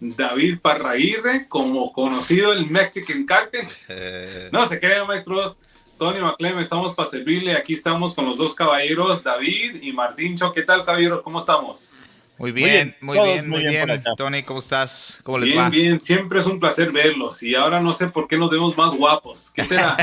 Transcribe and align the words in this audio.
David 0.00 0.58
Parraguirre, 0.60 1.48
como 1.48 1.92
conocido 1.92 2.52
el 2.52 2.66
Mexican 2.70 3.24
Carpenter. 3.24 4.50
No 4.52 4.66
se 4.66 4.78
queden, 4.78 5.06
maestros. 5.06 5.58
Tony 5.98 6.20
McLean, 6.20 6.58
estamos 6.58 6.94
para 6.94 7.08
servirle. 7.08 7.56
Aquí 7.56 7.72
estamos 7.72 8.14
con 8.14 8.26
los 8.26 8.36
dos 8.36 8.54
caballeros, 8.54 9.22
David 9.22 9.82
y 9.82 9.92
Martín 9.92 10.36
Cho. 10.36 10.52
¿Qué 10.52 10.62
tal, 10.62 10.84
caballeros? 10.84 11.22
¿Cómo 11.22 11.38
estamos? 11.38 11.94
Muy 12.38 12.52
bien, 12.52 12.94
muy 13.00 13.18
bien, 13.18 13.48
muy 13.48 13.66
bien. 13.66 14.02
Tony, 14.14 14.42
¿cómo 14.42 14.58
estás? 14.58 15.20
¿Cómo 15.22 15.38
les 15.38 15.48
bien, 15.48 15.58
va? 15.58 15.70
Bien, 15.70 16.02
siempre 16.02 16.40
es 16.40 16.46
un 16.46 16.60
placer 16.60 16.92
verlos. 16.92 17.42
Y 17.42 17.54
ahora 17.54 17.80
no 17.80 17.94
sé 17.94 18.08
por 18.08 18.28
qué 18.28 18.36
nos 18.36 18.50
vemos 18.50 18.76
más 18.76 18.92
guapos. 18.94 19.52
¿Qué 19.54 19.64
será? 19.64 19.96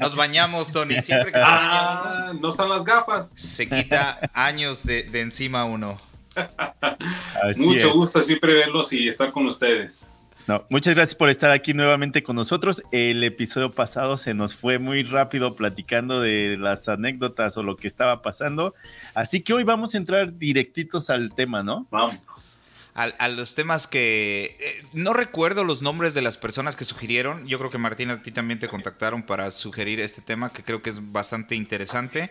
nos 0.00 0.16
bañamos, 0.16 0.72
Tony. 0.72 1.02
Siempre 1.02 1.30
que 1.30 1.38
ah, 1.44 2.32
no 2.40 2.50
son 2.50 2.70
las 2.70 2.84
gafas. 2.84 3.34
Se 3.36 3.68
quita 3.68 4.18
años 4.32 4.84
de, 4.84 5.02
de 5.02 5.20
encima 5.20 5.66
uno. 5.66 5.98
Mucho 7.56 7.92
gusto 7.92 8.22
siempre 8.22 8.54
verlos 8.54 8.92
y 8.92 9.08
estar 9.08 9.30
con 9.30 9.46
ustedes. 9.46 10.08
No, 10.46 10.66
muchas 10.68 10.94
gracias 10.94 11.14
por 11.14 11.30
estar 11.30 11.50
aquí 11.50 11.72
nuevamente 11.72 12.22
con 12.22 12.36
nosotros. 12.36 12.82
El 12.92 13.24
episodio 13.24 13.70
pasado 13.70 14.18
se 14.18 14.34
nos 14.34 14.54
fue 14.54 14.78
muy 14.78 15.02
rápido 15.02 15.56
platicando 15.56 16.20
de 16.20 16.58
las 16.58 16.86
anécdotas 16.88 17.56
o 17.56 17.62
lo 17.62 17.76
que 17.76 17.88
estaba 17.88 18.20
pasando. 18.20 18.74
Así 19.14 19.40
que 19.40 19.54
hoy 19.54 19.64
vamos 19.64 19.94
a 19.94 19.98
entrar 19.98 20.36
directitos 20.36 21.08
al 21.08 21.34
tema, 21.34 21.62
¿no? 21.62 21.86
Vamos. 21.90 22.60
A, 22.96 23.26
los 23.28 23.56
temas 23.56 23.88
que 23.88 24.56
eh, 24.60 24.86
no 24.92 25.14
recuerdo 25.14 25.64
los 25.64 25.82
nombres 25.82 26.14
de 26.14 26.22
las 26.22 26.36
personas 26.36 26.76
que 26.76 26.84
sugirieron. 26.84 27.44
Yo 27.48 27.58
creo 27.58 27.70
que 27.70 27.78
Martín 27.78 28.10
a 28.10 28.22
ti 28.22 28.30
también 28.30 28.60
te 28.60 28.68
contactaron 28.68 29.24
para 29.24 29.50
sugerir 29.50 29.98
este 29.98 30.22
tema 30.22 30.52
que 30.52 30.62
creo 30.62 30.80
que 30.80 30.90
es 30.90 31.10
bastante 31.10 31.56
interesante. 31.56 32.30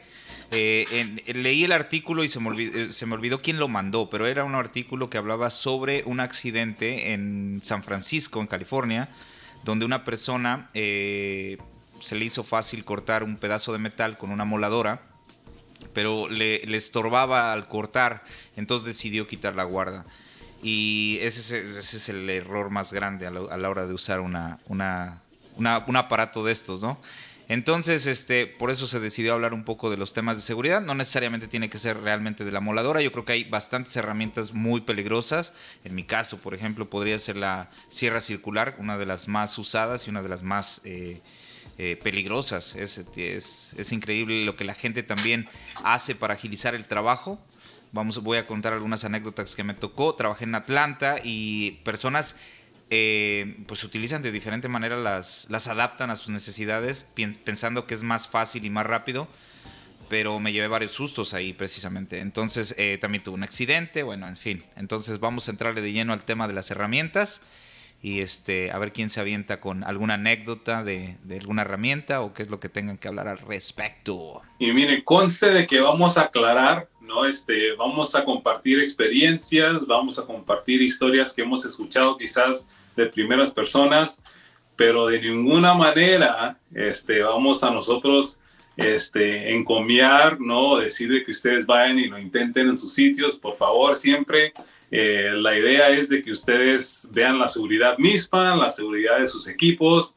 Eh, 0.56 1.34
leí 1.34 1.64
el 1.64 1.72
artículo 1.72 2.24
y 2.24 2.30
se 2.30 2.40
me, 2.40 2.50
olvidó, 2.50 2.78
eh, 2.78 2.94
se 2.94 3.08
me, 3.08 3.16
olvidó, 3.16 3.42
quién 3.42 3.58
lo 3.58 3.68
mandó, 3.68 4.10
pero 4.10 4.28
era 4.28 4.44
un 4.44 4.54
artículo 4.54 5.10
que 5.10 5.18
hablaba 5.18 5.50
sobre 5.50 6.04
un 6.06 6.20
accidente 6.20 7.14
en 7.14 7.60
San 7.64 7.82
Francisco, 7.82 8.40
en 8.40 8.46
California, 8.46 9.10
donde 9.64 9.84
una 9.84 10.04
persona 10.04 10.70
eh, 10.76 11.58
se 12.00 12.16
le 12.16 12.26
hizo 12.26 12.44
fácil 12.44 12.86
cortar 12.86 13.24
un 13.24 13.38
pedazo 13.38 13.74
de 13.74 13.80
metal 13.80 14.18
con 14.18 14.30
una 14.30 14.46
moladora, 14.46 15.02
pero 15.92 16.30
le, 16.30 16.62
estorbaba 16.76 17.52
al 17.52 17.68
cortar, 17.68 18.24
entonces 18.56 18.86
decidió 18.86 19.26
quitar 19.26 19.56
la 19.56 19.64
guarda. 19.64 20.06
Y 20.62 21.18
ese 21.22 21.80
es, 21.80 22.10
el 22.10 22.30
error 22.30 22.70
más 22.70 22.94
grande 22.94 23.26
a 23.26 23.32
la, 23.32 23.70
hora 23.70 23.88
de 23.88 23.94
usar 23.94 24.20
una, 24.20 24.60
un 24.68 25.96
aparato 25.98 26.46
de 26.46 26.54
estos, 26.54 26.82
¿no? 26.84 27.00
Entonces, 27.50 28.06
este, 28.08 28.48
por 28.48 28.72
eso 28.72 28.88
se 28.88 29.00
decidió 29.00 29.34
hablar 29.34 29.54
un 29.54 29.64
poco 29.64 29.90
de 29.90 29.98
los 29.98 30.14
temas 30.14 30.38
de 30.38 30.44
seguridad. 30.44 30.82
No 30.82 30.96
necesariamente 30.96 31.48
tiene 31.48 31.70
que 31.70 31.78
ser 31.78 32.00
realmente 32.00 32.46
de 32.46 32.52
la 32.52 32.62
moladora. 32.62 33.02
Yo 33.02 33.12
creo 33.12 33.26
que 33.26 33.34
hay 33.34 33.44
bastantes 33.44 33.96
herramientas 33.96 34.54
muy 34.54 34.82
peligrosas. 34.82 35.54
En 35.84 35.94
mi 35.96 36.04
caso, 36.04 36.38
por 36.38 36.54
ejemplo, 36.54 36.90
podría 36.90 37.20
ser 37.20 37.36
la 37.36 37.70
sierra 37.90 38.22
circular, 38.22 38.76
una 38.80 38.98
de 38.98 39.06
las 39.06 39.28
más 39.28 39.58
usadas 39.58 40.08
y 40.08 40.10
una 40.10 40.22
de 40.22 40.30
las 40.30 40.42
más 40.42 40.82
eh, 40.86 41.22
eh, 41.78 42.00
peligrosas. 42.02 42.76
Es, 42.76 43.00
es, 43.16 43.74
es, 43.78 43.92
increíble 43.92 44.46
lo 44.46 44.56
que 44.56 44.64
la 44.64 44.74
gente 44.74 45.04
también 45.04 45.48
hace 45.84 46.16
para 46.16 46.36
agilizar 46.36 46.76
el 46.76 46.88
trabajo. 46.88 47.40
Vamos, 47.92 48.24
voy 48.24 48.38
a 48.38 48.48
contar 48.48 48.74
algunas 48.74 49.04
anécdotas 49.04 49.54
que 49.56 49.64
me 49.64 49.74
tocó. 49.74 50.16
Trabajé 50.16 50.46
en 50.46 50.56
Atlanta 50.56 51.18
y 51.24 51.72
personas 51.84 52.36
eh, 52.90 53.64
pues 53.68 53.84
utilizan 53.84 54.22
de 54.22 54.32
diferente 54.32 54.68
manera, 54.68 54.98
las, 54.98 55.48
las 55.50 55.68
adaptan 55.68 56.10
a 56.10 56.16
sus 56.16 56.30
necesidades, 56.30 57.06
pensando 57.44 57.88
que 57.88 57.94
es 57.94 58.04
más 58.04 58.28
fácil 58.28 58.66
y 58.66 58.70
más 58.70 58.86
rápido, 58.86 59.28
pero 60.10 60.40
me 60.40 60.54
llevé 60.54 60.68
varios 60.68 60.92
sustos 60.92 61.34
ahí 61.34 61.54
precisamente. 61.54 62.20
Entonces 62.20 62.76
eh, 62.78 62.98
también 63.00 63.24
tuve 63.24 63.36
un 63.36 63.44
accidente, 63.44 64.04
bueno, 64.04 64.28
en 64.28 64.36
fin. 64.36 64.64
Entonces 64.76 65.20
vamos 65.20 65.48
a 65.48 65.52
entrarle 65.52 65.82
de 65.82 65.92
lleno 65.92 66.14
al 66.14 66.24
tema 66.24 66.48
de 66.48 66.54
las 66.54 66.70
herramientas 66.72 67.42
y 68.04 68.20
este, 68.20 68.70
a 68.72 68.78
ver 68.78 68.92
quién 68.92 69.10
se 69.10 69.22
avienta 69.22 69.62
con 69.62 69.86
alguna 69.86 70.16
anécdota 70.16 70.84
de, 70.84 71.18
de, 71.24 71.40
alguna 71.40 71.62
herramienta 71.62 72.22
o 72.22 72.34
qué 72.34 72.44
es 72.44 72.52
lo 72.52 72.60
que 72.60 72.68
tengan 72.68 72.98
que 72.98 73.08
hablar 73.08 73.30
al 73.30 73.40
respecto. 73.40 74.42
Y 74.60 74.74
mire, 74.74 75.06
conste 75.06 75.52
de 75.52 75.66
que 75.66 75.80
vamos 75.80 76.18
a 76.18 76.24
aclarar, 76.24 76.90
¿no? 77.04 77.26
Este, 77.26 77.74
vamos 77.74 78.16
a 78.16 78.24
compartir 78.24 78.80
experiencias, 78.80 79.86
vamos 79.86 80.18
a 80.18 80.26
compartir 80.26 80.82
historias 80.82 81.34
que 81.34 81.42
hemos 81.42 81.66
escuchado 81.66 82.18
quizás 82.18 82.70
de 82.96 83.06
primeras 83.08 83.52
personas, 83.52 84.22
pero 84.76 85.08
de 85.08 85.22
ninguna 85.22 85.74
manera 85.74 86.58
este, 86.74 87.22
vamos 87.22 87.64
a 87.64 87.72
nosotros 87.72 88.40
este, 88.76 89.54
encomiar, 89.54 90.40
¿no? 90.40 90.78
Decir 90.78 91.24
que 91.24 91.32
ustedes 91.32 91.66
vayan 91.68 92.00
y 92.00 92.08
lo 92.08 92.18
intenten 92.18 92.70
en 92.70 92.78
sus 92.78 92.94
sitios, 92.94 93.36
por 93.36 93.56
favor, 93.56 93.96
siempre 93.96 94.54
eh, 94.90 95.32
la 95.34 95.58
idea 95.58 95.90
es 95.90 96.10
de 96.10 96.24
que 96.24 96.32
ustedes 96.32 97.10
vean 97.12 97.40
la 97.40 97.48
seguridad 97.48 97.98
misma, 97.98 98.56
la 98.56 98.70
seguridad 98.70 99.20
de 99.20 99.28
sus 99.28 99.48
equipos. 99.48 100.16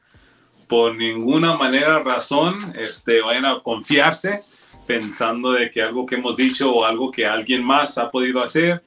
Por 0.67 0.97
ninguna 0.97 1.57
manera, 1.57 2.01
razón, 2.01 2.57
este, 2.77 3.21
vayan 3.21 3.47
a 3.47 3.63
confiarse 3.63 4.41
pensando 4.87 5.53
de 5.53 5.71
que 5.71 5.83
algo 5.83 6.07
que 6.07 6.15
hemos 6.15 6.37
dicho 6.37 6.71
o 6.71 6.85
algo 6.85 7.11
que 7.11 7.27
alguien 7.27 7.65
más 7.65 7.99
ha 7.99 8.11
podido 8.11 8.43
hacer, 8.43 8.83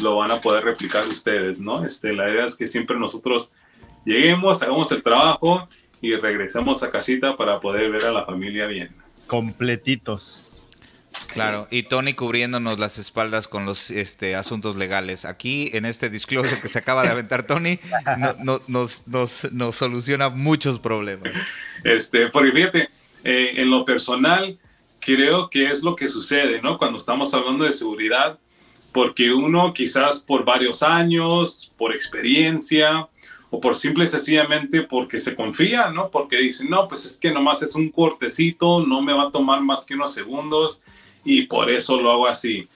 lo 0.00 0.16
van 0.16 0.30
a 0.30 0.40
poder 0.40 0.64
replicar 0.64 1.06
ustedes, 1.06 1.60
¿no? 1.60 1.84
Este, 1.84 2.12
la 2.12 2.30
idea 2.30 2.44
es 2.44 2.56
que 2.56 2.66
siempre 2.66 2.98
nosotros 2.98 3.52
lleguemos, 4.04 4.62
hagamos 4.62 4.92
el 4.92 5.02
trabajo 5.02 5.68
y 6.00 6.14
regresemos 6.14 6.82
a 6.82 6.90
casita 6.90 7.36
para 7.36 7.60
poder 7.60 7.90
ver 7.90 8.04
a 8.04 8.12
la 8.12 8.24
familia 8.24 8.66
bien. 8.66 8.94
Completitos. 9.26 10.62
Claro, 11.32 11.66
y 11.70 11.82
Tony 11.82 12.14
cubriéndonos 12.14 12.78
las 12.78 12.98
espaldas 12.98 13.48
con 13.48 13.66
los 13.66 13.90
este, 13.90 14.36
asuntos 14.36 14.76
legales. 14.76 15.24
Aquí, 15.24 15.70
en 15.74 15.84
este 15.84 16.10
disclosure 16.10 16.60
que 16.60 16.68
se 16.68 16.78
acaba 16.78 17.02
de 17.02 17.08
aventar 17.08 17.42
Tony, 17.42 17.78
no, 18.16 18.60
nos, 18.68 19.06
nos, 19.06 19.52
nos, 19.52 19.74
soluciona 19.74 20.30
muchos 20.30 20.78
problemas. 20.78 21.32
Este, 21.82 22.28
porque 22.28 22.52
fíjate, 22.52 22.88
eh, 23.24 23.52
en 23.56 23.70
lo 23.70 23.84
personal, 23.84 24.58
creo 25.00 25.48
que 25.50 25.66
es 25.66 25.82
lo 25.82 25.96
que 25.96 26.08
sucede, 26.08 26.60
¿no? 26.62 26.78
Cuando 26.78 26.98
estamos 26.98 27.32
hablando 27.34 27.64
de 27.64 27.72
seguridad, 27.72 28.38
porque 28.92 29.32
uno 29.32 29.72
quizás 29.72 30.20
por 30.20 30.44
varios 30.44 30.82
años, 30.82 31.72
por 31.76 31.94
experiencia, 31.94 33.08
o 33.50 33.60
por 33.60 33.74
simple 33.74 34.04
y 34.04 34.08
sencillamente 34.08 34.82
porque 34.82 35.18
se 35.18 35.34
confía, 35.34 35.90
¿no? 35.90 36.10
Porque 36.10 36.36
dicen, 36.38 36.68
no, 36.68 36.86
pues 36.86 37.04
es 37.06 37.16
que 37.16 37.30
nomás 37.30 37.62
es 37.62 37.74
un 37.74 37.90
cortecito, 37.90 38.84
no 38.84 39.00
me 39.00 39.12
va 39.12 39.24
a 39.24 39.30
tomar 39.30 39.62
más 39.62 39.84
que 39.84 39.94
unos 39.94 40.12
segundos 40.12 40.82
y 41.24 41.42
por 41.42 41.70
eso 41.70 42.00
lo 42.00 42.12
hago 42.12 42.26
así. 42.26 42.68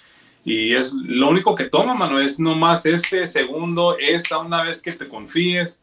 Y 0.44 0.74
es 0.74 0.94
lo 0.94 1.28
único 1.28 1.54
que 1.54 1.64
toma, 1.64 1.94
mano, 1.94 2.18
es 2.18 2.40
nomás 2.40 2.86
ese 2.86 3.26
segundo, 3.26 3.96
esa 3.98 4.38
una 4.38 4.62
vez 4.62 4.80
que 4.82 4.92
te 4.92 5.08
confíes, 5.08 5.82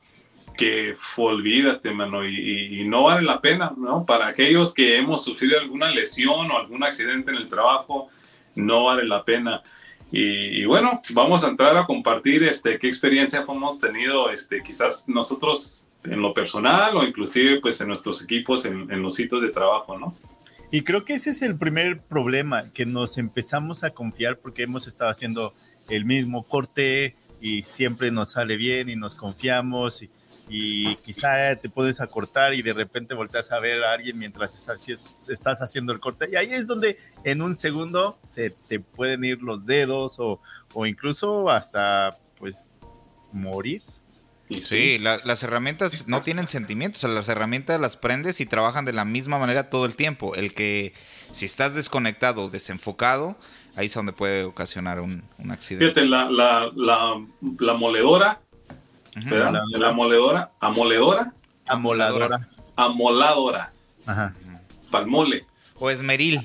que 0.59 0.93
olvídate, 1.15 1.89
mano, 1.91 2.25
y, 2.27 2.81
y, 2.81 2.83
no 2.83 3.03
vale 3.03 3.21
la 3.21 3.39
pena, 3.39 3.71
¿no? 3.77 4.05
Para 4.05 4.27
aquellos 4.27 4.73
que 4.73 4.97
hemos 4.97 5.23
sufrido 5.23 5.57
alguna 5.57 5.89
lesión 5.89 6.51
o 6.51 6.57
algún 6.57 6.83
accidente 6.83 7.31
en 7.31 7.37
el 7.37 7.47
trabajo, 7.47 8.09
no 8.55 8.83
vale 8.83 9.05
la 9.05 9.23
pena. 9.23 9.61
Y, 10.11 10.61
y, 10.61 10.65
bueno, 10.65 11.01
vamos 11.11 11.45
a 11.45 11.47
entrar 11.47 11.77
a 11.77 11.85
compartir 11.85 12.43
este, 12.43 12.77
qué 12.77 12.87
experiencia 12.87 13.45
hemos 13.47 13.79
tenido, 13.79 14.29
este, 14.31 14.61
quizás 14.61 15.07
nosotros 15.07 15.87
en 16.03 16.21
lo 16.21 16.33
personal 16.33 16.97
o 16.97 17.05
inclusive 17.05 17.61
pues 17.61 17.79
en 17.79 17.87
nuestros 17.87 18.21
equipos, 18.21 18.65
en, 18.65 18.91
en 18.91 19.01
los 19.01 19.15
sitios 19.15 19.41
de 19.41 19.49
trabajo, 19.49 19.97
¿no? 19.97 20.13
Y 20.71 20.81
creo 20.81 21.05
que 21.05 21.13
ese 21.13 21.29
es 21.29 21.41
el 21.41 21.57
primer 21.57 22.01
problema, 22.01 22.69
que 22.73 22.85
nos 22.85 23.17
empezamos 23.17 23.85
a 23.85 23.91
confiar 23.91 24.39
porque 24.39 24.63
hemos 24.63 24.87
estado 24.87 25.09
haciendo 25.09 25.53
el 25.87 26.03
mismo 26.03 26.43
corte 26.45 27.15
y 27.39 27.63
siempre 27.63 28.11
nos 28.11 28.31
sale 28.31 28.57
bien 28.57 28.89
y 28.89 28.97
nos 28.97 29.15
confiamos 29.15 30.03
y, 30.03 30.09
y 30.49 30.95
quizá 30.97 31.55
te 31.55 31.69
puedes 31.69 32.01
acortar 32.01 32.53
y 32.53 32.61
de 32.61 32.73
repente 32.73 33.13
volteas 33.13 33.51
a 33.51 33.59
ver 33.59 33.83
a 33.83 33.93
alguien 33.93 34.17
mientras 34.17 34.55
estás, 34.55 34.85
estás 35.27 35.61
haciendo 35.61 35.93
el 35.93 35.99
corte 35.99 36.27
y 36.31 36.35
ahí 36.35 36.51
es 36.51 36.67
donde 36.67 36.97
en 37.23 37.41
un 37.41 37.55
segundo 37.55 38.19
se 38.29 38.49
te 38.67 38.79
pueden 38.79 39.23
ir 39.23 39.41
los 39.41 39.65
dedos 39.65 40.19
o, 40.19 40.41
o 40.73 40.85
incluso 40.85 41.49
hasta 41.49 42.17
pues 42.37 42.73
morir 43.31 43.83
Sí, 44.49 44.61
sí 44.63 44.97
la, 44.97 45.19
las 45.25 45.43
herramientas 45.43 46.07
no 46.07 46.21
tienen 46.21 46.47
sentimientos, 46.47 47.03
o 47.03 47.07
sea, 47.07 47.15
las 47.15 47.29
herramientas 47.29 47.79
las 47.79 47.97
prendes 47.97 48.41
y 48.41 48.47
trabajan 48.47 48.83
de 48.83 48.93
la 48.93 49.05
misma 49.05 49.37
manera 49.37 49.69
todo 49.69 49.85
el 49.85 49.95
tiempo. 49.95 50.33
El 50.33 50.53
que 50.53 50.93
si 51.31 51.45
estás 51.45 51.75
desconectado, 51.75 52.49
desenfocado, 52.49 53.37
ahí 53.75 53.85
es 53.85 53.93
donde 53.93 54.11
puede 54.11 54.45
ocasionar 54.45 55.01
un, 55.01 55.23
un 55.37 55.51
accidente. 55.51 55.93
Fíjate, 55.93 56.07
la, 56.07 56.31
la, 56.31 56.71
la, 56.75 57.23
la, 57.59 57.73
moledora 57.75 58.41
¿verdad? 59.25 59.61
La 59.77 59.91
moledora, 59.91 60.51
amoledora. 60.59 61.33
Amoladora. 61.65 62.47
Amoladora. 62.75 63.73
Ajá. 64.05 64.33
Palmole. 64.91 65.45
O 65.75 65.89
esmeril. 65.89 66.39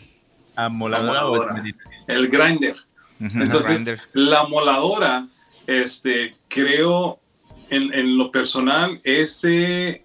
Amoladora 0.56 1.24
o 1.26 1.34
Amoladora. 1.34 1.52
esmeril. 1.54 1.76
El 2.06 2.28
grinder. 2.28 2.76
Ujú, 3.20 3.42
Entonces, 3.42 3.74
grinder. 3.76 4.00
la 4.12 4.44
moladora, 4.44 5.26
este, 5.66 6.36
creo, 6.48 7.20
en, 7.70 7.92
en 7.94 8.18
lo 8.18 8.30
personal, 8.30 8.98
ese, 9.04 9.88
eh, 9.90 10.02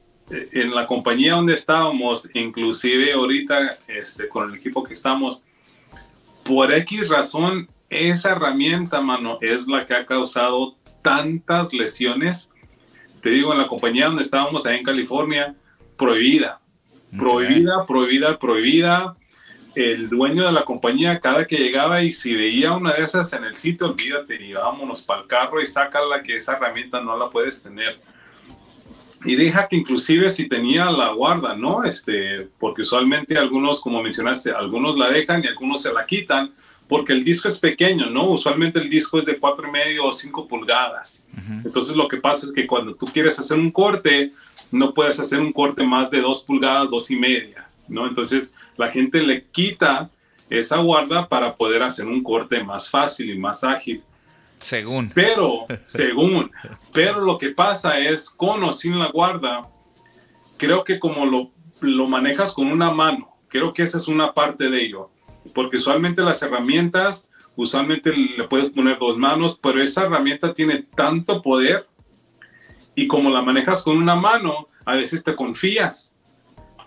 en 0.53 0.73
la 0.73 0.87
compañía 0.87 1.33
donde 1.35 1.53
estábamos, 1.55 2.29
inclusive 2.35 3.11
ahorita, 3.13 3.77
este, 3.87 4.29
con 4.29 4.49
el 4.49 4.55
equipo 4.59 4.83
que 4.83 4.93
estamos, 4.93 5.43
por 6.43 6.71
X 6.71 7.09
razón, 7.09 7.67
esa 7.89 8.31
herramienta, 8.31 9.01
mano, 9.01 9.37
es 9.41 9.67
la 9.67 9.85
que 9.85 9.95
ha 9.95 10.05
causado 10.05 10.75
tantas 11.01 11.73
lesiones. 11.73 12.51
Te 13.21 13.29
digo, 13.29 13.51
en 13.51 13.59
la 13.59 13.67
compañía 13.67 14.07
donde 14.07 14.23
estábamos, 14.23 14.65
allá 14.65 14.77
en 14.77 14.83
California, 14.83 15.55
prohibida. 15.97 16.61
Prohibida, 17.17 17.85
prohibida, 17.85 18.39
prohibida. 18.39 19.15
El 19.75 20.09
dueño 20.09 20.45
de 20.45 20.51
la 20.51 20.63
compañía, 20.63 21.19
cada 21.19 21.45
que 21.45 21.57
llegaba 21.57 22.01
y 22.03 22.11
si 22.11 22.35
veía 22.35 22.73
una 22.73 22.93
de 22.93 23.03
esas 23.03 23.31
en 23.33 23.43
el 23.43 23.55
sitio, 23.55 23.87
olvídate, 23.87 24.43
y 24.43 24.53
vámonos 24.53 25.03
para 25.03 25.21
el 25.21 25.27
carro 25.27 25.61
y 25.61 25.65
sácala, 25.65 26.23
que 26.23 26.35
esa 26.35 26.53
herramienta 26.53 27.01
no 27.01 27.17
la 27.17 27.29
puedes 27.29 27.63
tener. 27.63 27.99
Y 29.25 29.35
deja 29.35 29.67
que 29.67 29.75
inclusive 29.75 30.29
si 30.29 30.47
tenía 30.47 30.89
la 30.91 31.09
guarda, 31.09 31.53
¿no? 31.55 31.83
Este, 31.83 32.47
porque 32.57 32.81
usualmente 32.81 33.37
algunos, 33.37 33.81
como 33.81 34.01
mencionaste, 34.01 34.51
algunos 34.51 34.97
la 34.97 35.09
dejan 35.09 35.43
y 35.43 35.47
algunos 35.47 35.81
se 35.81 35.93
la 35.93 36.05
quitan, 36.05 36.53
porque 36.89 37.13
el 37.13 37.23
disco 37.23 37.47
es 37.47 37.59
pequeño, 37.59 38.09
¿no? 38.09 38.31
Usualmente 38.31 38.79
el 38.79 38.89
disco 38.89 39.19
es 39.19 39.25
de 39.25 39.37
cuatro 39.37 39.67
y 39.67 39.71
medio 39.71 40.05
o 40.05 40.11
5 40.11 40.47
pulgadas. 40.47 41.27
Entonces 41.63 41.95
lo 41.95 42.07
que 42.07 42.17
pasa 42.17 42.47
es 42.47 42.51
que 42.51 42.65
cuando 42.65 42.95
tú 42.95 43.05
quieres 43.05 43.37
hacer 43.39 43.59
un 43.59 43.69
corte, 43.69 44.33
no 44.71 44.91
puedes 44.91 45.19
hacer 45.19 45.39
un 45.39 45.53
corte 45.53 45.83
más 45.83 46.09
de 46.09 46.19
dos 46.19 46.43
pulgadas, 46.43 46.89
dos 46.89 47.11
y 47.11 47.15
media, 47.15 47.69
¿no? 47.87 48.07
Entonces 48.07 48.55
la 48.75 48.91
gente 48.91 49.21
le 49.21 49.45
quita 49.45 50.09
esa 50.49 50.77
guarda 50.77 51.29
para 51.29 51.55
poder 51.55 51.83
hacer 51.83 52.07
un 52.07 52.23
corte 52.23 52.63
más 52.63 52.89
fácil 52.89 53.29
y 53.29 53.37
más 53.37 53.63
ágil. 53.63 54.01
Según. 54.57 55.11
Pero, 55.13 55.67
según, 55.85 56.51
pero 56.91 57.21
lo 57.21 57.37
que 57.37 57.49
pasa 57.49 57.99
es, 57.99 58.31
con 58.31 58.63
o 58.63 58.71
sin 58.73 58.97
la 58.97 59.11
guarda, 59.11 59.69
creo 60.57 60.83
que 60.83 60.97
como 60.97 61.27
lo, 61.27 61.51
lo 61.81 62.07
manejas 62.07 62.51
con 62.51 62.71
una 62.71 62.89
mano, 62.89 63.37
creo 63.47 63.73
que 63.73 63.83
esa 63.83 63.99
es 63.99 64.07
una 64.07 64.33
parte 64.33 64.71
de 64.71 64.81
ello. 64.81 65.11
Porque 65.53 65.77
usualmente 65.77 66.21
las 66.21 66.41
herramientas, 66.41 67.29
usualmente 67.55 68.15
le 68.15 68.47
puedes 68.47 68.69
poner 68.69 68.97
dos 68.99 69.17
manos, 69.17 69.59
pero 69.61 69.81
esa 69.81 70.03
herramienta 70.03 70.53
tiene 70.53 70.83
tanto 70.95 71.41
poder 71.41 71.87
y 72.95 73.07
como 73.07 73.29
la 73.29 73.41
manejas 73.41 73.81
con 73.83 73.97
una 73.97 74.15
mano, 74.15 74.67
a 74.85 74.95
veces 74.95 75.23
te 75.23 75.35
confías. 75.35 76.17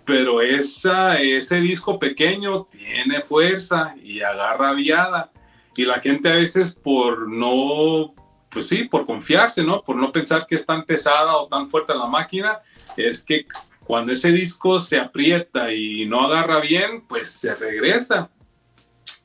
Pero 0.05 0.43
esa, 0.43 1.19
ese 1.20 1.61
disco 1.61 1.99
pequeño 1.99 2.64
tiene 2.64 3.23
fuerza 3.23 3.94
y 4.03 4.20
agarra 4.20 4.73
viada. 4.75 5.31
Y 5.75 5.85
la 5.85 6.00
gente 6.00 6.31
a 6.31 6.35
veces 6.35 6.75
por 6.75 7.29
no, 7.29 8.14
pues 8.50 8.69
sí, 8.69 8.85
por 8.85 9.06
confiarse, 9.06 9.62
¿no? 9.62 9.82
Por 9.82 9.97
no 9.97 10.12
pensar 10.12 10.47
que 10.47 10.55
es 10.55 10.67
tan 10.67 10.85
pesada 10.85 11.37
o 11.37 11.49
tan 11.49 11.70
fuerte 11.70 11.94
la 11.94 12.06
máquina, 12.06 12.59
es 12.97 13.25
que 13.25 13.47
cuando 13.85 14.12
ese 14.12 14.32
disco 14.32 14.79
se 14.79 14.99
aprieta 14.99 15.73
y 15.73 16.05
no 16.05 16.26
agarra 16.26 16.61
bien, 16.61 17.06
pues 17.09 17.31
se 17.31 17.55
regresa. 17.55 18.31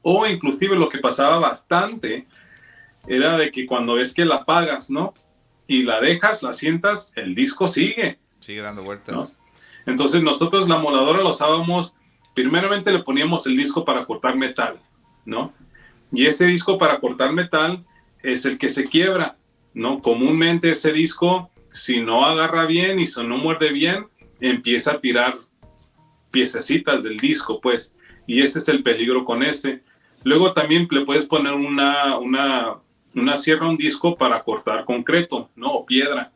O 0.09 0.25
inclusive 0.25 0.77
lo 0.77 0.87
que 0.87 0.99
pasaba 0.99 1.37
bastante 1.37 2.27
era 3.07 3.37
de 3.37 3.51
que 3.51 3.65
cuando 3.65 3.95
ves 3.95 4.13
que 4.13 4.23
la 4.23 4.35
apagas, 4.35 4.89
¿no? 4.89 5.13
Y 5.67 5.83
la 5.83 5.99
dejas, 5.99 6.43
la 6.43 6.53
sientas, 6.53 7.11
el 7.17 7.35
disco 7.35 7.67
sigue. 7.67 8.17
Sigue 8.39 8.61
dando 8.61 8.85
vueltas. 8.85 9.13
¿no? 9.13 9.29
Entonces 9.85 10.23
nosotros 10.23 10.69
la 10.69 10.77
moladora 10.77 11.21
la 11.21 11.31
usábamos, 11.31 11.93
primeramente 12.33 12.89
le 12.93 13.03
poníamos 13.03 13.45
el 13.47 13.57
disco 13.57 13.83
para 13.83 14.05
cortar 14.05 14.37
metal, 14.37 14.79
¿no? 15.25 15.53
Y 16.13 16.25
ese 16.25 16.45
disco 16.45 16.77
para 16.77 17.01
cortar 17.01 17.33
metal 17.33 17.85
es 18.23 18.45
el 18.45 18.57
que 18.57 18.69
se 18.69 18.87
quiebra, 18.87 19.35
¿no? 19.73 20.01
Comúnmente 20.01 20.71
ese 20.71 20.93
disco, 20.93 21.51
si 21.67 21.99
no 21.99 22.25
agarra 22.25 22.65
bien 22.65 23.01
y 23.01 23.07
si 23.07 23.21
no 23.27 23.35
muerde 23.35 23.73
bien, 23.73 24.07
empieza 24.39 24.93
a 24.93 25.01
tirar 25.01 25.35
piececitas 26.31 27.03
del 27.03 27.17
disco, 27.17 27.59
pues. 27.59 27.93
Y 28.25 28.41
ese 28.41 28.59
es 28.59 28.69
el 28.69 28.83
peligro 28.83 29.25
con 29.25 29.43
ese. 29.43 29.83
Luego 30.23 30.53
también 30.53 30.87
le 30.91 31.01
puedes 31.05 31.25
poner 31.25 31.53
una, 31.53 32.17
una, 32.17 32.75
una 33.15 33.37
sierra 33.37 33.65
a 33.65 33.69
un 33.69 33.77
disco 33.77 34.15
para 34.17 34.43
cortar 34.43 34.83
concreto, 34.85 35.49
¿no? 35.55 35.71
O 35.73 35.85
piedra. 35.85 36.31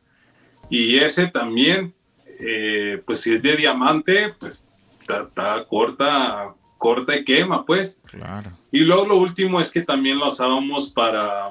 Y 0.70 0.98
ese 0.98 1.28
también, 1.28 1.94
eh, 2.40 3.02
pues 3.06 3.22
si 3.22 3.34
es 3.34 3.42
de 3.42 3.58
diamante, 3.58 4.34
pues 4.40 4.70
está 5.02 5.66
corta, 5.68 6.54
corta 6.78 7.16
y 7.18 7.24
quema, 7.26 7.66
pues. 7.66 8.02
Claro. 8.10 8.52
Y 8.72 8.80
luego 8.80 9.06
lo 9.06 9.18
último 9.18 9.60
es 9.60 9.72
que 9.72 9.82
también 9.82 10.18
lo 10.20 10.28
usábamos 10.30 10.90
para, 10.92 11.50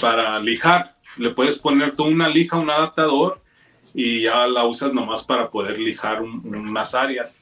para 0.00 0.40
lijar. 0.40 0.96
Le 1.16 1.30
puedes 1.30 1.56
poner 1.58 1.94
tú 1.94 2.04
una 2.04 2.28
lija, 2.28 2.56
un 2.56 2.68
adaptador, 2.70 3.40
y 3.94 4.22
ya 4.22 4.46
la 4.48 4.64
usas 4.64 4.92
nomás 4.92 5.24
para 5.24 5.48
poder 5.50 5.78
lijar 5.78 6.20
un- 6.20 6.42
unas 6.54 6.94
áreas. 6.94 7.40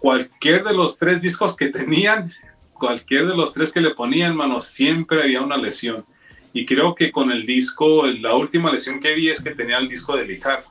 Cualquier 0.00 0.64
de 0.64 0.72
los 0.72 0.96
tres 0.96 1.20
discos 1.20 1.54
que 1.54 1.68
tenían, 1.68 2.28
cualquier 2.82 3.28
de 3.28 3.36
los 3.36 3.54
tres 3.54 3.70
que 3.70 3.80
le 3.80 3.90
ponían, 3.90 4.34
mano, 4.34 4.60
siempre 4.60 5.22
había 5.22 5.40
una 5.40 5.56
lesión. 5.56 6.04
Y 6.52 6.66
creo 6.66 6.96
que 6.96 7.12
con 7.12 7.30
el 7.30 7.46
disco, 7.46 8.04
la 8.06 8.34
última 8.34 8.72
lesión 8.72 8.98
que 8.98 9.14
vi 9.14 9.30
es 9.30 9.40
que 9.40 9.52
tenía 9.52 9.78
el 9.78 9.88
disco 9.88 10.16
de 10.16 10.26
lijar. 10.26 10.64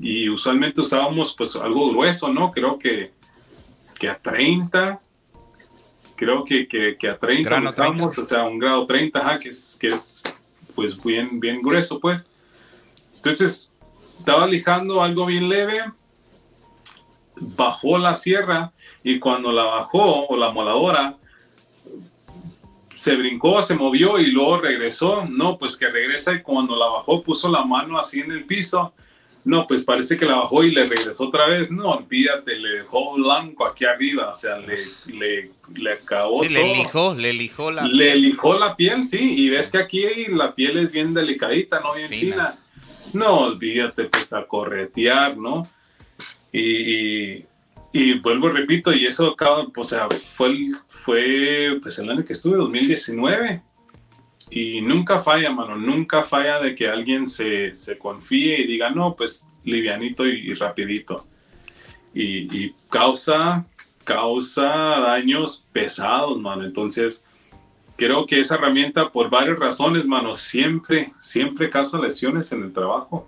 Y 0.00 0.28
usualmente 0.28 0.80
usábamos 0.80 1.36
pues 1.36 1.54
algo 1.54 1.90
grueso, 1.90 2.32
¿no? 2.32 2.50
Creo 2.50 2.80
que, 2.80 3.12
que 3.94 4.08
a 4.08 4.18
30, 4.18 5.00
creo 6.16 6.44
que, 6.44 6.66
que, 6.66 6.96
que 6.96 7.08
a 7.08 7.16
30 7.16 7.48
Grano 7.48 7.62
lo 7.62 7.70
usamos, 7.70 8.18
o 8.18 8.24
sea, 8.24 8.42
un 8.42 8.58
grado 8.58 8.84
30, 8.84 9.20
ajá, 9.20 9.38
que 9.38 9.50
es, 9.50 9.78
que 9.80 9.86
es 9.86 10.24
pues 10.74 11.00
bien, 11.00 11.38
bien 11.38 11.62
grueso, 11.62 12.00
pues. 12.00 12.28
Entonces, 13.14 13.72
estaba 14.18 14.48
lijando 14.48 15.00
algo 15.00 15.26
bien 15.26 15.48
leve, 15.48 15.80
bajó 17.36 17.98
la 17.98 18.16
sierra 18.16 18.72
y 19.04 19.20
cuando 19.20 19.52
la 19.52 19.62
bajó 19.62 20.26
o 20.26 20.36
la 20.36 20.50
moladora, 20.50 21.18
se 23.02 23.16
brincó, 23.16 23.60
se 23.62 23.74
movió 23.74 24.18
y 24.18 24.26
luego 24.26 24.58
regresó. 24.60 25.24
No, 25.24 25.58
pues 25.58 25.76
que 25.76 25.88
regresa 25.88 26.32
y 26.34 26.42
cuando 26.42 26.76
la 26.76 26.86
bajó 26.86 27.20
puso 27.22 27.50
la 27.50 27.64
mano 27.64 27.98
así 27.98 28.20
en 28.20 28.30
el 28.30 28.44
piso. 28.44 28.92
No, 29.44 29.66
pues 29.66 29.82
parece 29.82 30.16
que 30.16 30.24
la 30.24 30.36
bajó 30.36 30.62
y 30.62 30.70
le 30.70 30.84
regresó 30.84 31.26
otra 31.26 31.46
vez. 31.48 31.68
No, 31.68 31.90
olvídate, 31.90 32.60
le 32.60 32.68
dejó 32.78 33.14
blanco 33.14 33.66
aquí 33.66 33.84
arriba. 33.84 34.30
O 34.30 34.34
sea, 34.36 34.56
le, 34.58 34.78
le, 35.18 35.50
le 35.74 35.92
acabó 35.92 36.44
Sí, 36.44 36.48
todo. 36.54 36.58
le 36.62 36.74
lijó, 36.76 37.14
le 37.16 37.32
lijó 37.32 37.70
la. 37.72 37.88
Le 37.88 38.14
lijó 38.14 38.56
la 38.56 38.76
piel, 38.76 39.02
sí, 39.02 39.18
y 39.20 39.50
ves 39.50 39.72
que 39.72 39.78
aquí 39.78 40.04
la 40.28 40.54
piel 40.54 40.78
es 40.78 40.92
bien 40.92 41.12
delicadita, 41.12 41.80
no 41.80 41.92
bien 41.94 42.08
Fina. 42.08 42.20
fina. 42.20 42.58
No, 43.14 43.40
olvídate, 43.40 44.04
pues 44.04 44.32
a 44.32 44.46
corretear, 44.46 45.36
¿no? 45.36 45.66
Y, 46.52 46.60
y, 46.60 47.46
y 47.92 48.18
vuelvo 48.20 48.48
repito, 48.48 48.92
y 48.92 49.06
eso 49.06 49.28
acaba, 49.32 49.66
o 49.76 49.84
sea, 49.84 50.08
fue, 50.34 50.48
el- 50.48 50.74
fue 50.88 51.78
pues 51.82 51.98
el 51.98 52.10
año 52.10 52.24
que 52.24 52.32
estuve, 52.32 52.56
2019. 52.56 53.62
Y 54.50 54.82
nunca 54.82 55.18
falla, 55.20 55.50
mano, 55.50 55.76
nunca 55.76 56.22
falla 56.22 56.60
de 56.60 56.74
que 56.74 56.86
alguien 56.88 57.26
se, 57.26 57.74
se 57.74 57.96
confíe 57.96 58.60
y 58.60 58.66
diga, 58.66 58.90
no, 58.90 59.16
pues 59.16 59.50
livianito 59.64 60.26
y, 60.26 60.50
y 60.50 60.54
rapidito. 60.54 61.26
Y, 62.12 62.64
y 62.64 62.74
causa, 62.90 63.64
causa 64.04 64.66
daños 64.66 65.66
pesados, 65.72 66.38
mano. 66.38 66.64
Entonces, 66.66 67.24
creo 67.96 68.26
que 68.26 68.40
esa 68.40 68.56
herramienta, 68.56 69.10
por 69.10 69.30
varias 69.30 69.58
razones, 69.58 70.04
mano, 70.04 70.36
siempre, 70.36 71.10
siempre 71.18 71.70
causa 71.70 71.98
lesiones 71.98 72.52
en 72.52 72.64
el 72.64 72.72
trabajo. 72.74 73.26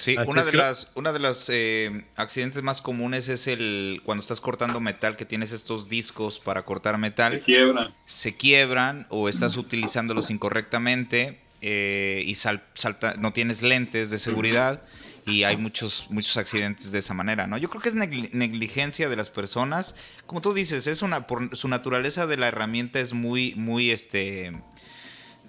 Sí, 0.00 0.16
Así 0.16 0.30
una 0.30 0.44
de 0.44 0.50
que- 0.52 0.56
las, 0.56 0.90
una 0.94 1.12
de 1.12 1.18
los 1.18 1.46
eh, 1.50 2.06
accidentes 2.16 2.62
más 2.62 2.80
comunes 2.80 3.28
es 3.28 3.46
el 3.46 4.00
cuando 4.04 4.22
estás 4.22 4.40
cortando 4.40 4.80
metal, 4.80 5.16
que 5.16 5.26
tienes 5.26 5.52
estos 5.52 5.88
discos 5.88 6.40
para 6.40 6.64
cortar 6.64 6.94
Se 6.94 6.98
metal, 7.00 7.40
quiebran. 7.40 7.94
se 8.06 8.34
quiebran 8.36 9.06
o 9.10 9.28
estás 9.28 9.56
utilizándolos 9.58 10.30
incorrectamente 10.30 11.40
eh, 11.60 12.22
y 12.24 12.34
sal- 12.36 12.64
salta, 12.74 13.14
no 13.18 13.32
tienes 13.34 13.60
lentes 13.62 14.08
de 14.10 14.18
seguridad 14.18 14.82
y 15.26 15.44
hay 15.44 15.58
muchos, 15.58 16.06
muchos 16.08 16.38
accidentes 16.38 16.90
de 16.92 16.98
esa 17.00 17.12
manera, 17.12 17.46
¿no? 17.46 17.58
Yo 17.58 17.68
creo 17.68 17.82
que 17.82 17.90
es 17.90 17.94
negli- 17.94 18.30
negligencia 18.32 19.10
de 19.10 19.16
las 19.16 19.28
personas. 19.28 19.94
Como 20.26 20.40
tú 20.40 20.54
dices, 20.54 20.86
es 20.86 21.02
una, 21.02 21.26
por 21.26 21.54
su 21.54 21.68
naturaleza 21.68 22.26
de 22.26 22.38
la 22.38 22.48
herramienta 22.48 23.00
es 23.00 23.12
muy, 23.12 23.54
muy, 23.56 23.90
este, 23.90 24.52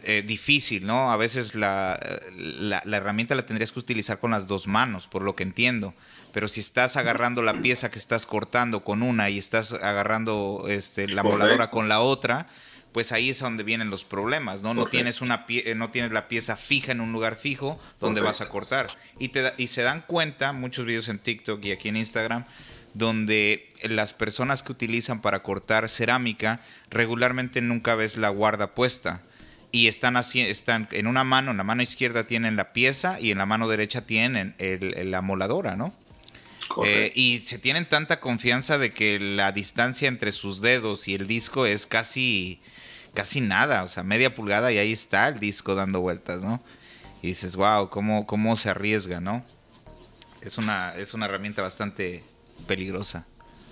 eh, 0.04 0.24
difícil, 0.26 0.86
¿no? 0.86 1.12
A 1.12 1.18
veces 1.18 1.56
la, 1.56 2.00
la, 2.36 2.82
la 2.86 2.98
herramienta 2.98 3.36
la 3.36 3.46
tendrías 3.46 3.72
que 3.72 3.80
utilizar 3.80 4.20
con 4.20 4.32
las 4.32 4.48
dos 4.48 4.68
manos, 4.68 5.08
por 5.08 5.22
lo 5.22 5.36
que 5.36 5.44
entiendo. 5.44 5.94
Pero 6.32 6.48
si 6.48 6.60
estás 6.60 6.98
agarrando 6.98 7.42
la 7.42 7.54
pieza 7.62 7.92
que 7.92 8.00
estás 8.00 8.26
cortando 8.26 8.84
con 8.84 9.04
una 9.04 9.30
y 9.30 9.38
estás 9.38 9.74
agarrando 9.74 10.66
este, 10.70 11.08
la 11.08 11.24
Correcto. 11.24 11.38
moladora 11.44 11.70
con 11.70 11.90
la 11.90 12.00
otra, 12.00 12.48
pues 12.92 13.12
ahí 13.12 13.30
es 13.30 13.40
donde 13.40 13.64
vienen 13.64 13.90
los 13.90 14.04
problemas, 14.04 14.64
¿no? 14.64 14.74
No 14.74 14.88
tienes, 14.88 15.22
una 15.22 15.46
pie 15.46 15.76
no 15.76 15.92
tienes 15.92 16.12
la 16.12 16.28
pieza 16.28 16.58
fija 16.58 16.92
en 16.92 17.02
un 17.02 17.12
lugar 17.12 17.38
fijo 17.38 17.80
donde 18.00 18.22
vas 18.22 18.42
a 18.42 18.50
cortar. 18.50 18.88
Y, 19.20 19.30
te 19.30 19.54
y 19.58 19.68
se 19.68 19.82
dan 19.82 20.04
cuenta, 20.08 20.52
muchos 20.52 20.86
videos 20.86 21.10
en 21.10 21.20
TikTok 21.20 21.64
y 21.66 21.72
aquí 21.72 21.90
en 21.90 21.98
Instagram, 21.98 22.46
donde 22.94 23.70
las 23.84 24.14
personas 24.14 24.64
que 24.64 24.72
utilizan 24.72 25.22
para 25.22 25.44
cortar 25.44 25.90
cerámica 25.90 26.60
regularmente 26.90 27.62
nunca 27.62 27.96
ves 27.96 28.18
la 28.18 28.30
guarda 28.30 28.74
puesta 28.74 29.24
y 29.72 29.88
están 29.88 30.18
así, 30.18 30.42
están 30.42 30.88
en 30.92 31.08
una 31.08 31.24
mano, 31.24 31.52
en 31.52 31.58
la 31.58 31.64
mano 31.64 31.82
izquierda 31.82 32.26
tienen 32.26 32.56
la 32.56 32.74
pieza 32.74 33.20
y 33.20 33.32
en 33.32 33.38
la 33.38 33.46
mano 33.46 33.68
derecha 33.68 34.06
tienen 34.06 34.56
la 34.60 35.22
moladora, 35.22 35.76
¿no? 35.76 35.94
Eh, 36.86 37.12
y 37.16 37.40
se 37.40 37.60
tienen 37.60 37.86
tanta 37.86 38.20
confianza 38.20 38.78
de 38.78 38.94
que 38.94 39.20
la 39.20 39.52
distancia 39.52 40.08
entre 40.08 40.32
sus 40.32 40.62
dedos 40.62 41.08
y 41.08 41.16
el 41.16 41.28
disco 41.28 41.66
es 41.66 41.86
casi, 41.86 42.62
casi 43.14 43.42
nada, 43.42 43.84
o 43.84 43.88
sea, 43.88 44.04
media 44.04 44.34
pulgada 44.34 44.72
y 44.72 44.78
ahí 44.78 44.92
está 44.92 45.28
el 45.28 45.40
disco 45.40 45.76
dando 45.76 46.02
vueltas, 46.02 46.44
¿no? 46.44 46.64
Y 47.22 47.28
dices, 47.28 47.56
wow, 47.56 47.90
cómo, 47.90 48.26
cómo 48.26 48.56
se 48.56 48.70
arriesga, 48.70 49.20
¿no? 49.20 49.46
Es 50.42 50.58
una, 50.58 50.96
es 50.96 51.14
una 51.14 51.26
herramienta 51.26 51.62
bastante 51.62 52.24
peligrosa. 52.68 53.28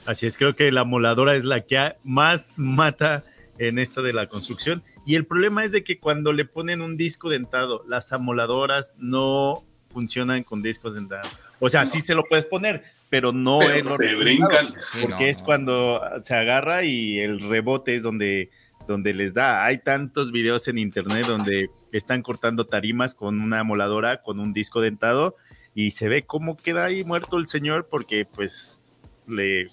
Así 0.06 0.26
es, 0.26 0.38
creo 0.38 0.56
que 0.56 0.72
la 0.72 0.84
moladora 0.84 1.36
es 1.36 1.46
la 1.46 1.62
que 1.62 1.96
más 2.04 2.56
mata 2.58 3.24
en 3.58 3.80
esto 3.80 4.02
de 4.02 4.14
la 4.14 4.28
construcción. 4.28 4.84
Y 5.10 5.16
el 5.16 5.26
problema 5.26 5.64
es 5.66 5.72
de 5.72 5.84
que 5.84 5.98
cuando 5.98 6.34
le 6.34 6.46
ponen 6.46 6.84
un 6.84 6.96
disco 6.96 7.32
dentado, 7.32 7.84
las 7.88 8.14
amoladoras 8.14 8.94
no 9.00 9.64
funcionan 9.92 10.44
con 10.44 10.62
discos 10.62 10.94
dentados. 10.94 11.36
O 11.60 11.68
sea, 11.68 11.86
sí 11.86 12.00
se 12.00 12.14
lo 12.14 12.26
puedes 12.26 12.46
poner, 12.46 12.84
pero 13.10 13.32
no 13.34 13.64
es 13.64 13.84
lo 13.86 13.98
te 13.98 14.14
brincan. 14.14 14.72
Porque 15.02 15.32
es 15.32 15.42
cuando 15.42 16.00
se 16.22 16.36
agarra 16.36 16.84
y 16.84 17.18
el 17.18 17.40
rebote 17.40 17.96
es 17.96 18.04
donde, 18.04 18.52
donde 18.88 19.16
les 19.16 19.34
da. 19.34 19.66
Hay 19.66 19.80
tantos 19.80 20.32
videos 20.32 20.68
en 20.68 20.78
internet 20.78 21.26
donde 21.26 21.72
están 21.92 22.22
cortando 22.22 22.68
tarimas 22.68 23.16
con 23.16 23.42
una 23.42 23.62
amoladora, 23.62 24.22
con 24.22 24.40
un 24.40 24.54
disco 24.54 24.80
dentado, 24.80 25.36
y 25.74 25.90
se 25.90 26.08
ve 26.08 26.28
cómo 26.28 26.56
queda 26.56 26.86
ahí 26.86 27.04
muerto 27.04 27.38
el 27.38 27.48
señor 27.48 27.88
porque 27.90 28.26
pues 28.26 28.80
le, 29.28 29.70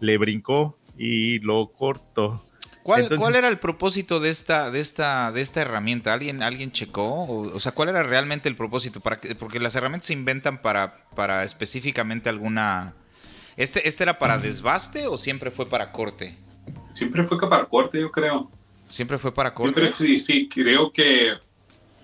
le 0.00 0.18
brincó 0.18 0.76
y 0.98 1.38
lo 1.38 1.68
cortó. 1.70 2.44
¿Cuál, 2.82 3.08
¿Cuál, 3.16 3.36
era 3.36 3.46
el 3.48 3.58
propósito 3.58 4.18
de 4.18 4.30
esta, 4.30 4.70
de 4.70 4.80
esta, 4.80 5.30
de 5.30 5.40
esta 5.40 5.60
herramienta? 5.60 6.12
¿Alguien, 6.12 6.42
alguien 6.42 6.72
checó? 6.72 7.26
O, 7.26 7.60
sea, 7.60 7.72
¿cuál 7.72 7.90
era 7.90 8.02
realmente 8.02 8.48
el 8.48 8.56
propósito? 8.56 9.00
Para 9.00 9.16
que, 9.16 9.36
porque 9.36 9.60
las 9.60 9.76
herramientas 9.76 10.08
se 10.08 10.14
inventan 10.14 10.60
para, 10.60 11.06
para 11.14 11.44
específicamente 11.44 12.28
alguna. 12.28 12.94
¿Este, 13.56 13.86
¿Este 13.86 14.02
era 14.02 14.18
para 14.18 14.38
desbaste 14.38 15.06
o 15.06 15.16
siempre 15.16 15.52
fue 15.52 15.66
para 15.68 15.92
corte? 15.92 16.36
Siempre 16.92 17.22
fue 17.24 17.38
para 17.38 17.64
corte, 17.66 18.00
yo 18.00 18.10
creo. 18.10 18.50
¿Siempre 18.88 19.16
fue 19.18 19.32
para 19.32 19.54
corte? 19.54 19.92
sí, 19.92 20.18
sí, 20.18 20.48
creo 20.48 20.92
que. 20.92 21.32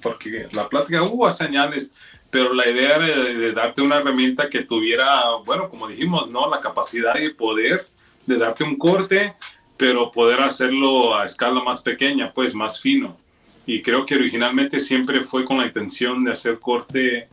Porque 0.01 0.47
la 0.53 0.69
plática 0.69 1.03
hubo 1.03 1.29
señales, 1.33 1.93
pero 2.31 2.55
la 2.55 2.69
idea 2.69 2.97
era 2.97 3.07
de, 3.07 3.53
darte 3.53 3.83
una 3.83 3.97
herramienta 3.97 4.49
que 4.49 4.63
tuviera, 4.63 5.23
bueno, 5.45 5.69
como 5.69 5.89
dijimos, 5.89 6.31
¿no? 6.31 6.49
La 6.49 6.61
capacidad 6.61 7.15
de 7.15 7.31
poder 7.31 7.85
de 8.27 8.37
darte 8.37 8.63
un 8.63 8.77
corte 8.77 9.35
pero 9.79 10.11
poder 10.11 10.41
hacerlo 10.41 11.17
a 11.17 11.25
escala 11.25 11.63
más 11.63 11.81
pequeña, 11.81 12.33
pues 12.35 12.55
más 12.55 12.81
fino. 12.81 13.17
Y 13.65 13.81
creo 13.81 14.05
que 14.05 14.17
originalmente 14.17 14.81
siempre 14.81 15.23
fue 15.23 15.45
con 15.45 15.59
la 15.59 15.67
intención 15.67 16.25
de 16.25 16.33
hacer 16.33 16.59
corte 16.59 17.29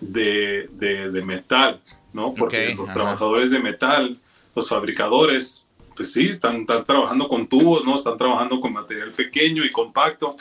de, 0.00 0.68
de, 0.72 1.22
metal, 1.22 1.80
¿no? 2.12 2.32
Porque 2.34 2.74
los 2.74 2.92
trabajadores 2.92 3.50
de 3.50 3.60
metal, 3.60 4.18
los 4.54 4.68
fabricadores, 4.68 5.66
pues 5.96 6.12
sí, 6.12 6.28
están, 6.28 6.60
están, 6.60 6.84
trabajando 6.84 7.26
con 7.26 7.46
tubos, 7.46 7.84
¿no? 7.84 7.94
Están 7.94 8.18
trabajando 8.18 8.60
con 8.60 8.74
material 8.74 9.12
pequeño 9.12 9.64
y 9.64 9.70
compacto 9.70 10.36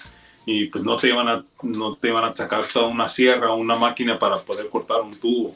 y 0.46 0.66
pues 0.66 0.84
no 0.84 0.98
te 0.98 1.10
iban 1.10 1.30
a, 1.30 1.46
no 1.64 1.96
te 1.96 2.10
iban 2.10 2.26
a 2.26 2.36
sacar 2.36 2.66
toda 2.66 2.88
una 2.88 3.08
sierra 3.08 3.52
o 3.52 3.56
una 3.56 3.76
máquina 3.76 4.20
para 4.20 4.38
poder 4.40 4.70
cortar 4.70 5.02
un 5.02 5.18
tubo. 5.18 5.56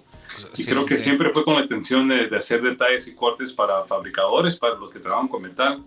Y 0.56 0.66
creo 0.66 0.86
que 0.86 0.98
siempre 0.98 1.30
fue 1.32 1.44
con 1.44 1.56
la 1.56 1.62
intención 1.62 2.08
de, 2.08 2.36
hacer 2.36 2.62
detalles 2.62 3.08
y 3.08 3.16
cortes 3.16 3.54
para 3.54 3.84
fabricadores, 3.84 4.58
para 4.58 4.76
los 4.76 4.92
que 4.92 5.00
trabajan 5.00 5.28
con 5.28 5.42
metal. 5.42 5.84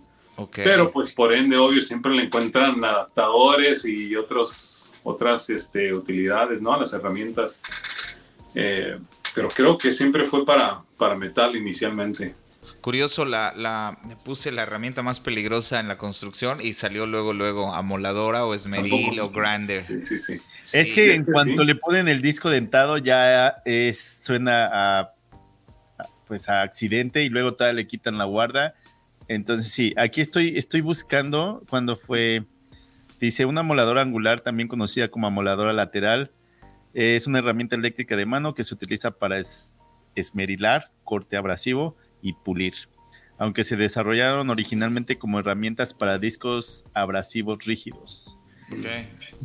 Pero 0.55 0.91
pues 0.91 1.11
por 1.11 1.33
ende, 1.33 1.57
obvio, 1.57 1.81
siempre 1.81 2.11
le 2.11 2.23
encuentran 2.23 2.83
adaptadores 2.83 3.85
y 3.85 4.15
otros, 4.15 4.93
otras 5.03 5.49
este, 5.49 5.93
utilidades, 5.93 6.61
¿no? 6.61 6.77
Las 6.77 6.93
herramientas. 6.93 7.61
Eh, 8.55 8.97
pero 9.35 9.47
creo 9.49 9.77
que 9.77 9.91
siempre 9.91 10.25
fue 10.25 10.45
para, 10.45 10.81
para 10.97 11.15
metal 11.15 11.55
inicialmente. 11.55 12.35
Curioso, 12.83 13.23
la, 13.23 13.53
la, 13.55 13.97
puse 14.25 14.51
la 14.51 14.63
herramienta 14.63 15.03
más 15.03 15.21
peligrosa 15.21 15.79
en 15.79 15.87
la 15.87 15.97
construcción 15.97 16.59
y 16.59 16.73
salió 16.73 17.05
luego, 17.05 17.31
luego, 17.31 17.73
amoladora 17.73 18.45
o 18.45 18.53
esmeril 18.53 19.21
o 19.21 19.29
grander. 19.29 19.85
Sí, 19.85 20.01
sí, 20.01 20.17
sí. 20.17 20.41
es 20.73 20.91
que 20.91 21.13
en 21.13 21.23
cuanto 21.23 21.63
le 21.63 21.75
ponen 21.75 22.09
el 22.09 22.21
disco 22.21 22.49
dentado 22.49 22.97
ya 22.97 23.61
es, 23.63 24.19
suena 24.25 24.69
a, 24.73 25.13
pues 26.27 26.49
a 26.49 26.61
accidente 26.61 27.23
y 27.23 27.29
luego 27.29 27.53
todavía 27.53 27.83
le 27.83 27.87
quitan 27.87 28.17
la 28.17 28.25
guarda. 28.25 28.75
Entonces 29.29 29.71
sí, 29.71 29.93
aquí 29.95 30.19
estoy, 30.19 30.57
estoy 30.57 30.81
buscando 30.81 31.63
cuando 31.69 31.95
fue, 31.95 32.43
dice 33.17 33.45
una 33.45 33.61
amoladora 33.61 34.01
angular, 34.01 34.41
también 34.41 34.67
conocida 34.67 35.07
como 35.07 35.25
amoladora 35.25 35.71
lateral. 35.71 36.31
Es 36.93 37.27
una 37.27 37.39
herramienta 37.39 37.77
eléctrica 37.77 38.17
de 38.17 38.25
mano 38.25 38.53
que 38.53 38.65
se 38.65 38.73
utiliza 38.73 39.11
para 39.11 39.39
esmerilar, 40.15 40.91
corte 41.05 41.37
abrasivo 41.37 41.95
y 42.23 42.33
pulir, 42.33 42.73
aunque 43.37 43.63
se 43.63 43.75
desarrollaron 43.75 44.49
originalmente 44.49 45.19
como 45.19 45.37
herramientas 45.39 45.93
para 45.93 46.17
discos 46.17 46.85
abrasivos 46.95 47.63
rígidos. 47.65 48.39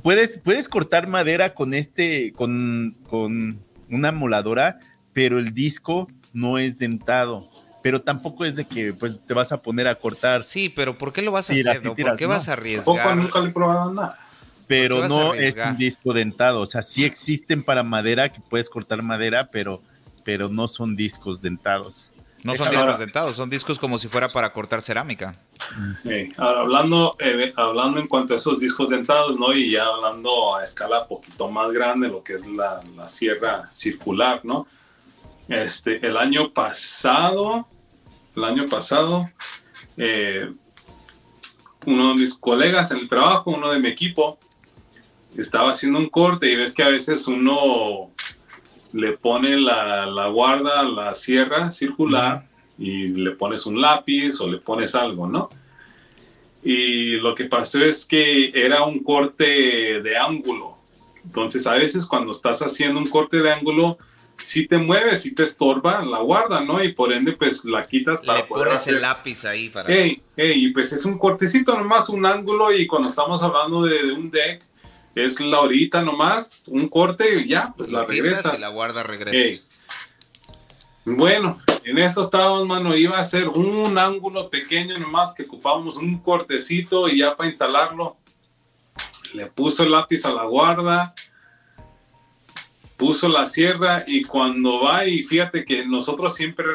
Puedes, 0.02 0.38
puedes 0.38 0.70
cortar 0.70 1.06
madera 1.06 1.52
con 1.52 1.74
este, 1.74 2.32
con, 2.32 2.96
con 3.08 3.62
una 3.90 4.12
moladora, 4.12 4.78
pero 5.12 5.38
el 5.38 5.52
disco 5.52 6.06
no 6.32 6.56
es 6.56 6.78
dentado 6.78 7.50
pero 7.82 8.02
tampoco 8.02 8.44
es 8.44 8.56
de 8.56 8.66
que 8.66 8.92
pues 8.92 9.18
te 9.24 9.32
vas 9.34 9.52
a 9.52 9.62
poner 9.62 9.86
a 9.86 9.94
cortar. 9.94 10.44
Sí, 10.44 10.68
pero 10.68 10.98
¿por 10.98 11.12
qué 11.12 11.22
lo 11.22 11.30
vas 11.30 11.48
a 11.48 11.52
hacer? 11.52 11.80
¿Por 11.80 12.16
qué 12.16 12.26
vas 12.26 12.48
a 12.48 12.54
arriesgar? 12.54 13.16
nunca 13.16 13.40
le 13.40 13.48
he 13.48 13.52
probado 13.52 13.94
nada. 13.94 14.18
Pero 14.66 15.08
no 15.08 15.32
es 15.32 15.56
un 15.56 15.76
disco 15.78 16.12
dentado, 16.12 16.60
o 16.60 16.66
sea, 16.66 16.82
sí 16.82 17.04
existen 17.04 17.62
para 17.62 17.82
madera 17.82 18.30
que 18.30 18.40
puedes 18.40 18.68
cortar 18.68 19.02
madera, 19.02 19.50
pero 19.50 19.80
pero 20.24 20.50
no 20.50 20.66
son 20.66 20.94
discos 20.94 21.40
dentados. 21.40 22.10
No 22.48 22.64
son 22.64 22.70
discos 22.70 22.98
dentados, 22.98 23.36
son 23.36 23.50
discos 23.50 23.78
como 23.78 23.98
si 23.98 24.08
fuera 24.08 24.28
para 24.28 24.50
cortar 24.52 24.80
cerámica. 24.80 25.34
Ahora, 26.38 26.60
hablando, 26.60 27.14
eh, 27.18 27.52
hablando 27.56 28.00
en 28.00 28.06
cuanto 28.06 28.32
a 28.32 28.36
esos 28.36 28.58
discos 28.58 28.88
dentados, 28.88 29.38
¿no? 29.38 29.52
Y 29.52 29.72
ya 29.72 29.84
hablando 29.84 30.56
a 30.56 30.64
escala 30.64 31.02
un 31.02 31.08
poquito 31.08 31.50
más 31.50 31.70
grande, 31.72 32.08
lo 32.08 32.22
que 32.22 32.34
es 32.34 32.46
la, 32.46 32.80
la 32.96 33.06
sierra 33.06 33.68
circular, 33.72 34.40
¿no? 34.44 34.66
Este, 35.48 36.06
el 36.06 36.16
año 36.16 36.52
pasado, 36.52 37.66
el 38.34 38.44
año 38.44 38.66
pasado, 38.66 39.30
eh, 39.98 40.50
uno 41.84 42.08
de 42.08 42.14
mis 42.14 42.34
colegas 42.34 42.90
en 42.92 43.00
el 43.00 43.08
trabajo, 43.08 43.50
uno 43.50 43.70
de 43.70 43.78
mi 43.78 43.88
equipo, 43.88 44.38
estaba 45.36 45.72
haciendo 45.72 45.98
un 45.98 46.08
corte 46.08 46.50
y 46.50 46.56
ves 46.56 46.74
que 46.74 46.82
a 46.82 46.88
veces 46.88 47.28
uno 47.28 48.10
le 48.98 49.12
pone 49.12 49.56
la, 49.56 50.06
la 50.06 50.28
guarda, 50.28 50.82
la 50.82 51.14
sierra 51.14 51.70
circular 51.70 52.46
y 52.78 53.08
le 53.08 53.30
pones 53.32 53.64
un 53.66 53.80
lápiz 53.80 54.40
o 54.40 54.48
le 54.48 54.58
pones 54.58 54.94
algo, 54.94 55.28
¿no? 55.28 55.48
Y 56.64 57.12
lo 57.12 57.34
que 57.34 57.44
pasó 57.44 57.84
es 57.84 58.04
que 58.04 58.50
era 58.54 58.82
un 58.82 59.02
corte 59.02 60.02
de 60.02 60.16
ángulo. 60.16 60.76
Entonces 61.24 61.66
a 61.66 61.74
veces 61.74 62.06
cuando 62.06 62.32
estás 62.32 62.60
haciendo 62.60 62.98
un 62.98 63.06
corte 63.06 63.40
de 63.40 63.52
ángulo, 63.52 63.98
si 64.36 64.66
te 64.66 64.78
mueves, 64.78 65.22
si 65.22 65.34
te 65.34 65.44
estorba 65.44 66.04
la 66.04 66.18
guarda, 66.18 66.64
¿no? 66.64 66.82
Y 66.82 66.92
por 66.92 67.12
ende, 67.12 67.32
pues 67.32 67.64
la 67.64 67.86
quitas 67.86 68.24
para 68.24 68.40
Le 68.40 68.44
pones 68.46 68.86
el 68.88 69.00
lápiz 69.00 69.44
ahí 69.44 69.68
para... 69.68 69.92
Hey, 69.92 70.20
hey, 70.36 70.70
pues 70.72 70.92
es 70.92 71.04
un 71.04 71.18
cortecito 71.18 71.76
nomás, 71.76 72.08
un 72.08 72.26
ángulo 72.26 72.72
y 72.72 72.86
cuando 72.86 73.08
estamos 73.08 73.42
hablando 73.42 73.82
de 73.82 74.12
un 74.12 74.30
deck, 74.30 74.64
es 75.24 75.40
la 75.40 75.60
horita 75.60 76.02
nomás, 76.02 76.62
un 76.66 76.88
corte 76.88 77.40
y 77.40 77.48
ya, 77.48 77.72
pues 77.76 77.90
la 77.90 78.04
regresa 78.04 78.54
Y 78.56 78.60
la 78.60 78.68
guarda 78.68 79.02
regresa. 79.02 79.62
Bueno, 81.04 81.58
en 81.84 81.98
eso 81.98 82.20
estábamos, 82.20 82.66
mano. 82.66 82.94
Iba 82.94 83.18
a 83.18 83.24
ser 83.24 83.48
un 83.48 83.96
ángulo 83.96 84.50
pequeño 84.50 84.98
nomás 84.98 85.34
que 85.34 85.44
ocupábamos 85.44 85.96
un 85.96 86.18
cortecito 86.18 87.08
y 87.08 87.20
ya 87.20 87.34
para 87.34 87.48
instalarlo. 87.48 88.16
Le 89.34 89.46
puso 89.46 89.84
el 89.84 89.92
lápiz 89.92 90.24
a 90.24 90.32
la 90.32 90.44
guarda, 90.44 91.14
puso 92.96 93.28
la 93.28 93.46
sierra 93.46 94.04
y 94.06 94.22
cuando 94.22 94.82
va 94.82 95.06
y 95.06 95.22
fíjate 95.22 95.64
que 95.64 95.86
nosotros 95.86 96.34
siempre 96.34 96.66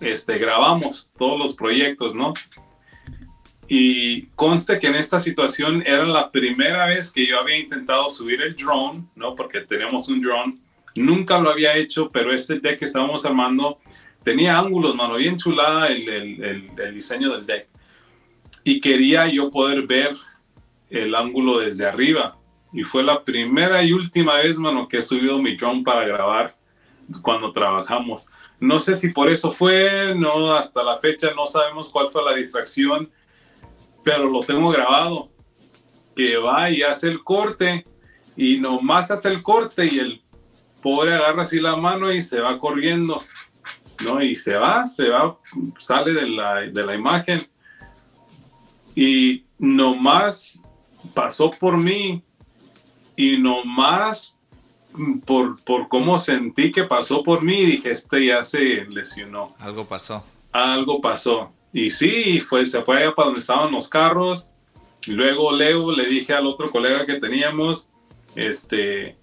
este, 0.00 0.38
grabamos 0.38 1.10
todos 1.16 1.38
los 1.38 1.54
proyectos, 1.54 2.14
¿no? 2.14 2.32
Y 3.72 4.22
conste 4.34 4.80
que 4.80 4.88
en 4.88 4.96
esta 4.96 5.20
situación 5.20 5.80
era 5.86 6.04
la 6.04 6.28
primera 6.32 6.86
vez 6.86 7.12
que 7.12 7.24
yo 7.24 7.38
había 7.38 7.56
intentado 7.56 8.10
subir 8.10 8.42
el 8.42 8.56
drone, 8.56 9.04
¿no? 9.14 9.36
Porque 9.36 9.60
tenemos 9.60 10.08
un 10.08 10.20
drone. 10.20 10.56
Nunca 10.96 11.38
lo 11.38 11.50
había 11.50 11.76
hecho, 11.76 12.10
pero 12.10 12.34
este 12.34 12.58
deck 12.58 12.80
que 12.80 12.84
estábamos 12.84 13.24
armando 13.24 13.78
tenía 14.24 14.58
ángulos, 14.58 14.96
mano, 14.96 15.14
bien 15.14 15.36
chulada 15.36 15.86
el, 15.86 16.08
el, 16.08 16.70
el, 16.76 16.94
diseño 16.94 17.32
del 17.32 17.46
deck. 17.46 17.68
y 18.64 18.80
quería 18.80 19.28
yo 19.28 19.52
poder 19.52 19.86
ver 19.86 20.16
el 20.90 21.14
ángulo 21.14 21.60
desde 21.60 21.86
arriba. 21.86 22.36
Y 22.72 22.82
fue 22.82 23.04
la 23.04 23.22
primera 23.22 23.84
y 23.84 23.92
última 23.92 24.38
vez, 24.38 24.58
mano, 24.58 24.88
que 24.88 24.96
he 24.96 25.02
subido 25.02 25.38
mi 25.38 25.54
drone 25.54 25.84
para 25.84 26.04
grabar 26.04 26.56
cuando 27.22 27.52
trabajamos. 27.52 28.26
No 28.58 28.80
sé 28.80 28.96
si 28.96 29.10
por 29.10 29.28
eso 29.30 29.52
fue, 29.52 30.12
no, 30.16 30.54
hasta 30.54 30.82
la 30.82 30.98
fecha 30.98 31.28
no 31.36 31.46
sabemos 31.46 31.88
cuál 31.88 32.08
fue 32.08 32.24
la 32.24 32.34
distracción, 32.34 33.08
pero 34.02 34.28
lo 34.28 34.40
tengo 34.40 34.70
grabado. 34.70 35.28
Que 36.14 36.36
va 36.36 36.70
y 36.70 36.82
hace 36.82 37.08
el 37.08 37.22
corte 37.22 37.86
y 38.36 38.58
nomás 38.58 39.10
hace 39.10 39.28
el 39.28 39.42
corte 39.42 39.86
y 39.86 39.98
el 39.98 40.22
pobre 40.82 41.14
agarra 41.14 41.42
así 41.42 41.60
la 41.60 41.76
mano 41.76 42.12
y 42.12 42.22
se 42.22 42.40
va 42.40 42.58
corriendo, 42.58 43.22
¿no? 44.04 44.22
Y 44.22 44.34
se 44.34 44.56
va, 44.56 44.86
se 44.86 45.08
va, 45.08 45.38
sale 45.78 46.12
de 46.12 46.28
la, 46.28 46.54
de 46.60 46.84
la 46.84 46.94
imagen 46.94 47.40
y 48.94 49.44
nomás 49.58 50.64
pasó 51.14 51.50
por 51.50 51.76
mí 51.76 52.22
y 53.16 53.36
nomás 53.36 54.38
por, 55.24 55.62
por 55.62 55.88
cómo 55.88 56.18
sentí 56.18 56.70
que 56.70 56.84
pasó 56.84 57.22
por 57.22 57.42
mí, 57.42 57.64
dije, 57.64 57.90
este 57.90 58.26
ya 58.26 58.42
se 58.44 58.86
lesionó. 58.86 59.48
Algo 59.58 59.84
pasó. 59.84 60.24
Algo 60.52 61.00
pasó. 61.00 61.52
Y 61.72 61.90
sí, 61.90 62.40
fue, 62.40 62.66
se 62.66 62.82
fue 62.82 62.98
allá 62.98 63.14
para 63.14 63.26
donde 63.26 63.40
estaban 63.40 63.72
los 63.72 63.88
carros. 63.88 64.50
luego 65.06 65.52
Leo 65.52 65.92
le 65.92 66.04
dije 66.06 66.32
al 66.32 66.46
otro 66.46 66.70
colega 66.70 67.06
que 67.06 67.20
teníamos, 67.20 67.88
este, 68.34 69.16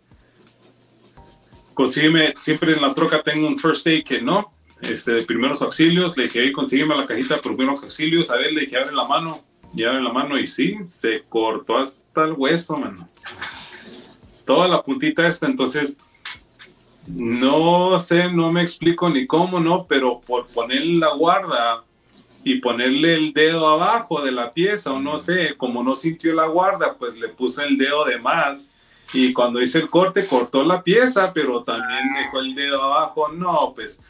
consígueme, 1.73 2.33
siempre 2.37 2.73
en 2.73 2.81
la 2.81 2.93
troca 2.93 3.21
tengo 3.21 3.47
un 3.47 3.57
first 3.57 3.85
aid 3.87 4.03
que 4.03 4.21
no, 4.21 4.53
este, 4.81 5.13
de 5.13 5.23
primeros 5.23 5.61
auxilios. 5.61 6.17
Le 6.17 6.23
dije, 6.23 6.51
consígueme 6.51 6.95
la 6.95 7.05
cajita 7.05 7.35
de 7.35 7.41
primeros 7.41 7.83
auxilios. 7.83 8.31
A 8.31 8.37
ver, 8.37 8.53
le 8.53 8.61
dije, 8.61 8.77
abre 8.77 8.95
la 8.95 9.05
mano. 9.05 9.43
Y 9.75 9.83
abre 9.83 10.01
la 10.01 10.13
mano 10.13 10.39
y 10.39 10.47
sí, 10.47 10.77
se 10.85 11.23
cortó 11.27 11.77
hasta 11.77 12.23
el 12.23 12.33
hueso, 12.33 12.77
mano 12.77 13.07
toda 14.47 14.67
la 14.67 14.81
puntita 14.81 15.27
esta, 15.27 15.45
entonces 15.45 15.97
no 17.05 17.99
sé, 17.99 18.31
no 18.31 18.51
me 18.51 18.63
explico 18.63 19.09
ni 19.09 19.27
cómo, 19.27 19.59
¿no? 19.59 19.85
Pero 19.85 20.19
por 20.21 20.47
poner 20.47 20.83
la 20.85 21.13
guarda 21.13 21.83
y 22.47 22.59
ponerle 22.59 23.15
el 23.15 23.33
dedo 23.33 23.67
abajo 23.67 24.21
de 24.21 24.31
la 24.31 24.53
pieza, 24.53 24.93
o 24.93 25.01
no 25.01 25.19
sé, 25.19 25.55
como 25.57 25.83
no 25.83 25.95
sintió 25.95 26.33
la 26.33 26.45
guarda, 26.45 26.95
pues 26.97 27.17
le 27.17 27.27
puso 27.27 27.61
el 27.61 27.77
dedo 27.77 28.05
de 28.05 28.17
más. 28.19 28.73
Y 29.13 29.33
cuando 29.33 29.61
hice 29.61 29.79
el 29.79 29.89
corte, 29.89 30.25
cortó 30.25 30.63
la 30.63 30.81
pieza, 30.81 31.33
pero 31.33 31.63
también 31.63 32.13
dejó 32.13 32.39
el 32.39 32.55
dedo 32.55 32.81
abajo. 32.81 33.27
No, 33.27 33.73
pues 33.75 34.01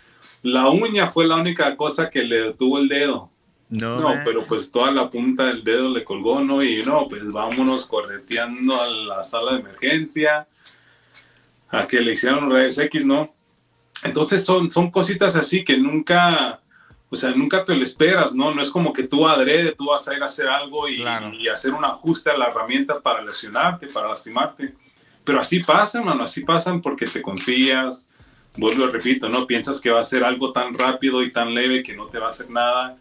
la 0.43 0.69
uña 0.69 1.07
fue 1.07 1.25
la 1.25 1.37
única 1.37 1.75
cosa 1.75 2.11
que 2.11 2.21
le 2.21 2.41
detuvo 2.41 2.77
el 2.77 2.87
dedo. 2.87 3.31
No, 3.69 4.13
pero 4.23 4.45
pues 4.45 4.71
toda 4.71 4.91
la 4.91 5.09
punta 5.09 5.45
del 5.45 5.63
dedo 5.63 5.89
le 5.89 6.03
colgó, 6.03 6.39
¿no? 6.39 6.63
Y 6.63 6.83
no, 6.83 7.07
pues 7.07 7.29
vámonos 7.31 7.87
correteando 7.87 8.79
a 8.79 8.87
la 8.87 9.23
sala 9.23 9.53
de 9.53 9.61
emergencia, 9.61 10.47
a 11.69 11.87
que 11.87 12.01
le 12.01 12.13
hicieron 12.13 12.51
rayos 12.51 12.77
X, 12.77 13.03
¿no? 13.03 13.33
Entonces 14.03 14.45
son, 14.45 14.71
son 14.71 14.91
cositas 14.91 15.35
así 15.35 15.65
que 15.65 15.75
nunca, 15.75 16.61
o 17.09 17.15
sea, 17.15 17.31
nunca 17.31 17.63
te 17.63 17.75
lo 17.75 17.83
esperas, 17.83 18.33
¿no? 18.33 18.53
No 18.53 18.61
es 18.61 18.69
como 18.69 18.91
que 18.93 19.03
tú 19.03 19.27
adrede, 19.27 19.71
tú 19.71 19.87
vas 19.87 20.07
a 20.07 20.15
ir 20.15 20.21
a 20.21 20.25
hacer 20.25 20.47
algo 20.47 20.87
y, 20.87 21.03
y 21.39 21.47
hacer 21.47 21.73
un 21.73 21.85
ajuste 21.85 22.29
a 22.29 22.37
la 22.37 22.47
herramienta 22.47 22.99
para 22.99 23.21
lesionarte, 23.21 23.87
para 23.87 24.09
lastimarte. 24.09 24.73
Pero 25.23 25.39
así 25.39 25.59
pasan, 25.59 26.05
mano, 26.05 26.23
así 26.23 26.43
pasan 26.43 26.81
porque 26.81 27.05
te 27.05 27.21
confías, 27.21 28.09
vuelvo 28.57 28.87
repito, 28.87 29.29
¿no? 29.29 29.47
Piensas 29.47 29.79
que 29.79 29.89
va 29.89 29.99
a 29.99 30.03
ser 30.03 30.23
algo 30.23 30.51
tan 30.51 30.77
rápido 30.77 31.23
y 31.23 31.31
tan 31.31 31.53
leve 31.53 31.83
que 31.83 31.95
no 31.95 32.07
te 32.07 32.19
va 32.19 32.27
a 32.27 32.29
hacer 32.29 32.49
nada 32.49 32.97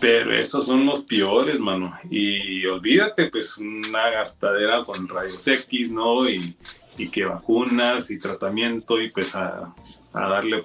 pero 0.00 0.32
esos 0.32 0.66
son 0.66 0.86
los 0.86 1.00
peores, 1.00 1.58
mano. 1.58 1.98
Y 2.10 2.64
olvídate, 2.66 3.26
pues 3.26 3.58
una 3.58 4.10
gastadera 4.10 4.84
con 4.84 5.08
rayos 5.08 5.46
X, 5.46 5.90
¿no? 5.90 6.28
Y, 6.28 6.56
y 6.96 7.08
que 7.08 7.24
vacunas 7.24 8.10
y 8.10 8.18
tratamiento 8.18 9.00
y 9.00 9.10
pues 9.10 9.34
a, 9.34 9.74
a, 10.12 10.28
darle 10.28 10.62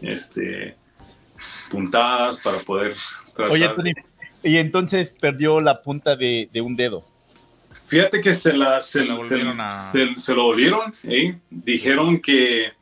este 0.00 0.76
puntadas 1.70 2.40
para 2.40 2.58
poder 2.58 2.94
tratar. 3.34 3.52
Oye, 3.52 3.94
y 4.42 4.56
entonces 4.58 5.14
perdió 5.18 5.60
la 5.60 5.82
punta 5.82 6.16
de, 6.16 6.48
de 6.52 6.60
un 6.60 6.76
dedo. 6.76 7.04
Fíjate 7.86 8.20
que 8.20 8.32
se 8.34 8.52
la 8.52 8.80
se, 8.82 9.06
se, 9.22 10.16
se, 10.16 10.34
lo 10.34 10.42
volvieron, 10.42 10.94
¿eh? 11.04 11.38
dijeron 11.48 12.20
que 12.20 12.72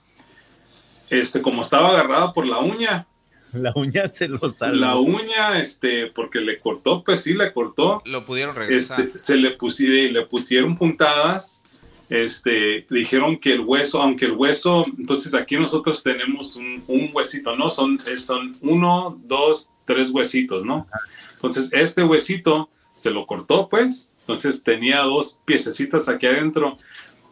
este 1.09 1.41
como 1.41 1.63
estaba 1.63 1.91
agarrada 1.91 2.33
por 2.33 2.45
la 2.45 2.59
uña, 2.59 3.07
La 3.53 3.73
uña 3.75 4.09
se 4.09 4.29
lo 4.29 4.51
salió. 4.51 4.81
La 4.81 4.97
uña, 4.97 5.59
este, 5.61 6.09
porque 6.09 6.41
le 6.41 6.59
cortó, 6.59 7.03
pues 7.05 7.23
sí, 7.23 7.35
le 7.35 7.53
cortó. 7.53 8.03
Lo 8.05 8.27
pudieron 8.27 8.57
regresar. 8.57 9.01
Este, 9.01 9.19
se 9.19 9.37
le 9.37 9.53
pusieron, 9.53 10.13
le 10.13 10.27
pusieron 10.27 10.77
puntadas. 10.77 11.63
Este, 12.09 12.87
dijeron 12.89 13.37
que 13.39 13.53
el 13.53 13.61
hueso, 13.61 14.01
aunque 14.01 14.27
el 14.27 14.33
hueso, 14.33 14.85
entonces 14.97 15.35
aquí 15.35 15.57
nosotros 15.57 16.03
tenemos 16.03 16.55
un, 16.57 16.85
un 16.87 17.11
huesito, 17.13 17.57
¿no? 17.57 17.69
Son, 17.69 17.99
son 18.17 18.57
uno, 18.61 19.21
dos, 19.25 19.71
tres 19.85 20.11
huesitos, 20.11 20.65
¿no? 20.65 20.87
Entonces, 21.33 21.71
este 21.73 22.05
huesito 22.05 22.71
se 22.95 23.11
lo 23.11 23.27
cortó, 23.27 23.69
pues. 23.69 24.11
Entonces 24.21 24.63
tenía 24.63 25.03
dos 25.03 25.41
piececitas 25.45 26.09
aquí 26.09 26.27
adentro. 26.27 26.79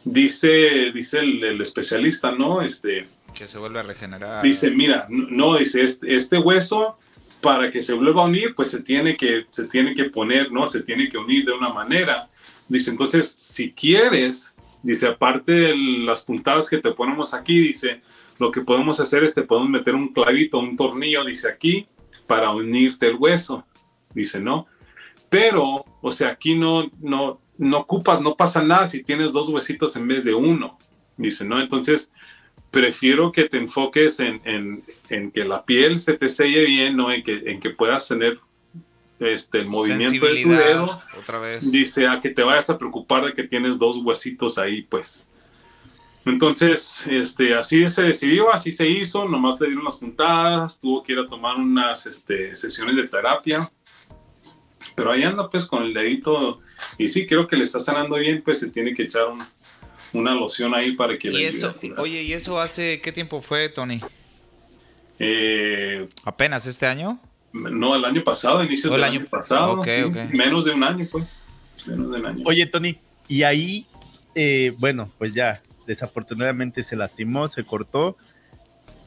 Dice, 0.05 0.93
dice 0.93 1.21
el, 1.21 1.43
el 1.43 1.61
especialista, 1.61 2.33
¿no? 2.33 2.61
Este, 2.61 3.09
que 3.35 3.49
se 3.49 3.59
vuelve 3.59 3.81
a 3.81 3.83
regenerar. 3.83 4.43
Dice, 4.43 4.71
mira, 4.71 5.07
no, 5.11 5.59
dice, 5.59 5.83
este, 5.83 6.15
este, 6.15 6.39
hueso 6.39 6.97
para 7.41 7.71
que 7.71 7.83
se 7.83 7.93
vuelva 7.93 8.23
a 8.23 8.27
unir, 8.27 8.55
pues 8.55 8.71
se 8.71 8.81
tiene, 8.81 9.17
que, 9.17 9.47
se 9.51 9.67
tiene 9.67 9.93
que 9.95 10.05
poner, 10.05 10.51
¿no? 10.51 10.67
Se 10.67 10.81
tiene 10.81 11.11
que 11.11 11.19
unir 11.19 11.45
de 11.45 11.53
una 11.53 11.71
manera. 11.71 12.31
Dice, 12.69 12.91
entonces, 12.91 13.29
si 13.29 13.73
quieres, 13.73 14.54
dice, 14.85 15.09
aparte 15.09 15.53
de 15.53 15.77
las 15.77 16.25
puntadas 16.25 16.69
que 16.69 16.79
te 16.79 16.93
ponemos 16.93 17.35
aquí, 17.35 17.59
dice, 17.59 18.03
lo 18.39 18.51
que 18.51 18.61
podemos 18.61 19.01
hacer 19.01 19.25
es 19.25 19.35
te 19.35 19.43
podemos 19.43 19.71
meter 19.71 19.95
un 19.95 20.13
clavito, 20.13 20.59
un 20.59 20.77
tornillo, 20.77 21.25
dice 21.25 21.49
aquí, 21.49 21.87
para 22.27 22.51
unirte 22.51 23.09
el 23.09 23.17
hueso. 23.17 23.67
Dice, 24.15 24.39
¿no? 24.41 24.67
Pero, 25.29 25.85
o 26.01 26.11
sea, 26.13 26.29
aquí 26.29 26.55
no, 26.55 26.89
no, 27.01 27.41
no 27.59 27.79
ocupas, 27.79 28.21
no 28.21 28.37
pasa 28.37 28.63
nada 28.63 28.87
si 28.87 29.03
tienes 29.03 29.33
dos 29.33 29.49
huesitos 29.49 29.97
en 29.97 30.07
vez 30.07 30.25
de 30.25 30.35
uno. 30.35 30.79
Dice, 31.17 31.45
¿no? 31.45 31.61
Entonces, 31.61 32.13
prefiero 32.71 33.33
que 33.33 33.45
te 33.45 33.57
enfoques 33.57 34.21
en, 34.21 34.41
en, 34.45 34.85
en, 35.09 35.31
que 35.31 35.45
la 35.45 35.65
piel 35.65 35.99
se 35.99 36.15
te 36.15 36.29
selle 36.29 36.65
bien, 36.65 36.97
¿no? 36.97 37.11
En 37.11 37.23
que, 37.23 37.43
en 37.47 37.61
que 37.61 37.71
puedas 37.71 38.07
tener 38.07 38.39
este, 39.19 39.59
el 39.59 39.67
movimiento 39.67 40.27
de 40.27 40.43
tu 40.43 40.49
dedo. 40.51 41.03
Otra 41.19 41.39
vez. 41.39 41.71
Dice, 41.71 42.07
a 42.07 42.21
que 42.21 42.31
te 42.31 42.43
vayas 42.43 42.71
a 42.71 42.79
preocupar 42.79 43.25
de 43.25 43.33
que 43.33 43.45
tienes 43.45 43.79
dos 43.79 43.97
huesitos 43.97 44.59
ahí, 44.59 44.83
pues. 44.83 45.29
Entonces, 46.27 47.07
este, 47.07 47.55
así 47.55 47.87
se 47.89 48.03
decidió, 48.03 48.53
así 48.53 48.73
se 48.73 48.89
hizo, 48.89 49.29
nomás 49.29 49.61
le 49.61 49.67
dieron 49.67 49.85
las 49.85 49.97
puntadas, 49.97 50.81
tuvo 50.81 51.03
que 51.03 51.13
ir 51.13 51.19
a 51.19 51.29
tomar 51.29 51.57
unas 51.57 52.07
este, 52.07 52.55
sesiones 52.55 52.97
de 52.97 53.05
terapia. 53.09 53.71
Pero 54.95 55.13
ahí 55.13 55.23
anda 55.23 55.51
pues 55.51 55.67
con 55.67 55.83
el 55.83 55.93
dedito, 55.93 56.61
y 56.99 57.09
sí, 57.09 57.27
creo 57.27 57.47
que 57.47 57.57
le 57.57 57.65
está 57.65 57.81
sanando 57.81 58.17
bien, 58.17 58.43
pues 58.43 58.61
se 58.61 58.69
tiene 58.69 58.95
que 58.95 59.03
echar 59.03 59.27
un, 59.27 59.39
una 60.15 60.35
loción 60.35 60.75
ahí 60.75 60.93
para 60.93 61.19
que 61.19 61.31
¿Y 61.31 61.45
eso, 61.45 61.75
Oye, 61.99 62.23
¿y 62.23 62.33
eso 62.33 62.59
hace 62.59 63.01
qué 63.01 63.13
tiempo 63.13 63.43
fue, 63.43 63.69
Tony? 63.69 64.01
Eh, 65.19 66.09
¿Apenas 66.25 66.67
este 66.67 66.87
año? 66.87 67.21
No, 67.55 67.95
el 67.95 68.05
año 68.05 68.25
pasado, 68.25 68.65
inicio 68.65 68.91
del 68.91 69.05
año, 69.05 69.25
pasado. 69.31 69.81
Menos 70.33 70.65
de 70.65 70.73
un 70.73 70.83
año, 70.83 71.07
pues. 71.11 71.45
Menos 71.87 72.11
de 72.11 72.19
un 72.19 72.27
año. 72.27 72.43
Oye, 72.47 72.67
Tony, 72.67 72.99
y 73.29 73.45
ahí, 73.45 73.87
eh, 74.35 74.75
bueno, 74.79 75.11
pues 75.19 75.33
ya, 75.33 75.63
desafortunadamente 75.87 76.83
se 76.83 76.97
lastimó, 76.97 77.47
se 77.47 77.65
cortó. 77.65 78.17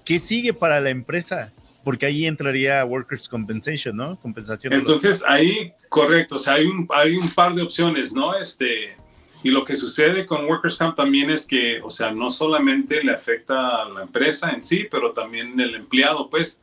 ¿Qué 0.06 0.18
sigue 0.18 0.54
para 0.54 0.80
la 0.80 0.92
empresa? 0.92 1.52
Porque 1.84 2.06
ahí 2.06 2.26
entraría 2.26 2.86
Workers' 2.86 3.28
Compensation, 3.28 3.98
¿no? 3.98 4.18
Compensación. 4.18 4.72
Entonces, 4.72 5.26
ahí, 5.28 5.74
correcto, 5.90 6.38
o 6.38 6.40
sea, 6.40 6.54
hay 6.54 6.68
un, 6.68 6.88
hay 6.90 7.18
un 7.18 7.30
par 7.30 7.54
de 7.54 7.64
opciones, 7.64 8.14
¿no? 8.14 8.34
Este, 8.34 8.96
y 9.44 9.50
lo 9.50 9.66
que 9.66 9.76
sucede 9.76 10.26
con 10.26 10.46
Workers 10.46 10.78
Camp 10.78 10.96
también 10.96 11.30
es 11.30 11.46
que, 11.46 11.82
o 11.82 11.90
sea, 11.90 12.12
no 12.12 12.30
solamente 12.30 13.04
le 13.04 13.12
afecta 13.12 13.84
a 13.84 13.90
la 13.90 14.04
empresa 14.04 14.52
en 14.52 14.64
sí, 14.64 14.88
pero 14.90 15.12
también 15.12 15.60
el 15.60 15.76
empleado, 15.76 16.30
pues, 16.30 16.62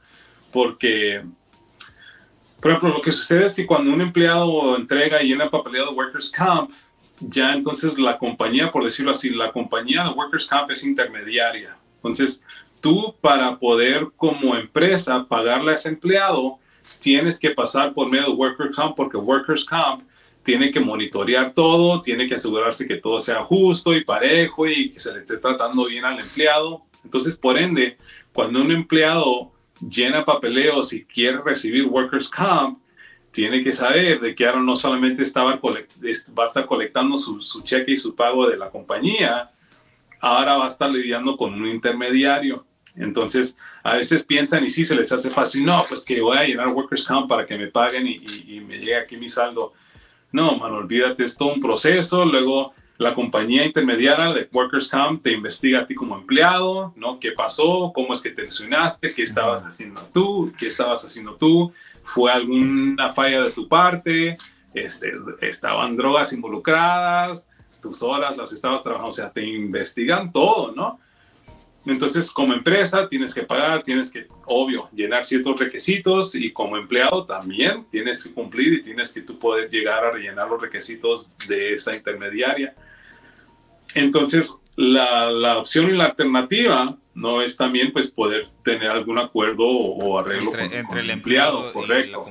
porque, 0.51 1.23
por 2.65 2.71
ejemplo, 2.71 2.95
lo 2.95 3.03
que 3.03 3.13
sucede 3.13 3.45
es 3.45 3.57
que 3.57 3.67
cuando 3.67 3.93
un 3.93 4.01
empleado 4.01 4.75
entrega 4.75 5.23
y 5.23 5.29
llena 5.29 5.51
papeleo 5.51 5.85
de 5.85 5.93
Workers 5.93 6.31
Camp, 6.31 6.71
ya 7.21 7.53
entonces 7.53 7.99
la 7.99 8.17
compañía, 8.17 8.73
por 8.73 8.83
decirlo 8.83 9.11
así, 9.11 9.29
la 9.29 9.53
compañía 9.53 10.03
de 10.03 10.09
Workers 10.09 10.47
Camp 10.47 10.71
es 10.71 10.83
intermediaria. 10.83 11.77
Entonces, 11.97 12.43
tú 12.81 13.15
para 13.21 13.59
poder 13.59 14.09
como 14.17 14.57
empresa 14.57 15.27
pagarle 15.29 15.73
a 15.73 15.75
ese 15.75 15.91
empleado, 15.91 16.59
tienes 17.01 17.39
que 17.39 17.51
pasar 17.51 17.93
por 17.93 18.09
medio 18.09 18.29
de 18.29 18.33
Workers 18.33 18.75
Camp 18.75 18.97
porque 18.97 19.19
Workers 19.19 19.67
Camp 19.67 20.01
tiene 20.43 20.71
que 20.71 20.81
monitorear 20.81 21.53
todo, 21.53 22.01
tiene 22.01 22.27
que 22.27 22.37
asegurarse 22.37 22.89
que 22.89 22.97
todo 22.97 23.21
sea 23.21 23.45
justo 23.45 23.95
y 23.95 24.07
parejo 24.07 24.67
y 24.67 24.89
que 24.89 24.99
se 24.99 25.13
le 25.13 25.19
esté 25.19 25.37
tratando 25.37 25.85
bien 25.85 26.07
al 26.07 26.19
empleado. 26.19 26.81
Entonces, 27.05 27.37
por 27.37 27.59
ende, 27.59 27.99
cuando 28.33 28.63
un 28.63 28.71
empleado 28.71 29.53
llena 29.89 30.25
papeleos 30.25 30.93
y 30.93 31.05
quiere 31.05 31.39
recibir 31.39 31.87
workers 31.87 32.29
comp, 32.29 32.79
tiene 33.31 33.65
que 33.65 33.73
saber 33.73 34.21
de 34.21 34.35
que 34.35 34.47
ahora 34.47 34.61
no 34.61 34.77
solamente 34.77 35.23
estaba 35.23 35.61
va 35.61 36.45
a 36.45 36.47
estar 36.47 36.67
colectando 36.67 37.17
su, 37.17 37.43
su, 37.43 37.63
cheque 37.63 37.93
y 37.93 37.97
su 37.97 38.15
pago 38.15 38.49
de 38.49 38.57
la 38.57 38.71
compañía, 38.71 39.51
ahora 40.21 40.57
va 40.57 40.65
a 40.65 40.69
estar 40.69 40.89
lidiando 40.89 41.37
con 41.37 41.55
un 41.55 41.67
intermediario. 41.67 42.65
Entonces, 42.97 43.57
a 43.83 43.97
veces 43.97 44.23
piensan 44.23 44.65
y 44.65 44.71
sí 44.71 44.85
se 44.85 44.95
les 44.95 45.11
hace 45.11 45.31
fácil, 45.31 45.65
no, 45.65 45.85
pues 45.89 46.05
que 46.05 46.21
voy 46.21 46.37
a 46.37 46.45
llenar 46.45 46.69
Workers 46.69 47.05
Comp 47.05 47.29
para 47.29 47.45
que 47.45 47.59
me 47.59 47.67
paguen 47.67 48.07
y, 48.07 48.21
y, 48.47 48.61
me 48.61 48.79
llegue 48.79 48.97
aquí 48.97 49.17
mi 49.17 49.29
saldo. 49.29 49.73
No, 50.31 50.57
mano, 50.57 50.77
olvídate, 50.77 51.25
es 51.25 51.37
todo 51.37 51.53
un 51.53 51.61
proceso. 51.61 52.25
Luego, 52.25 52.73
la 52.97 53.15
compañía 53.15 53.65
intermediaria 53.65 54.33
de 54.33 54.49
Workers 54.53 54.89
Comp 54.89 55.23
te 55.23 55.33
investiga 55.33 55.81
a 55.81 55.87
ti 55.87 55.95
como 55.95 56.17
empleado, 56.17 56.93
¿no? 56.97 57.19
¿Qué 57.19 57.33
pasó? 57.33 57.93
¿Cómo 57.95 58.13
es 58.13 58.21
que 58.21 58.31
te 58.31 58.43
lesionaste? 58.43 59.13
¿Qué 59.15 59.23
estabas 59.23 59.65
haciendo 59.65 60.03
tú? 60.13 60.53
¿Qué 60.57 60.69
estabas 60.69 61.05
haciendo 61.05 61.35
tú? 61.35 61.73
¿Fue 62.05 62.31
alguna 62.31 63.13
falla 63.13 63.43
de 63.43 63.51
tu 63.51 63.67
parte? 63.69 64.37
Este, 64.73 65.13
¿Estaban 65.41 65.97
drogas 65.97 66.33
involucradas? 66.33 67.49
¿Tus 67.83 68.03
horas 68.03 68.37
las 68.37 68.53
estabas 68.53 68.83
trabajando? 68.83 69.11
O 69.11 69.13
sea, 69.13 69.31
te 69.31 69.45
investigan 69.45 70.31
todo, 70.31 70.73
¿no? 70.73 71.01
Entonces, 71.87 72.31
como 72.31 72.55
empresa, 72.55 73.09
tienes 73.09 73.35
que 73.35 73.43
pagar, 73.43 73.83
tienes 73.83 74.11
que, 74.11 74.27
obvio, 74.47 74.89
llenar 74.93 75.25
ciertos 75.25 75.61
requisitos 75.61 76.35
y 76.35 76.51
como 76.51 76.79
empleado 76.79 77.27
también 77.27 77.85
tienes 77.91 78.25
que 78.25 78.33
cumplir 78.33 78.73
y 78.73 78.81
tienes 78.81 79.13
que 79.13 79.21
tú 79.21 79.39
poder 79.39 79.69
llegar 79.69 80.03
a 80.03 80.11
rellenar 80.11 80.49
los 80.49 80.63
requisitos 80.63 81.35
de 81.47 81.75
esa 81.75 81.95
intermediaria. 81.95 82.75
Entonces, 83.95 84.61
la, 84.77 85.31
la 85.31 85.59
opción 85.59 85.91
y 85.91 85.97
la 85.97 86.07
alternativa 86.07 86.97
no 87.15 87.43
es 87.43 87.57
también 87.57 87.93
pues 87.93 88.11
poder 88.11 88.47
tener 88.63 88.91
algún 88.91 89.19
acuerdo 89.19 89.65
o, 89.67 90.19
arreglo 90.19 90.53
entre, 90.59 91.01
el 91.01 91.11
empleado, 91.11 91.73
correcto. 91.73 92.27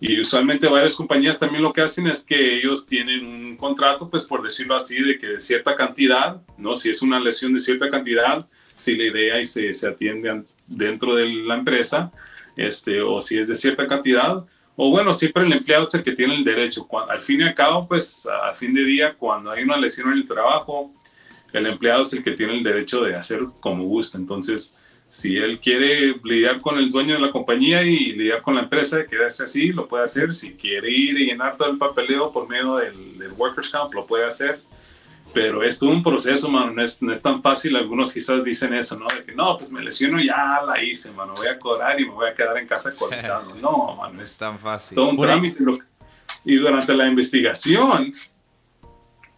Y, 0.00 0.20
usualmente 0.20 0.68
varias 0.68 0.94
compañías 0.96 1.38
también 1.38 1.62
lo 1.62 1.72
que 1.72 1.80
hacen 1.80 2.06
es 2.08 2.24
que 2.24 2.58
ellos 2.58 2.86
tienen 2.86 3.24
un 3.24 3.56
contrato, 3.56 4.10
pues 4.10 4.24
por 4.24 4.42
decirlo 4.42 4.76
así, 4.76 5.00
de 5.00 5.18
que 5.18 5.28
de 5.28 5.40
cierta 5.40 5.76
cantidad, 5.76 6.42
¿no? 6.58 6.74
Si 6.74 6.90
es 6.90 7.00
una 7.00 7.18
lesión 7.18 7.54
de 7.54 7.60
cierta 7.60 7.88
cantidad, 7.88 8.46
si 8.76 8.96
la 8.96 9.04
idea 9.04 9.40
y 9.40 9.46
se, 9.46 9.72
se 9.72 9.88
atiende 9.88 10.42
dentro 10.66 11.14
de 11.14 11.26
la 11.26 11.54
empresa, 11.54 12.12
este, 12.56 13.00
o 13.00 13.20
si 13.20 13.38
es 13.38 13.48
de 13.48 13.56
cierta 13.56 13.86
cantidad, 13.86 14.44
o 14.76 14.90
bueno, 14.90 15.12
siempre 15.12 15.44
el 15.44 15.52
empleado 15.52 15.86
es 15.86 15.94
el 15.94 16.02
que 16.02 16.12
tiene 16.12 16.34
el 16.34 16.44
derecho. 16.44 16.86
al 17.08 17.22
fin 17.22 17.40
y 17.40 17.44
al 17.44 17.54
cabo, 17.54 17.86
pues 17.86 18.26
a 18.26 18.52
fin 18.54 18.74
de 18.74 18.84
día, 18.84 19.14
cuando 19.14 19.50
hay 19.50 19.62
una 19.62 19.76
lesión 19.76 20.10
en 20.12 20.18
el 20.18 20.26
trabajo, 20.26 20.92
el 21.52 21.66
empleado 21.66 22.02
es 22.02 22.12
el 22.12 22.24
que 22.24 22.32
tiene 22.32 22.54
el 22.54 22.62
derecho 22.62 23.02
de 23.02 23.14
hacer 23.14 23.40
como 23.60 23.84
gusta. 23.84 24.18
Entonces, 24.18 24.76
si 25.08 25.36
él 25.36 25.60
quiere 25.60 26.14
lidiar 26.24 26.60
con 26.60 26.76
el 26.78 26.90
dueño 26.90 27.14
de 27.14 27.20
la 27.20 27.30
compañía 27.30 27.84
y 27.84 28.12
lidiar 28.12 28.42
con 28.42 28.56
la 28.56 28.62
empresa, 28.62 29.06
quedarse 29.06 29.44
así, 29.44 29.68
lo 29.68 29.86
puede 29.86 30.02
hacer. 30.02 30.34
Si 30.34 30.54
quiere 30.54 30.90
ir 30.90 31.20
y 31.20 31.26
llenar 31.26 31.56
todo 31.56 31.70
el 31.70 31.78
papeleo 31.78 32.32
por 32.32 32.48
medio 32.48 32.76
del, 32.76 33.18
del 33.18 33.30
Workers' 33.32 33.68
Comp, 33.70 33.94
lo 33.94 34.04
puede 34.04 34.24
hacer. 34.24 34.58
Pero 35.34 35.64
es 35.64 35.80
todo 35.80 35.90
un 35.90 36.02
proceso, 36.02 36.48
mano. 36.48 36.72
No 36.72 36.82
es, 36.82 37.02
no 37.02 37.10
es, 37.10 37.20
tan 37.20 37.42
fácil. 37.42 37.74
Algunos 37.76 38.12
quizás 38.12 38.44
dicen 38.44 38.72
eso, 38.72 38.96
¿no? 38.96 39.06
De 39.06 39.24
que 39.24 39.32
no, 39.32 39.58
pues 39.58 39.68
me 39.70 39.82
lesiono, 39.82 40.22
ya 40.22 40.62
la 40.64 40.80
hice, 40.80 41.10
mano. 41.10 41.34
Voy 41.36 41.48
a 41.48 41.58
cobrar 41.58 42.00
y 42.00 42.04
me 42.04 42.12
voy 42.12 42.28
a 42.28 42.34
quedar 42.34 42.56
en 42.56 42.66
casa 42.66 42.94
conectado. 42.94 43.52
No, 43.60 43.96
mano. 43.96 44.22
Es 44.22 44.38
tan 44.38 44.58
fácil. 44.58 44.94
Todo 44.94 45.08
un 45.08 45.20
trámite. 45.20 45.58
Y 46.44 46.56
durante 46.56 46.94
la 46.94 47.06
investigación, 47.06 48.14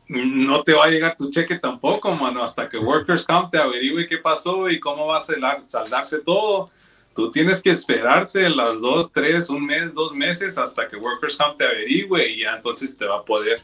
no 0.09 0.63
te 0.63 0.75
va 0.75 0.85
a 0.85 0.91
llegar 0.91 1.17
tu 1.17 1.31
cheque 1.31 1.59
tampoco, 1.59 2.15
mano, 2.15 2.43
hasta 2.43 2.69
que 2.69 2.79
Workers 2.79 3.25
Comp 3.25 3.51
te 3.51 3.59
averigüe 3.59 4.07
qué 4.07 4.19
pasó 4.19 4.69
y 4.69 4.79
cómo 4.79 5.07
va 5.07 5.19
a 5.19 5.21
saldarse 5.21 6.21
todo. 6.21 6.67
Tú 7.15 7.31
tienes 7.31 7.63
que 7.63 7.71
esperarte 7.71 8.49
las 8.51 8.81
dos, 8.81 9.11
tres, 9.11 9.49
un 9.49 9.65
mes, 9.65 9.95
dos 9.95 10.13
meses 10.13 10.59
hasta 10.59 10.87
que 10.87 10.97
Workers 10.97 11.37
Comp 11.37 11.57
te 11.57 11.65
averigüe 11.65 12.29
y 12.29 12.41
ya 12.41 12.57
entonces 12.57 12.97
te 12.97 13.07
va 13.07 13.19
a 13.19 13.25
poder 13.25 13.63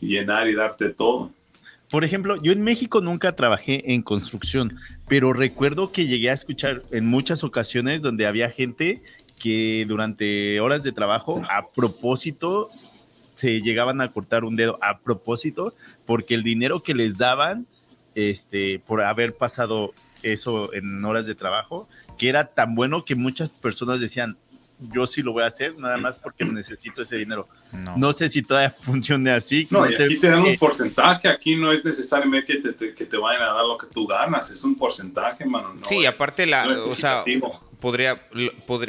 llenar 0.00 0.48
y 0.48 0.54
darte 0.54 0.90
todo. 0.90 1.30
Por 1.92 2.04
ejemplo, 2.04 2.38
yo 2.42 2.52
en 2.52 2.62
México 2.62 3.02
nunca 3.02 3.36
trabajé 3.36 3.92
en 3.92 4.00
construcción, 4.00 4.78
pero 5.08 5.34
recuerdo 5.34 5.92
que 5.92 6.06
llegué 6.06 6.30
a 6.30 6.32
escuchar 6.32 6.84
en 6.90 7.04
muchas 7.04 7.44
ocasiones 7.44 8.00
donde 8.00 8.26
había 8.26 8.48
gente 8.48 9.02
que 9.38 9.84
durante 9.86 10.58
horas 10.60 10.82
de 10.82 10.92
trabajo 10.92 11.42
a 11.50 11.68
propósito 11.68 12.70
se 13.34 13.60
llegaban 13.60 14.00
a 14.00 14.10
cortar 14.10 14.44
un 14.44 14.56
dedo 14.56 14.78
a 14.80 15.00
propósito 15.00 15.74
porque 16.06 16.32
el 16.32 16.42
dinero 16.42 16.82
que 16.82 16.94
les 16.94 17.18
daban 17.18 17.66
este, 18.14 18.78
por 18.78 19.02
haber 19.02 19.36
pasado 19.36 19.92
eso 20.22 20.72
en 20.72 21.04
horas 21.04 21.26
de 21.26 21.34
trabajo, 21.34 21.90
que 22.16 22.30
era 22.30 22.46
tan 22.54 22.74
bueno 22.74 23.04
que 23.04 23.16
muchas 23.16 23.52
personas 23.52 24.00
decían, 24.00 24.38
yo 24.90 25.06
sí 25.06 25.22
lo 25.22 25.32
voy 25.32 25.44
a 25.44 25.46
hacer, 25.46 25.78
nada 25.78 25.96
más 25.96 26.16
porque 26.16 26.44
necesito 26.44 27.02
ese 27.02 27.16
dinero. 27.16 27.48
No, 27.96 28.12
sé 28.12 28.28
si 28.28 28.42
todavía 28.42 28.70
funcione 28.80 29.30
así. 29.30 29.66
No, 29.70 29.82
aquí 29.82 30.18
te 30.18 30.28
dan 30.28 30.42
un 30.42 30.56
porcentaje, 30.56 31.28
aquí 31.28 31.56
no 31.56 31.72
es 31.72 31.84
necesariamente 31.84 32.60
que 32.60 32.72
te, 32.72 32.94
que 32.94 33.06
te, 33.06 33.16
vayan 33.16 33.42
a 33.42 33.52
dar 33.52 33.64
lo 33.64 33.76
que 33.78 33.86
tú 33.86 34.06
ganas, 34.06 34.50
es 34.50 34.64
un 34.64 34.76
porcentaje, 34.76 35.44
mano. 35.44 35.74
sí, 35.82 36.04
aparte 36.06 36.46
la, 36.46 36.66
o 36.66 36.94
sea, 36.94 37.24
podría, 37.80 38.20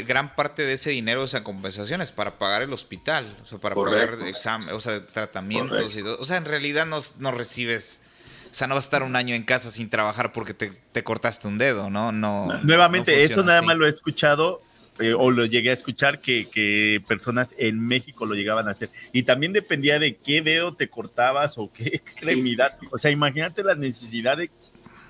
gran 0.06 0.36
parte 0.36 0.64
de 0.64 0.74
ese 0.74 0.92
dinero, 0.92 1.24
o 1.24 1.28
sea, 1.28 1.44
compensaciones 1.44 2.12
para 2.12 2.38
pagar 2.38 2.62
el 2.62 2.74
hospital, 2.74 3.38
o 3.42 3.46
sea, 3.46 3.60
para 3.60 3.76
pagar 3.76 4.18
examen, 4.28 4.74
o 4.74 4.80
sea, 4.80 5.06
tratamientos 5.06 5.96
y. 5.96 6.02
O 6.02 6.26
sea, 6.26 6.38
en 6.38 6.46
realidad 6.46 6.86
no, 6.86 7.00
no 7.20 7.32
recibes... 7.32 8.00
O 8.52 8.56
sea, 8.56 8.68
no 8.68 8.76
vas 8.76 8.84
a 8.84 8.86
estar 8.86 9.02
un 9.02 9.16
año 9.16 9.34
en 9.34 9.42
casa 9.42 9.72
sin 9.72 9.90
trabajar 9.90 10.32
porque 10.32 10.54
te, 10.54 10.72
te 10.92 11.04
cortaste 11.04 11.48
un 11.48 11.58
dedo, 11.58 11.90
¿no? 11.90 12.12
no 12.12 12.54
Nuevamente, 12.62 13.24
eso 13.24 13.42
nada 13.42 13.64
más 13.64 13.76
lo 13.76 13.88
he 13.88 13.90
escuchado 13.90 14.62
eh, 15.00 15.14
o 15.18 15.32
lo 15.32 15.46
llegué 15.46 15.72
a 15.72 15.74
escuchar 15.74 16.20
que, 16.20 17.02
personas 17.08 17.56
en 17.58 17.80
México 17.80 18.26
lo 18.26 18.36
llegaban 18.36 18.68
a 18.68 18.72
hacer. 18.72 18.90
Y 19.12 19.24
también 19.24 19.54
dependía 19.54 20.00
de 20.00 20.16
qué 20.18 20.42
dedo 20.42 20.76
te 20.76 20.90
cortabas 20.90 21.58
o 21.58 21.72
qué 21.72 21.88
extremidad. 21.94 22.72
O 22.92 22.98
sea, 22.98 23.12
imagínate 23.12 23.64
la 23.64 23.76
necesidad 23.76 24.38
de, 24.38 24.52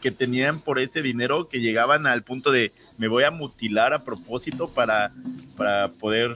que 0.02 0.12
tenían 0.12 0.62
por 0.62 0.80
ese 0.80 1.02
dinero 1.02 1.48
que 1.50 1.60
llegaban 1.60 2.08
al 2.08 2.24
punto 2.24 2.52
de 2.52 2.74
me 2.98 3.08
voy 3.08 3.24
a 3.24 3.32
mutilar 3.32 3.93
a 3.93 4.04
propósito 4.04 4.69
para, 4.69 5.13
para 5.58 5.89
poder 5.93 6.36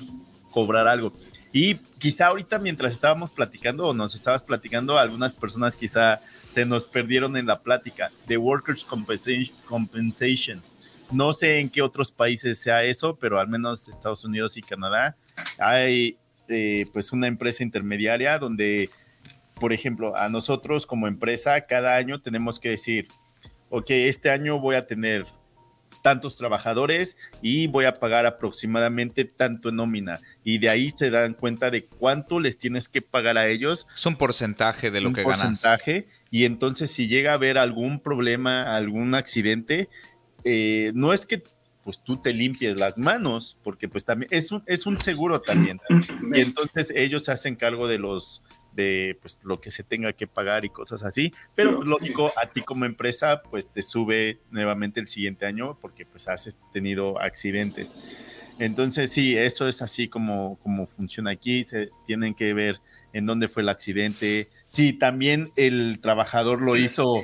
cobrar 0.52 0.88
algo. 0.88 1.14
Y 1.54 1.76
quizá 1.98 2.28
ahorita 2.28 2.60
mientras 2.60 2.92
estábamos 2.92 3.32
platicando 3.32 3.88
o 3.88 3.94
nos 3.94 4.14
estabas 4.16 4.44
platicando, 4.44 4.98
algunas 4.98 5.34
personas 5.34 5.76
quizá 5.76 6.22
se 6.50 6.66
nos 6.66 6.88
perdieron 6.88 7.38
en 7.38 7.46
la 7.46 7.62
plática 7.62 8.12
de 8.28 8.38
Workers' 8.38 8.86
Compensation 8.86 10.62
no 11.12 11.34
sé 11.34 11.60
en 11.60 11.70
qué 11.70 11.82
otros 11.82 12.12
países 12.12 12.60
sea 12.60 12.84
eso, 12.84 13.15
pero 13.15 13.39
al 13.39 13.48
menos 13.48 13.88
Estados 13.88 14.26
Unidos 14.26 14.58
y 14.58 14.62
Canadá 14.62 15.15
hay 15.58 16.17
eh, 16.48 16.86
pues 16.93 17.12
una 17.12 17.28
empresa 17.28 17.63
intermediaria 17.63 18.39
donde, 18.39 18.89
por 19.56 19.74
ejemplo, 19.74 20.15
a 20.15 20.30
nosotros 20.30 20.86
como 20.86 21.08
empresa 21.08 21.62
cada 21.62 21.96
año 21.96 22.22
tenemos 22.22 22.60
que 22.60 22.70
decir, 22.70 23.08
ok, 23.70 23.89
este 23.89 24.30
año 24.30 24.60
voy 24.60 24.76
a 24.76 24.88
tener 24.88 25.26
tantos 26.02 26.38
trabajadores 26.38 27.17
y 27.41 27.67
voy 27.67 27.86
a 27.86 27.93
pagar 27.93 28.26
aproximadamente 28.26 29.26
tanto 29.26 29.70
en 29.70 29.76
nómina. 29.76 30.20
Y 30.43 30.60
de 30.60 30.70
ahí 30.70 30.89
se 30.96 31.10
dan 31.10 31.34
cuenta 31.34 31.70
de 31.70 31.86
cuánto 31.86 32.39
les 32.39 32.58
tienes 32.58 32.88
que 32.88 33.02
pagar 33.02 33.38
a 33.38 33.48
ellos. 33.48 33.88
Es 33.93 34.06
un 34.06 34.15
porcentaje 34.15 34.91
de 34.91 35.02
lo 35.02 35.12
que 35.12 35.24
ganas. 35.24 35.39
Un 35.39 35.48
porcentaje. 35.50 36.08
Y 36.32 36.46
entonces 36.46 36.91
si 36.91 37.08
llega 37.08 37.32
a 37.32 37.36
haber 37.36 37.58
algún 37.58 38.00
problema, 38.00 38.76
algún 38.76 39.15
accidente, 39.15 39.89
eh, 40.50 40.92
no 40.96 41.12
es 41.12 41.26
que 41.26 41.44
pues 41.84 42.02
tú 42.02 42.18
te 42.18 42.34
limpies 42.34 42.80
las 42.80 42.98
manos, 42.98 43.58
porque 43.64 43.88
pues 43.88 44.04
también 44.04 44.30
es 44.32 44.52
un, 44.52 44.64
es 44.66 44.86
un 44.86 45.00
seguro 45.00 45.42
también. 45.42 45.80
Y 46.34 46.42
entonces 46.42 46.92
ellos 46.96 47.24
se 47.24 47.32
hacen 47.32 47.56
cargo 47.56 47.88
de 47.88 47.98
los 47.98 48.44
de 48.74 49.18
pues 49.22 49.40
lo 49.44 49.60
que 49.60 49.72
se 49.72 49.84
tenga 49.84 50.14
que 50.14 50.28
pagar 50.28 50.64
y 50.64 50.70
cosas 50.70 51.04
así, 51.04 51.32
pero 51.56 51.82
lógico, 51.84 52.32
a 52.36 52.46
ti 52.46 52.62
como 52.62 52.86
empresa 52.86 53.42
pues 53.42 53.72
te 53.72 53.82
sube 53.82 54.40
nuevamente 54.52 55.00
el 55.00 55.08
siguiente 55.08 55.46
año 55.46 55.78
porque 55.82 56.06
pues 56.06 56.28
has 56.28 56.56
tenido 56.72 57.20
accidentes. 57.20 57.98
Entonces 58.60 59.12
sí, 59.12 59.38
eso 59.38 59.68
es 59.68 59.82
así 59.82 60.08
como, 60.08 60.60
como 60.60 60.88
funciona 60.88 61.32
aquí, 61.32 61.64
se 61.64 61.90
tienen 62.06 62.36
que 62.36 62.54
ver 62.54 62.80
en 63.14 63.26
dónde 63.26 63.48
fue 63.48 63.64
el 63.64 63.70
accidente, 63.70 64.50
si 64.66 64.94
también 64.94 65.52
el 65.56 66.00
trabajador 66.02 66.62
lo 66.62 66.76
hizo, 66.78 67.24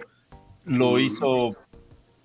lo 0.65 0.99
hizo 0.99 1.47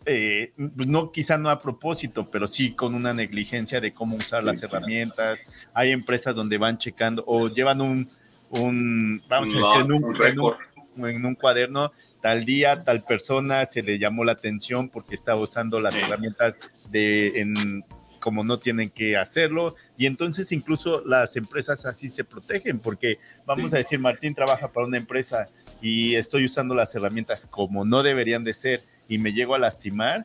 eh, 0.09 0.53
pues 0.75 0.88
no, 0.88 1.12
quizá 1.12 1.37
no 1.37 1.51
a 1.51 1.59
propósito, 1.59 2.31
pero 2.31 2.47
sí 2.47 2.73
con 2.73 2.94
una 2.94 3.12
negligencia 3.12 3.81
de 3.81 3.92
cómo 3.92 4.16
usar 4.16 4.42
las 4.42 4.62
herramientas. 4.62 5.47
Hay 5.75 5.90
empresas 5.90 6.35
donde 6.35 6.57
van 6.57 6.79
checando 6.79 7.23
o 7.27 7.49
llevan 7.49 7.81
un, 7.83 8.09
un 8.51 9.23
vamos 9.29 9.53
a 9.55 9.59
decir, 9.59 9.81
en 9.83 9.92
un, 9.92 11.09
en 11.09 11.27
un, 11.27 11.35
cuaderno, 11.35 11.92
tal 12.23 12.44
día, 12.44 12.85
tal 12.85 13.05
persona 13.05 13.66
se 13.66 13.83
le 13.83 13.99
llamó 13.99 14.25
la 14.25 14.33
atención 14.33 14.88
porque 14.88 15.14
estaba 15.14 15.40
usando 15.40 15.79
las 15.79 15.94
herramientas 15.94 16.59
de, 16.90 17.40
en, 17.40 17.85
como 18.18 18.44
no 18.44 18.59
tienen 18.59 18.90
que 18.90 19.16
hacerlo. 19.16 19.75
Y 19.97 20.07
entonces 20.07 20.53
incluso 20.53 21.05
las 21.05 21.37
empresas 21.37 21.85
así 21.85 22.09
se 22.09 22.25
protegen 22.25 22.79
porque 22.79 23.18
vamos 23.44 23.75
a 23.75 23.77
decir, 23.77 23.99
Martín 23.99 24.35
trabaja 24.35 24.73
para 24.73 24.87
una 24.87 24.97
empresa 24.97 25.49
y 25.81 26.14
estoy 26.14 26.44
usando 26.44 26.75
las 26.75 26.94
herramientas 26.94 27.47
como 27.47 27.85
no 27.85 28.03
deberían 28.03 28.42
de 28.42 28.53
ser 28.55 28.85
y 29.09 29.18
me 29.18 29.33
llego 29.33 29.55
a 29.55 29.59
lastimar, 29.59 30.25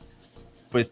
pues 0.69 0.91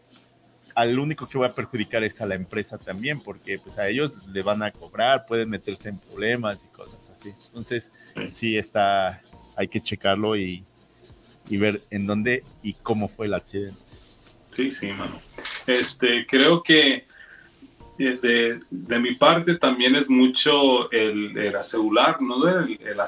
al 0.74 0.98
único 0.98 1.28
que 1.28 1.38
voy 1.38 1.46
a 1.46 1.54
perjudicar 1.54 2.02
es 2.02 2.20
a 2.20 2.26
la 2.26 2.34
empresa 2.34 2.78
también, 2.78 3.20
porque 3.20 3.58
pues 3.58 3.78
a 3.78 3.88
ellos 3.88 4.12
le 4.32 4.42
van 4.42 4.62
a 4.62 4.70
cobrar, 4.70 5.26
pueden 5.26 5.50
meterse 5.50 5.90
en 5.90 5.98
problemas 5.98 6.64
y 6.64 6.68
cosas 6.68 7.08
así. 7.10 7.34
Entonces, 7.46 7.92
sí 8.32 8.56
está, 8.56 9.22
hay 9.54 9.68
que 9.68 9.80
checarlo 9.80 10.36
y, 10.36 10.64
y 11.48 11.56
ver 11.56 11.82
en 11.90 12.06
dónde 12.06 12.44
y 12.62 12.74
cómo 12.74 13.08
fue 13.08 13.26
el 13.26 13.34
accidente. 13.34 13.78
Sí, 14.50 14.70
sí, 14.70 14.88
mano. 14.88 15.20
Este, 15.66 16.26
creo 16.26 16.62
que 16.62 17.06
eh, 17.98 18.18
de, 18.20 18.58
de, 18.70 18.98
mi 18.98 19.14
parte 19.14 19.56
también 19.56 19.94
es 19.96 20.08
mucho 20.08 20.90
el, 20.90 21.36
el 21.36 21.54
asegurar, 21.56 22.20
¿no? 22.20 22.48
el, 22.48 22.78
el 22.80 23.00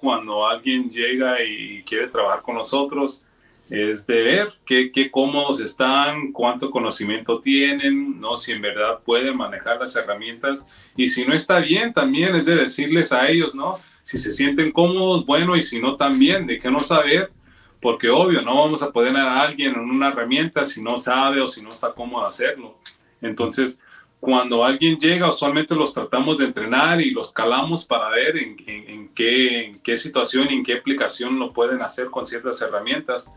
cuando 0.00 0.46
alguien 0.46 0.90
llega 0.90 1.42
y 1.42 1.82
quiere 1.84 2.08
trabajar 2.08 2.42
con 2.42 2.56
nosotros 2.56 3.24
es 3.70 4.06
de 4.06 4.22
ver 4.22 4.48
qué, 4.64 4.90
qué, 4.90 5.10
cómodos 5.10 5.60
están, 5.60 6.32
cuánto 6.32 6.70
conocimiento 6.70 7.38
tienen, 7.38 8.18
¿no? 8.18 8.36
si 8.36 8.52
en 8.52 8.62
verdad 8.62 9.00
pueden 9.04 9.36
manejar 9.36 9.78
las 9.78 9.94
herramientas 9.94 10.66
y 10.96 11.08
si 11.08 11.26
no 11.26 11.34
está 11.34 11.60
bien 11.60 11.92
también 11.92 12.34
es 12.34 12.46
de 12.46 12.56
decirles 12.56 13.12
a 13.12 13.28
ellos, 13.28 13.54
¿no? 13.54 13.78
Si 14.02 14.16
se 14.16 14.32
sienten 14.32 14.72
cómodos, 14.72 15.26
bueno, 15.26 15.54
y 15.54 15.60
si 15.60 15.80
no 15.80 15.96
también, 15.96 16.46
de 16.46 16.58
saber, 16.80 17.30
porque 17.78 18.08
obvio, 18.08 18.40
no 18.40 18.56
vamos 18.56 18.82
a 18.82 18.90
poner 18.90 19.14
a 19.16 19.42
alguien 19.42 19.74
en 19.74 19.80
una 19.80 20.08
herramienta 20.08 20.64
si 20.64 20.82
no 20.82 20.98
sabe 20.98 21.42
o 21.42 21.46
si 21.46 21.60
no 21.60 21.68
está 21.68 21.92
cómodo 21.92 22.24
hacerlo. 22.24 22.78
Entonces, 23.20 23.78
cuando 24.18 24.64
alguien 24.64 24.96
llega, 24.96 25.28
usualmente 25.28 25.74
los 25.74 25.92
tratamos 25.92 26.38
de 26.38 26.46
entrenar 26.46 27.02
y 27.02 27.10
los 27.10 27.30
calamos 27.32 27.84
para 27.84 28.08
ver 28.08 28.38
en, 28.38 28.56
qué, 29.14 29.64
en 29.66 29.78
qué 29.80 29.96
situación 29.98 30.48
en 30.48 30.64
qué 30.64 30.78
aplicación 30.78 31.38
lo 31.38 31.52
pueden 31.52 31.82
hacer 31.82 32.06
con 32.06 32.24
ciertas 32.24 32.62
herramientas 32.62 33.30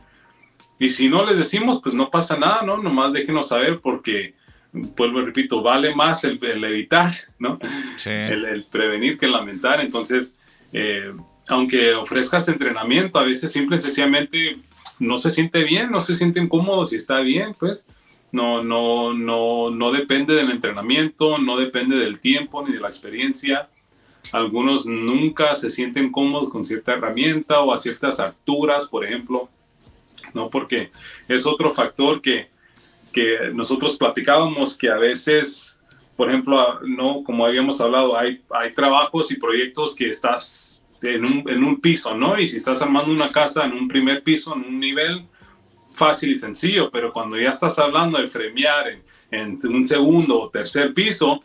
y 0.81 0.89
si 0.89 1.09
no 1.09 1.23
les 1.23 1.37
decimos, 1.37 1.79
pues 1.79 1.93
no 1.93 2.09
pasa 2.09 2.37
nada, 2.37 2.63
¿no? 2.63 2.75
Nomás 2.75 3.13
déjenos 3.13 3.49
saber 3.49 3.79
porque, 3.83 4.33
vuelvo 4.73 5.21
y 5.21 5.25
repito, 5.25 5.61
vale 5.61 5.93
más 5.93 6.23
el, 6.23 6.43
el 6.43 6.63
evitar, 6.63 7.11
¿no? 7.37 7.59
Sí. 7.97 8.09
El, 8.09 8.45
el, 8.45 8.63
prevenir 8.63 9.19
que 9.19 9.27
lamentar. 9.27 9.79
Entonces, 9.79 10.39
eh, 10.73 11.13
aunque 11.47 11.93
ofrezcas 11.93 12.47
entrenamiento, 12.47 13.19
a 13.19 13.23
veces 13.23 13.51
simple 13.51 13.75
y 13.75 13.79
sencillamente 13.79 14.57
no 14.97 15.17
se 15.17 15.29
siente 15.29 15.63
bien, 15.63 15.91
no 15.91 16.01
se 16.01 16.15
siente 16.15 16.39
incómodo 16.39 16.83
si 16.83 16.95
está 16.95 17.19
bien, 17.19 17.51
pues 17.59 17.85
no, 18.31 18.63
no, 18.63 19.13
no, 19.13 19.69
no 19.69 19.91
depende 19.91 20.33
del 20.33 20.49
entrenamiento, 20.49 21.37
no 21.37 21.57
depende 21.57 21.95
del 21.95 22.19
tiempo 22.19 22.65
ni 22.65 22.73
de 22.73 22.79
la 22.79 22.87
experiencia. 22.87 23.69
Algunos 24.31 24.87
nunca 24.87 25.55
se 25.55 25.69
sienten 25.69 26.11
cómodos 26.11 26.49
con 26.49 26.65
cierta 26.65 26.93
herramienta 26.93 27.59
o 27.59 27.71
a 27.71 27.77
ciertas 27.77 28.19
alturas, 28.19 28.87
por 28.87 29.05
ejemplo 29.05 29.47
¿no? 30.33 30.49
Porque 30.49 30.91
es 31.27 31.45
otro 31.45 31.71
factor 31.71 32.21
que, 32.21 32.49
que 33.11 33.51
nosotros 33.53 33.97
platicábamos 33.97 34.77
que 34.77 34.89
a 34.89 34.97
veces, 34.97 35.83
por 36.15 36.29
ejemplo, 36.29 36.79
no, 36.85 37.23
como 37.23 37.45
habíamos 37.45 37.79
hablado, 37.81 38.17
hay, 38.17 38.41
hay 38.51 38.73
trabajos 38.73 39.31
y 39.31 39.37
proyectos 39.37 39.95
que 39.95 40.09
estás 40.09 40.83
en 41.03 41.25
un, 41.25 41.49
en 41.49 41.63
un 41.63 41.79
piso, 41.79 42.15
¿no? 42.15 42.39
Y 42.39 42.47
si 42.47 42.57
estás 42.57 42.81
armando 42.81 43.11
una 43.11 43.31
casa 43.31 43.65
en 43.65 43.73
un 43.73 43.87
primer 43.87 44.23
piso, 44.23 44.55
en 44.55 44.65
un 44.65 44.79
nivel 44.79 45.25
fácil 45.93 46.31
y 46.31 46.37
sencillo, 46.37 46.89
pero 46.91 47.11
cuando 47.11 47.37
ya 47.37 47.49
estás 47.49 47.77
hablando 47.79 48.17
de 48.17 48.27
fremear 48.27 48.87
en, 48.87 49.03
en 49.31 49.57
un 49.73 49.87
segundo 49.87 50.39
o 50.41 50.49
tercer 50.49 50.93
piso, 50.93 51.41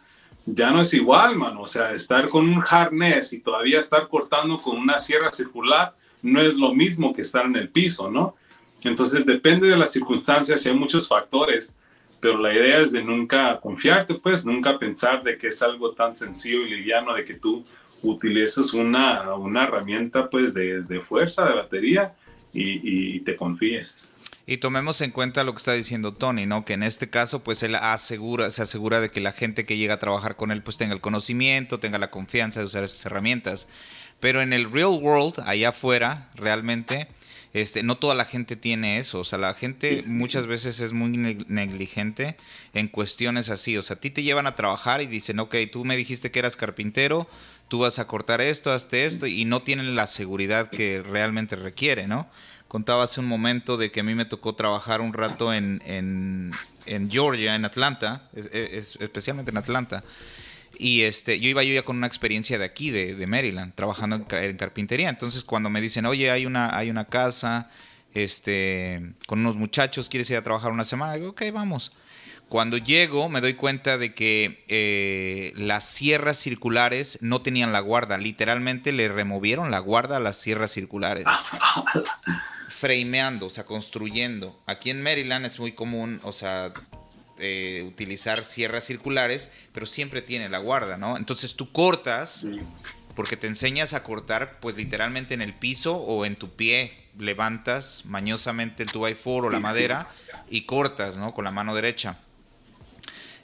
ya 0.46 0.70
no 0.70 0.80
es 0.80 0.94
igual, 0.94 1.36
mano. 1.36 1.62
O 1.62 1.66
sea, 1.66 1.92
estar 1.92 2.28
con 2.28 2.48
un 2.48 2.62
harness 2.62 3.32
y 3.32 3.40
todavía 3.40 3.80
estar 3.80 4.08
cortando 4.08 4.56
con 4.58 4.76
una 4.76 4.98
sierra 4.98 5.32
circular 5.32 5.94
no 6.22 6.40
es 6.40 6.54
lo 6.54 6.74
mismo 6.74 7.12
que 7.12 7.22
estar 7.22 7.44
en 7.46 7.56
el 7.56 7.68
piso, 7.68 8.10
¿no? 8.10 8.36
Entonces 8.82 9.26
depende 9.26 9.68
de 9.68 9.76
las 9.76 9.92
circunstancias 9.92 10.64
y 10.64 10.68
hay 10.68 10.74
muchos 10.74 11.08
factores, 11.08 11.76
pero 12.20 12.38
la 12.38 12.52
idea 12.52 12.78
es 12.78 12.92
de 12.92 13.02
nunca 13.02 13.58
confiarte, 13.60 14.14
pues 14.14 14.44
nunca 14.44 14.78
pensar 14.78 15.22
de 15.22 15.36
que 15.36 15.48
es 15.48 15.62
algo 15.62 15.92
tan 15.92 16.14
sencillo 16.14 16.62
y 16.62 16.70
liviano 16.70 17.14
de 17.14 17.24
que 17.24 17.34
tú 17.34 17.64
utilices 18.02 18.72
una, 18.74 19.34
una 19.34 19.64
herramienta 19.64 20.30
pues 20.30 20.54
de, 20.54 20.82
de 20.82 21.00
fuerza, 21.00 21.44
de 21.46 21.54
batería 21.54 22.14
y, 22.52 23.16
y 23.16 23.20
te 23.20 23.36
confíes. 23.36 24.12
Y 24.48 24.58
tomemos 24.58 25.00
en 25.00 25.10
cuenta 25.10 25.42
lo 25.42 25.52
que 25.52 25.58
está 25.58 25.72
diciendo 25.72 26.14
Tony, 26.14 26.46
¿no? 26.46 26.64
Que 26.64 26.74
en 26.74 26.84
este 26.84 27.10
caso, 27.10 27.42
pues 27.42 27.64
él 27.64 27.74
asegura, 27.74 28.48
se 28.52 28.62
asegura 28.62 29.00
de 29.00 29.10
que 29.10 29.20
la 29.20 29.32
gente 29.32 29.64
que 29.64 29.76
llega 29.76 29.94
a 29.94 29.98
trabajar 29.98 30.36
con 30.36 30.52
él, 30.52 30.62
pues 30.62 30.78
tenga 30.78 30.94
el 30.94 31.00
conocimiento, 31.00 31.80
tenga 31.80 31.98
la 31.98 32.12
confianza 32.12 32.60
de 32.60 32.66
usar 32.66 32.84
esas 32.84 33.04
herramientas. 33.06 33.66
Pero 34.20 34.42
en 34.42 34.52
el 34.52 34.70
real 34.70 35.00
world, 35.02 35.40
allá 35.46 35.70
afuera, 35.70 36.30
realmente, 36.36 37.08
este, 37.52 37.82
no 37.82 37.96
toda 37.96 38.14
la 38.14 38.24
gente 38.24 38.56
tiene 38.56 38.98
eso, 38.98 39.20
o 39.20 39.24
sea, 39.24 39.38
la 39.38 39.54
gente 39.54 40.02
muchas 40.06 40.46
veces 40.46 40.80
es 40.80 40.92
muy 40.92 41.10
negligente 41.10 42.36
en 42.74 42.88
cuestiones 42.88 43.50
así, 43.50 43.76
o 43.76 43.82
sea, 43.82 43.96
a 43.96 44.00
ti 44.00 44.10
te 44.10 44.22
llevan 44.22 44.46
a 44.46 44.54
trabajar 44.54 45.02
y 45.02 45.06
dicen, 45.06 45.38
ok, 45.38 45.56
tú 45.72 45.84
me 45.84 45.96
dijiste 45.96 46.30
que 46.30 46.38
eras 46.38 46.56
carpintero, 46.56 47.28
tú 47.68 47.80
vas 47.80 47.98
a 47.98 48.06
cortar 48.06 48.40
esto, 48.40 48.72
hazte 48.72 49.04
esto, 49.04 49.26
y 49.26 49.44
no 49.44 49.62
tienen 49.62 49.94
la 49.96 50.06
seguridad 50.06 50.70
que 50.70 51.02
realmente 51.02 51.56
requiere, 51.56 52.06
¿no? 52.06 52.28
Contaba 52.68 53.04
hace 53.04 53.20
un 53.20 53.26
momento 53.26 53.76
de 53.76 53.90
que 53.90 54.00
a 54.00 54.02
mí 54.02 54.14
me 54.14 54.24
tocó 54.24 54.54
trabajar 54.54 55.00
un 55.00 55.12
rato 55.12 55.54
en, 55.54 55.80
en, 55.86 56.50
en 56.86 57.10
Georgia, 57.10 57.54
en 57.54 57.64
Atlanta, 57.64 58.28
es, 58.34 58.46
es, 58.52 58.98
especialmente 59.00 59.50
en 59.50 59.56
Atlanta, 59.56 60.02
y 60.78 61.02
este, 61.02 61.40
yo 61.40 61.48
iba 61.48 61.62
yo 61.62 61.74
ya 61.74 61.82
con 61.82 61.96
una 61.96 62.06
experiencia 62.06 62.58
de 62.58 62.64
aquí, 62.64 62.90
de, 62.90 63.14
de 63.14 63.26
Maryland, 63.26 63.74
trabajando 63.74 64.16
en, 64.16 64.26
en, 64.30 64.56
carpintería. 64.56 65.08
Entonces, 65.08 65.44
cuando 65.44 65.70
me 65.70 65.80
dicen, 65.80 66.06
oye, 66.06 66.30
hay 66.30 66.46
una, 66.46 66.76
hay 66.76 66.90
una 66.90 67.06
casa 67.06 67.68
este, 68.16 69.12
con 69.26 69.40
unos 69.40 69.56
muchachos, 69.56 70.08
¿quieres 70.08 70.30
ir 70.30 70.36
a 70.36 70.42
trabajar 70.42 70.72
una 70.72 70.84
semana? 70.84 71.14
Digo, 71.14 71.30
ok, 71.30 71.42
vamos. 71.52 71.92
Cuando 72.48 72.78
llego, 72.78 73.28
me 73.28 73.40
doy 73.40 73.54
cuenta 73.54 73.98
de 73.98 74.14
que 74.14 74.64
eh, 74.68 75.52
las 75.56 75.84
sierras 75.84 76.38
circulares 76.38 77.18
no 77.20 77.42
tenían 77.42 77.72
la 77.72 77.80
guarda. 77.80 78.18
Literalmente 78.18 78.92
le 78.92 79.08
removieron 79.08 79.70
la 79.70 79.80
guarda 79.80 80.16
a 80.16 80.20
las 80.20 80.36
sierras 80.36 80.70
circulares. 80.70 81.26
Frameando, 82.68 83.46
o 83.46 83.50
sea, 83.50 83.64
construyendo. 83.64 84.62
Aquí 84.66 84.90
en 84.90 85.02
Maryland 85.02 85.44
es 85.44 85.58
muy 85.58 85.72
común, 85.72 86.20
o 86.22 86.32
sea, 86.32 86.72
eh, 87.38 87.84
utilizar 87.86 88.44
sierras 88.44 88.84
circulares, 88.84 89.50
pero 89.72 89.84
siempre 89.84 90.22
tiene 90.22 90.48
la 90.48 90.58
guarda, 90.58 90.96
¿no? 90.96 91.18
Entonces 91.18 91.54
tú 91.54 91.70
cortas, 91.70 92.46
porque 93.14 93.36
te 93.36 93.46
enseñas 93.46 93.92
a 93.92 94.02
cortar, 94.02 94.58
pues 94.60 94.76
literalmente 94.76 95.34
en 95.34 95.42
el 95.42 95.52
piso 95.52 95.96
o 95.96 96.24
en 96.24 96.36
tu 96.36 96.56
pie, 96.56 96.92
levantas 97.18 98.04
mañosamente 98.06 98.82
el 98.82 98.90
2x4 98.90 99.46
o 99.46 99.50
la 99.50 99.60
madera 99.60 100.08
y 100.48 100.62
cortas, 100.62 101.16
¿no? 101.16 101.34
Con 101.34 101.44
la 101.44 101.50
mano 101.50 101.74
derecha. 101.74 102.18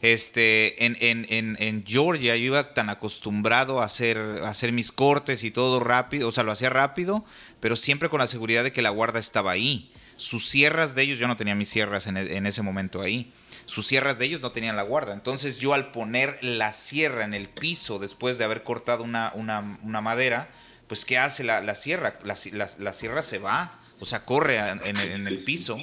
Este, 0.01 0.85
en, 0.85 0.97
en, 1.01 1.27
en, 1.29 1.57
en, 1.61 1.85
Georgia 1.87 2.35
yo 2.35 2.45
iba 2.45 2.75
tan 2.75 2.89
acostumbrado 2.89 3.81
a 3.81 3.85
hacer, 3.85 4.19
a 4.19 4.49
hacer 4.49 4.73
mis 4.73 4.91
cortes 4.91 5.45
y 5.45 5.51
todo 5.51 5.81
rápido, 5.81 6.29
o 6.29 6.33
sea, 6.33 6.43
lo 6.45 6.51
hacía 6.51 6.71
rápido, 6.71 7.25
pero 7.61 7.77
siempre 7.77 8.09
con 8.09 8.19
la 8.19 8.27
seguridad 8.27 8.65
de 8.65 8.73
que 8.73 8.83
la 8.83 8.91
guarda 8.91 9.21
estaba 9.21 9.53
ahí. 9.53 9.93
Sus 10.17 10.49
sierras 10.49 10.95
de 10.95 11.03
ellos, 11.03 11.19
yo 11.19 11.29
no 11.29 11.37
tenía 11.37 11.55
mis 11.55 11.69
sierras 11.69 12.07
en, 12.07 12.17
en 12.17 12.47
ese 12.47 12.63
momento 12.63 13.01
ahí 13.01 13.33
sus 13.73 13.87
sierras 13.87 14.19
de 14.19 14.27
ellos 14.27 14.43
no 14.43 14.53
tenían 14.53 14.77
la 14.77 14.83
guarda. 14.83 15.15
Entonces 15.15 15.59
yo 15.59 15.73
al 15.73 15.93
poner 15.93 16.39
la 16.43 16.75
sierra 16.75 17.25
en 17.25 17.33
el 17.33 17.49
piso 17.49 17.99
después 17.99 18.37
de 18.37 18.45
haber 18.45 18.65
cortado 18.65 19.03
una, 19.03 19.33
una, 19.35 19.79
una 19.83 20.03
madera, 20.03 20.51
pues 20.89 21.07
¿qué 21.07 21.17
hace 21.17 21.43
la, 21.43 21.63
la 21.63 21.75
sierra? 21.75 22.19
La, 22.23 22.37
la, 22.53 22.69
la, 22.79 22.93
sierra 22.93 23.23
se 23.23 23.39
va, 23.39 23.73
o 23.99 24.05
sea, 24.05 24.27
corre 24.27 24.59
en, 24.59 24.79
en, 24.85 24.97
en 24.99 25.27
el 25.27 25.39
piso. 25.39 25.79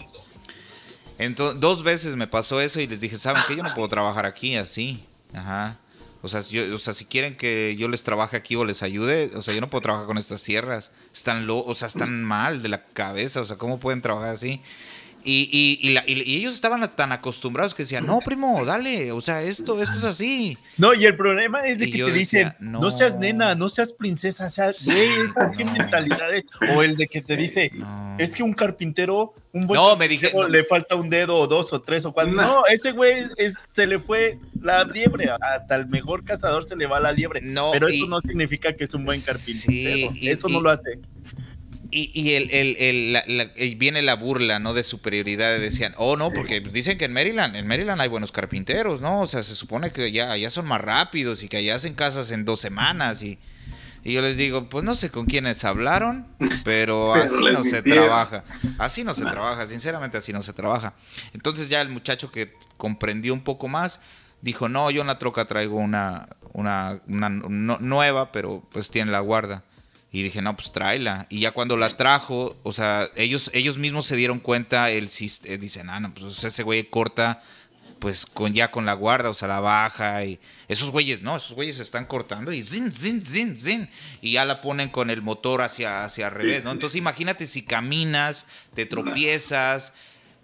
Entonces, 1.17 1.59
dos 1.59 1.81
veces 1.81 2.15
me 2.15 2.27
pasó 2.27 2.61
eso 2.61 2.79
y 2.79 2.85
les 2.85 3.01
dije, 3.01 3.17
¿saben 3.17 3.41
qué? 3.47 3.55
Yo 3.55 3.63
no 3.63 3.73
puedo 3.73 3.89
trabajar 3.89 4.27
aquí 4.27 4.55
así. 4.55 5.03
Ajá. 5.33 5.79
O 6.21 6.27
sea, 6.27 6.41
yo, 6.41 6.75
o 6.75 6.77
sea, 6.77 6.93
si 6.93 7.05
quieren 7.05 7.35
que 7.35 7.75
yo 7.75 7.87
les 7.87 8.03
trabaje 8.03 8.37
aquí 8.37 8.55
o 8.55 8.65
les 8.65 8.83
ayude, 8.83 9.31
o 9.35 9.41
sea, 9.41 9.55
yo 9.55 9.61
no 9.61 9.69
puedo 9.71 9.81
trabajar 9.81 10.05
con 10.05 10.19
estas 10.19 10.41
sierras. 10.41 10.91
Están, 11.11 11.47
lo, 11.47 11.57
o 11.57 11.73
sea, 11.73 11.87
están 11.87 12.23
mal 12.23 12.61
de 12.61 12.69
la 12.69 12.83
cabeza. 12.85 13.41
O 13.41 13.45
sea, 13.45 13.57
¿cómo 13.57 13.79
pueden 13.79 14.03
trabajar 14.03 14.35
así? 14.35 14.61
Y, 15.23 15.49
y, 15.51 15.87
y, 15.87 15.93
la, 15.93 16.03
y, 16.07 16.37
ellos 16.37 16.53
estaban 16.53 16.87
tan 16.95 17.11
acostumbrados 17.11 17.73
que 17.73 17.83
decían, 17.83 18.05
no, 18.05 18.19
primo, 18.19 18.63
dale, 18.65 19.11
o 19.11 19.21
sea, 19.21 19.41
esto, 19.41 19.81
esto 19.81 19.97
es 19.97 20.03
así. 20.05 20.57
No, 20.77 20.93
y 20.93 21.05
el 21.05 21.17
problema 21.17 21.65
es 21.67 21.79
de 21.79 21.91
que 21.91 22.03
te 22.03 22.11
dicen, 22.11 22.53
no. 22.59 22.79
no. 22.79 22.91
seas 22.91 23.17
nena, 23.17 23.53
no 23.55 23.67
seas 23.67 23.91
princesa, 23.91 24.47
o 24.47 24.49
sea, 24.49 24.71
güey, 24.85 25.09
¿qué 25.57 25.63
no. 25.65 25.73
mentalidad 25.73 26.33
es? 26.33 26.45
O 26.73 26.83
el 26.83 26.95
de 26.95 27.07
que 27.07 27.21
te 27.21 27.35
dice, 27.35 27.71
no. 27.73 28.15
es 28.17 28.31
que 28.31 28.43
un 28.43 28.53
carpintero, 28.53 29.33
un 29.51 29.67
buen 29.67 29.79
no, 29.79 29.97
me 29.97 30.07
dije, 30.07 30.31
le 30.49 30.63
falta 30.63 30.95
un 30.95 31.09
dedo 31.09 31.37
o 31.37 31.47
dos 31.47 31.73
o 31.73 31.81
tres 31.81 32.05
o 32.05 32.13
cuatro. 32.13 32.33
No, 32.33 32.65
ese 32.67 32.91
güey 32.91 33.25
es, 33.35 33.55
se 33.71 33.87
le 33.87 33.99
fue 33.99 34.39
la 34.61 34.85
liebre, 34.85 35.29
hasta 35.29 35.75
el 35.75 35.87
mejor 35.87 36.23
cazador 36.23 36.67
se 36.67 36.77
le 36.77 36.87
va 36.87 36.99
la 36.99 37.11
liebre. 37.11 37.41
No, 37.41 37.71
pero 37.71 37.89
eso 37.89 38.07
no 38.07 38.21
significa 38.21 38.73
que 38.73 38.85
es 38.85 38.93
un 38.93 39.03
buen 39.03 39.19
carpintero, 39.19 40.13
sí, 40.13 40.29
eso 40.29 40.47
no 40.47 40.61
lo 40.61 40.69
hace. 40.69 40.99
Y, 41.91 42.11
y 42.13 42.35
el, 42.35 42.51
el, 42.51 42.75
el, 42.77 43.13
la, 43.13 43.23
la, 43.27 43.45
viene 43.77 44.01
la 44.01 44.15
burla, 44.15 44.59
¿no? 44.59 44.73
De 44.73 44.83
superioridad. 44.83 45.59
Decían, 45.59 45.95
oh, 45.97 46.17
no, 46.17 46.31
porque 46.31 46.59
dicen 46.59 46.97
que 46.97 47.05
en 47.05 47.13
Maryland, 47.13 47.55
en 47.55 47.67
Maryland 47.67 47.99
hay 48.01 48.09
buenos 48.09 48.31
carpinteros, 48.31 49.01
¿no? 49.01 49.21
O 49.21 49.25
sea, 49.27 49.41
se 49.43 49.55
supone 49.55 49.91
que 49.91 50.03
allá, 50.03 50.31
allá 50.31 50.49
son 50.49 50.67
más 50.67 50.81
rápidos 50.81 51.41
y 51.43 51.47
que 51.47 51.57
allá 51.57 51.75
hacen 51.75 51.95
casas 51.95 52.31
en 52.31 52.45
dos 52.45 52.59
semanas. 52.59 53.23
Y 53.23 53.39
Y 54.03 54.13
yo 54.13 54.21
les 54.21 54.37
digo, 54.37 54.69
pues 54.69 54.83
no 54.83 54.95
sé 54.95 55.09
con 55.09 55.25
quiénes 55.25 55.65
hablaron, 55.65 56.27
pero 56.63 57.13
así 57.13 57.43
no 57.51 57.63
se 57.63 57.81
trabaja. 57.81 58.43
Así 58.77 59.03
no 59.03 59.13
se 59.15 59.25
trabaja, 59.25 59.67
sinceramente 59.67 60.17
así 60.17 60.31
no 60.31 60.41
se 60.41 60.53
trabaja. 60.53 60.93
Entonces 61.33 61.69
ya 61.69 61.81
el 61.81 61.89
muchacho 61.89 62.31
que 62.31 62.53
comprendió 62.77 63.33
un 63.33 63.43
poco 63.43 63.67
más, 63.67 63.99
dijo, 64.41 64.69
no, 64.69 64.89
yo 64.91 65.01
en 65.01 65.07
la 65.07 65.19
troca 65.19 65.45
traigo 65.45 65.77
una, 65.77 66.29
una, 66.53 67.01
nueva, 67.07 68.31
pero 68.31 68.63
pues 68.71 68.89
tiene 68.91 69.11
la 69.11 69.19
guarda. 69.19 69.63
Y 70.11 70.23
dije, 70.23 70.41
no, 70.41 70.55
pues 70.55 70.71
tráela. 70.71 71.27
Y 71.29 71.41
ya 71.41 71.51
cuando 71.51 71.77
la 71.77 71.95
trajo, 71.95 72.57
o 72.63 72.71
sea, 72.71 73.07
ellos, 73.15 73.51
ellos 73.53 73.77
mismos 73.77 74.07
se 74.07 74.15
dieron 74.15 74.39
cuenta, 74.39 74.89
el, 74.89 75.09
eh, 75.45 75.57
dicen, 75.57 75.89
ah, 75.89 75.99
no, 75.99 76.13
pues 76.13 76.43
ese 76.43 76.63
güey 76.63 76.89
corta 76.89 77.43
pues 77.99 78.25
con 78.25 78.53
ya 78.53 78.71
con 78.71 78.85
la 78.85 78.93
guarda, 78.93 79.29
o 79.29 79.33
sea, 79.33 79.47
la 79.47 79.59
baja 79.59 80.23
y 80.25 80.39
esos 80.67 80.91
güeyes, 80.91 81.21
no, 81.21 81.35
esos 81.35 81.53
güeyes 81.53 81.77
se 81.77 81.83
están 81.83 82.05
cortando 82.05 82.51
y 82.51 82.61
zin, 82.63 82.91
zin, 82.91 83.23
zin, 83.25 83.57
zin, 83.57 83.89
y 84.21 84.33
ya 84.33 84.45
la 84.45 84.61
ponen 84.61 84.89
con 84.89 85.09
el 85.09 85.21
motor 85.21 85.61
hacia, 85.61 86.03
hacia 86.05 86.27
al 86.27 86.33
revés, 86.33 86.65
¿no? 86.65 86.71
Entonces 86.71 86.95
imagínate 86.97 87.45
si 87.45 87.63
caminas, 87.63 88.47
te 88.73 88.85
tropiezas, 88.85 89.93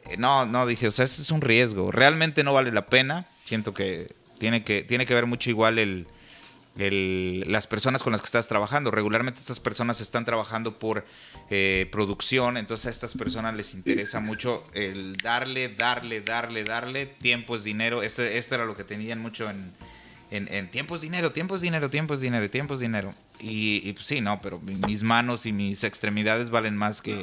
eh, 0.10 0.18
no, 0.18 0.46
no, 0.46 0.66
dije, 0.66 0.88
o 0.88 0.92
sea, 0.92 1.06
ese 1.06 1.22
es 1.22 1.32
un 1.32 1.42
riesgo, 1.42 1.92
realmente 1.92 2.44
no 2.44 2.54
vale 2.54 2.72
la 2.72 2.88
pena, 2.88 3.26
siento 3.46 3.74
que 3.74 4.14
tiene 4.38 4.64
que, 4.64 4.84
tiene 4.84 5.06
que 5.06 5.14
ver 5.14 5.26
mucho 5.26 5.50
igual 5.50 5.80
el, 5.80 6.08
las 6.78 7.68
personas 7.68 8.04
con 8.04 8.12
las 8.12 8.22
que 8.22 8.26
estás 8.26 8.48
trabajando. 8.48 8.92
Regularmente 8.92 9.40
estas 9.40 9.60
personas 9.60 10.02
están 10.02 10.26
trabajando 10.26 10.78
por 10.78 11.06
eh, 11.50 11.88
producción, 11.92 12.58
entonces 12.58 12.88
a 12.88 12.90
estas 12.90 13.16
personas 13.16 13.56
les 13.56 13.74
interesa 13.74 14.20
mucho 14.20 14.64
el 14.74 15.16
darle, 15.18 15.70
darle, 15.70 16.22
darle, 16.22 16.64
darle. 16.64 17.06
Tiempo 17.06 17.56
es 17.56 17.64
dinero. 17.64 18.04
Este, 18.04 18.38
este 18.38 18.56
era 18.56 18.66
lo 18.66 18.76
que 18.76 18.84
tenían 18.84 19.22
mucho 19.22 19.50
en, 19.50 19.74
en, 20.32 20.70
tiempo 20.70 20.96
es 20.96 21.02
dinero, 21.02 21.32
tiempo 21.32 21.56
es 21.56 21.62
dinero, 21.62 21.90
tiempo 21.90 22.14
es 22.14 22.22
dinero, 22.22 22.50
tiempo 22.50 22.74
es 22.74 22.80
dinero. 22.80 23.14
Y, 23.40 23.92
pues 23.94 24.06
sí, 24.06 24.22
no, 24.22 24.42
pero 24.42 24.60
mis 24.60 25.04
manos 25.04 25.46
y 25.46 25.52
mis 25.52 25.84
extremidades 25.84 26.50
valen 26.50 26.76
más 26.76 27.02
que, 27.02 27.20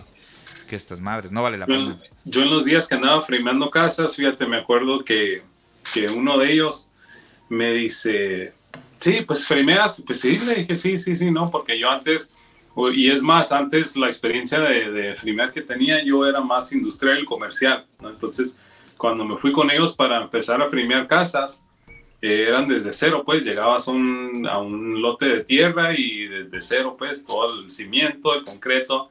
que 0.67 0.77
estas 0.77 1.01
madres. 1.01 1.31
No 1.33 1.43
vale 1.43 1.59
la 1.59 1.67
pena. 1.67 2.01
Yo 2.25 2.43
en 2.43 2.51
los 2.51 2.65
días 2.65 2.87
que 2.87 2.95
andaba 2.95 3.21
fremeando 3.21 3.71
casas, 3.71 4.17
fíjate, 4.17 4.47
me 4.47 4.59
acuerdo 4.59 5.05
que, 5.05 5.43
que 5.93 6.07
uno 6.07 6.39
de 6.39 6.53
ellos 6.53 6.91
me 7.49 7.73
dice 7.73 8.55
Sí, 9.03 9.23
pues 9.27 9.49
frimeas, 9.49 10.01
pues 10.07 10.21
sí, 10.21 10.39
le 10.39 10.55
dije 10.55 10.77
sí, 10.77 10.97
sí, 10.97 11.17
sí, 11.17 11.29
no, 11.33 11.51
porque 11.51 11.77
yo 11.77 11.91
antes, 11.91 12.31
y 12.95 13.11
es 13.11 13.21
más, 13.21 13.51
antes 13.51 13.97
la 13.97 14.07
experiencia 14.07 14.61
de, 14.61 14.93
de 14.93 15.51
que 15.53 15.63
tenía, 15.63 16.05
yo 16.05 16.25
era 16.25 16.41
más 16.41 16.73
industrial 16.73 17.19
y 17.19 17.25
comercial, 17.25 17.85
¿no? 18.01 18.11
Entonces, 18.11 18.61
cuando 18.97 19.25
me 19.25 19.37
fui 19.39 19.51
con 19.51 19.73
ellos 19.73 19.97
para 19.97 20.23
empezar 20.23 20.63
a 20.63 20.69
frimear 20.69 21.09
casas, 21.09 21.67
eh, 22.21 22.45
eran 22.47 22.69
desde 22.69 22.93
cero, 22.93 23.25
pues 23.27 23.45
llegabas 23.45 23.89
a 23.89 23.91
un, 23.91 24.47
a 24.49 24.59
un 24.59 25.03
lote 25.03 25.29
de 25.29 25.41
tierra 25.43 25.99
y 25.99 26.29
desde 26.29 26.61
cero, 26.61 26.95
pues 26.97 27.25
todo 27.25 27.59
el 27.61 27.71
cimiento, 27.73 28.33
el 28.37 28.45
concreto. 28.45 29.11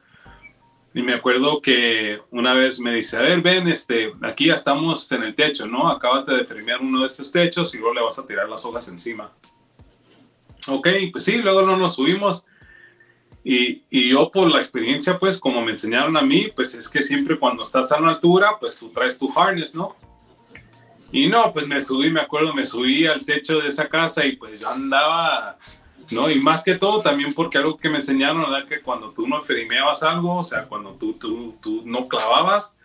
Y 0.94 1.02
me 1.02 1.12
acuerdo 1.12 1.60
que 1.60 2.18
una 2.30 2.54
vez 2.54 2.80
me 2.80 2.94
dice, 2.94 3.18
a 3.18 3.20
ver, 3.20 3.42
ven, 3.42 3.68
este, 3.68 4.14
aquí 4.22 4.46
ya 4.46 4.54
estamos 4.54 5.12
en 5.12 5.22
el 5.22 5.34
techo, 5.34 5.66
¿no? 5.66 5.90
Acábate 5.90 6.34
de 6.34 6.46
frimear 6.46 6.80
uno 6.80 7.00
de 7.00 7.06
estos 7.06 7.30
techos 7.30 7.74
y 7.74 7.78
luego 7.78 7.92
le 7.92 8.00
vas 8.00 8.18
a 8.18 8.26
tirar 8.26 8.48
las 8.48 8.64
hojas 8.64 8.88
encima. 8.88 9.30
Ok, 10.68 10.88
pues 11.10 11.24
sí, 11.24 11.38
luego 11.38 11.62
no 11.62 11.76
nos 11.76 11.96
subimos. 11.96 12.46
Y, 13.44 13.82
y, 13.90 14.10
yo 14.10 14.30
por 14.30 14.48
la 14.48 14.58
experiencia, 14.58 15.18
pues 15.18 15.36
como 15.38 15.62
me 15.62 15.72
enseñaron 15.72 16.16
a 16.16 16.22
mí, 16.22 16.48
pues 16.54 16.74
es 16.74 16.88
que 16.88 17.02
siempre 17.02 17.36
cuando 17.36 17.64
estás 17.64 17.90
a 17.90 17.98
una 17.98 18.10
altura, 18.10 18.56
pues 18.60 18.78
tú 18.78 18.90
traes 18.90 19.18
tu 19.18 19.32
harness, 19.36 19.74
¿no? 19.74 19.96
Y 21.10 21.26
no, 21.26 21.52
pues 21.52 21.66
me 21.66 21.80
subí, 21.80 22.10
me 22.10 22.20
acuerdo, 22.20 22.54
me 22.54 22.64
subí 22.64 23.06
al 23.06 23.24
techo 23.24 23.58
de 23.58 23.68
esa 23.68 23.88
casa 23.88 24.24
y 24.24 24.36
pues 24.36 24.60
yo 24.60 24.68
andaba, 24.68 25.58
¿no? 26.10 26.30
Y 26.30 26.40
más 26.40 26.62
que 26.62 26.76
todo 26.76 27.02
también 27.02 27.34
porque 27.34 27.58
algo 27.58 27.76
que 27.76 27.90
me 27.90 27.98
enseñaron 27.98 28.48
era 28.48 28.64
que 28.64 28.80
cuando 28.80 29.10
tú 29.10 29.28
no 29.28 29.42
frimeabas 29.42 30.04
algo, 30.04 30.38
o 30.38 30.42
sea, 30.42 30.62
cuando 30.62 30.92
tú, 30.92 31.14
tú, 31.14 31.56
tú 31.60 31.82
no 31.84 32.06
clavabas, 32.06 32.78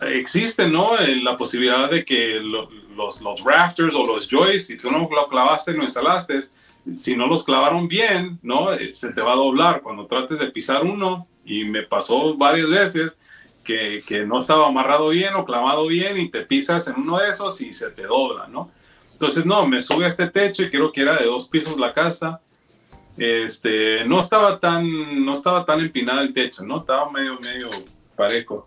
existe, 0.00 0.68
¿no? 0.68 0.98
Eh, 0.98 1.16
la 1.22 1.36
posibilidad 1.36 1.88
de 1.88 2.04
que 2.04 2.40
los, 2.40 3.22
los 3.22 3.44
rafters 3.44 3.94
o 3.94 4.04
los 4.04 4.28
joists, 4.28 4.66
si 4.66 4.76
tú 4.76 4.90
no 4.90 5.08
lo 5.10 5.28
clavaste, 5.28 5.72
no 5.72 5.84
instalaste, 5.84 6.40
si 6.90 7.16
no 7.16 7.26
los 7.26 7.44
clavaron 7.44 7.88
bien, 7.88 8.38
¿no? 8.42 8.72
Eh, 8.72 8.88
se 8.88 9.12
te 9.12 9.20
va 9.20 9.32
a 9.32 9.36
doblar 9.36 9.82
cuando 9.82 10.06
trates 10.06 10.38
de 10.38 10.50
pisar 10.50 10.84
uno. 10.84 11.28
Y 11.44 11.64
me 11.64 11.82
pasó 11.82 12.36
varias 12.36 12.68
veces 12.68 13.18
que, 13.64 14.02
que, 14.06 14.24
no 14.24 14.38
estaba 14.38 14.68
amarrado 14.68 15.08
bien 15.08 15.34
o 15.34 15.44
clavado 15.44 15.86
bien 15.86 16.18
y 16.18 16.28
te 16.28 16.42
pisas 16.42 16.86
en 16.88 17.00
uno 17.00 17.18
de 17.18 17.28
esos 17.28 17.60
y 17.60 17.72
se 17.72 17.90
te 17.90 18.02
dobla, 18.02 18.46
¿no? 18.46 18.70
Entonces, 19.12 19.46
no, 19.46 19.66
me 19.66 19.80
sube 19.80 20.04
a 20.04 20.08
este 20.08 20.28
techo 20.28 20.62
y 20.62 20.70
creo 20.70 20.90
que 20.90 21.02
era 21.02 21.16
de 21.16 21.26
dos 21.26 21.48
pisos 21.48 21.78
la 21.78 21.92
casa. 21.92 22.40
Este, 23.16 24.04
no 24.04 24.20
estaba 24.20 24.58
tan, 24.58 25.24
no 25.24 25.32
estaba 25.32 25.64
tan 25.64 25.80
empinada 25.80 26.22
el 26.22 26.32
techo, 26.32 26.64
¿no? 26.64 26.78
Estaba 26.78 27.10
medio, 27.10 27.38
medio 27.40 27.70
parejo. 28.16 28.66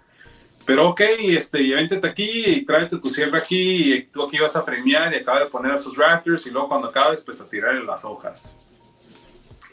Pero 0.66 0.90
ok, 0.90 1.02
este, 1.20 1.62
y 1.62 1.74
aquí 1.74 2.44
y 2.48 2.66
tráete 2.66 2.98
tu 2.98 3.10
cierre 3.10 3.38
aquí 3.38 3.94
y 3.94 4.04
tú 4.04 4.24
aquí 4.24 4.40
vas 4.40 4.56
a 4.56 4.66
premiar 4.66 5.14
y 5.14 5.18
acaba 5.18 5.42
de 5.42 5.46
poner 5.46 5.74
a 5.74 5.78
sus 5.78 5.96
rafters 5.96 6.48
y 6.48 6.52
luego 6.52 6.70
cuando 6.70 6.88
acabes 6.88 7.22
pues 7.22 7.40
a 7.40 7.50
tirarle 7.50 7.84
las 7.84 8.04
hojas. 8.04 8.56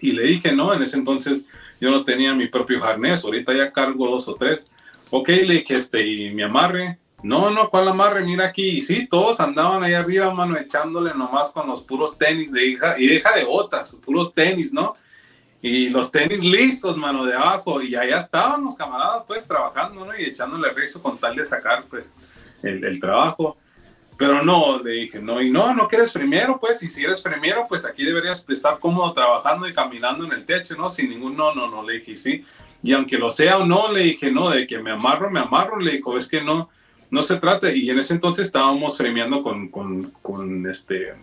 Y 0.03 0.13
le 0.13 0.25
dije, 0.25 0.53
no, 0.53 0.75
en 0.75 0.83
ese 0.83 0.99
entonces 0.99 1.49
yo 1.81 1.91
no 1.91 2.05
tenía 2.05 2.35
mi 2.35 2.47
propio 2.47 2.85
harnés, 2.85 3.25
ahorita 3.25 3.55
ya 3.55 3.73
cargo 3.73 4.09
dos 4.09 4.29
o 4.29 4.35
tres. 4.35 4.65
Ok, 5.11 5.29
le 5.29 5.55
dije, 5.55 5.77
este, 5.77 6.07
y 6.07 6.31
mi 6.31 6.43
amarre. 6.43 6.99
No, 7.23 7.51
no, 7.51 7.71
¿cuál 7.71 7.89
amarre? 7.89 8.25
Mira 8.25 8.49
aquí. 8.49 8.79
Y 8.79 8.83
sí, 8.83 9.07
todos 9.07 9.41
andaban 9.41 9.83
ahí 9.83 9.95
arriba, 9.95 10.33
mano, 10.35 10.59
echándole 10.59 11.15
nomás 11.15 11.51
con 11.51 11.69
los 11.69 11.83
puros 11.83 12.19
tenis 12.19 12.53
de 12.53 12.67
hija 12.67 12.99
y 12.99 13.07
deja 13.07 13.33
de 13.37 13.45
botas, 13.45 13.97
puros 14.05 14.35
tenis, 14.35 14.73
¿no? 14.73 14.95
Y 15.65 15.91
los 15.91 16.11
tenis 16.11 16.43
listos, 16.43 16.97
mano, 16.97 17.25
de 17.25 17.35
abajo, 17.35 17.81
y 17.81 17.95
allá 17.95 18.19
estaban 18.19 18.67
camaradas, 18.77 19.23
pues, 19.29 19.47
trabajando, 19.47 20.05
¿no? 20.05 20.19
Y 20.19 20.25
echándole 20.25 20.71
rizo 20.71 21.01
con 21.01 21.17
tal 21.17 21.37
de 21.37 21.47
sacar, 21.47 21.85
pues, 21.89 22.17
el, 22.65 22.99
trabajo. 22.99 23.57
Pero 24.19 24.45
no, 24.45 24.83
le 24.83 24.91
dije, 24.91 25.23
no, 25.23 25.41
y 25.41 25.51
no, 25.51 25.73
no 25.73 25.87
quieres 25.87 26.11
primero, 26.11 26.59
pues, 26.59 26.83
y 26.83 26.91
si 26.91 27.05
eres 27.05 27.21
primero, 27.21 27.65
pues 27.69 27.85
aquí 27.85 28.05
deberías 28.05 28.45
estar 28.49 28.79
cómodo 28.81 29.13
trabajando 29.13 29.69
y 29.69 29.73
caminando 29.73 30.25
en 30.25 30.33
el 30.33 30.45
techo, 30.45 30.77
¿no? 30.77 30.89
Sin 30.89 31.11
ningún 31.11 31.37
no, 31.37 31.55
no, 31.55 31.69
no, 31.69 31.83
le 31.85 31.95
dije, 31.95 32.17
sí. 32.17 32.45
Y 32.83 32.93
aunque 32.93 33.17
lo 33.17 33.31
sea 33.31 33.59
o 33.59 33.65
no, 33.65 33.91
le 33.93 34.03
dije, 34.03 34.33
no, 34.33 34.51
de 34.51 34.67
que 34.67 34.81
me 34.81 34.91
amarro, 34.91 35.31
me 35.31 35.41
amarro, 35.41 35.79
le 35.79 35.93
dijo, 35.93 36.19
es 36.19 36.29
que 36.29 36.43
no, 36.43 36.71
no 37.11 37.23
se 37.23 37.37
trata. 37.37 37.71
Y 37.71 37.89
en 37.89 38.01
ese 38.01 38.15
entonces 38.15 38.47
estábamos 38.47 38.97
premiando 38.97 39.43
con, 39.43 39.69
con, 39.69 40.11
con 40.23 40.69
este, 40.69 41.15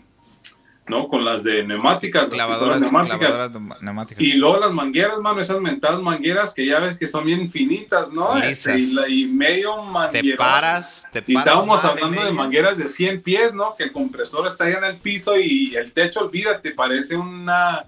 ¿no? 0.89 1.08
Con 1.08 1.23
las 1.23 1.43
de 1.43 1.63
neumáticas, 1.63 2.25
clavadoras, 2.25 2.80
neumáticas. 2.82 4.21
Y 4.21 4.34
luego 4.34 4.58
las 4.58 4.71
mangueras, 4.71 5.19
mano, 5.19 5.39
esas 5.39 5.62
mentadas 5.62 6.02
mangueras 6.02 6.54
que 6.54 6.65
ya 6.65 6.80
ves 6.80 6.97
que 6.97 7.08
son 7.08 7.25
bien 7.25 7.52
finitas, 7.52 8.12
¿no? 8.12 8.38
Este, 8.38 8.80
y, 8.80 9.25
medio 9.28 9.82
manguera. 9.84 10.21
Te 10.21 10.36
paras, 10.36 11.08
te 11.13 11.21
paras. 11.21 11.30
Y 11.30 11.38
estábamos 11.38 11.86
hablando 11.86 12.23
de 12.23 12.32
mangueras 12.32 12.78
de 12.78 12.88
100 12.88 13.21
pies, 13.21 13.54
¿no? 13.54 13.75
Que 13.75 13.84
el 13.84 13.91
compresor 13.91 14.47
está 14.47 14.65
allá 14.65 14.80
en 14.80 14.86
el 14.86 14.97
piso 14.97 15.38
y 15.38 15.75
el 15.75 15.91
techo, 15.91 16.21
olvídate, 16.21 16.71
parece 16.71 17.15
una 17.15 17.86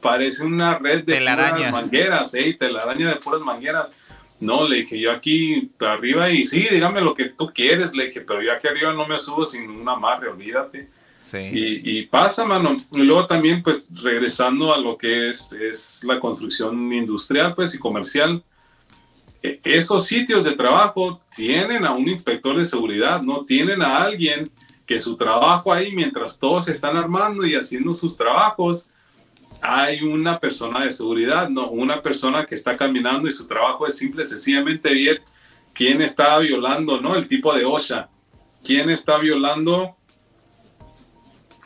parece 0.00 0.44
una 0.44 0.78
red 0.78 1.04
de 1.04 1.20
puras 1.20 1.72
mangueras, 1.72 2.34
¿eh? 2.34 2.56
Telaraña 2.58 3.08
de 3.08 3.16
puras 3.16 3.40
mangueras. 3.40 3.88
No, 4.40 4.66
le 4.66 4.76
dije 4.76 4.98
yo 4.98 5.12
aquí 5.12 5.70
arriba 5.80 6.30
y 6.30 6.46
sí, 6.46 6.66
dígame 6.70 7.02
lo 7.02 7.14
que 7.14 7.26
tú 7.26 7.52
quieres, 7.54 7.94
le 7.94 8.06
dije, 8.06 8.22
pero 8.22 8.40
yo 8.40 8.52
aquí 8.52 8.66
arriba 8.68 8.94
no 8.94 9.06
me 9.06 9.18
subo 9.18 9.44
sin 9.44 9.68
un 9.68 9.86
amarre, 9.86 10.28
olvídate. 10.28 10.88
Y, 11.32 12.02
pasa, 12.06 12.44
mano. 12.44 12.76
Y 12.92 12.98
luego 12.98 13.26
también, 13.26 13.62
pues, 13.62 13.90
regresando 14.02 14.74
a 14.74 14.78
lo 14.78 14.96
que 14.96 15.28
es, 15.28 15.52
es 15.52 16.02
la 16.04 16.18
construcción 16.18 16.92
industrial, 16.92 17.54
pues, 17.54 17.74
y 17.74 17.78
comercial, 17.78 18.42
e, 19.42 19.60
esos 19.62 20.06
sitios 20.06 20.44
de 20.44 20.52
trabajo 20.52 21.20
tienen 21.34 21.84
a 21.84 21.92
un 21.92 22.08
inspector 22.08 22.58
de 22.58 22.64
seguridad, 22.64 23.22
¿no? 23.22 23.44
Tienen 23.44 23.82
a 23.82 24.02
alguien 24.02 24.50
que 24.86 24.98
su 24.98 25.16
trabajo 25.16 25.72
ahí, 25.72 25.92
mientras 25.92 26.38
todos 26.38 26.68
están 26.68 26.96
armando 26.96 27.46
y 27.46 27.54
haciendo 27.54 27.94
sus 27.94 28.16
trabajos, 28.16 28.88
hay 29.62 30.02
una 30.02 30.38
persona 30.38 30.84
de 30.84 30.92
seguridad, 30.92 31.48
¿no? 31.48 31.70
Una 31.70 32.00
persona 32.02 32.44
que 32.44 32.54
está 32.54 32.76
caminando 32.76 33.28
y 33.28 33.32
su 33.32 33.46
trabajo 33.46 33.86
es 33.86 33.96
simple, 33.96 34.24
sencillamente 34.24 34.92
ver 34.92 35.22
quién 35.72 36.02
está 36.02 36.38
violando, 36.38 37.00
¿no? 37.00 37.14
El 37.14 37.28
tipo 37.28 37.54
de 37.54 37.64
OSHA. 37.64 38.08
¿Quién 38.62 38.90
está 38.90 39.18
violando 39.18 39.96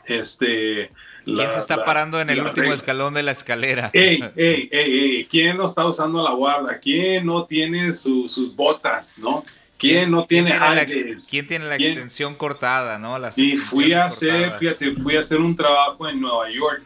este, 0.06 0.90
¿Quién 1.24 1.52
se 1.52 1.58
está 1.58 1.84
parando 1.84 2.20
en 2.20 2.30
el 2.30 2.42
último 2.42 2.72
escalón 2.72 3.14
de 3.14 3.22
la 3.22 3.32
escalera? 3.32 3.90
Ey, 3.94 4.22
ey, 4.36 4.68
ey, 4.70 5.24
¿Quién 5.30 5.56
no 5.56 5.64
está 5.64 5.86
usando 5.86 6.22
la 6.22 6.32
guarda? 6.32 6.78
¿Quién 6.78 7.26
no 7.26 7.44
tiene 7.44 7.92
sus 7.92 8.54
botas, 8.54 9.18
no? 9.18 9.42
¿Quién 9.76 10.10
no 10.10 10.24
tiene, 10.24 10.52
¿Quién 11.28 11.46
tiene 11.46 11.64
la 11.66 11.76
extensión 11.76 12.34
cortada, 12.36 12.98
no? 12.98 13.18
y 13.36 13.56
fui 13.56 13.92
a 13.92 14.06
hacer, 14.06 14.52
fíjate, 14.52 14.94
fui 14.94 15.16
a 15.16 15.18
hacer 15.18 15.40
un 15.40 15.54
trabajo 15.54 16.08
en 16.08 16.20
Nueva 16.20 16.50
York. 16.50 16.82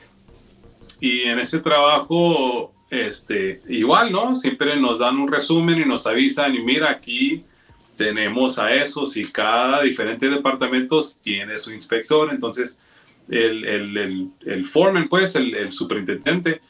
Y 1.00 1.22
en 1.22 1.38
ese 1.38 1.60
trabajo, 1.60 2.72
este, 2.90 3.62
igual, 3.68 4.10
¿no? 4.10 4.34
Siempre 4.34 4.76
nos 4.76 4.98
dan 4.98 5.16
un 5.16 5.30
resumen 5.30 5.78
y 5.78 5.84
nos 5.84 6.06
avisan 6.06 6.54
y 6.56 6.60
mira 6.60 6.90
aquí 6.90 7.44
tenemos 7.94 8.58
a 8.58 8.72
esos 8.72 9.16
y 9.16 9.30
cada 9.30 9.82
diferente 9.82 10.30
departamento 10.30 10.98
tiene 11.20 11.58
su 11.58 11.72
inspector, 11.72 12.30
entonces 12.30 12.78
el, 13.28 13.64
el, 13.64 13.96
el, 13.96 14.30
el 14.46 14.64
foreman, 14.64 15.08
pues, 15.08 15.34
el, 15.36 15.54
el, 15.54 15.72
superintendente, 15.72 16.60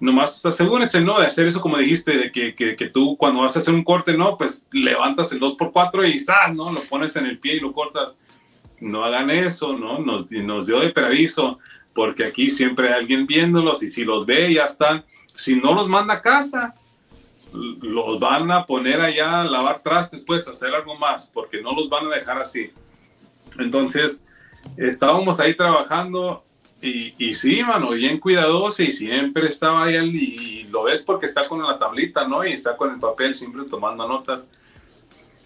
nomás 0.00 0.44
asegúrense, 0.44 1.00
¿no? 1.00 1.20
De 1.20 1.26
hacer 1.26 1.46
eso 1.46 1.60
como 1.60 1.78
dijiste, 1.78 2.16
de 2.16 2.32
que, 2.32 2.54
que, 2.54 2.76
que, 2.76 2.86
tú 2.88 3.16
cuando 3.16 3.40
vas 3.40 3.56
a 3.56 3.60
hacer 3.60 3.74
un 3.74 3.84
corte, 3.84 4.16
¿no? 4.16 4.36
Pues 4.36 4.68
levantas 4.72 5.32
el 5.32 5.40
2x4 5.40 6.08
y 6.08 6.18
¡zas! 6.18 6.54
¿no? 6.54 6.72
Lo 6.72 6.80
pones 6.82 7.16
en 7.16 7.26
el 7.26 7.38
pie 7.38 7.56
y 7.56 7.60
lo 7.60 7.72
cortas. 7.72 8.16
No 8.80 9.04
hagan 9.04 9.30
eso, 9.30 9.76
¿no? 9.78 9.98
Nos, 10.00 10.30
nos 10.30 10.66
dio 10.66 10.80
de 10.80 10.90
preaviso, 10.90 11.58
porque 11.94 12.24
aquí 12.24 12.50
siempre 12.50 12.88
hay 12.88 13.00
alguien 13.00 13.26
viéndolos 13.26 13.82
y 13.82 13.88
si 13.88 14.04
los 14.04 14.26
ve, 14.26 14.52
ya 14.52 14.64
están. 14.64 15.04
Si 15.26 15.56
no 15.56 15.74
los 15.74 15.88
manda 15.88 16.14
a 16.14 16.22
casa, 16.22 16.74
los 17.52 18.20
van 18.20 18.50
a 18.50 18.66
poner 18.66 19.00
allá 19.00 19.42
a 19.42 19.44
lavar 19.44 19.82
trastes, 19.82 20.22
pues, 20.22 20.46
a 20.48 20.50
hacer 20.50 20.74
algo 20.74 20.96
más, 20.96 21.30
porque 21.32 21.62
no 21.62 21.74
los 21.74 21.88
van 21.88 22.06
a 22.06 22.16
dejar 22.16 22.38
así. 22.38 22.70
Entonces, 23.58 24.22
estábamos 24.76 25.40
ahí 25.40 25.54
trabajando 25.54 26.44
y, 26.80 27.14
y 27.18 27.34
sí, 27.34 27.62
mano, 27.62 27.90
bien 27.90 28.18
cuidadoso 28.18 28.82
y 28.82 28.92
siempre 28.92 29.46
estaba 29.46 29.84
ahí 29.84 29.96
y, 29.96 30.64
lo 30.64 30.82
ves 30.82 31.00
porque 31.02 31.26
está 31.26 31.46
con 31.48 31.62
la 31.62 31.78
tablita, 31.78 32.26
¿no? 32.28 32.44
Y 32.44 32.52
está 32.52 32.76
con 32.76 32.92
el 32.92 32.98
papel 32.98 33.34
siempre 33.34 33.64
tomando 33.64 34.06
notas. 34.06 34.48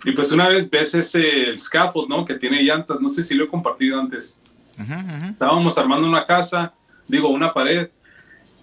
Y 0.04 0.12
pues 0.12 0.32
una 0.32 0.48
vez 0.48 0.68
ves 0.68 0.94
ese 0.94 1.50
el 1.50 1.58
scaffold, 1.58 2.08
¿no? 2.08 2.24
Que 2.24 2.34
tiene 2.34 2.62
llantas, 2.62 3.00
no 3.00 3.08
sé 3.08 3.22
si 3.22 3.34
lo 3.34 3.44
he 3.44 3.48
compartido 3.48 4.00
antes. 4.00 4.40
Estábamos 5.30 5.76
armando 5.76 6.08
una 6.08 6.24
casa, 6.24 6.72
digo, 7.06 7.28
una 7.28 7.52
pared, 7.52 7.90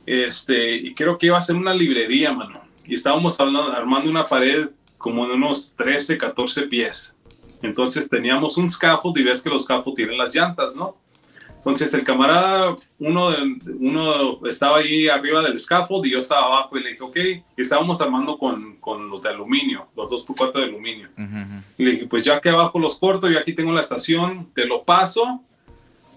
este, 0.05 0.75
y 0.75 0.95
creo 0.95 1.17
que 1.17 1.27
iba 1.27 1.37
a 1.37 1.41
ser 1.41 1.55
una 1.55 1.73
librería, 1.73 2.31
mano. 2.31 2.61
Y 2.85 2.95
estábamos 2.95 3.39
hablando, 3.39 3.71
armando 3.71 4.09
una 4.09 4.25
pared 4.25 4.69
como 4.97 5.27
de 5.27 5.35
unos 5.35 5.75
13, 5.75 6.17
14 6.17 6.63
pies. 6.63 7.16
Entonces 7.61 8.09
teníamos 8.09 8.57
un 8.57 8.69
scaffold 8.69 9.17
y 9.17 9.23
ves 9.23 9.41
que 9.41 9.49
los 9.49 9.63
scaffold 9.63 9.95
tienen 9.95 10.17
las 10.17 10.33
llantas, 10.33 10.75
¿no? 10.75 10.97
Entonces 11.57 11.93
el 11.95 12.03
camarada, 12.05 12.75
uno, 12.97 13.29
uno 13.79 14.47
estaba 14.47 14.77
ahí 14.77 15.09
arriba 15.09 15.41
del 15.41 15.59
scaffold 15.59 16.05
y 16.05 16.11
yo 16.11 16.19
estaba 16.19 16.45
abajo 16.45 16.77
y 16.77 16.83
le 16.83 16.91
dije, 16.91 17.03
ok, 17.03 17.17
y 17.17 17.61
estábamos 17.61 17.99
armando 17.99 18.37
con, 18.37 18.77
con 18.77 19.09
los 19.09 19.21
de 19.21 19.29
aluminio, 19.29 19.87
los 19.95 20.09
dos 20.09 20.23
por 20.23 20.37
cuatro 20.37 20.61
de 20.61 20.67
aluminio. 20.67 21.09
Y 21.77 21.83
le 21.83 21.91
dije, 21.91 22.07
pues 22.07 22.23
ya 22.23 22.39
que 22.39 22.49
abajo 22.49 22.79
los 22.79 22.97
corto, 22.97 23.29
yo 23.29 23.37
aquí 23.37 23.53
tengo 23.53 23.73
la 23.73 23.81
estación, 23.81 24.49
te 24.53 24.65
lo 24.65 24.83
paso, 24.83 25.41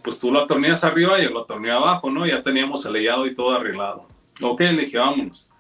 pues 0.03 0.20
tú 0.20 0.30
lo 0.30 0.43
atornillas 0.43 0.84
arriba 0.84 1.18
y 1.18 1.24
yo 1.24 1.30
lo 1.30 1.41
atornillo 1.41 1.78
abajo, 1.78 2.11
¿no? 2.11 2.26
Ya 2.26 2.43
teníamos 2.43 2.86
el 2.86 2.93
sellado 2.93 3.26
y 3.26 3.34
todo 3.34 3.51
arreglado. 3.51 4.07
Ok, 4.43 4.61
le 4.61 4.84
dije, 4.84 4.99
vámonos. 4.99 5.51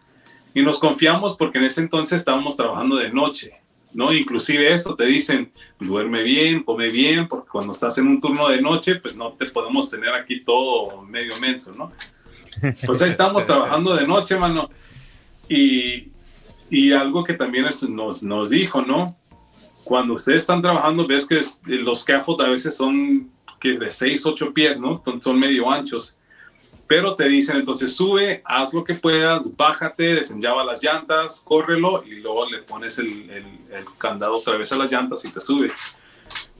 Y 0.54 0.62
nos 0.62 0.78
confiamos 0.78 1.36
porque 1.36 1.58
en 1.58 1.64
ese 1.64 1.80
entonces 1.80 2.20
estábamos 2.20 2.56
trabajando 2.56 2.94
de 2.96 3.10
noche. 3.10 3.59
¿No? 3.92 4.12
Inclusive 4.12 4.72
eso, 4.72 4.94
te 4.94 5.04
dicen, 5.06 5.52
duerme 5.78 6.22
bien, 6.22 6.62
come 6.62 6.88
bien, 6.90 7.26
porque 7.28 7.48
cuando 7.48 7.72
estás 7.72 7.98
en 7.98 8.06
un 8.06 8.20
turno 8.20 8.48
de 8.48 8.60
noche, 8.60 8.96
pues 8.96 9.16
no 9.16 9.32
te 9.32 9.46
podemos 9.46 9.90
tener 9.90 10.14
aquí 10.14 10.42
todo 10.42 11.02
medio 11.02 11.36
menso, 11.40 11.74
¿no? 11.76 11.92
Pues 12.84 13.00
ahí 13.02 13.10
estamos 13.10 13.46
trabajando 13.46 13.94
de 13.94 14.06
noche, 14.06 14.36
mano. 14.36 14.70
Y, 15.48 16.12
y 16.68 16.92
algo 16.92 17.24
que 17.24 17.34
también 17.34 17.66
nos, 17.88 18.22
nos 18.22 18.50
dijo, 18.50 18.82
¿no? 18.82 19.06
Cuando 19.82 20.14
ustedes 20.14 20.38
están 20.38 20.62
trabajando, 20.62 21.06
ves 21.06 21.26
que 21.26 21.40
los 21.66 22.02
scaffolds 22.02 22.44
a 22.44 22.48
veces 22.48 22.76
son 22.76 23.30
que 23.58 23.78
de 23.78 23.90
6, 23.90 24.26
8 24.26 24.54
pies, 24.54 24.80
¿no? 24.80 25.02
Son, 25.04 25.20
son 25.20 25.38
medio 25.38 25.70
anchos 25.70 26.19
pero 26.90 27.14
te 27.14 27.28
dicen 27.28 27.58
entonces 27.58 27.94
sube, 27.94 28.42
haz 28.44 28.74
lo 28.74 28.82
que 28.82 28.94
puedas, 28.94 29.56
bájate, 29.56 30.16
desenllava 30.16 30.64
las 30.64 30.82
llantas, 30.82 31.40
córrelo 31.44 32.02
y 32.04 32.16
luego 32.16 32.50
le 32.50 32.62
pones 32.62 32.98
el, 32.98 33.30
el, 33.30 33.84
candado 34.00 34.36
otra 34.36 34.56
vez 34.56 34.72
a 34.72 34.76
las 34.76 34.90
llantas 34.90 35.24
y 35.24 35.30
te 35.30 35.40
sube. 35.40 35.70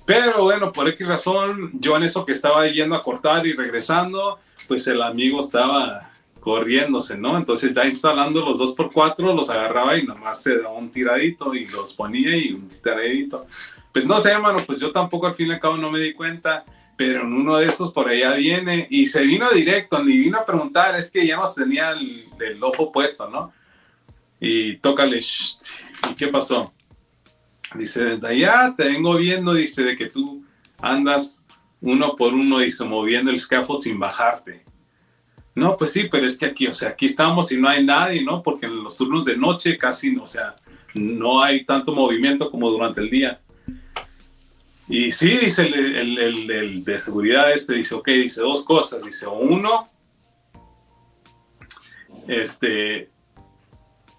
Pero 0.05 0.45
bueno, 0.45 0.70
por 0.70 0.89
X 0.89 1.05
razón, 1.09 1.72
yo 1.72 1.97
en 1.97 2.05
eso 2.05 2.24
que 2.24 2.31
estaba 2.31 2.64
yendo 2.68 2.95
a 2.95 3.03
cortar 3.03 3.45
y 3.45 3.55
regresando, 3.55 4.39
pues 4.68 4.87
el 4.87 5.03
amigo 5.03 5.41
estaba 5.41 6.12
corriéndose, 6.39 7.18
¿no? 7.18 7.37
Entonces 7.37 7.74
ya 7.74 7.85
instalando 7.85 8.45
los 8.45 8.57
2x4, 8.57 9.35
los 9.35 9.51
agarraba 9.51 9.97
y 9.99 10.05
nomás 10.05 10.41
se 10.41 10.59
daba 10.59 10.74
un 10.74 10.93
tiradito 10.93 11.57
y 11.57 11.66
los 11.66 11.93
ponía 11.95 12.37
y 12.37 12.53
un 12.53 12.68
tiradito. 12.68 13.49
Pues 13.93 14.05
no 14.05 14.20
sé, 14.20 14.31
hermano, 14.31 14.61
pues 14.64 14.78
yo 14.78 14.93
tampoco 14.93 15.26
al 15.26 15.35
fin 15.35 15.49
y 15.49 15.55
al 15.55 15.61
cabo 15.61 15.76
no 15.76 15.91
me 15.91 15.99
di 15.99 16.14
cuenta 16.14 16.64
pero 17.01 17.22
en 17.22 17.32
uno 17.32 17.57
de 17.57 17.66
esos 17.66 17.94
por 17.94 18.11
allá 18.11 18.34
viene 18.34 18.86
y 18.90 19.07
se 19.07 19.22
vino 19.22 19.51
directo, 19.51 20.05
ni 20.05 20.18
vino 20.18 20.36
a 20.36 20.44
preguntar, 20.44 20.94
es 20.96 21.11
que 21.11 21.26
ya 21.26 21.38
nos 21.38 21.55
tenía 21.55 21.92
el, 21.92 22.62
ojo 22.62 22.92
puesto, 22.92 23.26
¿no? 23.26 23.55
Y 24.38 24.76
tócale, 24.76 25.18
¿y 25.18 26.14
qué 26.14 26.28
pasó? 26.28 26.70
Dice, 27.74 28.05
desde 28.05 28.28
allá 28.28 28.74
te 28.76 28.84
vengo 28.84 29.16
viendo, 29.16 29.55
dice, 29.55 29.82
de 29.82 29.96
que 29.96 30.11
tú 30.11 30.44
andas 30.78 31.46
uno 31.80 32.14
por 32.16 32.34
uno, 32.34 32.59
dice, 32.59 32.84
moviendo 32.84 33.30
el 33.30 33.40
scaffold 33.40 33.80
sin 33.80 33.98
bajarte. 33.98 34.62
No, 35.55 35.78
pues 35.78 35.94
sí, 35.94 36.07
pero 36.11 36.26
es 36.26 36.36
que 36.36 36.44
aquí, 36.44 36.66
o 36.66 36.74
sea, 36.74 36.90
aquí 36.90 37.07
estamos 37.07 37.51
y 37.51 37.57
no 37.57 37.66
hay 37.66 37.82
nadie, 37.82 38.22
¿no? 38.22 38.42
Porque 38.42 38.66
en 38.66 38.84
los 38.84 38.98
turnos 38.98 39.24
de 39.24 39.38
noche 39.38 39.78
casi, 39.78 40.14
o 40.16 40.26
sea, 40.26 40.55
no 40.92 41.42
hay 41.42 41.64
tanto 41.64 41.94
movimiento 41.94 42.51
como 42.51 42.70
durante 42.70 43.01
el 43.01 43.09
día. 43.09 43.40
Y 44.91 45.12
sí, 45.12 45.28
dice 45.38 45.66
el, 45.66 46.18
el, 46.18 46.84
de 46.84 46.99
seguridad 46.99 47.53
este, 47.53 47.74
dice, 47.74 47.95
ok, 47.95 48.09
dice 48.09 48.41
dos 48.41 48.64
cosas. 48.64 49.05
Dice, 49.05 49.28
uno, 49.28 49.88
este, 52.26 53.09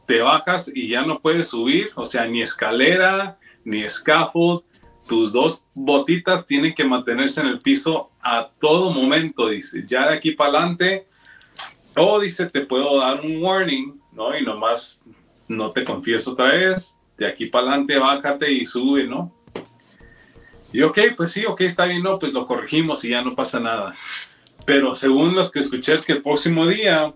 te 0.06 0.22
bajas 0.22 0.72
y 0.74 0.88
ya 0.88 1.06
no 1.06 1.20
puedes 1.20 1.50
subir, 1.50 1.90
o 1.96 2.06
sea, 2.06 2.26
ni 2.26 2.42
escalera, 2.42 3.38
ni 3.66 3.88
scaffold, 3.88 4.64
tus 5.10 5.34
dos 5.34 5.62
botitas 5.74 6.46
tienen 6.46 6.74
que 6.74 6.86
mantenerse 6.86 7.42
en 7.42 7.48
el 7.48 7.60
piso 7.60 8.12
a 8.22 8.50
todo 8.58 8.92
momento, 8.92 9.50
dice, 9.50 9.84
ya 9.86 10.08
de 10.08 10.16
aquí 10.16 10.32
para 10.32 10.52
adelante, 10.52 11.06
o 11.98 12.18
dice, 12.22 12.50
te 12.50 12.62
puedo 12.62 12.98
dar 12.98 13.20
un 13.20 13.44
warning, 13.44 14.02
¿no? 14.14 14.38
Y 14.38 14.46
nomás 14.46 15.04
no 15.50 15.72
te 15.72 15.84
confieso 15.84 16.32
otra 16.32 16.54
vez, 16.54 16.98
de 17.18 17.28
aquí 17.28 17.48
para 17.48 17.68
adelante 17.68 18.00
bájate 18.00 18.50
y 18.50 18.66
sube, 18.66 19.06
¿no? 19.06 19.41
Y 20.74 20.82
ok, 20.82 21.00
pues 21.18 21.32
sí, 21.32 21.46
ok, 21.46 21.62
está 21.62 21.86
bien, 21.86 22.04
no, 22.04 22.18
pues 22.18 22.34
lo 22.34 22.48
corregimos 22.48 23.04
y 23.04 23.10
ya 23.10 23.22
no 23.22 23.36
pasa 23.36 23.60
nada. 23.60 23.96
Pero 24.66 24.96
según 24.96 25.36
los 25.36 25.52
que 25.52 25.60
escuché, 25.60 26.00
que 26.06 26.14
el 26.14 26.22
próximo 26.22 26.68
día, 26.68 27.14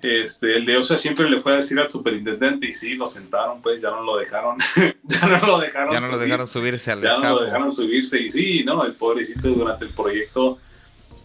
este, 0.00 0.56
el 0.56 0.64
de 0.64 0.78
OSA 0.78 0.96
siempre 0.96 1.28
le 1.28 1.40
fue 1.40 1.52
a 1.52 1.56
decir 1.56 1.78
al 1.78 1.90
superintendente 1.90 2.66
y 2.66 2.72
sí, 2.72 2.94
lo 2.94 3.06
sentaron, 3.06 3.60
pues 3.60 3.82
ya 3.82 3.90
no 3.90 4.02
lo 4.02 4.16
dejaron, 4.16 4.56
ya 5.02 5.26
no 5.26 5.46
lo 5.46 5.58
dejaron. 5.58 5.92
Ya 5.92 6.00
no 6.00 6.08
lo 6.08 6.18
dejaron 6.18 6.46
subirse 6.46 6.92
al 6.92 7.02
Ya 7.02 7.18
no 7.18 7.30
lo 7.30 7.44
dejaron 7.44 7.72
subirse 7.72 8.20
y 8.20 8.30
sí, 8.30 8.64
no, 8.64 8.84
el 8.84 8.94
pobrecito 8.94 9.48
durante 9.48 9.84
el 9.84 9.90
proyecto, 9.90 10.58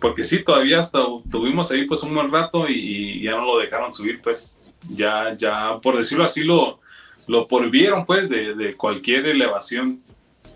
porque 0.02 0.24
sí, 0.24 0.44
todavía 0.44 0.80
hasta 0.80 1.00
tuvimos 1.30 1.72
ahí 1.72 1.86
pues 1.86 2.04
un 2.04 2.16
buen 2.16 2.32
rato 2.32 2.68
y, 2.68 3.22
ya 3.22 3.32
no 3.32 3.46
lo 3.46 3.60
dejaron 3.60 3.94
subir, 3.94 4.20
pues 4.22 4.60
ya, 4.90 5.34
ya, 5.38 5.78
por 5.82 5.98
decirlo 5.98 6.24
así, 6.24 6.44
lo, 6.44 6.80
lo 7.28 7.48
prohibieron 7.48 8.06
pues 8.06 8.30
de, 8.30 8.56
de 8.56 8.76
cualquier 8.76 9.28
elevación 9.28 10.02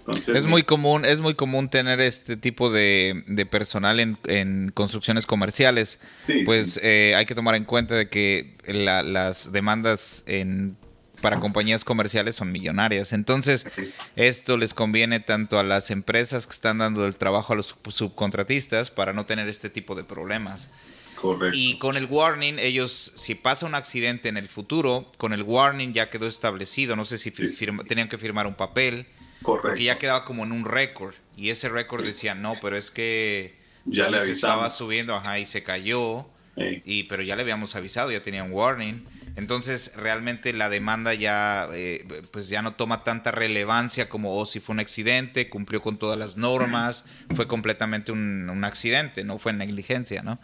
es 0.08 0.46
muy 0.46 0.64
común, 0.64 1.06
es 1.06 1.22
muy 1.22 1.34
común 1.34 1.70
tener 1.70 2.02
este 2.02 2.36
tipo 2.36 2.70
de, 2.70 3.48
personal 3.50 4.00
en, 4.00 4.72
construcciones 4.74 5.26
comerciales. 5.26 6.00
pues 6.46 6.80
eh, 6.84 7.14
hay 7.16 7.26
que 7.26 7.36
tomar 7.36 7.56
en 7.56 7.66
cuenta 7.66 7.96
de 7.96 8.10
que 8.10 8.56
las 8.66 9.52
demandas 9.52 10.24
en, 10.28 10.76
para 11.22 11.40
compañías 11.40 11.86
comerciales 11.86 12.36
son 12.36 12.52
millonarias. 12.52 13.14
Entonces, 13.14 13.66
esto 14.16 14.58
les 14.58 14.74
conviene 14.74 15.22
tanto 15.22 15.58
a 15.58 15.64
las 15.64 15.90
empresas 15.90 16.48
que 16.48 16.54
están 16.54 16.80
dando 16.80 17.06
el 17.06 17.18
trabajo 17.18 17.54
a 17.54 17.56
los 17.56 17.76
subcontratistas 17.88 18.92
para 18.92 19.14
no 19.14 19.26
tener 19.26 19.48
este 19.48 19.70
tipo 19.70 19.96
de 19.96 20.04
problemas. 20.04 20.70
Correcto. 21.16 21.56
Y 21.58 21.78
con 21.78 21.96
el 21.96 22.06
warning, 22.08 22.60
ellos, 22.60 23.14
si 23.16 23.36
pasa 23.36 23.66
un 23.66 23.76
accidente 23.76 24.28
en 24.28 24.36
el 24.36 24.50
futuro, 24.50 25.10
con 25.18 25.32
el 25.32 25.44
warning 25.44 25.94
ya 25.94 26.10
quedó 26.10 26.28
establecido. 26.28 26.98
No 26.98 27.06
sé 27.06 27.18
si 27.18 27.32
tenían 27.32 28.10
que 28.10 28.18
firmar 28.18 28.46
un 28.46 28.56
papel 28.56 29.06
porque 29.44 29.84
ya 29.84 29.98
quedaba 29.98 30.26
como 30.26 30.44
en 30.44 30.52
un 30.52 30.66
récord. 30.66 31.14
Y 31.36 31.50
ese 31.50 31.70
récord 31.70 32.04
decía, 32.04 32.36
no, 32.36 32.56
pero 32.62 32.78
es 32.78 32.92
que 32.92 33.56
ya 33.86 34.10
le 34.10 34.20
estaba 34.20 34.70
subiendo, 34.70 35.16
ajá, 35.16 35.40
y 35.40 35.46
se 35.46 35.64
cayó. 35.64 36.26
Y, 36.86 37.04
pero 37.04 37.24
ya 37.24 37.36
le 37.36 37.42
habíamos 37.42 37.76
avisado, 37.76 38.12
ya 38.12 38.22
tenía 38.22 38.44
un 38.44 38.52
warning. 38.52 39.04
Entonces, 39.36 39.94
realmente 39.96 40.54
la 40.54 40.70
demanda 40.70 41.16
ya, 41.16 41.68
eh, 41.74 42.06
pues 42.32 42.50
ya 42.50 42.62
no 42.62 42.74
toma 42.74 43.04
tanta 43.04 43.32
relevancia 43.32 44.08
como 44.08 44.38
oh, 44.38 44.46
si 44.46 44.60
fue 44.60 44.74
un 44.74 44.80
accidente, 44.80 45.50
cumplió 45.50 45.82
con 45.82 45.98
todas 45.98 46.20
las 46.20 46.38
normas, 46.38 47.04
fue 47.36 47.48
completamente 47.48 48.12
un, 48.12 48.48
un 48.52 48.64
accidente, 48.64 49.24
no 49.24 49.40
fue 49.40 49.54
negligencia, 49.54 50.22
¿no? 50.22 50.40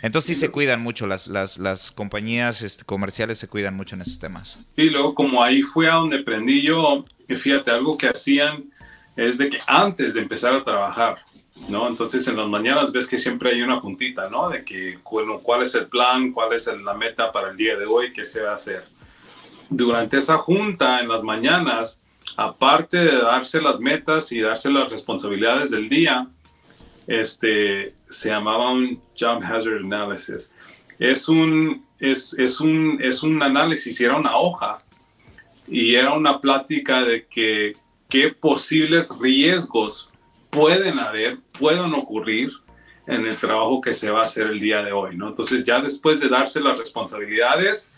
Entonces 0.00 0.36
sí 0.36 0.40
se 0.40 0.50
cuidan 0.50 0.80
mucho, 0.80 1.06
las, 1.06 1.26
las, 1.26 1.58
las 1.58 1.90
compañías 1.90 2.62
este, 2.62 2.84
comerciales 2.84 3.38
se 3.38 3.48
cuidan 3.48 3.74
mucho 3.74 3.96
en 3.96 4.02
esos 4.02 4.18
temas. 4.18 4.60
Sí, 4.76 4.90
luego 4.90 5.14
como 5.14 5.42
ahí 5.42 5.62
fue 5.62 5.88
a 5.88 5.94
donde 5.94 6.18
aprendí 6.18 6.62
yo, 6.62 7.04
fíjate, 7.28 7.70
algo 7.70 7.98
que 7.98 8.08
hacían 8.08 8.64
es 9.16 9.38
de 9.38 9.48
que 9.48 9.58
antes 9.66 10.14
de 10.14 10.20
empezar 10.20 10.54
a 10.54 10.62
trabajar, 10.62 11.18
¿no? 11.68 11.88
Entonces 11.88 12.26
en 12.28 12.36
las 12.36 12.46
mañanas 12.46 12.92
ves 12.92 13.08
que 13.08 13.18
siempre 13.18 13.50
hay 13.50 13.62
una 13.62 13.80
juntita, 13.80 14.30
¿no? 14.30 14.48
De 14.48 14.64
que, 14.64 14.98
bueno, 15.10 15.40
cuál 15.40 15.62
es 15.62 15.74
el 15.74 15.86
plan, 15.86 16.30
cuál 16.32 16.52
es 16.52 16.70
la 16.84 16.94
meta 16.94 17.32
para 17.32 17.50
el 17.50 17.56
día 17.56 17.76
de 17.76 17.86
hoy, 17.86 18.12
qué 18.12 18.24
se 18.24 18.42
va 18.42 18.52
a 18.52 18.56
hacer. 18.56 18.84
Durante 19.68 20.18
esa 20.18 20.38
junta 20.38 21.00
en 21.00 21.08
las 21.08 21.24
mañanas, 21.24 22.02
aparte 22.36 22.98
de 22.98 23.18
darse 23.18 23.60
las 23.60 23.80
metas 23.80 24.30
y 24.30 24.40
darse 24.40 24.70
las 24.70 24.90
responsabilidades 24.90 25.72
del 25.72 25.88
día, 25.88 26.28
este, 27.08 27.94
se 28.08 28.30
llamaba 28.30 28.72
un 28.72 29.00
Job 29.18 29.42
Hazard 29.42 29.84
Analysis. 29.84 30.54
es 30.98 31.28
un, 31.28 31.84
es, 31.98 32.38
es, 32.38 32.60
un, 32.60 32.98
es 33.00 33.22
un 33.22 33.42
análisis, 33.42 34.00
era 34.00 34.16
una 34.16 34.36
hoja 34.36 34.82
y 35.66 35.94
era 35.94 36.12
una 36.12 36.40
plática 36.40 37.04
de 37.04 37.26
que 37.26 37.74
qué 38.08 38.30
posibles 38.30 39.10
riesgos 39.20 40.10
pueden 40.50 40.98
haber, 40.98 41.38
pueden 41.58 41.92
ocurrir 41.94 42.50
en 43.06 43.26
el 43.26 43.36
trabajo 43.36 43.80
que 43.80 43.94
se 43.94 44.10
va 44.10 44.20
a 44.20 44.24
hacer 44.24 44.46
el 44.46 44.60
día 44.60 44.82
de 44.82 44.92
hoy, 44.92 45.16
¿no? 45.16 45.28
Entonces 45.28 45.64
ya 45.64 45.80
después 45.80 46.20
de 46.20 46.28
darse 46.28 46.60
las 46.60 46.78
responsabilidades, 46.78 47.90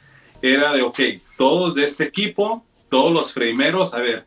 era 0.43 0.73
de, 0.73 0.83
ok, 0.83 0.99
todos 1.37 1.75
de 1.75 1.85
este 1.85 2.05
equipo, 2.05 2.65
todos 2.89 3.13
los 3.13 3.33
frameros, 3.33 3.93
a 3.95 4.01
ver, 4.01 4.25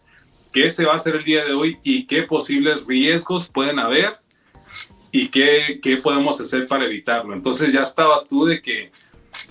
¿qué 0.51 0.69
se 0.69 0.85
va 0.85 0.93
a 0.93 0.95
hacer 0.95 1.15
el 1.15 1.23
día 1.23 1.43
de 1.43 1.53
hoy 1.53 1.77
y 1.83 2.05
qué 2.05 2.23
posibles 2.23 2.85
riesgos 2.85 3.47
pueden 3.49 3.79
haber 3.79 4.22
y 5.13 5.29
qué, 5.29 5.79
qué 5.81 5.97
podemos 5.97 6.41
hacer 6.41 6.67
para 6.67 6.85
evitarlo? 6.85 7.33
Entonces 7.33 7.71
ya 7.71 7.83
estabas 7.83 8.27
tú 8.27 8.45
de 8.45 8.61
que 8.61 8.91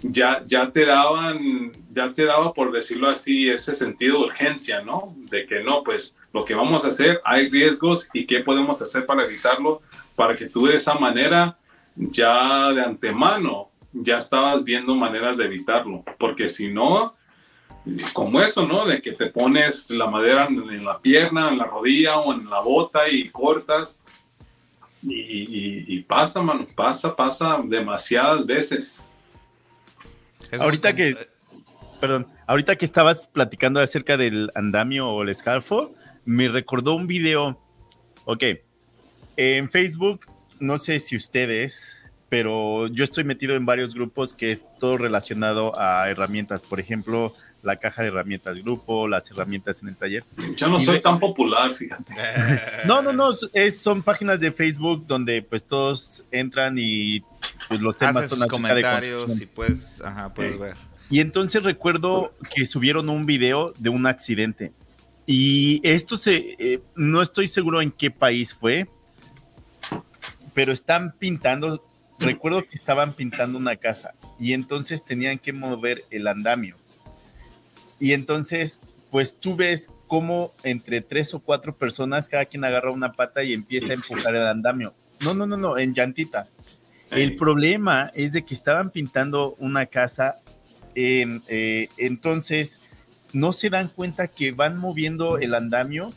ya, 0.02 0.42
ya 0.44 0.72
te 0.72 0.84
daban, 0.84 1.70
ya 1.92 2.12
te 2.12 2.24
daba, 2.24 2.52
por 2.52 2.72
decirlo 2.72 3.08
así, 3.08 3.48
ese 3.48 3.74
sentido 3.74 4.18
de 4.18 4.24
urgencia, 4.24 4.82
¿no? 4.82 5.14
De 5.30 5.46
que 5.46 5.62
no, 5.62 5.84
pues 5.84 6.18
lo 6.32 6.44
que 6.44 6.56
vamos 6.56 6.84
a 6.84 6.88
hacer, 6.88 7.20
hay 7.24 7.48
riesgos 7.48 8.08
y 8.12 8.26
qué 8.26 8.40
podemos 8.40 8.82
hacer 8.82 9.06
para 9.06 9.24
evitarlo, 9.24 9.82
para 10.16 10.34
que 10.34 10.46
tú 10.46 10.66
de 10.66 10.76
esa 10.76 10.94
manera, 10.94 11.56
ya 11.94 12.72
de 12.72 12.82
antemano, 12.82 13.70
ya 13.92 14.18
estabas 14.18 14.64
viendo 14.64 14.96
maneras 14.96 15.36
de 15.36 15.44
evitarlo, 15.44 16.02
porque 16.18 16.48
si 16.48 16.72
no, 16.72 17.14
como 18.12 18.40
eso, 18.40 18.66
¿no? 18.66 18.84
De 18.84 19.00
que 19.00 19.12
te 19.12 19.26
pones 19.26 19.90
la 19.90 20.08
madera 20.08 20.46
en 20.46 20.84
la 20.84 20.98
pierna, 21.00 21.50
en 21.50 21.58
la 21.58 21.66
rodilla 21.66 22.18
o 22.18 22.34
en 22.34 22.50
la 22.50 22.60
bota 22.60 23.08
y 23.08 23.30
cortas. 23.30 24.00
Y, 25.03 25.84
y 25.88 26.03
pasa, 26.03 26.40
mano, 26.40 26.66
pasa, 26.76 27.14
pasa 27.14 27.61
demasiadas 27.64 28.46
veces 28.46 29.05
ahorita 30.61 30.94
que, 30.94 31.16
perdón, 32.00 32.26
ahorita 32.46 32.76
que 32.76 32.84
estabas 32.84 33.28
platicando 33.28 33.80
acerca 33.80 34.16
del 34.16 34.50
andamio 34.55 35.09
o 35.09 35.22
el 35.22 35.28
escalfo, 35.28 35.94
me 36.24 36.48
recordó 36.48 36.94
un 36.94 37.07
video. 37.07 37.59
Ok, 38.24 38.44
en 39.36 39.70
Facebook, 39.70 40.26
no 40.61 40.78
sé 40.78 40.98
si 40.98 41.16
ustedes, 41.16 41.98
pero 42.28 42.86
yo 42.88 43.05
estoy 43.05 43.24
metido 43.24 43.57
en 43.57 43.66
varios 43.66 43.94
grupos 43.94 44.34
que 44.34 44.53
es 44.53 44.64
todo 44.78 44.96
relacionado 44.96 45.78
a 45.78 46.09
herramientas. 46.09 46.62
Por 46.62 46.80
ejemplo, 46.80 47.34
la 47.62 47.76
caja 47.76 48.02
de 48.02 48.08
herramientas 48.08 48.58
grupo, 48.58 49.08
las 49.08 49.30
herramientas 49.30 49.82
en 49.82 49.88
el 49.88 49.96
taller. 49.96 50.24
Yo 50.56 50.68
no 50.68 50.80
soy 50.80 51.00
tan 51.00 51.18
popular, 51.18 51.72
fíjate. 51.72 52.14
No, 52.86 53.02
no, 53.02 53.12
no, 53.12 53.30
es, 53.52 53.78
son 53.78 54.02
páginas 54.02 54.40
de 54.40 54.50
Facebook 54.50 55.06
donde 55.06 55.42
pues 55.42 55.64
todos 55.64 56.24
entran 56.30 56.76
y 56.78 57.22
pues 57.68 57.80
los 57.80 57.96
temas 57.96 58.28
son 58.28 58.46
comentarios 58.48 59.40
y 59.40 59.46
puedes, 59.46 60.00
ajá, 60.00 60.34
puedes 60.34 60.58
ver. 60.58 60.76
Y 61.10 61.20
entonces 61.20 61.62
recuerdo 61.62 62.34
que 62.54 62.64
subieron 62.64 63.08
un 63.08 63.26
video 63.26 63.72
de 63.78 63.90
un 63.90 64.06
accidente. 64.06 64.72
Y 65.26 65.80
esto 65.84 66.16
se, 66.16 66.56
eh, 66.58 66.80
no 66.96 67.22
estoy 67.22 67.46
seguro 67.46 67.80
en 67.80 67.92
qué 67.92 68.10
país 68.10 68.54
fue, 68.54 68.88
pero 70.54 70.72
están 70.72 71.12
pintando, 71.12 71.84
recuerdo 72.18 72.64
que 72.64 72.74
estaban 72.74 73.14
pintando 73.14 73.58
una 73.58 73.76
casa 73.76 74.14
y 74.40 74.52
entonces 74.54 75.04
tenían 75.04 75.38
que 75.38 75.52
mover 75.52 76.04
el 76.10 76.26
andamio. 76.26 76.76
Y 78.03 78.14
entonces, 78.14 78.80
pues 79.12 79.38
tú 79.38 79.55
ves 79.55 79.88
cómo 80.09 80.55
entre 80.64 81.03
tres 81.03 81.34
o 81.34 81.38
cuatro 81.38 81.76
personas, 81.76 82.28
cada 82.28 82.46
quien 82.46 82.64
agarra 82.64 82.90
una 82.90 83.12
pata 83.12 83.44
y 83.44 83.53
empieza 83.53 83.92
a 83.92 83.94
empujar 83.94 84.34
el 84.34 84.44
andamio. 84.44 84.92
No, 85.20 85.34
no, 85.34 85.46
no, 85.46 85.57
no, 85.57 85.78
en 85.78 85.94
llantita. 85.94 86.48
El 87.12 87.36
problema 87.36 88.11
es 88.16 88.32
de 88.32 88.44
que 88.44 88.55
estaban 88.55 88.90
pintando 88.90 89.55
una 89.61 89.86
casa, 89.86 90.38
eh, 90.96 91.88
entonces 91.96 92.80
no 93.32 93.53
se 93.53 93.70
dan 93.70 93.86
cuenta 93.86 94.26
que 94.26 94.50
van 94.50 94.78
moviendo 94.78 95.38
el 95.38 95.55
andamio 95.55 96.11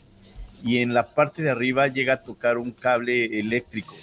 y 0.64 0.78
en 0.78 0.92
la 0.92 1.14
parte 1.14 1.44
de 1.44 1.50
arriba 1.50 1.86
llega 1.86 2.14
a 2.14 2.22
tocar 2.24 2.58
un 2.58 2.72
cable 2.72 3.38
eléctrico. 3.38 3.94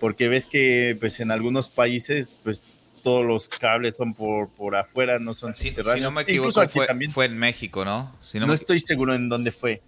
Porque 0.00 0.26
ves 0.26 0.46
que 0.46 0.96
pues 0.98 1.20
en 1.20 1.30
algunos 1.30 1.68
países 1.68 2.40
pues 2.42 2.64
todos 3.08 3.24
los 3.24 3.48
cables 3.48 3.96
son 3.96 4.12
por, 4.12 4.50
por 4.50 4.76
afuera, 4.76 5.18
no 5.18 5.32
son 5.32 5.54
si, 5.54 5.70
Si 5.70 6.00
no 6.02 6.10
me 6.10 6.20
equivoco, 6.20 6.68
fue, 6.68 6.86
fue, 7.08 7.24
en 7.24 7.38
México, 7.38 7.82
¿no? 7.82 8.14
no, 8.34 8.52
estoy 8.52 8.80
seguro 8.80 9.14
en 9.14 9.30
dónde 9.30 9.50
fue 9.50 9.80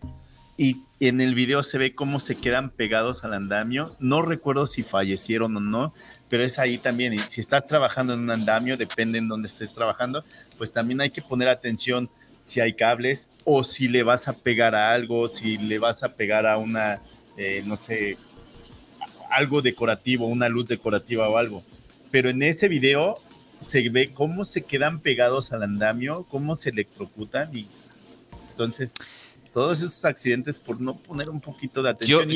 y 0.56 0.78
en 1.00 1.20
el 1.20 1.34
video 1.34 1.62
se 1.62 1.76
ve 1.76 1.94
cómo 1.94 2.18
se 2.18 2.36
quedan 2.36 2.70
pegados 2.70 3.22
al 3.24 3.34
andamio. 3.34 3.94
No 3.98 4.22
recuerdo 4.22 4.66
si 4.66 4.82
fallecieron 4.82 5.54
o 5.54 5.60
no, 5.60 5.92
pero 6.30 6.42
es 6.42 6.58
ahí 6.58 6.78
también. 6.78 7.12
Y 7.12 7.18
si 7.18 7.42
estás 7.42 7.66
trabajando 7.66 8.14
en 8.14 8.20
un 8.20 8.30
andamio, 8.30 8.78
depende 8.78 9.18
en 9.18 9.28
dónde 9.28 9.48
estés 9.48 9.70
trabajando, 9.70 10.24
pues 10.56 10.72
también 10.72 11.02
hay 11.02 11.10
que 11.10 11.20
poner 11.20 11.48
atención 11.48 12.08
si 12.42 12.60
hay 12.60 12.72
cables 12.72 13.28
o 13.44 13.64
si 13.64 13.86
le 13.86 14.02
vas 14.02 14.28
a 14.28 14.32
pegar 14.32 14.74
a 14.74 14.92
algo, 14.92 15.28
si 15.28 15.58
le 15.58 15.78
vas 15.78 16.02
a 16.02 16.14
pegar 16.14 16.46
a 16.46 16.56
una, 16.56 17.02
eh, 17.36 17.62
no 17.66 17.76
sé, 17.76 18.16
algo 19.30 19.60
decorativo, 19.60 20.26
una 20.26 20.48
luz 20.48 20.66
decorativa 20.66 21.28
o 21.28 21.36
algo. 21.36 21.62
Pero 22.11 22.30
en 22.30 22.42
ese 22.42 22.68
video 22.68 23.20
se 23.61 23.88
ve 23.88 24.12
cómo 24.12 24.44
se 24.44 24.62
quedan 24.62 25.00
pegados 25.00 25.52
al 25.52 25.62
andamio, 25.62 26.26
cómo 26.30 26.56
se 26.56 26.70
electrocutan 26.70 27.54
y 27.54 27.68
entonces 28.50 28.94
todos 29.52 29.82
esos 29.82 30.04
accidentes 30.04 30.58
por 30.58 30.80
no 30.80 30.96
poner 30.96 31.30
un 31.30 31.40
poquito 31.40 31.82
de 31.82 31.90
atención. 31.90 32.30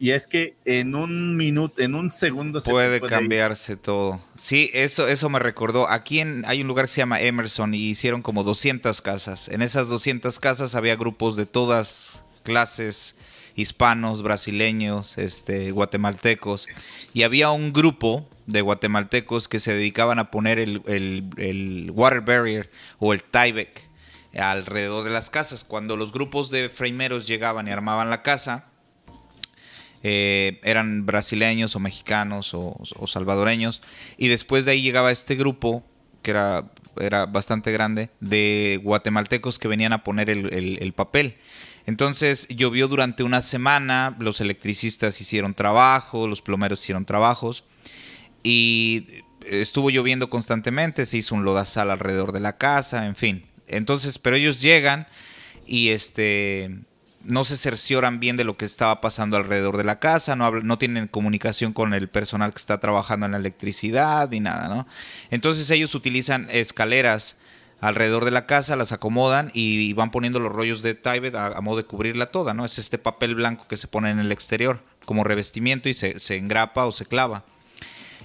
y, 0.00 0.10
es 0.10 0.28
que 0.28 0.54
en 0.64 0.94
un 0.94 1.36
minuto, 1.36 1.82
en 1.82 1.96
un 1.96 2.08
segundo 2.08 2.60
se 2.60 2.70
puede, 2.70 3.00
cambiarse 3.00 3.76
todo. 3.76 4.22
Sí, 4.36 4.70
eso, 4.72 5.08
eso 5.08 5.28
me 5.28 5.40
recordó. 5.40 5.88
Aquí 5.88 6.20
en, 6.20 6.44
hay 6.46 6.60
un 6.60 6.68
lugar 6.68 6.86
que 6.86 6.92
se 6.92 7.00
llama 7.00 7.20
Emerson 7.20 7.74
y 7.74 7.88
hicieron 7.90 8.22
como 8.22 8.44
200 8.44 9.02
casas. 9.02 9.48
En 9.48 9.60
esas 9.60 9.88
200 9.88 10.38
casas 10.38 10.76
había 10.76 10.94
grupos 10.94 11.34
de 11.34 11.46
todas 11.46 12.24
clases, 12.44 13.16
hispanos, 13.56 14.22
brasileños, 14.22 15.18
este, 15.18 15.72
guatemaltecos. 15.72 16.68
Y 17.12 17.24
había 17.24 17.50
un 17.50 17.72
grupo 17.72 18.28
de 18.48 18.60
guatemaltecos 18.62 19.46
que 19.46 19.60
se 19.60 19.72
dedicaban 19.72 20.18
a 20.18 20.30
poner 20.30 20.58
el, 20.58 20.82
el 20.86 21.92
water 21.94 22.22
barrier 22.22 22.70
o 22.98 23.12
el 23.12 23.22
tieback 23.22 23.88
alrededor 24.36 25.04
de 25.04 25.10
las 25.10 25.30
casas. 25.30 25.64
Cuando 25.64 25.96
los 25.96 26.12
grupos 26.12 26.50
de 26.50 26.68
frameros 26.68 27.26
llegaban 27.26 27.68
y 27.68 27.70
armaban 27.70 28.10
la 28.10 28.22
casa, 28.22 28.66
eh, 30.02 30.60
eran 30.62 31.06
brasileños 31.06 31.74
o 31.74 31.80
mexicanos 31.80 32.54
o, 32.54 33.06
salvadoreños, 33.06 33.82
y 34.16 34.28
después 34.28 34.64
de 34.64 34.72
ahí 34.72 34.82
llegaba 34.82 35.10
este 35.10 35.34
grupo, 35.34 35.82
que 36.22 36.30
era, 36.30 36.70
era 37.00 37.26
bastante 37.26 37.72
grande, 37.72 38.10
de 38.20 38.80
guatemaltecos 38.82 39.58
que 39.58 39.68
venían 39.68 39.92
a 39.92 40.04
poner 40.04 40.30
el, 40.30 40.92
papel. 40.94 41.36
Entonces 41.86 42.46
llovió 42.48 42.86
durante 42.86 43.22
una 43.22 43.42
semana, 43.42 44.16
los 44.20 44.40
electricistas 44.40 45.20
hicieron 45.20 45.54
trabajo, 45.54 46.28
los 46.28 46.42
plomeros 46.42 46.80
hicieron 46.82 47.04
trabajos, 47.04 47.64
y 48.42 49.06
estuvo 49.46 49.90
lloviendo 49.90 50.30
constantemente, 50.30 51.06
se 51.06 51.18
hizo 51.18 51.34
un 51.34 51.44
lodazal 51.44 51.90
alrededor 51.90 52.32
de 52.32 52.40
la 52.40 52.56
casa, 52.56 53.06
en 53.06 53.16
fin. 53.16 53.46
Entonces, 53.66 54.18
pero 54.18 54.36
ellos 54.36 54.60
llegan 54.60 55.06
y 55.66 55.90
este 55.90 56.78
no 57.24 57.44
se 57.44 57.58
cercioran 57.58 58.20
bien 58.20 58.36
de 58.36 58.44
lo 58.44 58.56
que 58.56 58.64
estaba 58.64 59.00
pasando 59.00 59.36
alrededor 59.36 59.76
de 59.76 59.84
la 59.84 59.98
casa, 59.98 60.36
no, 60.36 60.50
no 60.50 60.78
tienen 60.78 61.08
comunicación 61.08 61.72
con 61.72 61.92
el 61.92 62.08
personal 62.08 62.52
que 62.52 62.58
está 62.58 62.78
trabajando 62.78 63.26
en 63.26 63.32
la 63.32 63.38
electricidad 63.38 64.30
ni 64.30 64.40
nada, 64.40 64.68
¿no? 64.68 64.86
Entonces 65.30 65.70
ellos 65.70 65.94
utilizan 65.94 66.46
escaleras 66.50 67.36
alrededor 67.80 68.24
de 68.24 68.30
la 68.30 68.46
casa, 68.46 68.76
las 68.76 68.92
acomodan 68.92 69.50
y, 69.52 69.92
van 69.92 70.10
poniendo 70.10 70.40
los 70.40 70.52
rollos 70.52 70.82
de 70.82 70.94
Tibet 70.94 71.34
a, 71.34 71.60
modo 71.60 71.76
de 71.76 71.84
cubrirla 71.84 72.26
toda, 72.26 72.54
¿no? 72.54 72.64
Es 72.64 72.78
este 72.78 72.98
papel 72.98 73.34
blanco 73.34 73.66
que 73.68 73.76
se 73.76 73.88
pone 73.88 74.10
en 74.10 74.20
el 74.20 74.32
exterior 74.32 74.82
como 75.04 75.24
revestimiento 75.24 75.88
y 75.88 75.94
se, 75.94 76.18
se 76.18 76.36
engrapa 76.36 76.86
o 76.86 76.92
se 76.92 77.06
clava. 77.06 77.44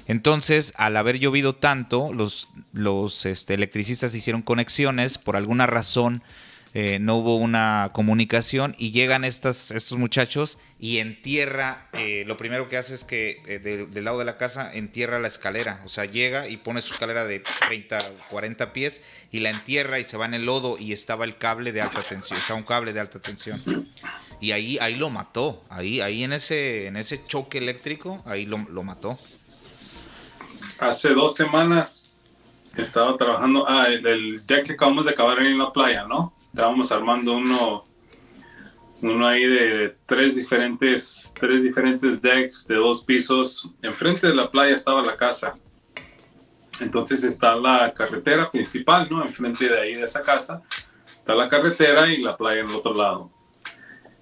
Entonces, 0.07 0.73
al 0.77 0.97
haber 0.97 1.19
llovido 1.19 1.55
tanto, 1.55 2.11
los, 2.13 3.25
este, 3.25 3.53
electricistas 3.53 4.13
hicieron 4.15 4.41
conexiones, 4.41 5.17
por 5.17 5.35
alguna 5.35 5.65
razón 5.65 6.23
eh, 6.75 6.97
no 6.99 7.17
hubo 7.17 7.35
una 7.35 7.91
comunicación 7.93 8.75
y 8.79 8.91
llegan 8.91 9.23
estas, 9.23 9.69
estos 9.69 9.99
muchachos 9.99 10.57
y 10.79 10.97
entierra, 10.97 11.87
eh, 11.93 12.23
lo 12.25 12.35
primero 12.35 12.67
que 12.67 12.77
hace 12.77 12.95
es 12.95 13.03
que 13.03 13.43
eh, 13.45 13.59
del 13.59 14.03
lado 14.03 14.17
de 14.17 14.25
la 14.25 14.37
casa 14.37 14.73
entierra 14.73 15.19
la 15.19 15.27
escalera, 15.27 15.81
o 15.85 15.89
sea, 15.89 16.05
llega 16.05 16.49
y 16.49 16.57
pone 16.57 16.81
su 16.81 16.93
escalera 16.93 17.25
de 17.25 17.43
30, 17.67 17.99
40 18.31 18.73
pies 18.73 19.03
y 19.31 19.41
la 19.41 19.51
entierra 19.51 19.99
y 19.99 20.03
se 20.03 20.17
va 20.17 20.25
en 20.25 20.33
el 20.33 20.47
lodo 20.47 20.79
y 20.79 20.93
estaba 20.93 21.25
el 21.25 21.37
cable 21.37 21.73
de 21.73 21.81
alta 21.81 22.01
tensión, 22.01 22.39
estaba 22.39 22.57
un 22.57 22.65
cable 22.65 22.91
de 22.91 22.99
alta 22.99 23.19
tensión. 23.19 23.61
Y 24.41 24.51
ahí, 24.51 24.77
ahí 24.81 24.95
lo 24.95 25.11
mató, 25.11 25.63
ahí, 25.69 26.01
ahí 26.01 26.23
en, 26.23 26.33
ese, 26.33 26.87
en 26.87 26.97
ese 26.97 27.25
choque 27.27 27.59
eléctrico, 27.59 28.21
ahí 28.25 28.45
lo, 28.45 28.57
lo 28.57 28.83
mató 28.83 29.19
hace 30.79 31.13
dos 31.13 31.35
semanas 31.35 32.11
estaba 32.75 33.17
trabajando, 33.17 33.65
ah, 33.67 33.87
el, 33.87 34.45
deck 34.45 34.65
que 34.65 34.73
acabamos 34.73 35.05
de 35.05 35.11
acabar 35.11 35.39
en 35.39 35.57
la 35.57 35.71
playa, 35.71 36.05
¿no? 36.05 36.33
Estábamos 36.51 36.91
armando 36.91 37.33
uno, 37.33 37.83
uno 39.01 39.27
ahí 39.27 39.45
de 39.45 39.95
tres 40.05 40.35
diferentes, 40.35 41.33
tres 41.39 41.63
diferentes 41.63 42.21
decks 42.21 42.67
de 42.67 42.75
dos 42.75 43.03
pisos. 43.03 43.71
Enfrente 43.81 44.27
de 44.27 44.35
la 44.35 44.49
playa 44.49 44.75
estaba 44.75 45.03
la 45.03 45.15
casa. 45.15 45.55
Entonces 46.79 47.23
está 47.23 47.55
la 47.55 47.93
carretera 47.93 48.49
principal, 48.51 49.07
¿no? 49.09 49.21
Enfrente 49.21 49.69
de 49.69 49.79
ahí 49.79 49.93
de 49.93 50.03
esa 50.03 50.21
casa. 50.21 50.61
Está 51.05 51.35
la 51.35 51.47
carretera 51.47 52.07
y 52.07 52.21
la 52.21 52.35
playa 52.35 52.61
en 52.61 52.69
el 52.69 52.75
otro 52.75 52.93
lado. 52.93 53.31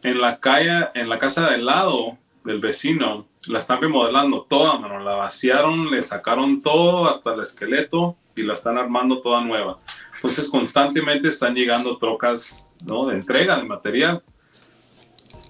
En 0.03 0.19
la 0.19 0.39
calle, 0.39 0.87
en 0.95 1.09
la 1.09 1.19
casa 1.19 1.49
del 1.49 1.65
lado 1.65 2.17
del 2.43 2.59
vecino, 2.59 3.27
la 3.47 3.59
están 3.59 3.81
remodelando 3.81 4.45
toda, 4.47 4.77
mano. 4.77 4.99
La 4.99 5.15
vaciaron, 5.15 5.89
le 5.89 6.01
sacaron 6.01 6.61
todo, 6.61 7.07
hasta 7.07 7.33
el 7.33 7.41
esqueleto, 7.41 8.15
y 8.35 8.43
la 8.43 8.53
están 8.53 8.77
armando 8.77 9.19
toda 9.21 9.41
nueva. 9.41 9.79
Entonces 10.15 10.49
constantemente 10.49 11.29
están 11.29 11.55
llegando 11.55 11.97
trocas, 11.97 12.67
¿no? 12.85 13.05
De 13.05 13.15
entrega 13.15 13.57
de 13.57 13.63
material. 13.63 14.23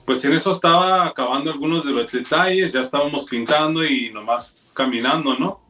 Pues 0.05 0.23
en 0.25 0.33
eso 0.33 0.51
estaba 0.51 1.05
acabando 1.05 1.51
algunos 1.51 1.85
de 1.85 1.91
los 1.91 2.11
detalles, 2.11 2.73
ya 2.73 2.81
estábamos 2.81 3.25
pintando 3.25 3.83
y 3.83 4.09
nomás 4.11 4.71
caminando, 4.73 5.37
¿no? 5.37 5.61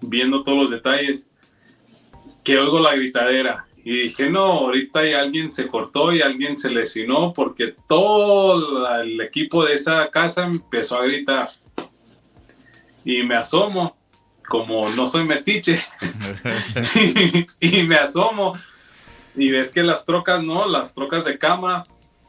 Viendo 0.00 0.42
todos 0.42 0.58
los 0.58 0.70
detalles. 0.70 1.28
Que 2.42 2.58
oigo 2.58 2.80
la 2.80 2.94
gritadera. 2.94 3.66
Y 3.84 4.04
dije, 4.04 4.30
no, 4.30 4.44
ahorita 4.44 5.00
alguien 5.20 5.52
se 5.52 5.66
cortó 5.66 6.12
y 6.12 6.22
alguien 6.22 6.58
se 6.58 6.70
lesionó 6.70 7.34
porque 7.34 7.74
todo 7.86 8.90
el 9.02 9.20
equipo 9.20 9.64
de 9.64 9.74
esa 9.74 10.10
casa 10.10 10.44
empezó 10.44 10.96
a 10.96 11.04
gritar. 11.04 11.50
Y 13.04 13.22
me 13.22 13.36
asomo, 13.36 13.96
como 14.48 14.88
no 14.90 15.06
soy 15.06 15.24
metiche, 15.24 15.78
y, 17.60 17.82
me 17.82 17.96
asomo. 17.96 18.58
Y 19.36 19.50
ves 19.50 19.72
que 19.72 19.82
las 19.82 20.04
trocas, 20.04 20.42
¿no? 20.42 20.68
Las 20.68 20.94
trocas 20.94 21.24
de 21.24 21.38
cama, 21.38 21.84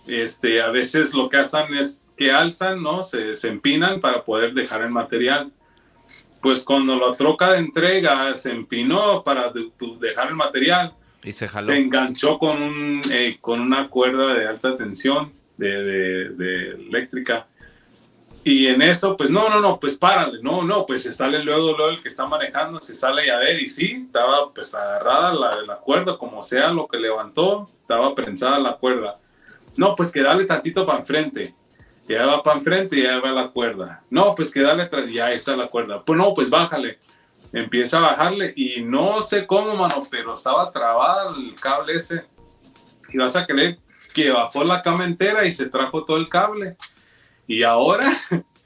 este, 0.08 0.62
a 0.62 0.70
veces 0.70 1.14
lo 1.14 1.30
que 1.30 1.38
hacen 1.38 1.74
es 1.76 2.12
que 2.18 2.32
alzan, 2.32 2.82
¿no? 2.82 3.04
Se, 3.04 3.36
se 3.36 3.48
empinan 3.48 4.02
para 4.02 4.24
poder 4.24 4.54
dejar 4.54 4.82
el 4.82 4.90
material. 4.90 5.52
Pues 6.42 6.64
cuando 6.64 6.96
la 6.98 7.16
troca 7.16 7.54
de 7.54 7.60
entrega 7.60 8.36
se 8.38 8.52
empinó 8.52 9.24
para 9.24 9.52
dejar 10.00 10.28
el 10.28 10.36
material, 10.36 10.94
y 11.26 11.34
se 11.34 11.48
jaló. 11.48 11.66
Se 11.66 11.78
enganchó 11.78 12.38
con, 12.38 12.62
un, 12.62 13.02
eh, 13.12 13.38
con 13.42 13.60
una 13.60 13.90
cuerda 13.90 14.36
de 14.36 14.48
alta 14.48 14.78
tensión, 14.78 15.34
de, 15.58 16.30
de, 16.30 16.70
eléctrica. 16.88 17.48
Y 18.46 18.68
en 18.68 18.82
eso, 18.82 19.18
pues 19.18 19.30
no, 19.30 19.50
no, 19.50 19.60
no, 19.60 19.80
pues 19.80 19.98
párale, 19.98 20.40
no, 20.42 20.62
no, 20.62 20.86
pues 20.86 21.04
se 21.04 21.12
sale 21.12 21.44
luego, 21.44 21.76
luego 21.76 21.90
el 21.90 22.02
que 22.02 22.08
está 22.08 22.26
manejando, 22.26 22.80
se 22.80 22.96
sale 22.96 23.30
a 23.30 23.40
ver 23.40 23.60
y 23.62 23.68
sí, 23.68 24.06
estaba 24.06 24.54
pues 24.54 24.74
agarrada 24.74 25.34
la, 25.34 25.62
la 25.64 25.76
cuerda, 25.78 26.18
como 26.18 26.42
sea 26.44 26.70
lo 26.72 26.88
que 26.88 26.98
levantó, 26.98 27.70
estaba 27.82 28.16
prensada 28.16 28.60
la 28.60 28.78
cuerda. 28.78 29.20
No, 29.76 29.96
pues 29.96 30.12
que 30.12 30.22
dale 30.22 30.46
tantito 30.46 30.86
para 30.86 31.00
enfrente. 31.00 31.54
Ya 32.08 32.26
va 32.26 32.42
para 32.44 32.60
enfrente 32.60 33.00
y 33.00 33.04
ya 33.04 33.20
va 33.20 33.32
la 33.32 33.50
cuerda. 33.50 34.04
No, 34.10 34.36
pues 34.36 34.54
que 34.54 34.62
dale 34.62 34.84
atrás, 34.84 35.12
ya 35.12 35.32
está 35.32 35.58
la 35.58 35.68
cuerda. 35.68 36.06
Pues 36.06 36.18
no, 36.18 36.34
pues 36.34 36.50
bájale 36.50 37.00
empieza 37.56 37.98
a 37.98 38.02
bajarle 38.02 38.54
y 38.56 38.82
no 38.82 39.22
sé 39.22 39.48
cómo, 39.48 39.76
mano, 39.76 40.02
pero 40.12 40.34
estaba 40.34 40.72
trabada 40.72 41.34
el 41.36 41.56
cable 41.56 41.96
ese. 41.96 42.26
Y 43.10 43.18
vas 43.18 43.36
a 43.36 43.46
creer 43.46 43.80
que 44.14 44.30
bajó 44.30 44.64
la 44.64 44.82
cama 44.82 45.06
entera 45.06 45.46
y 45.46 45.52
se 45.52 45.68
trajo 45.68 46.04
todo 46.04 46.18
el 46.18 46.28
cable. 46.28 46.76
Y 47.48 47.64
ahora, 47.64 48.12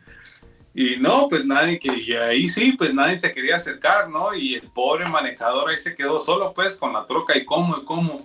y 0.74 0.98
no, 0.98 1.28
pues 1.28 1.46
nadie, 1.46 1.80
que, 1.80 1.96
y 1.96 2.14
ahí 2.14 2.48
sí, 2.48 2.74
pues 2.74 2.94
nadie 2.94 3.20
se 3.20 3.34
quería 3.34 3.58
acercar, 3.58 4.10
¿no? 4.10 4.34
Y 4.34 4.56
el 4.56 4.70
pobre 4.70 5.06
manejador 5.06 5.70
ahí 5.70 5.78
se 5.78 5.96
quedó 5.96 6.20
solo, 6.20 6.54
pues, 6.54 6.76
con 6.76 6.94
la 6.94 7.06
troca 7.06 7.38
y 7.38 7.46
cómo, 7.46 7.78
y 7.78 7.86
cómo. 7.86 8.24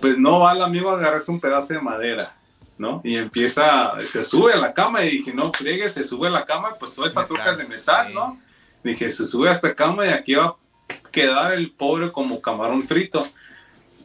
Pues 0.00 0.18
no 0.18 0.40
va 0.40 0.52
el 0.52 0.62
amigo 0.62 0.90
a 0.90 0.98
agarrarse 0.98 1.30
un 1.30 1.40
pedazo 1.40 1.74
de 1.74 1.80
madera. 1.80 2.34
¿no? 2.76 3.00
Y 3.04 3.16
empieza, 3.16 3.94
se 4.04 4.24
sube 4.24 4.52
a 4.52 4.56
la 4.56 4.74
cama 4.74 5.02
y 5.04 5.18
dije, 5.18 5.32
no, 5.32 5.52
friegue, 5.52 5.88
se 5.88 6.04
sube 6.04 6.28
a 6.28 6.30
la 6.30 6.44
cama, 6.44 6.74
pues 6.78 6.94
toda 6.94 7.08
esa 7.08 7.26
troca 7.26 7.52
es 7.52 7.58
de 7.58 7.68
metal, 7.68 8.12
¿no? 8.12 8.40
Dije, 8.82 9.10
se 9.10 9.24
sube 9.24 9.48
a 9.48 9.52
esta 9.52 9.74
cama 9.74 10.06
y 10.06 10.10
aquí 10.10 10.34
va 10.34 10.46
a 10.46 10.56
quedar 11.10 11.52
el 11.52 11.70
pobre 11.70 12.10
como 12.10 12.40
camarón 12.40 12.82
frito. 12.82 13.24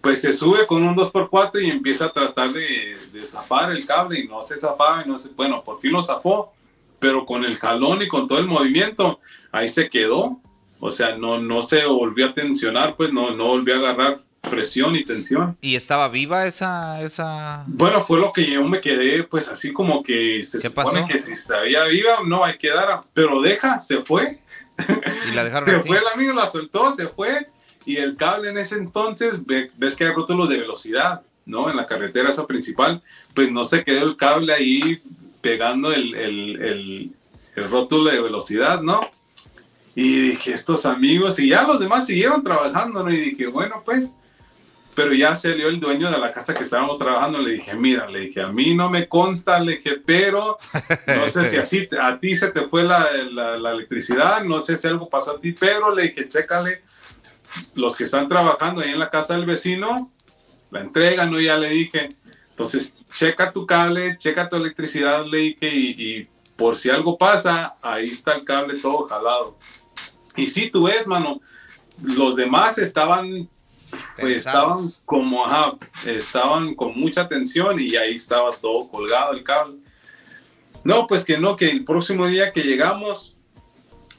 Pues 0.01 0.21
se 0.21 0.31
sube 0.33 0.65
con 0.65 0.83
un 0.83 0.95
2x4 0.95 1.61
y 1.61 1.69
empieza 1.69 2.05
a 2.05 2.13
tratar 2.13 2.51
de, 2.51 2.97
zafar 3.25 3.71
el 3.71 3.85
cable 3.85 4.19
y 4.19 4.27
no 4.27 4.41
se 4.41 4.57
zafaba 4.57 5.03
y 5.05 5.09
no 5.09 5.17
se, 5.17 5.29
bueno, 5.29 5.63
por 5.63 5.79
fin 5.79 5.91
lo 5.91 6.01
zafó, 6.01 6.53
pero 6.99 7.25
con 7.25 7.43
el 7.43 7.57
jalón 7.57 8.01
y 8.01 8.07
con 8.07 8.27
todo 8.27 8.39
el 8.39 8.47
movimiento, 8.47 9.19
ahí 9.51 9.67
se 9.67 9.89
quedó. 9.89 10.39
O 10.79 10.91
sea, 10.91 11.17
no, 11.17 11.39
no 11.39 11.61
se 11.61 11.85
volvió 11.85 12.27
a 12.27 12.33
tensionar, 12.33 12.95
pues 12.95 13.11
no, 13.11 13.31
no 13.35 13.47
volvió 13.47 13.75
a 13.75 13.79
agarrar 13.79 14.21
presión 14.41 14.95
y 14.95 15.03
tensión. 15.03 15.57
¿Y 15.61 15.75
estaba 15.75 16.07
viva 16.09 16.45
esa, 16.45 17.01
esa...? 17.01 17.63
Bueno, 17.67 18.01
fue 18.01 18.19
lo 18.19 18.31
que 18.31 18.49
yo 18.49 18.63
me 18.63 18.79
quedé, 18.79 19.23
pues 19.23 19.49
así 19.49 19.73
como 19.73 20.01
que 20.03 20.43
se 20.43 20.61
supone 20.61 21.05
que 21.07 21.19
si 21.19 21.33
estaba 21.33 21.63
viva, 21.63 22.19
no, 22.25 22.43
hay 22.43 22.57
que 22.57 22.69
dar, 22.69 23.01
pero 23.13 23.41
deja, 23.41 23.79
se 23.79 24.01
fue. 24.01 24.39
Y 25.29 25.35
la 25.35 25.43
dejaron 25.43 25.65
Se 25.69 25.79
fue 25.79 25.97
el 25.97 26.07
amigo, 26.13 26.33
la 26.33 26.47
soltó, 26.47 26.91
se 26.95 27.07
fue. 27.07 27.49
Y 27.89 27.97
el 27.97 28.17
cable 28.17 28.51
en 28.51 28.59
ese 28.59 28.75
entonces, 28.75 29.41
ves 29.47 29.95
que 29.95 30.05
hay 30.05 30.13
rótulos 30.13 30.47
de 30.47 30.59
velocidad, 30.59 31.23
¿no? 31.47 31.71
En 31.71 31.75
la 31.75 31.87
carretera 31.87 32.29
esa 32.29 32.45
principal, 32.45 33.01
pues 33.33 33.51
no 33.51 33.65
se 33.65 33.83
quedó 33.83 34.05
el 34.05 34.15
cable 34.15 34.53
ahí 34.53 35.01
pegando 35.41 35.91
el, 35.91 36.13
el, 36.13 37.11
el, 37.55 37.67
rótulo 37.67 38.11
de 38.11 38.21
velocidad, 38.21 38.83
¿no? 38.83 38.99
Y 39.95 40.19
dije, 40.29 40.53
estos 40.53 40.85
amigos, 40.85 41.39
y 41.39 41.49
ya 41.49 41.63
los 41.63 41.79
demás 41.79 42.05
siguieron 42.05 42.43
trabajando, 42.43 43.03
¿no? 43.03 43.11
Y 43.11 43.17
dije, 43.17 43.47
bueno, 43.47 43.81
pues, 43.83 44.13
pero 44.93 45.11
ya 45.11 45.35
salió 45.35 45.67
el 45.67 45.79
dueño 45.79 46.11
de 46.11 46.19
la 46.19 46.31
casa 46.31 46.53
que 46.53 46.61
estábamos 46.61 46.99
trabajando, 46.99 47.39
le 47.39 47.53
dije, 47.53 47.73
mira, 47.73 48.07
le 48.07 48.19
dije, 48.19 48.43
a 48.43 48.49
mí 48.49 48.75
no 48.75 48.87
me 48.87 49.07
consta, 49.07 49.59
le 49.59 49.77
dije, 49.77 49.99
pero 50.05 50.59
no 51.07 51.27
sé 51.27 51.43
si 51.45 51.57
así 51.57 51.89
a 51.99 52.19
ti 52.19 52.35
se 52.35 52.51
te 52.51 52.67
fue 52.67 52.83
la, 52.83 53.03
la, 53.31 53.71
electricidad, 53.71 54.43
no 54.43 54.59
sé 54.59 54.77
si 54.77 54.87
algo 54.87 55.09
pasó 55.09 55.31
a 55.31 55.39
ti, 55.39 55.53
pero 55.53 55.91
le 55.91 56.03
dije, 56.03 56.29
chécale, 56.29 56.83
los 57.75 57.95
que 57.95 58.03
están 58.03 58.27
trabajando 58.29 58.81
ahí 58.81 58.91
en 58.91 58.99
la 58.99 59.09
casa 59.09 59.35
del 59.35 59.45
vecino, 59.45 60.11
la 60.71 60.81
entregan, 60.81 61.31
¿no? 61.31 61.39
Ya 61.39 61.57
le 61.57 61.69
dije, 61.69 62.09
entonces, 62.49 62.93
checa 63.11 63.51
tu 63.51 63.65
cable, 63.65 64.17
checa 64.17 64.49
tu 64.49 64.55
electricidad, 64.55 65.25
le 65.25 65.37
dije, 65.37 65.73
y, 65.73 65.89
y 65.89 66.27
por 66.55 66.77
si 66.77 66.89
algo 66.89 67.17
pasa, 67.17 67.73
ahí 67.81 68.09
está 68.09 68.33
el 68.33 68.43
cable 68.43 68.79
todo 68.79 69.07
jalado. 69.07 69.57
Y 70.35 70.47
si 70.47 70.69
tú 70.69 70.83
ves, 70.83 71.07
mano, 71.07 71.41
los 72.01 72.35
demás 72.35 72.77
estaban 72.77 73.49
pues 74.19 74.37
estaban 74.37 74.91
como, 75.05 75.45
ajá, 75.45 75.77
estaban 76.05 76.75
con 76.75 76.97
mucha 76.99 77.27
tensión 77.27 77.79
y 77.79 77.95
ahí 77.95 78.15
estaba 78.15 78.51
todo 78.51 78.87
colgado 78.89 79.33
el 79.33 79.43
cable. 79.43 79.77
No, 80.83 81.07
pues 81.07 81.25
que 81.25 81.37
no, 81.37 81.55
que 81.55 81.69
el 81.69 81.83
próximo 81.83 82.27
día 82.27 82.53
que 82.53 82.61
llegamos, 82.61 83.35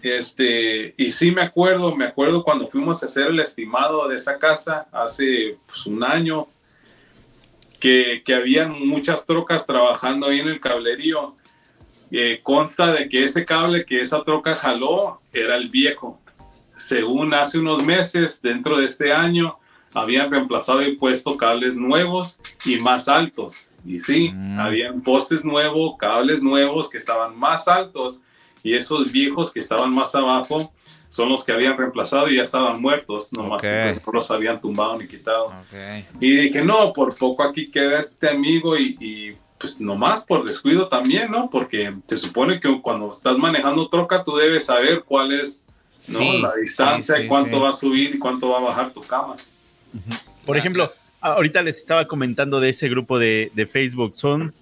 este, 0.02 0.94
y 0.96 1.12
sí 1.12 1.30
me 1.30 1.42
acuerdo, 1.42 1.94
me 1.94 2.06
acuerdo 2.06 2.42
cuando 2.42 2.66
fuimos 2.66 3.02
a 3.02 3.06
hacer 3.06 3.28
el 3.28 3.40
estimado 3.40 4.08
de 4.08 4.16
esa 4.16 4.38
casa 4.38 4.86
hace 4.92 5.58
pues, 5.66 5.86
un 5.86 6.02
año, 6.02 6.48
que, 7.78 8.22
que 8.24 8.34
habían 8.34 8.86
muchas 8.86 9.24
trocas 9.24 9.66
trabajando 9.66 10.26
ahí 10.26 10.40
en 10.40 10.48
el 10.48 10.60
cablerío. 10.60 11.36
Eh, 12.12 12.40
consta 12.42 12.92
de 12.92 13.08
que 13.08 13.24
ese 13.24 13.44
cable 13.44 13.84
que 13.84 14.00
esa 14.00 14.22
troca 14.24 14.54
jaló 14.54 15.20
era 15.32 15.56
el 15.56 15.68
viejo. 15.68 16.20
Según 16.76 17.32
hace 17.34 17.58
unos 17.58 17.84
meses, 17.84 18.42
dentro 18.42 18.78
de 18.78 18.86
este 18.86 19.12
año, 19.12 19.58
habían 19.94 20.30
reemplazado 20.30 20.82
y 20.82 20.96
puesto 20.96 21.36
cables 21.36 21.76
nuevos 21.76 22.38
y 22.64 22.76
más 22.76 23.08
altos. 23.08 23.70
Y 23.84 23.98
sí, 23.98 24.30
mm. 24.32 24.58
habían 24.58 25.02
postes 25.02 25.44
nuevos, 25.44 25.94
cables 25.98 26.42
nuevos 26.42 26.88
que 26.88 26.98
estaban 26.98 27.38
más 27.38 27.68
altos 27.68 28.22
y 28.62 28.74
esos 28.74 29.10
viejos 29.12 29.52
que 29.52 29.60
estaban 29.60 29.94
más 29.94 30.14
abajo 30.14 30.72
son 31.08 31.28
los 31.28 31.44
que 31.44 31.52
habían 31.52 31.76
reemplazado 31.76 32.28
y 32.28 32.36
ya 32.36 32.44
estaban 32.44 32.80
muertos, 32.80 33.32
nomás 33.32 33.62
okay. 33.62 34.00
los 34.12 34.30
habían 34.30 34.60
tumbado 34.60 34.96
ni 34.96 35.08
quitado. 35.08 35.52
Y 36.20 36.30
dije, 36.36 36.64
no, 36.64 36.92
por 36.92 37.16
poco 37.16 37.42
aquí 37.42 37.66
queda 37.66 37.98
este 37.98 38.28
amigo 38.28 38.76
y, 38.76 38.96
y 39.00 39.36
pues 39.58 39.80
nomás 39.80 40.24
por 40.24 40.44
descuido 40.44 40.88
también, 40.88 41.30
¿no? 41.30 41.50
Porque 41.50 41.92
se 42.06 42.16
supone 42.16 42.60
que 42.60 42.80
cuando 42.80 43.10
estás 43.10 43.36
manejando 43.36 43.88
troca 43.88 44.22
tú 44.24 44.36
debes 44.36 44.66
saber 44.66 45.02
cuál 45.02 45.32
es 45.32 45.68
¿no? 46.08 46.38
la 46.38 46.54
distancia, 46.54 47.16
cuánto 47.28 47.60
va 47.60 47.70
a 47.70 47.72
subir 47.72 48.14
y 48.14 48.18
cuánto 48.18 48.50
va 48.50 48.58
a 48.58 48.62
bajar 48.62 48.92
tu 48.92 49.02
cama. 49.02 49.36
Por 50.46 50.56
ejemplo, 50.56 50.92
ahorita 51.20 51.62
les 51.62 51.76
estaba 51.76 52.06
comentando 52.06 52.60
de 52.60 52.70
ese 52.70 52.88
grupo 52.88 53.18
de, 53.18 53.68
Facebook, 53.70 54.16
son 54.16 54.54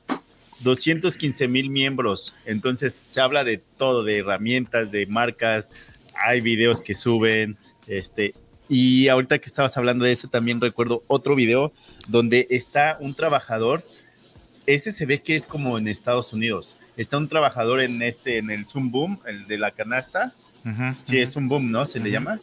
215 0.60 1.48
mil 1.48 1.70
miembros, 1.70 2.34
entonces 2.44 2.92
se 2.92 3.20
habla 3.20 3.44
de 3.44 3.58
todo, 3.76 4.02
de 4.02 4.18
herramientas, 4.18 4.90
de 4.90 5.06
marcas, 5.06 5.70
hay 6.14 6.40
videos 6.40 6.80
que 6.80 6.94
suben, 6.94 7.56
este, 7.86 8.34
y 8.68 9.08
ahorita 9.08 9.38
que 9.38 9.46
estabas 9.46 9.76
hablando 9.76 10.04
de 10.04 10.12
eso, 10.12 10.28
también 10.28 10.60
recuerdo 10.60 11.02
otro 11.06 11.34
video 11.34 11.72
donde 12.06 12.46
está 12.50 12.98
un 13.00 13.14
trabajador, 13.14 13.84
ese 14.66 14.92
se 14.92 15.06
ve 15.06 15.22
que 15.22 15.36
es 15.36 15.46
como 15.46 15.78
en 15.78 15.88
Estados 15.88 16.32
Unidos, 16.32 16.76
está 16.96 17.16
un 17.16 17.28
trabajador 17.28 17.80
en 17.80 18.02
este, 18.02 18.38
en 18.38 18.50
el 18.50 18.68
Zoom 18.68 18.90
Boom, 18.90 19.20
el 19.26 19.46
de 19.46 19.58
la 19.58 19.70
canasta, 19.70 20.34
sí, 21.02 21.18
es 21.18 21.36
un 21.36 21.48
boom, 21.48 21.70
¿no? 21.70 21.84
Se 21.86 22.00
le 22.00 22.10
llama. 22.10 22.40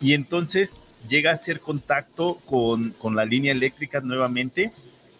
Y 0.00 0.14
entonces 0.14 0.80
llega 1.08 1.30
a 1.30 1.34
hacer 1.34 1.60
contacto 1.60 2.36
con, 2.46 2.90
con 2.90 3.16
la 3.16 3.24
línea 3.24 3.52
eléctrica 3.52 4.00
nuevamente, 4.00 4.72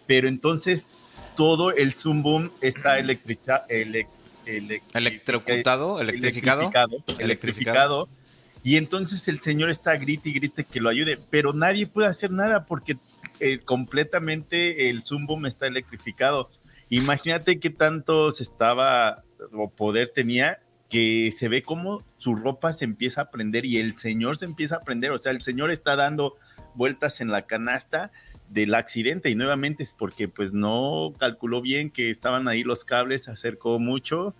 pero 0.07 0.27
entonces 0.27 0.87
todo 1.35 1.71
el 1.71 1.93
Zoom 1.93 2.23
Boom 2.23 2.51
está 2.61 2.99
electriza, 2.99 3.65
electrocutado, 3.67 5.99
electrificado, 5.99 6.61
electrificado, 6.61 7.03
electrificado, 7.19 8.09
Y 8.63 8.77
entonces 8.77 9.27
el 9.27 9.41
señor 9.41 9.69
está 9.69 9.97
grite 9.97 10.29
y 10.29 10.33
grite 10.33 10.63
que 10.63 10.79
lo 10.79 10.89
ayude, 10.89 11.19
pero 11.29 11.53
nadie 11.53 11.87
puede 11.87 12.07
hacer 12.07 12.31
nada 12.31 12.65
porque 12.65 12.97
eh, 13.39 13.59
completamente 13.59 14.89
el 14.89 15.03
Zoom 15.03 15.45
está 15.45 15.67
electrificado. 15.67 16.49
Imagínate 16.89 17.59
qué 17.59 17.69
tanto 17.69 18.31
se 18.31 18.43
estaba 18.43 19.23
o 19.53 19.69
poder 19.69 20.11
tenía 20.13 20.59
que 20.89 21.31
se 21.31 21.47
ve 21.47 21.61
como 21.61 22.03
su 22.17 22.35
ropa 22.35 22.71
se 22.71 22.85
empieza 22.85 23.21
a 23.21 23.31
prender 23.31 23.65
y 23.65 23.77
el 23.77 23.97
señor 23.97 24.37
se 24.37 24.45
empieza 24.45 24.77
a 24.77 24.83
prender, 24.83 25.11
o 25.11 25.17
sea, 25.17 25.31
el 25.31 25.41
señor 25.41 25.71
está 25.71 25.95
dando 25.95 26.35
vueltas 26.75 27.21
en 27.21 27.31
la 27.31 27.43
canasta 27.43 28.11
del 28.49 28.73
accidente 28.75 29.29
y 29.29 29.35
nuevamente 29.35 29.83
es 29.83 29.93
porque 29.93 30.27
pues 30.27 30.53
no 30.53 31.13
calculó 31.17 31.61
bien 31.61 31.89
que 31.89 32.09
estaban 32.09 32.47
ahí 32.47 32.63
los 32.63 32.85
cables, 32.85 33.23
se 33.23 33.31
acercó 33.31 33.79
mucho 33.79 34.35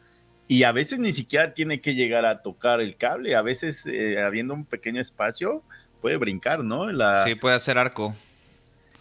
y 0.47 0.63
a 0.63 0.71
veces 0.71 0.99
ni 0.99 1.11
siquiera 1.11 1.53
tiene 1.53 1.81
que 1.81 1.95
llegar 1.95 2.25
a 2.25 2.41
tocar 2.41 2.81
el 2.81 2.97
cable, 2.97 3.35
a 3.35 3.41
veces 3.41 3.85
eh, 3.87 4.21
habiendo 4.21 4.53
un 4.53 4.65
pequeño 4.65 5.01
espacio 5.01 5.63
puede 6.01 6.17
brincar, 6.17 6.63
¿no? 6.63 6.91
La... 6.91 7.23
Sí, 7.23 7.35
puede 7.35 7.55
hacer 7.55 7.77
arco. 7.77 8.15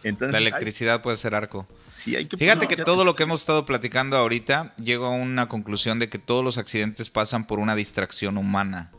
Entonces, 0.03 0.33
la 0.33 0.39
electricidad 0.39 1.03
puede 1.03 1.17
ser 1.17 1.35
arco. 1.35 1.67
Sí, 1.95 2.15
hay 2.17 2.27
que, 2.27 2.37
Fíjate 2.37 2.67
que 2.67 2.77
todo 2.77 3.05
lo 3.05 3.17
que 3.17 3.23
hemos 3.23 3.41
estado 3.41 3.65
platicando 3.65 4.17
ahorita 4.17 4.75
llego 4.77 5.07
a 5.07 5.11
una 5.11 5.49
conclusión 5.49 5.99
de 5.99 6.09
que 6.09 6.19
todos 6.19 6.45
los 6.45 6.59
accidentes 6.59 7.11
pasan 7.11 7.47
por 7.47 7.59
una 7.59 7.75
distracción 7.75 8.37
humana. 8.37 8.91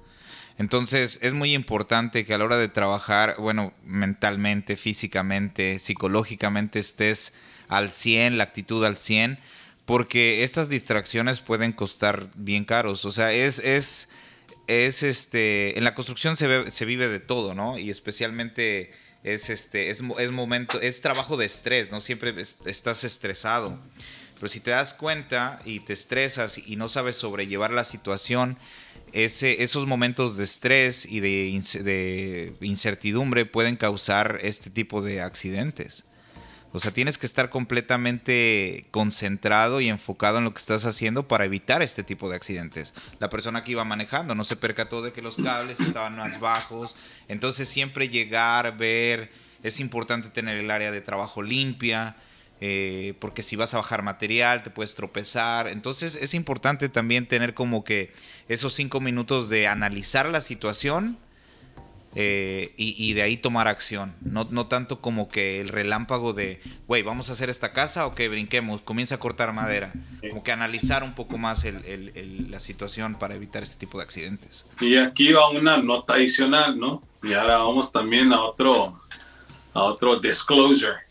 Entonces 0.57 1.19
es 1.21 1.33
muy 1.33 1.53
importante 1.53 2.25
que 2.25 2.33
a 2.33 2.37
la 2.37 2.45
hora 2.45 2.57
de 2.57 2.69
trabajar, 2.69 3.35
bueno, 3.39 3.73
mentalmente, 3.83 4.77
físicamente, 4.77 5.79
psicológicamente 5.79 6.79
estés 6.79 7.33
al 7.67 7.91
100, 7.91 8.37
la 8.37 8.45
actitud 8.45 8.83
al 8.85 8.97
100, 8.97 9.37
porque 9.85 10.43
estas 10.43 10.69
distracciones 10.69 11.41
pueden 11.41 11.73
costar 11.73 12.29
bien 12.35 12.63
caros. 12.63 13.03
O 13.05 13.11
sea, 13.11 13.33
es, 13.33 13.59
es, 13.59 14.07
es 14.67 15.03
este, 15.03 15.77
en 15.77 15.83
la 15.83 15.93
construcción 15.93 16.37
se, 16.37 16.71
se 16.71 16.85
vive 16.85 17.09
de 17.09 17.19
todo, 17.19 17.53
¿no? 17.53 17.77
Y 17.77 17.89
especialmente 17.89 18.91
es 19.25 19.49
este 19.49 19.89
es, 19.89 20.03
es 20.19 20.31
momento 20.31 20.79
es 20.79 21.01
trabajo 21.01 21.35
de 21.35 21.47
estrés 21.47 21.91
no 21.91 21.99
siempre 21.99 22.33
estás 22.39 23.03
estresado 23.03 23.79
pero 24.35 24.47
si 24.49 24.59
te 24.59 24.71
das 24.71 24.93
cuenta 24.93 25.59
y 25.65 25.79
te 25.79 25.93
estresas 25.93 26.59
y 26.59 26.75
no 26.75 26.87
sabes 26.87 27.15
sobrellevar 27.15 27.71
la 27.71 27.85
situación 27.85 28.57
ese, 29.15 29.63
esos 29.63 29.87
momentos 29.87 30.37
de 30.37 30.43
estrés 30.43 31.05
y 31.05 31.19
de, 31.19 31.61
de 31.83 32.55
incertidumbre 32.61 33.45
pueden 33.45 33.75
causar 33.75 34.39
este 34.41 34.69
tipo 34.69 35.01
de 35.01 35.21
accidentes 35.21 36.05
o 36.75 36.79
sea, 36.81 36.91
tienes 36.91 37.17
que 37.17 37.25
estar 37.25 37.49
completamente 37.49 38.85
concentrado 38.91 39.79
y 39.79 39.87
enfocado 39.87 40.39
en 40.39 40.43
lo 40.43 40.53
que 40.53 40.59
estás 40.59 40.83
haciendo 40.85 41.25
para 41.25 41.45
evitar 41.45 41.81
este 41.81 42.03
tipo 42.03 42.29
de 42.29 42.35
accidentes. 42.35 42.93
La 43.19 43.29
persona 43.29 43.63
que 43.63 43.71
iba 43.71 43.85
manejando 43.85 44.35
no 44.35 44.43
se 44.43 44.57
percató 44.57 45.01
de 45.01 45.13
que 45.13 45.21
los 45.21 45.37
cables 45.37 45.79
estaban 45.79 46.17
más 46.17 46.41
bajos. 46.41 46.93
Entonces 47.29 47.69
siempre 47.69 48.09
llegar, 48.09 48.75
ver, 48.75 49.31
es 49.63 49.79
importante 49.79 50.27
tener 50.29 50.57
el 50.57 50.69
área 50.69 50.91
de 50.91 50.99
trabajo 50.99 51.41
limpia. 51.41 52.17
Eh, 52.61 53.15
porque 53.19 53.41
si 53.41 53.57
vas 53.57 53.73
a 53.73 53.77
bajar 53.77 54.01
material 54.01 54.63
te 54.63 54.69
puedes 54.69 54.95
tropezar. 54.95 55.67
Entonces 55.67 56.15
es 56.15 56.33
importante 56.33 56.89
también 56.89 57.27
tener 57.27 57.53
como 57.53 57.83
que 57.83 58.13
esos 58.47 58.73
cinco 58.73 59.01
minutos 59.01 59.49
de 59.49 59.67
analizar 59.67 60.29
la 60.29 60.41
situación 60.41 61.17
eh, 62.17 62.73
y, 62.77 63.11
de 63.11 63.23
ahí 63.23 63.35
tomar 63.35 63.67
acción. 63.67 64.15
No, 64.21 64.47
no 64.49 64.67
tanto 64.67 65.01
como 65.01 65.27
que 65.27 65.59
el 65.59 65.67
relámpago 65.67 66.31
de, 66.31 66.61
güey, 66.87 67.03
vamos 67.03 67.29
a 67.29 67.33
hacer 67.33 67.49
esta 67.49 67.73
casa 67.73 68.07
o 68.07 68.15
que 68.15 68.29
brinquemos, 68.29 68.81
comienza 68.81 69.15
a 69.15 69.19
cortar 69.19 69.51
madera. 69.51 69.91
Como 70.29 70.41
que 70.41 70.53
analizar 70.53 71.03
un 71.03 71.13
poco 71.13 71.37
más 71.37 71.65
la 71.65 72.59
situación 72.61 73.15
para 73.15 73.35
evitar 73.35 73.63
este 73.63 73.75
tipo 73.75 73.97
de 73.97 74.05
accidentes. 74.05 74.65
Y 74.79 74.95
aquí 74.95 75.33
va 75.33 75.49
una 75.49 75.75
nota 75.77 76.13
adicional, 76.13 76.79
¿no? 76.79 77.03
Y 77.21 77.33
ahora 77.33 77.57
vamos 77.57 77.91
también 77.91 78.31
a 78.31 78.41
otro, 78.41 78.97
a 79.73 79.83
otro 79.83 80.17
disclosure. 80.17 81.04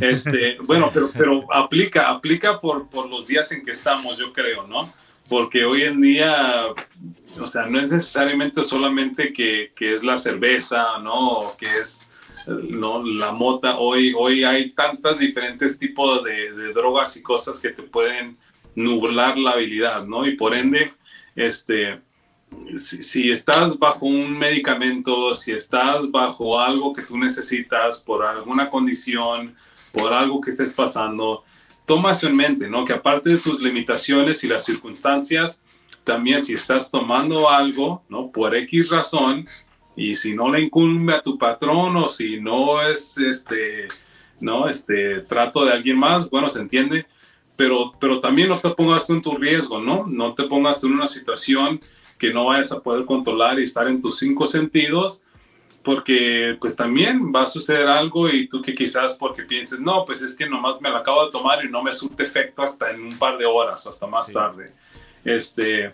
Este, 0.00 0.58
bueno, 0.62 0.90
pero, 0.92 1.10
pero 1.16 1.52
aplica, 1.52 2.08
aplica 2.08 2.60
por, 2.60 2.88
por 2.88 3.08
los 3.08 3.26
días 3.26 3.50
en 3.52 3.64
que 3.64 3.72
estamos, 3.72 4.18
yo 4.18 4.32
creo, 4.32 4.66
¿no? 4.66 4.92
Porque 5.28 5.64
hoy 5.64 5.82
en 5.82 6.00
día 6.00 6.66
o 7.40 7.46
sea, 7.46 7.66
no 7.66 7.78
es 7.80 7.92
necesariamente 7.92 8.62
solamente 8.62 9.32
que, 9.32 9.72
que 9.74 9.92
es 9.92 10.02
la 10.02 10.18
cerveza, 10.18 10.98
¿no? 10.98 11.40
Que 11.58 11.66
es 11.66 12.08
¿no? 12.46 13.04
la 13.04 13.32
mota. 13.32 13.78
Hoy, 13.78 14.12
hoy 14.16 14.44
hay 14.44 14.70
tantos 14.70 15.18
diferentes 15.18 15.78
tipos 15.78 16.24
de, 16.24 16.72
drogas 16.72 17.16
y 17.16 17.22
cosas 17.22 17.58
que 17.58 17.70
te 17.70 17.82
pueden 17.82 18.36
nublar 18.74 19.36
la 19.36 19.52
habilidad, 19.52 20.04
¿no? 20.06 20.26
Y 20.26 20.36
por 20.36 20.54
ende, 20.54 20.92
este, 21.34 22.00
si, 22.76 23.30
estás 23.30 23.78
bajo 23.78 24.06
un 24.06 24.38
medicamento, 24.38 25.34
si 25.34 25.52
estás 25.52 26.10
bajo 26.10 26.58
algo 26.58 26.92
que 26.92 27.02
tú 27.02 27.18
necesitas 27.18 27.98
por 27.98 28.24
alguna 28.24 28.70
condición, 28.70 29.54
por 29.98 30.12
algo 30.12 30.40
que 30.40 30.50
estés 30.50 30.72
pasando, 30.72 31.44
toma 31.86 32.12
eso 32.12 32.28
en 32.28 32.36
mente, 32.36 32.68
¿no? 32.68 32.84
Que 32.84 32.92
aparte 32.92 33.30
de 33.30 33.38
tus 33.38 33.60
limitaciones 33.60 34.44
y 34.44 34.48
las 34.48 34.64
circunstancias, 34.64 35.60
también 36.04 36.44
si 36.44 36.54
estás 36.54 36.90
tomando 36.90 37.50
algo, 37.50 38.02
¿no? 38.08 38.30
Por 38.30 38.54
X 38.54 38.90
razón, 38.90 39.44
y 39.96 40.14
si 40.14 40.34
no 40.34 40.50
le 40.50 40.60
incumbe 40.60 41.12
a 41.12 41.22
tu 41.22 41.36
patrón 41.36 41.96
o 41.96 42.08
si 42.08 42.40
no 42.40 42.80
es 42.80 43.18
este, 43.18 43.88
¿no? 44.40 44.68
Este 44.68 45.20
trato 45.22 45.64
de 45.64 45.72
alguien 45.72 45.98
más, 45.98 46.30
bueno, 46.30 46.48
se 46.48 46.60
entiende, 46.60 47.06
pero, 47.56 47.92
pero 47.98 48.20
también 48.20 48.48
no 48.48 48.56
te 48.56 48.70
pongas 48.70 49.06
tú 49.06 49.14
en 49.14 49.22
tu 49.22 49.36
riesgo, 49.36 49.80
¿no? 49.80 50.06
No 50.06 50.34
te 50.34 50.44
pongas 50.44 50.78
tú 50.78 50.86
en 50.86 50.92
una 50.92 51.08
situación 51.08 51.80
que 52.16 52.32
no 52.32 52.46
vayas 52.46 52.70
a 52.70 52.80
poder 52.80 53.04
controlar 53.04 53.58
y 53.58 53.64
estar 53.64 53.88
en 53.88 54.00
tus 54.00 54.18
cinco 54.18 54.46
sentidos, 54.46 55.22
porque 55.82 56.56
pues 56.60 56.76
también 56.76 57.32
va 57.34 57.42
a 57.42 57.46
suceder 57.46 57.86
algo 57.86 58.28
y 58.28 58.48
tú 58.48 58.60
que 58.60 58.72
quizás 58.72 59.14
porque 59.14 59.42
pienses, 59.42 59.80
no, 59.80 60.04
pues 60.04 60.22
es 60.22 60.36
que 60.36 60.48
nomás 60.48 60.80
me 60.80 60.90
lo 60.90 60.96
acabo 60.96 61.24
de 61.24 61.30
tomar 61.30 61.64
y 61.64 61.70
no 61.70 61.82
me 61.82 61.94
surte 61.94 62.22
efecto 62.22 62.62
hasta 62.62 62.90
en 62.90 63.02
un 63.02 63.18
par 63.18 63.38
de 63.38 63.46
horas 63.46 63.86
o 63.86 63.90
hasta 63.90 64.06
más 64.06 64.32
tarde. 64.32 64.72
Este, 65.24 65.92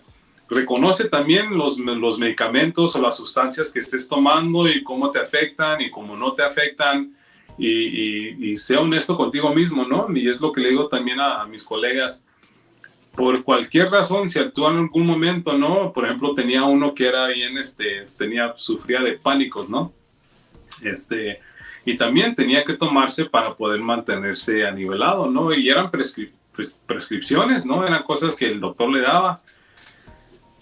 reconoce 0.49 1.09
también 1.09 1.57
los, 1.57 1.77
los 1.79 2.17
medicamentos 2.17 2.95
o 2.95 3.01
las 3.01 3.17
sustancias 3.17 3.71
que 3.71 3.79
estés 3.79 4.07
tomando 4.07 4.67
y 4.67 4.83
cómo 4.83 5.11
te 5.11 5.19
afectan 5.19 5.81
y 5.81 5.89
cómo 5.89 6.15
no 6.15 6.33
te 6.33 6.43
afectan 6.43 7.15
y, 7.57 8.51
y, 8.51 8.55
sea 8.57 8.81
honesto 8.81 9.15
contigo 9.15 9.53
mismo, 9.53 9.85
¿no? 9.85 10.07
Y 10.13 10.27
es 10.27 10.41
lo 10.41 10.51
que 10.51 10.59
le 10.59 10.69
digo 10.69 10.87
también 10.87 11.21
a, 11.21 11.45
mis 11.45 11.63
colegas. 11.63 12.25
Por 13.15 13.43
cualquier 13.43 13.89
razón, 13.89 14.27
si 14.27 14.39
actúan 14.39 14.75
en 14.75 14.83
algún 14.83 15.05
momento, 15.05 15.57
¿no? 15.57 15.93
Por 15.93 16.05
ejemplo, 16.05 16.33
tenía 16.33 16.63
uno 16.65 16.93
que 16.93 17.07
era 17.07 17.27
bien, 17.27 17.57
este, 17.57 18.05
tenía, 18.17 18.53
sufría 18.57 18.99
de 18.99 19.13
pánicos, 19.13 19.69
¿no? 19.69 19.93
Este, 20.81 21.39
y 21.85 21.95
también 21.95 22.35
tenía 22.35 22.63
que 22.65 22.73
tomarse 22.73 23.25
para 23.25 23.55
poder 23.55 23.79
mantenerse 23.79 24.65
anivelado, 24.65 25.29
¿no? 25.29 25.53
Y 25.53 25.69
eran 25.69 25.89
prescripciones, 25.91 27.65
¿no? 27.65 27.87
Eran 27.87 28.03
cosas 28.03 28.35
que 28.35 28.47
el 28.47 28.59
doctor 28.59 28.89
le 28.89 29.01
daba 29.01 29.41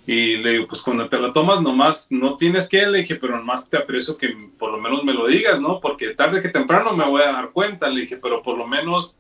y 0.06 0.36
le 0.36 0.52
digo, 0.52 0.68
pues 0.68 0.82
cuando 0.82 1.08
te 1.08 1.18
la 1.18 1.32
tomas, 1.32 1.62
nomás 1.62 2.12
no 2.12 2.36
tienes 2.36 2.68
que, 2.68 2.86
le 2.86 3.00
dije, 3.00 3.16
pero 3.16 3.38
nomás 3.38 3.70
te 3.70 3.78
aprecio 3.78 4.18
que 4.18 4.36
por 4.60 4.72
lo 4.72 4.78
menos 4.78 5.04
me 5.06 5.14
lo 5.14 5.28
digas, 5.28 5.62
¿no? 5.62 5.80
Porque 5.80 6.10
tarde 6.10 6.42
que 6.42 6.50
temprano 6.50 6.94
me 6.94 7.06
voy 7.06 7.22
a 7.22 7.32
dar 7.32 7.52
cuenta, 7.52 7.88
le 7.88 8.02
dije, 8.02 8.18
pero 8.18 8.44
por 8.44 8.58
lo 8.58 8.68
menos 8.68 9.18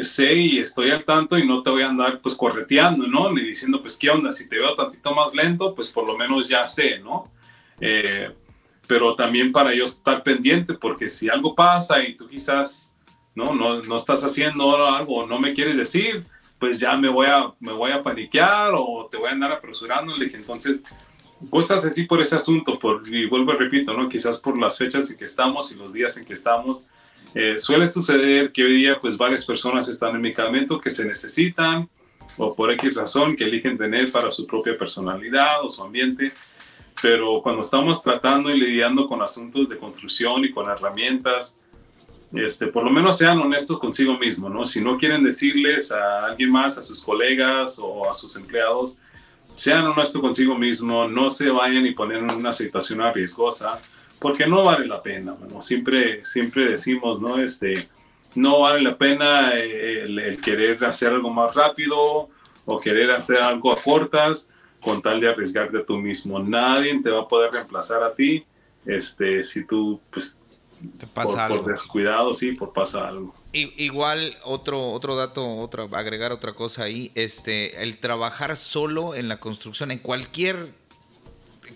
sé 0.00 0.34
y 0.34 0.58
estoy 0.58 0.90
al 0.90 1.04
tanto 1.04 1.38
y 1.38 1.46
no 1.46 1.62
te 1.62 1.70
voy 1.70 1.82
a 1.82 1.88
andar 1.88 2.20
pues 2.20 2.34
correteando, 2.34 3.06
¿no? 3.06 3.32
Ni 3.32 3.42
diciendo, 3.42 3.80
pues, 3.80 3.96
¿qué 3.96 4.10
onda? 4.10 4.32
Si 4.32 4.48
te 4.48 4.58
veo 4.58 4.74
tantito 4.74 5.14
más 5.14 5.34
lento, 5.34 5.74
pues 5.74 5.88
por 5.88 6.06
lo 6.06 6.16
menos 6.16 6.48
ya 6.48 6.66
sé, 6.66 6.98
¿no? 6.98 7.30
Eh, 7.80 8.30
pero 8.86 9.14
también 9.14 9.52
para 9.52 9.74
yo 9.74 9.84
estar 9.84 10.22
pendiente, 10.22 10.74
porque 10.74 11.08
si 11.08 11.28
algo 11.28 11.54
pasa 11.54 12.02
y 12.02 12.16
tú 12.16 12.28
quizás, 12.28 12.94
¿no? 13.34 13.54
No, 13.54 13.82
no 13.82 13.96
estás 13.96 14.24
haciendo 14.24 14.76
algo, 14.86 15.26
no 15.26 15.38
me 15.38 15.54
quieres 15.54 15.76
decir, 15.76 16.24
pues 16.58 16.80
ya 16.80 16.96
me 16.96 17.08
voy 17.08 17.26
a, 17.26 17.52
me 17.60 17.72
voy 17.72 17.92
a 17.92 18.02
paniquear 18.02 18.72
o 18.74 19.08
te 19.10 19.18
voy 19.18 19.28
a 19.28 19.32
andar 19.32 19.52
apresurando. 19.52 20.16
Dije, 20.18 20.36
entonces, 20.36 20.84
cosas 21.50 21.84
así 21.84 22.04
por 22.04 22.20
ese 22.20 22.36
asunto, 22.36 22.78
por, 22.78 23.02
y 23.06 23.26
vuelvo 23.26 23.52
y 23.52 23.56
repito, 23.56 23.92
¿no? 23.92 24.08
Quizás 24.08 24.38
por 24.38 24.58
las 24.58 24.78
fechas 24.78 25.10
en 25.10 25.16
que 25.16 25.24
estamos 25.24 25.70
y 25.72 25.76
los 25.76 25.92
días 25.92 26.16
en 26.16 26.24
que 26.24 26.32
estamos, 26.32 26.86
eh, 27.38 27.58
suele 27.58 27.86
suceder 27.86 28.50
que 28.50 28.64
hoy 28.64 28.76
día, 28.76 28.98
pues 28.98 29.14
varias 29.14 29.44
personas 29.44 29.86
están 29.88 30.16
en 30.16 30.22
medicamento 30.22 30.80
que 30.80 30.88
se 30.88 31.04
necesitan 31.04 31.86
o 32.38 32.54
por 32.54 32.72
X 32.72 32.94
razón 32.94 33.36
que 33.36 33.44
eligen 33.44 33.76
tener 33.76 34.10
para 34.10 34.30
su 34.30 34.46
propia 34.46 34.74
personalidad 34.78 35.62
o 35.62 35.68
su 35.68 35.82
ambiente. 35.82 36.32
Pero 37.02 37.42
cuando 37.42 37.60
estamos 37.60 38.02
tratando 38.02 38.48
y 38.50 38.58
lidiando 38.58 39.06
con 39.06 39.20
asuntos 39.20 39.68
de 39.68 39.76
construcción 39.76 40.46
y 40.46 40.50
con 40.50 40.70
herramientas, 40.70 41.60
este, 42.32 42.68
por 42.68 42.84
lo 42.84 42.90
menos 42.90 43.18
sean 43.18 43.38
honestos 43.38 43.78
consigo 43.78 44.16
mismo, 44.16 44.48
¿no? 44.48 44.64
Si 44.64 44.80
no 44.80 44.96
quieren 44.96 45.22
decirles 45.22 45.92
a 45.92 46.24
alguien 46.24 46.50
más, 46.50 46.78
a 46.78 46.82
sus 46.82 47.02
colegas 47.02 47.78
o 47.78 48.08
a 48.08 48.14
sus 48.14 48.34
empleados, 48.36 48.96
sean 49.54 49.84
honestos 49.84 50.22
consigo 50.22 50.56
mismo, 50.56 51.06
no 51.06 51.28
se 51.28 51.50
vayan 51.50 51.84
y 51.84 51.92
ponen 51.92 52.30
en 52.30 52.34
una 52.34 52.54
situación 52.54 53.02
arriesgosa, 53.02 53.78
porque 54.18 54.46
no 54.46 54.62
vale 54.64 54.86
la 54.86 55.02
pena, 55.02 55.34
¿no? 55.50 55.62
Siempre, 55.62 56.24
siempre 56.24 56.66
decimos, 56.66 57.20
¿no? 57.20 57.38
Este, 57.38 57.88
no 58.34 58.60
vale 58.60 58.82
la 58.82 58.96
pena 58.96 59.52
el, 59.54 60.40
querer 60.40 60.84
hacer 60.84 61.08
algo 61.12 61.30
más 61.30 61.54
rápido 61.54 62.28
o 62.64 62.80
querer 62.80 63.10
hacer 63.10 63.38
algo 63.38 63.72
a 63.72 63.80
cortas, 63.80 64.50
con 64.80 65.02
tal 65.02 65.20
de 65.20 65.28
arriesgarte 65.28 65.80
tú 65.80 65.96
mismo. 65.96 66.38
Nadie 66.38 67.00
te 67.02 67.10
va 67.10 67.22
a 67.22 67.28
poder 67.28 67.52
reemplazar 67.52 68.02
a 68.02 68.14
ti 68.14 68.44
este, 68.84 69.42
si 69.42 69.66
tú, 69.66 70.00
pues, 70.10 70.42
te 70.98 71.06
pasa 71.06 71.32
por, 71.32 71.40
algo. 71.40 71.56
por 71.62 71.70
descuidado, 71.70 72.34
sí, 72.34 72.52
por 72.52 72.72
pasa 72.72 73.08
algo. 73.08 73.34
Igual 73.52 74.36
otro 74.44 74.90
otro 74.90 75.16
dato, 75.16 75.48
otro 75.58 75.88
agregar 75.92 76.30
otra 76.30 76.52
cosa 76.52 76.84
ahí, 76.84 77.10
este 77.14 77.82
el 77.82 77.98
trabajar 77.98 78.54
solo 78.54 79.14
en 79.14 79.28
la 79.28 79.40
construcción 79.40 79.90
en 79.90 79.98
cualquier 79.98 80.74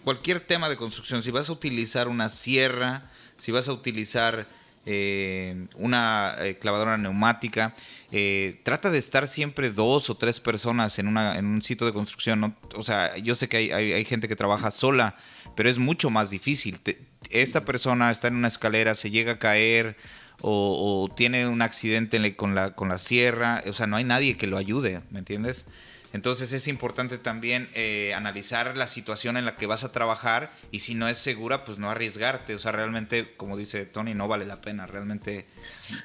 cualquier 0.04 0.40
tema 0.40 0.68
de 0.68 0.76
construcción, 0.76 1.22
si 1.22 1.30
vas 1.30 1.48
a 1.48 1.52
utilizar 1.52 2.08
una 2.08 2.28
sierra, 2.28 3.10
si 3.38 3.52
vas 3.52 3.68
a 3.68 3.72
utilizar 3.72 4.46
eh, 4.86 5.66
una 5.74 6.34
eh, 6.38 6.58
clavadora 6.58 6.96
neumática, 6.96 7.74
eh, 8.12 8.60
trata 8.62 8.90
de 8.90 8.98
estar 8.98 9.28
siempre 9.28 9.70
dos 9.70 10.08
o 10.08 10.16
tres 10.16 10.40
personas 10.40 10.98
en, 10.98 11.06
una, 11.06 11.38
en 11.38 11.46
un 11.46 11.62
sitio 11.62 11.86
de 11.86 11.92
construcción. 11.92 12.40
¿no? 12.40 12.56
O 12.74 12.82
sea, 12.82 13.16
yo 13.18 13.34
sé 13.34 13.48
que 13.48 13.58
hay, 13.58 13.70
hay, 13.72 14.04
gente 14.04 14.26
que 14.26 14.36
trabaja 14.36 14.70
sola, 14.70 15.16
pero 15.54 15.68
es 15.68 15.78
mucho 15.78 16.08
más 16.08 16.30
difícil. 16.30 16.80
Te, 16.80 16.98
esta 17.30 17.64
persona 17.64 18.10
está 18.10 18.28
en 18.28 18.36
una 18.36 18.48
escalera, 18.48 18.94
se 18.94 19.10
llega 19.10 19.32
a 19.32 19.38
caer 19.38 19.96
o, 20.40 21.04
o 21.08 21.14
tiene 21.14 21.46
un 21.46 21.60
accidente 21.60 22.34
con 22.34 22.54
la, 22.54 22.74
con 22.74 22.88
la 22.88 22.96
sierra, 22.96 23.62
o 23.66 23.74
sea, 23.74 23.86
no 23.86 23.96
hay 23.96 24.04
nadie 24.04 24.38
que 24.38 24.46
lo 24.46 24.56
ayude, 24.56 25.02
¿me 25.10 25.18
entiendes? 25.18 25.66
Entonces 26.12 26.52
es 26.52 26.66
importante 26.68 27.18
también 27.18 27.68
eh, 27.74 28.14
analizar 28.14 28.76
la 28.76 28.86
situación 28.86 29.36
en 29.36 29.44
la 29.44 29.56
que 29.56 29.66
vas 29.66 29.84
a 29.84 29.92
trabajar 29.92 30.50
y 30.72 30.80
si 30.80 30.94
no 30.94 31.08
es 31.08 31.18
segura, 31.18 31.64
pues 31.64 31.78
no 31.78 31.88
arriesgarte. 31.88 32.54
O 32.54 32.58
sea, 32.58 32.72
realmente, 32.72 33.34
como 33.36 33.56
dice 33.56 33.86
Tony, 33.86 34.14
no 34.14 34.26
vale 34.26 34.44
la 34.44 34.60
pena. 34.60 34.86
Realmente 34.86 35.46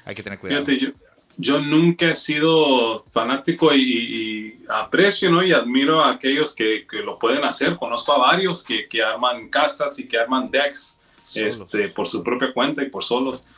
hay 0.04 0.14
que 0.14 0.22
tener 0.22 0.38
cuidado. 0.38 0.64
Fíjate, 0.64 0.84
yo, 0.84 0.92
yo 1.36 1.60
nunca 1.60 2.10
he 2.10 2.14
sido 2.14 3.04
fanático 3.12 3.74
y, 3.74 3.80
y, 3.80 4.64
aprecio 4.68 5.30
¿no? 5.30 5.42
y 5.42 5.52
admiro 5.52 6.00
a 6.00 6.12
aquellos 6.12 6.54
que, 6.54 6.86
que, 6.88 6.98
lo 6.98 7.18
pueden 7.18 7.44
hacer. 7.44 7.76
Conozco 7.76 8.12
a 8.12 8.18
varios 8.18 8.62
que, 8.62 8.88
que 8.88 9.02
arman 9.02 9.48
casas 9.48 9.98
y 9.98 10.06
que 10.06 10.18
arman 10.18 10.50
decks 10.50 10.98
este, 11.34 11.88
por 11.88 12.06
su 12.06 12.22
propia 12.22 12.52
cuenta 12.52 12.82
y 12.82 12.90
por 12.90 13.02
solos. 13.02 13.48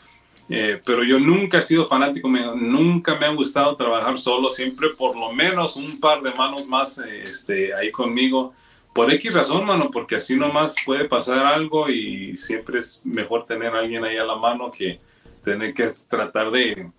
Eh, 0.51 0.81
pero 0.85 1.05
yo 1.05 1.19
nunca 1.19 1.59
he 1.59 1.63
sido 1.63 1.87
fanático, 1.87 2.29
me, 2.29 2.41
nunca 2.57 3.17
me 3.17 3.27
ha 3.27 3.31
gustado 3.31 3.77
trabajar 3.77 4.17
solo, 4.17 4.49
siempre 4.49 4.89
por 4.91 5.15
lo 5.15 5.33
menos 5.33 5.77
un 5.77 6.01
par 6.01 6.23
de 6.23 6.33
manos 6.33 6.67
más 6.67 6.99
eh, 6.99 7.23
este, 7.23 7.75
ahí 7.75 7.91
conmigo. 7.91 8.55
Por 8.95 9.13
X 9.13 9.35
razón, 9.35 9.67
mano, 9.67 9.91
porque 9.91 10.17
así 10.17 10.37
nomás 10.37 10.75
puede 10.85 11.05
pasar 11.05 11.45
algo 11.45 11.89
y 11.91 12.37
siempre 12.37 12.79
es 12.79 13.01
mejor 13.05 13.45
tener 13.47 13.75
a 13.75 13.81
alguien 13.81 14.05
ahí 14.05 14.17
a 14.17 14.25
la 14.25 14.37
mano 14.37 14.71
que 14.71 14.99
tener 15.45 15.75
que 15.75 15.91
tratar 16.09 16.51
de 16.51 16.91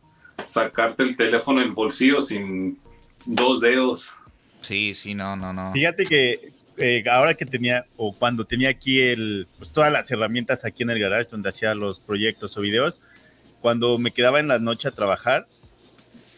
sacarte 0.45 1.04
el 1.04 1.18
teléfono 1.18 1.62
en 1.62 1.68
el 1.68 1.74
bolsillo 1.74 2.22
sin 2.22 2.80
dos 3.26 3.60
dedos. 3.60 4.16
Sí, 4.62 4.93
sí, 4.93 5.16
no, 5.16 5.36
no, 5.36 5.52
no. 5.52 5.74
Fíjate 5.74 6.06
que 6.06 6.54
eh, 6.78 7.04
ahora 7.12 7.34
que 7.34 7.45
tenía, 7.45 7.86
o 7.97 8.14
cuando 8.14 8.45
tenía 8.45 8.70
aquí 8.70 9.02
el, 9.02 9.47
pues 9.58 9.72
todas 9.72 9.91
las 9.91 10.10
herramientas 10.12 10.64
aquí 10.64 10.84
en 10.84 10.91
el 10.91 11.00
garage 11.00 11.30
donde 11.30 11.50
hacía 11.50 11.76
los 11.76 12.00
proyectos 12.00 12.56
o 12.56 12.62
videos, 12.62 13.02
cuando 13.62 13.97
me 13.97 14.12
quedaba 14.12 14.39
en 14.39 14.47
la 14.47 14.60
noche 14.60 14.88
a 14.88 14.91
trabajar, 14.91 15.47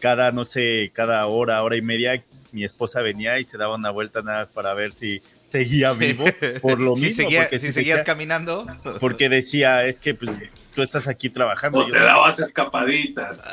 cada, 0.00 0.32
no 0.32 0.44
sé, 0.44 0.90
cada 0.92 1.24
hora, 1.26 1.62
hora 1.62 1.76
y 1.76 1.82
media, 1.82 2.22
mi 2.52 2.64
esposa 2.64 3.00
venía 3.02 3.38
y 3.38 3.44
se 3.44 3.56
daba 3.56 3.76
una 3.76 3.90
vuelta 3.90 4.22
nada 4.22 4.46
para 4.46 4.74
ver 4.74 4.92
si 4.92 5.22
seguía 5.42 5.92
vivo, 5.92 6.24
por 6.60 6.80
lo 6.80 6.96
si 6.96 7.04
mismo. 7.04 7.24
Seguía, 7.24 7.42
porque 7.42 7.58
si, 7.58 7.68
si 7.68 7.72
seguías 7.72 7.98
seguía, 7.98 8.04
caminando. 8.04 8.66
Porque 9.00 9.28
decía, 9.28 9.86
es 9.86 10.00
que 10.00 10.14
pues 10.14 10.40
tú 10.74 10.82
estás 10.82 11.08
aquí 11.08 11.30
trabajando. 11.30 11.78
O 11.78 11.88
te 11.88 11.98
dabas 11.98 12.38
escapaditas. 12.38 13.44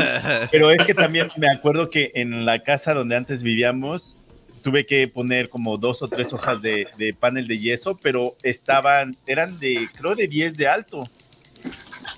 Pero 0.50 0.70
es 0.70 0.84
que 0.84 0.94
también 0.94 1.28
me 1.36 1.50
acuerdo 1.50 1.90
que 1.90 2.12
en 2.14 2.44
la 2.44 2.62
casa 2.62 2.94
donde 2.94 3.16
antes 3.16 3.42
vivíamos, 3.42 4.16
tuve 4.62 4.84
que 4.84 5.08
poner 5.08 5.48
como 5.48 5.76
dos 5.76 6.02
o 6.02 6.08
tres 6.08 6.32
hojas 6.32 6.60
de, 6.62 6.88
de 6.98 7.14
panel 7.14 7.46
de 7.46 7.58
yeso, 7.58 7.96
pero 7.96 8.36
estaban, 8.42 9.16
eran 9.26 9.58
de, 9.58 9.88
creo, 9.98 10.14
de 10.14 10.28
10 10.28 10.54
de 10.54 10.68
alto. 10.68 11.00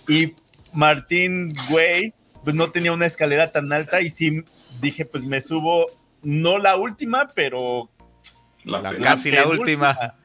Y 0.09 0.35
Martín, 0.73 1.53
güey, 1.69 2.15
pues 2.45 2.57
no 2.57 2.71
tenía 2.71 2.93
una 2.93 3.07
escalera 3.07 3.53
tan 3.53 3.73
alta 3.73 4.01
y 4.01 4.11
sí 4.11 4.45
dije, 4.81 5.05
pues 5.05 5.25
me 5.25 5.41
subo, 5.41 5.87
no 6.23 6.59
la 6.59 6.77
última, 6.77 7.29
pero 7.35 7.91
pues, 8.23 8.45
la, 8.65 8.81
la, 8.81 8.97
casi 8.97 9.31
la, 9.31 9.47
última. 9.47 10.17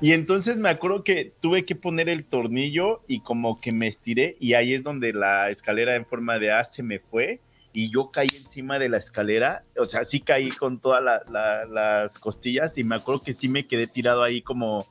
Y 0.00 0.12
entonces 0.12 0.58
me 0.58 0.68
acuerdo 0.68 1.02
que 1.02 1.32
tuve 1.40 1.64
que 1.64 1.74
poner 1.74 2.08
el 2.08 2.24
tornillo 2.24 3.02
y 3.08 3.20
como 3.20 3.60
que 3.60 3.72
me 3.72 3.88
estiré 3.88 4.36
y 4.38 4.54
ahí 4.54 4.72
es 4.72 4.84
donde 4.84 5.12
la 5.12 5.50
escalera 5.50 5.96
en 5.96 6.06
forma 6.06 6.38
de 6.38 6.52
A 6.52 6.62
se 6.62 6.84
me 6.84 7.00
fue 7.00 7.40
y 7.72 7.90
yo 7.90 8.10
caí 8.10 8.28
encima 8.28 8.78
de 8.78 8.88
la 8.88 8.96
escalera, 8.96 9.62
o 9.76 9.86
sea, 9.86 10.04
sí 10.04 10.20
caí 10.20 10.50
con 10.50 10.80
todas 10.80 11.02
la, 11.02 11.64
las 11.66 12.18
costillas 12.18 12.78
y 12.78 12.84
me 12.84 12.96
acuerdo 12.96 13.22
que 13.22 13.32
sí 13.32 13.48
me 13.48 13.66
quedé 13.66 13.86
tirado 13.86 14.22
ahí 14.22 14.40
como, 14.40 14.86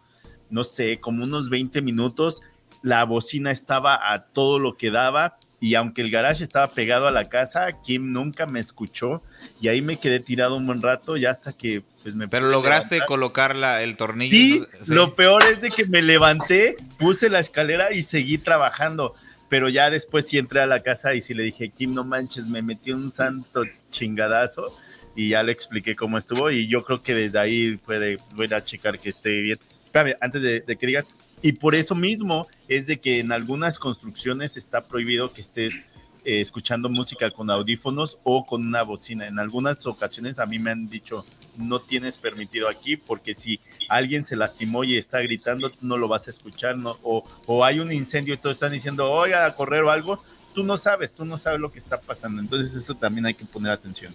no 0.49 0.63
sé, 0.63 0.99
como 0.99 1.23
unos 1.23 1.49
20 1.49 1.81
minutos 1.81 2.41
la 2.87 3.03
bocina 3.03 3.51
estaba 3.51 4.13
a 4.13 4.23
todo 4.27 4.59
lo 4.59 4.77
que 4.77 4.91
daba 4.91 5.37
y 5.59 5.75
aunque 5.75 6.01
el 6.01 6.09
garage 6.09 6.43
estaba 6.43 6.69
pegado 6.69 7.07
a 7.07 7.11
la 7.11 7.25
casa, 7.25 7.81
Kim 7.83 8.13
nunca 8.13 8.45
me 8.45 8.59
escuchó 8.61 9.21
y 9.59 9.67
ahí 9.67 9.81
me 9.81 9.99
quedé 9.99 10.21
tirado 10.21 10.55
un 10.55 10.65
buen 10.65 10.81
rato 10.81 11.17
ya 11.17 11.31
hasta 11.31 11.51
que 11.51 11.83
pues 12.03 12.15
me 12.15 12.29
Pero 12.29 12.47
lograste 12.49 12.95
levantar. 12.95 13.07
colocar 13.07 13.55
la, 13.55 13.83
el 13.83 13.97
tornillo. 13.97 14.31
Sí, 14.31 14.63
sí, 14.83 14.93
lo 14.93 15.15
peor 15.15 15.43
es 15.51 15.59
de 15.61 15.69
que 15.69 15.85
me 15.85 16.01
levanté, 16.01 16.77
puse 16.97 17.29
la 17.29 17.39
escalera 17.39 17.91
y 17.91 18.03
seguí 18.03 18.37
trabajando. 18.37 19.15
Pero 19.49 19.67
ya 19.67 19.89
después 19.89 20.27
sí 20.27 20.37
entré 20.37 20.61
a 20.61 20.67
la 20.67 20.83
casa 20.83 21.13
y 21.13 21.21
sí 21.21 21.33
le 21.33 21.43
dije, 21.43 21.69
Kim, 21.69 21.93
no 21.93 22.03
manches, 22.05 22.47
me 22.47 22.61
metí 22.61 22.91
un 22.91 23.13
santo 23.13 23.63
chingadazo 23.91 24.75
y 25.15 25.29
ya 25.29 25.43
le 25.43 25.51
expliqué 25.51 25.95
cómo 25.95 26.17
estuvo 26.17 26.51
y 26.51 26.67
yo 26.67 26.83
creo 26.83 27.01
que 27.01 27.15
desde 27.15 27.39
ahí 27.39 27.79
fue 27.83 27.97
de, 27.99 28.17
voy 28.35 28.47
a 28.53 28.63
checar 28.63 28.99
que 28.99 29.09
esté 29.09 29.41
bien. 29.41 29.57
Espérame, 29.85 30.15
antes 30.21 30.41
de, 30.41 30.59
de 30.61 30.75
que 30.77 30.87
digas, 30.87 31.05
y 31.41 31.53
por 31.53 31.75
eso 31.75 31.95
mismo 31.95 32.47
es 32.67 32.87
de 32.87 32.99
que 32.99 33.19
en 33.19 33.31
algunas 33.31 33.79
construcciones 33.79 34.57
está 34.57 34.87
prohibido 34.87 35.33
que 35.33 35.41
estés 35.41 35.83
eh, 36.25 36.39
escuchando 36.39 36.89
música 36.89 37.31
con 37.31 37.49
audífonos 37.49 38.19
o 38.23 38.45
con 38.45 38.65
una 38.65 38.83
bocina. 38.83 39.27
En 39.27 39.39
algunas 39.39 39.85
ocasiones 39.85 40.39
a 40.39 40.45
mí 40.45 40.59
me 40.59 40.71
han 40.71 40.89
dicho, 40.89 41.25
no 41.55 41.79
tienes 41.79 42.17
permitido 42.17 42.67
aquí 42.67 42.97
porque 42.97 43.33
si 43.33 43.59
alguien 43.87 44.25
se 44.25 44.35
lastimó 44.35 44.83
y 44.83 44.97
está 44.97 45.19
gritando, 45.21 45.71
no 45.81 45.97
lo 45.97 46.07
vas 46.07 46.27
a 46.27 46.31
escuchar, 46.31 46.77
¿no? 46.77 46.97
o, 47.03 47.23
o 47.45 47.63
hay 47.63 47.79
un 47.79 47.91
incendio 47.91 48.33
y 48.33 48.37
todos 48.37 48.57
están 48.57 48.71
diciendo, 48.71 49.09
oiga, 49.09 49.45
a 49.45 49.55
correr 49.55 49.83
o 49.83 49.91
algo, 49.91 50.21
tú 50.53 50.63
no 50.63 50.75
sabes, 50.75 51.13
tú 51.13 51.23
no 51.23 51.37
sabes 51.37 51.59
lo 51.59 51.71
que 51.71 51.77
está 51.77 52.01
pasando. 52.01 52.41
Entonces 52.41 52.75
eso 52.75 52.95
también 52.95 53.27
hay 53.27 53.35
que 53.35 53.45
poner 53.45 53.71
atención. 53.71 54.13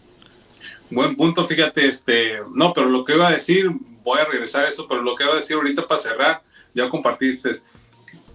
Buen 0.90 1.16
punto, 1.16 1.46
fíjate, 1.46 1.86
este, 1.86 2.40
no, 2.52 2.72
pero 2.72 2.88
lo 2.88 3.04
que 3.04 3.14
iba 3.14 3.28
a 3.28 3.32
decir, 3.32 3.70
voy 4.02 4.18
a 4.18 4.24
regresar 4.24 4.64
a 4.64 4.68
eso, 4.68 4.86
pero 4.88 5.02
lo 5.02 5.14
que 5.14 5.24
iba 5.24 5.32
a 5.32 5.36
decir 5.36 5.56
ahorita 5.56 5.86
para 5.86 6.00
cerrar, 6.00 6.42
ya 6.74 6.88
compartiste 6.88 7.52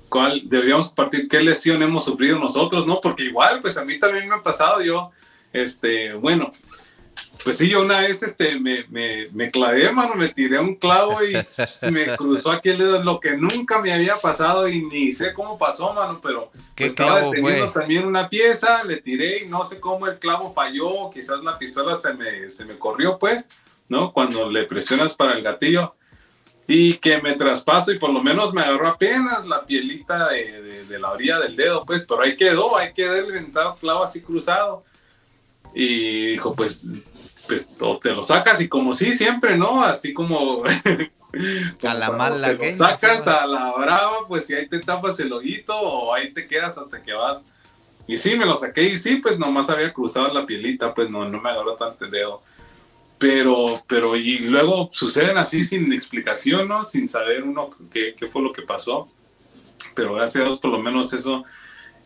cuál 0.09 0.41
deberíamos 0.45 0.87
compartir 0.87 1.27
qué 1.27 1.41
lesión 1.41 1.81
hemos 1.83 2.05
sufrido 2.05 2.39
nosotros, 2.39 2.85
¿no? 2.85 3.01
Porque 3.01 3.23
igual, 3.23 3.61
pues 3.61 3.77
a 3.77 3.85
mí 3.85 3.99
también 3.99 4.27
me 4.27 4.35
ha 4.35 4.43
pasado, 4.43 4.81
yo, 4.81 5.11
este, 5.51 6.13
bueno, 6.13 6.49
pues 7.43 7.57
sí, 7.57 7.69
yo 7.69 7.81
una 7.81 8.01
vez, 8.01 8.23
este, 8.23 8.59
me, 8.59 8.85
me, 8.89 9.27
me 9.31 9.51
clavé, 9.51 9.91
mano, 9.91 10.15
me 10.15 10.29
tiré 10.29 10.59
un 10.59 10.75
clavo 10.75 11.19
y 11.23 11.33
me 11.91 12.15
cruzó 12.15 12.51
aquí 12.51 12.69
el 12.69 12.77
dedo, 12.77 13.03
lo 13.03 13.19
que 13.19 13.37
nunca 13.37 13.79
me 13.81 13.93
había 13.93 14.17
pasado 14.17 14.67
y 14.67 14.83
ni 14.85 15.13
sé 15.13 15.33
cómo 15.33 15.57
pasó, 15.57 15.93
mano, 15.93 16.19
pero 16.21 16.51
¿Qué 16.75 16.85
pues, 16.85 16.89
estaba 16.89 17.21
deteniendo 17.21 17.71
fue? 17.71 17.81
también 17.81 18.05
una 18.05 18.29
pieza, 18.29 18.83
le 18.83 18.97
tiré 18.97 19.43
y 19.43 19.47
no 19.47 19.63
sé 19.63 19.79
cómo 19.79 20.07
el 20.07 20.19
clavo 20.19 20.53
falló, 20.53 21.09
quizás 21.11 21.43
la 21.43 21.57
pistola 21.57 21.95
se 21.95 22.13
me, 22.13 22.49
se 22.49 22.65
me 22.65 22.77
corrió, 22.77 23.17
pues, 23.19 23.47
¿no? 23.89 24.11
Cuando 24.11 24.49
le 24.49 24.63
presionas 24.63 25.15
para 25.15 25.33
el 25.33 25.43
gatillo 25.43 25.95
y 26.67 26.95
que 26.95 27.21
me 27.21 27.33
traspaso 27.33 27.93
y 27.93 27.97
por 27.97 28.11
lo 28.11 28.21
menos 28.21 28.53
me 28.53 28.61
agarró 28.61 28.89
apenas 28.89 29.47
la 29.47 29.65
pielita 29.65 30.27
de, 30.27 30.61
de, 30.61 30.85
de, 30.85 30.99
la 30.99 31.11
orilla 31.11 31.39
del 31.39 31.55
dedo, 31.55 31.85
pues, 31.85 32.05
pero 32.05 32.23
ahí 32.23 32.35
quedó, 32.35 32.75
ahí 32.77 32.91
quedó 32.93 33.15
el 33.15 33.31
ventado 33.31 33.77
clavo 33.77 34.03
así 34.03 34.21
cruzado. 34.21 34.83
Y 35.73 36.31
dijo, 36.31 36.53
pues, 36.53 36.89
pues 37.47 37.69
o 37.79 37.97
te 37.97 38.13
lo 38.13 38.21
sacas 38.21 38.59
y 38.59 38.67
como 38.67 38.93
sí, 38.93 39.13
siempre, 39.13 39.55
¿no? 39.55 39.81
Así 39.81 40.13
como... 40.13 40.63
a 41.83 41.93
la 41.93 42.11
mala 42.11 42.57
te 42.57 42.65
lo 42.65 42.71
sacas 42.71 43.25
a 43.27 43.47
la 43.47 43.71
brava, 43.71 44.27
pues 44.27 44.45
si 44.45 44.53
ahí 44.53 44.67
te 44.67 44.79
tapas 44.79 45.17
el 45.21 45.31
ojito 45.31 45.73
o 45.77 46.13
ahí 46.13 46.33
te 46.33 46.47
quedas 46.47 46.77
hasta 46.77 47.01
que 47.01 47.13
vas. 47.13 47.43
Y 48.07 48.17
sí, 48.17 48.35
me 48.35 48.45
lo 48.45 48.57
saqué 48.57 48.83
y 48.83 48.97
sí, 48.97 49.17
pues 49.17 49.39
nomás 49.39 49.69
había 49.69 49.93
cruzado 49.93 50.33
la 50.33 50.45
pielita, 50.45 50.93
pues 50.93 51.09
no, 51.09 51.27
no 51.29 51.39
me 51.39 51.49
agarró 51.49 51.75
tanto 51.75 52.03
el 52.03 52.11
dedo 52.11 52.41
pero, 53.17 53.83
pero 53.87 54.15
y 54.15 54.39
luego 54.39 54.89
suceden 54.91 55.37
así 55.37 55.63
sin 55.63 55.91
explicación, 55.91 56.67
¿no? 56.67 56.83
Sin 56.83 57.09
saber 57.09 57.43
uno 57.43 57.71
qué, 57.91 58.15
qué, 58.17 58.27
fue 58.27 58.41
lo 58.41 58.51
que 58.51 58.61
pasó. 58.61 59.09
Pero 59.95 60.13
gracias 60.13 60.43
a 60.43 60.47
Dios, 60.47 60.59
por 60.59 60.71
lo 60.71 60.79
menos 60.79 61.13
eso, 61.13 61.43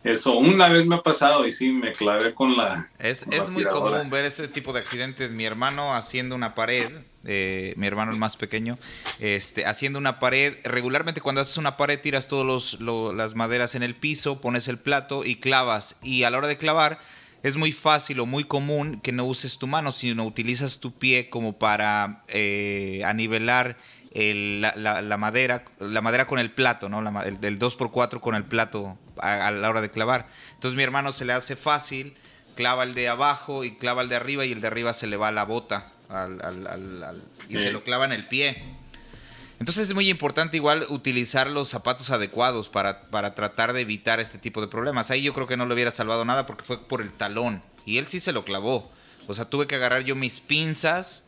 eso 0.04 0.36
una 0.36 0.68
vez 0.68 0.86
me 0.86 0.96
ha 0.96 1.02
pasado 1.02 1.46
y 1.46 1.52
sí, 1.52 1.70
me 1.70 1.92
clavé 1.92 2.34
con 2.34 2.56
la. 2.56 2.90
Es, 2.98 3.24
con 3.24 3.34
es 3.34 3.46
la 3.46 3.50
muy 3.50 3.62
tiradora. 3.62 3.98
común 3.98 4.10
ver 4.10 4.24
ese 4.24 4.48
tipo 4.48 4.72
de 4.72 4.80
accidentes. 4.80 5.32
Mi 5.32 5.44
hermano 5.44 5.94
haciendo 5.94 6.34
una 6.34 6.54
pared, 6.54 6.90
eh, 7.24 7.74
mi 7.76 7.86
hermano 7.86 8.12
el 8.12 8.18
más 8.18 8.36
pequeño, 8.36 8.78
este, 9.20 9.66
haciendo 9.66 9.98
una 9.98 10.18
pared. 10.18 10.56
Regularmente 10.64 11.20
cuando 11.20 11.42
haces 11.42 11.58
una 11.58 11.76
pared 11.76 12.00
tiras 12.00 12.28
todas 12.28 12.78
las 12.80 13.34
maderas 13.34 13.74
en 13.74 13.82
el 13.82 13.94
piso, 13.94 14.40
pones 14.40 14.66
el 14.66 14.78
plato 14.78 15.26
y 15.26 15.36
clavas. 15.36 15.96
Y 16.02 16.22
a 16.22 16.30
la 16.30 16.38
hora 16.38 16.48
de 16.48 16.56
clavar 16.56 16.98
es 17.42 17.56
muy 17.56 17.72
fácil 17.72 18.20
o 18.20 18.26
muy 18.26 18.44
común 18.44 19.00
que 19.00 19.12
no 19.12 19.24
uses 19.24 19.58
tu 19.58 19.66
mano, 19.66 19.92
sino 19.92 20.24
utilizas 20.24 20.78
tu 20.78 20.92
pie 20.92 21.28
como 21.28 21.58
para 21.58 22.22
eh, 22.28 23.02
anivelar 23.04 23.76
la, 24.14 25.16
madera, 25.18 25.64
la 25.78 26.02
madera 26.02 26.26
con 26.26 26.38
el 26.38 26.50
plato, 26.50 26.88
¿no? 26.88 27.00
el, 27.22 27.58
2x4 27.58 28.20
con 28.20 28.34
el 28.34 28.44
plato 28.44 28.98
a, 29.18 29.50
la 29.50 29.70
hora 29.70 29.80
de 29.80 29.90
clavar. 29.90 30.28
Entonces 30.54 30.76
mi 30.76 30.82
hermano 30.82 31.12
se 31.12 31.24
le 31.24 31.32
hace 31.32 31.56
fácil, 31.56 32.14
clava 32.54 32.84
el 32.84 32.94
de 32.94 33.08
abajo 33.08 33.64
y 33.64 33.72
clava 33.72 34.02
el 34.02 34.08
de 34.08 34.16
arriba 34.16 34.44
y 34.44 34.52
el 34.52 34.60
de 34.60 34.66
arriba 34.66 34.92
se 34.92 35.06
le 35.06 35.16
va 35.16 35.28
a 35.28 35.32
la 35.32 35.44
bota 35.44 35.92
y 37.48 37.56
se 37.56 37.72
lo 37.72 37.82
clava 37.82 38.04
en 38.04 38.12
el 38.12 38.26
pie. 38.28 38.62
Entonces 39.62 39.86
es 39.86 39.94
muy 39.94 40.08
importante 40.08 40.56
igual 40.56 40.86
utilizar 40.88 41.48
los 41.48 41.68
zapatos 41.68 42.10
adecuados 42.10 42.68
para, 42.68 43.02
para 43.10 43.36
tratar 43.36 43.72
de 43.72 43.82
evitar 43.82 44.18
este 44.18 44.36
tipo 44.36 44.60
de 44.60 44.66
problemas. 44.66 45.12
Ahí 45.12 45.22
yo 45.22 45.32
creo 45.32 45.46
que 45.46 45.56
no 45.56 45.66
le 45.66 45.74
hubiera 45.74 45.92
salvado 45.92 46.24
nada 46.24 46.46
porque 46.46 46.64
fue 46.64 46.88
por 46.88 47.00
el 47.00 47.12
talón 47.12 47.62
y 47.86 47.98
él 47.98 48.08
sí 48.08 48.18
se 48.18 48.32
lo 48.32 48.44
clavó. 48.44 48.90
O 49.28 49.34
sea, 49.34 49.44
tuve 49.44 49.68
que 49.68 49.76
agarrar 49.76 50.02
yo 50.02 50.16
mis 50.16 50.40
pinzas 50.40 51.26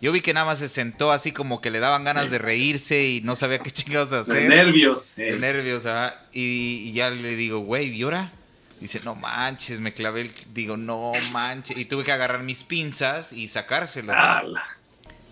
yo 0.00 0.12
vi 0.12 0.22
que 0.22 0.32
nada 0.32 0.46
más 0.46 0.60
se 0.60 0.68
sentó 0.68 1.12
así 1.12 1.32
como 1.32 1.60
que 1.60 1.70
le 1.70 1.78
daban 1.78 2.04
ganas 2.04 2.30
de 2.30 2.38
reírse 2.38 3.04
y 3.04 3.20
no 3.20 3.36
sabía 3.36 3.58
qué 3.58 3.70
chingados 3.70 4.12
hacer. 4.12 4.34
De 4.34 4.48
nervios. 4.48 5.16
De 5.16 5.38
nervios, 5.38 5.84
ajá. 5.84 6.26
Y, 6.32 6.90
ya 6.92 7.10
le 7.10 7.36
digo, 7.36 7.58
güey, 7.58 7.90
¿y 7.90 8.02
ahora? 8.02 8.32
Dice, 8.80 9.00
no 9.04 9.14
manches, 9.14 9.80
me 9.80 9.94
clavé 9.94 10.22
el... 10.22 10.34
Digo, 10.52 10.78
no 10.78 11.12
manches. 11.32 11.76
Y 11.76 11.84
tuve 11.84 12.04
que 12.04 12.12
agarrar 12.12 12.42
mis 12.42 12.64
pinzas 12.64 13.32
y 13.32 13.48
sacárselo. 13.48 14.12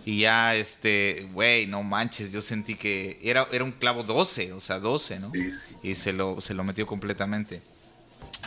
Y 0.05 0.19
ya, 0.19 0.55
este, 0.55 1.27
güey, 1.31 1.65
no 1.65 1.81
manches, 1.81 2.31
yo 2.31 2.41
sentí 2.41 2.75
que 2.75 3.19
era, 3.21 3.47
era 3.51 3.63
un 3.63 3.71
clavo 3.71 4.03
12, 4.03 4.51
o 4.53 4.59
sea, 4.59 4.79
12, 4.79 5.19
¿no? 5.19 5.31
Sí, 5.33 5.49
sí, 5.49 5.67
Y 5.83 5.95
se 5.95 6.11
lo, 6.11 6.41
se 6.41 6.53
lo 6.53 6.63
metió 6.63 6.85
completamente. 6.85 7.61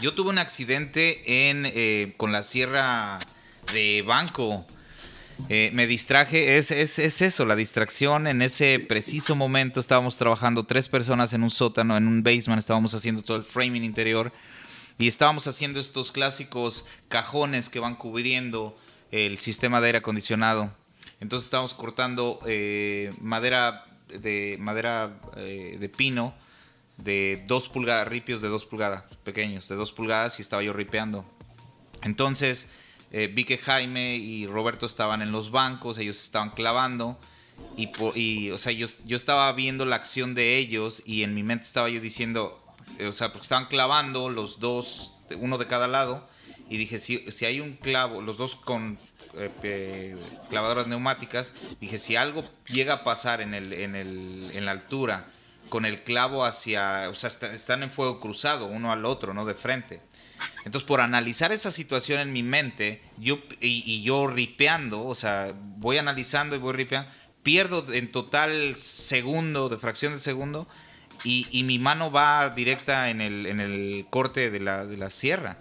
Yo 0.03 0.15
tuve 0.15 0.29
un 0.29 0.39
accidente 0.39 1.49
en, 1.49 1.65
eh, 1.65 2.15
con 2.19 2.31
la 2.31 2.43
sierra 2.43 3.19
de 3.73 4.03
banco. 4.03 4.67
Eh, 5.49 5.71
me 5.73 5.87
distraje, 5.87 6.57
es, 6.57 6.71
es, 6.71 7.23
eso, 7.23 7.47
la 7.47 7.57
distracción. 7.57 8.27
En 8.27 8.43
ese 8.43 8.79
preciso 8.79 9.35
momento 9.35 9.81
estábamos 9.81 10.19
trabajando 10.19 10.65
tres 10.65 10.89
personas 10.89 11.33
en 11.33 11.43
un 11.43 11.51
sótano, 11.51 11.97
en 11.97 12.07
un 12.07 12.23
basement, 12.23 12.59
estábamos 12.59 12.95
haciendo 12.95 13.23
todo 13.23 13.39
el 13.39 13.45
framing 13.45 13.85
interior 13.85 14.33
y 14.99 15.09
estábamos 15.09 15.47
haciendo 15.47 15.81
estos 15.81 16.13
clásicos 16.13 16.87
cajones 17.09 17.69
que 17.69 17.81
van 17.81 17.97
cubriendo 17.97 18.77
el 19.11 19.39
sistema 19.39 19.81
de 19.81 19.87
aire 19.89 19.99
acondicionado. 19.99 20.73
Entonces 21.21 21.47
estábamos 21.47 21.75
cortando 21.75 22.41
eh, 22.47 23.13
madera 23.21 23.85
de 24.09 24.57
madera 24.61 25.21
eh, 25.37 25.77
de 25.81 25.89
pino 25.89 26.35
de 26.97 27.45
dos 27.47 27.69
pulgadas, 27.69 28.09
ripios 28.09 28.41
de 28.41 28.49
dos 28.49 28.65
pulgadas, 28.65 29.05
pequeños, 29.23 29.69
de 29.69 29.77
dos 29.77 29.93
pulgadas 29.93 30.39
y 30.39 30.43
estaba 30.43 30.63
yo 30.63 30.73
ripeando. 30.73 31.25
Entonces 32.03 32.69
eh, 33.13 33.31
vi 33.33 33.45
que 33.45 33.59
Jaime 33.59 34.17
y 34.17 34.47
Roberto 34.47 34.87
estaban 34.87 35.23
en 35.23 35.33
los 35.33 35.51
bancos, 35.51 35.99
ellos 35.99 36.21
estaban 36.23 36.51
clavando. 36.51 37.19
Y, 37.77 38.51
o 38.51 38.59
sea, 38.59 38.73
yo, 38.73 38.87
yo 39.07 39.17
estaba 39.17 39.51
viendo 39.53 39.87
la 39.87 39.97
acción 39.97 40.35
de 40.35 40.59
ellos 40.59 41.03
y 41.07 41.23
en 41.23 41.35
mi 41.35 41.43
mente 41.43 41.65
estaba 41.65 41.89
yo 41.89 42.01
diciendo, 42.01 42.63
o 43.07 43.13
sea, 43.13 43.33
porque 43.33 43.45
estaban 43.45 43.67
clavando 43.67 44.29
los 44.29 44.61
dos, 44.61 45.17
uno 45.39 45.57
de 45.57 45.67
cada 45.67 45.89
lado. 45.89 46.29
Y 46.69 46.77
dije, 46.77 46.99
si, 46.99 47.19
si 47.31 47.47
hay 47.47 47.61
un 47.61 47.75
clavo, 47.75 48.21
los 48.21 48.37
dos 48.37 48.57
con 48.57 48.99
eh, 49.39 50.17
clavadoras 50.49 50.87
neumáticas, 50.87 51.53
dije, 51.81 51.99
si 51.99 52.17
algo 52.17 52.49
llega 52.71 52.95
a 52.95 53.05
pasar 53.05 53.41
en, 53.41 53.55
el, 53.55 53.73
en, 53.73 53.95
el, 53.95 54.51
en 54.55 54.65
la 54.65 54.73
altura 54.73 55.27
con 55.69 55.85
el 55.85 56.03
clavo 56.03 56.45
hacia, 56.45 57.09
o 57.11 57.15
sea, 57.15 57.29
están 57.29 57.83
en 57.83 57.91
fuego 57.91 58.21
cruzado 58.21 58.67
uno 58.67 58.93
al 58.93 59.05
otro, 59.05 59.35
¿no? 59.35 59.45
De 59.45 59.55
frente. 59.55 60.01
Entonces, 60.65 60.87
por 60.87 61.01
analizar 61.01 61.53
esa 61.53 61.71
situación 61.71 62.21
en 62.21 62.33
mi 62.33 62.43
mente, 62.43 63.03
yo, 63.19 63.39
y, 63.61 64.03
yo 64.03 64.27
ripeando, 64.27 65.05
o 65.05 65.15
sea, 65.15 65.53
voy 65.57 65.99
analizando 65.99 66.57
y 66.57 66.59
voy 66.59 66.75
ripeando, 66.75 67.11
pierdo 67.43 67.93
en 67.93 68.11
total 68.11 68.77
segundo, 68.77 69.69
de 69.69 69.79
fracción 69.79 70.13
de 70.13 70.19
segundo, 70.19 70.69
y, 71.25 71.63
mi 71.65 71.79
mano 71.79 72.11
va 72.11 72.51
directa 72.51 73.11
en 73.11 73.21
el, 73.21 73.47
en 73.47 73.61
el 73.61 74.07
corte 74.11 74.51
de 74.51 74.61
la, 74.61 74.87
de 74.87 74.97
la 74.97 75.11
sierra. 75.11 75.59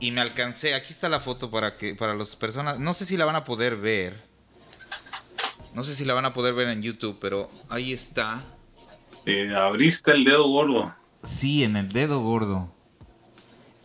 Y 0.00 0.12
me 0.12 0.20
alcancé, 0.20 0.74
aquí 0.74 0.92
está 0.92 1.08
la 1.08 1.20
foto 1.20 1.50
para 1.50 1.76
que 1.76 1.94
para 1.94 2.14
las 2.14 2.36
personas, 2.36 2.78
no 2.78 2.94
sé 2.94 3.04
si 3.04 3.16
la 3.16 3.24
van 3.24 3.36
a 3.36 3.44
poder 3.44 3.76
ver, 3.76 4.22
no 5.74 5.84
sé 5.84 5.94
si 5.94 6.04
la 6.04 6.14
van 6.14 6.24
a 6.24 6.32
poder 6.32 6.54
ver 6.54 6.68
en 6.68 6.82
YouTube, 6.82 7.18
pero 7.20 7.50
ahí 7.68 7.92
está. 7.92 8.44
Eh, 9.26 9.54
abriste 9.54 10.12
el 10.12 10.24
dedo 10.24 10.46
gordo. 10.48 10.94
Sí, 11.22 11.64
en 11.64 11.76
el 11.76 11.88
dedo 11.88 12.20
gordo. 12.20 12.72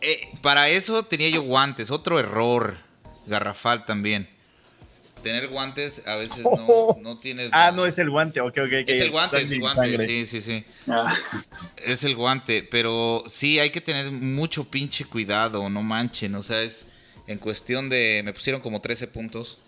Eh, 0.00 0.38
para 0.42 0.68
eso 0.68 1.04
tenía 1.04 1.30
yo 1.30 1.42
guantes, 1.42 1.90
otro 1.90 2.18
error 2.18 2.78
garrafal 3.26 3.84
también. 3.84 4.28
Tener 5.24 5.48
guantes 5.48 6.06
a 6.06 6.16
veces 6.16 6.44
no, 6.44 6.98
no 7.02 7.18
tienes. 7.18 7.48
Ah, 7.52 7.72
no 7.74 7.86
es 7.86 7.98
el 7.98 8.10
guante, 8.10 8.40
ok, 8.40 8.58
ok. 8.58 8.72
Es 8.86 9.00
el 9.00 9.10
guante, 9.10 9.40
es 9.40 9.50
el 9.50 9.60
guante, 9.60 10.06
sí, 10.06 10.26
sí, 10.26 10.42
sí. 10.42 10.64
Ah. 10.86 11.12
Es 11.78 12.04
el 12.04 12.14
guante, 12.14 12.62
pero 12.62 13.24
sí 13.26 13.58
hay 13.58 13.70
que 13.70 13.80
tener 13.80 14.10
mucho 14.12 14.64
pinche 14.64 15.06
cuidado, 15.06 15.68
no 15.70 15.82
manchen, 15.82 16.34
o 16.34 16.42
sea, 16.42 16.60
es 16.60 16.86
en 17.26 17.38
cuestión 17.38 17.88
de. 17.88 18.20
Me 18.22 18.34
pusieron 18.34 18.60
como 18.60 18.82
13 18.82 19.06
puntos. 19.06 19.58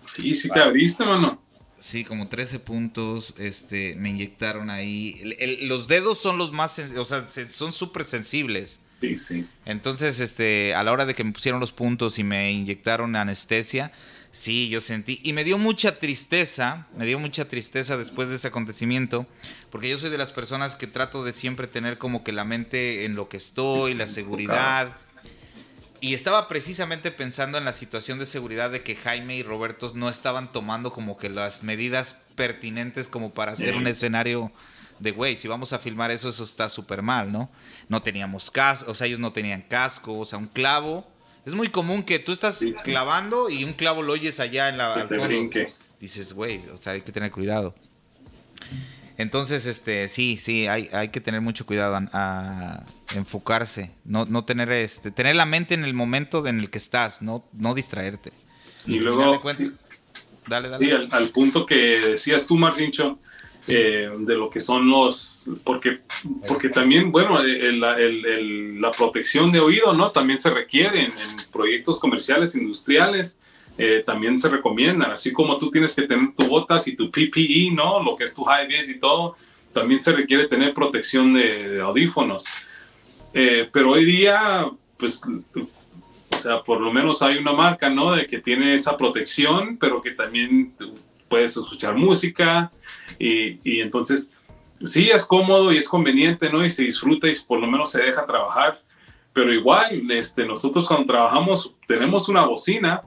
Sí, 0.00 0.32
sí 0.32 0.48
te 0.48 0.60
abriste, 0.60 1.04
mano. 1.04 1.42
Sí, 1.78 2.04
como 2.04 2.26
13 2.26 2.60
puntos, 2.60 3.34
este, 3.38 3.94
me 3.96 4.08
inyectaron 4.08 4.70
ahí. 4.70 5.36
los 5.62 5.86
dedos 5.86 6.18
son 6.18 6.38
los 6.38 6.52
más, 6.52 6.78
o 6.96 7.04
sea, 7.04 7.26
son 7.26 7.72
súper 7.72 8.04
sensibles. 8.04 8.80
Sí, 9.00 9.16
sí. 9.16 9.46
Entonces, 9.64 10.20
este, 10.20 10.74
a 10.74 10.82
la 10.82 10.92
hora 10.92 11.06
de 11.06 11.14
que 11.14 11.24
me 11.24 11.32
pusieron 11.32 11.60
los 11.60 11.72
puntos 11.72 12.18
y 12.18 12.24
me 12.24 12.50
inyectaron 12.50 13.14
anestesia, 13.14 13.92
sí, 14.32 14.68
yo 14.68 14.80
sentí, 14.80 15.20
y 15.22 15.32
me 15.32 15.44
dio 15.44 15.56
mucha 15.56 15.98
tristeza, 15.98 16.86
me 16.96 17.06
dio 17.06 17.18
mucha 17.18 17.46
tristeza 17.46 17.96
después 17.96 18.28
de 18.28 18.36
ese 18.36 18.48
acontecimiento, 18.48 19.26
porque 19.70 19.88
yo 19.88 19.98
soy 19.98 20.10
de 20.10 20.18
las 20.18 20.32
personas 20.32 20.74
que 20.74 20.86
trato 20.86 21.24
de 21.24 21.32
siempre 21.32 21.66
tener 21.68 21.98
como 21.98 22.24
que 22.24 22.32
la 22.32 22.44
mente 22.44 23.04
en 23.04 23.14
lo 23.14 23.28
que 23.28 23.36
estoy, 23.36 23.94
la 23.94 24.08
seguridad. 24.08 24.92
Y 26.00 26.14
estaba 26.14 26.46
precisamente 26.46 27.10
pensando 27.10 27.58
en 27.58 27.64
la 27.64 27.72
situación 27.72 28.20
de 28.20 28.26
seguridad 28.26 28.70
de 28.70 28.82
que 28.82 28.94
Jaime 28.94 29.36
y 29.36 29.42
Roberto 29.42 29.90
no 29.96 30.08
estaban 30.08 30.52
tomando 30.52 30.92
como 30.92 31.18
que 31.18 31.28
las 31.28 31.64
medidas 31.64 32.20
pertinentes 32.36 33.08
como 33.08 33.34
para 33.34 33.50
hacer 33.50 33.74
un 33.74 33.88
escenario 33.88 34.52
de, 34.98 35.12
güey, 35.12 35.36
si 35.36 35.48
vamos 35.48 35.72
a 35.72 35.78
filmar 35.78 36.10
eso, 36.10 36.28
eso 36.28 36.44
está 36.44 36.68
súper 36.68 37.02
mal, 37.02 37.30
¿no? 37.30 37.50
No 37.88 38.02
teníamos 38.02 38.50
casco, 38.50 38.90
o 38.90 38.94
sea, 38.94 39.06
ellos 39.06 39.20
no 39.20 39.32
tenían 39.32 39.62
casco, 39.62 40.18
o 40.18 40.24
sea, 40.24 40.38
un 40.38 40.46
clavo. 40.46 41.06
Es 41.46 41.54
muy 41.54 41.68
común 41.68 42.02
que 42.02 42.18
tú 42.18 42.32
estás 42.32 42.64
clavando 42.84 43.48
y 43.48 43.64
un 43.64 43.72
clavo 43.72 44.02
lo 44.02 44.12
oyes 44.12 44.38
allá 44.40 44.68
en 44.68 44.78
la... 44.78 44.94
al 44.94 45.08
fondo. 45.08 45.50
Dices, 46.00 46.32
güey, 46.32 46.58
o 46.68 46.76
sea, 46.76 46.92
hay 46.92 47.02
que 47.02 47.10
tener 47.10 47.32
cuidado. 47.32 47.74
Entonces, 49.18 49.66
este, 49.66 50.06
sí, 50.06 50.38
sí, 50.40 50.68
hay, 50.68 50.88
hay 50.92 51.08
que 51.08 51.20
tener 51.20 51.40
mucho 51.40 51.66
cuidado 51.66 51.98
a, 52.12 52.84
enfocarse, 53.16 53.90
no, 54.04 54.26
no 54.26 54.44
tener 54.44 54.70
este, 54.70 55.10
tener 55.10 55.34
la 55.34 55.44
mente 55.44 55.74
en 55.74 55.82
el 55.82 55.92
momento 55.92 56.46
en 56.46 56.60
el 56.60 56.70
que 56.70 56.78
estás, 56.78 57.20
no, 57.20 57.44
no 57.52 57.74
distraerte. 57.74 58.32
Y, 58.86 59.00
luego, 59.00 59.40
dale, 60.46 60.68
dale. 60.68 60.84
Sí, 60.84 61.08
al, 61.10 61.28
punto 61.30 61.66
que 61.66 61.74
decías 61.74 62.46
tú, 62.46 62.56
Martincho, 62.56 63.18
eh, 63.68 64.10
de 64.18 64.34
lo 64.34 64.50
que 64.50 64.60
son 64.60 64.88
los, 64.88 65.48
porque, 65.62 66.00
porque 66.46 66.68
también, 66.68 67.12
bueno, 67.12 67.40
la 67.42 68.90
protección 68.90 69.52
de 69.52 69.60
oído, 69.60 69.92
¿no? 69.92 70.10
También 70.10 70.40
se 70.40 70.50
requiere 70.50 71.04
en 71.04 71.12
proyectos 71.52 72.00
comerciales, 72.00 72.54
industriales 72.54 73.40
eh, 73.80 74.02
también 74.04 74.40
se 74.40 74.48
recomiendan, 74.48 75.12
así 75.12 75.32
como 75.32 75.56
tú 75.56 75.70
tienes 75.70 75.94
que 75.94 76.02
tener 76.02 76.34
tu 76.34 76.48
botas 76.48 76.88
y 76.88 76.96
tu 76.96 77.12
PPE, 77.12 77.70
¿no? 77.72 78.02
Lo 78.02 78.16
que 78.16 78.24
es 78.24 78.34
tu 78.34 78.42
high 78.42 78.66
vis 78.66 78.88
y 78.88 78.98
todo, 78.98 79.36
también 79.72 80.02
se 80.02 80.10
requiere 80.10 80.48
tener 80.48 80.74
protección 80.74 81.32
de, 81.32 81.80
audífonos. 81.80 82.44
Eh, 83.32 83.68
pero 83.72 83.92
hoy 83.92 84.04
día, 84.04 84.68
pues, 84.96 85.22
o 85.24 86.36
sea, 86.36 86.60
por 86.60 86.80
lo 86.80 86.92
menos 86.92 87.22
hay 87.22 87.38
una 87.38 87.52
marca, 87.52 87.88
¿no? 87.88 88.16
De 88.16 88.26
que 88.26 88.38
tiene 88.38 88.74
esa 88.74 88.96
protección, 88.96 89.76
pero 89.76 90.02
que 90.02 90.10
también 90.10 90.74
puedes 91.28 91.56
escuchar 91.56 91.94
música 91.94 92.70
y, 93.18 93.58
y 93.68 93.80
entonces 93.80 94.32
sí 94.84 95.10
es 95.10 95.24
cómodo 95.24 95.72
y 95.72 95.78
es 95.78 95.88
conveniente, 95.88 96.50
¿no? 96.50 96.64
Y 96.64 96.70
se 96.70 96.84
disfruta 96.84 97.28
y 97.28 97.32
por 97.46 97.60
lo 97.60 97.66
menos 97.66 97.90
se 97.90 98.02
deja 98.02 98.24
trabajar. 98.26 98.80
Pero 99.32 99.52
igual, 99.52 100.10
este, 100.10 100.44
nosotros 100.44 100.86
cuando 100.88 101.06
trabajamos 101.06 101.74
tenemos 101.86 102.28
una 102.28 102.44
bocina 102.44 103.02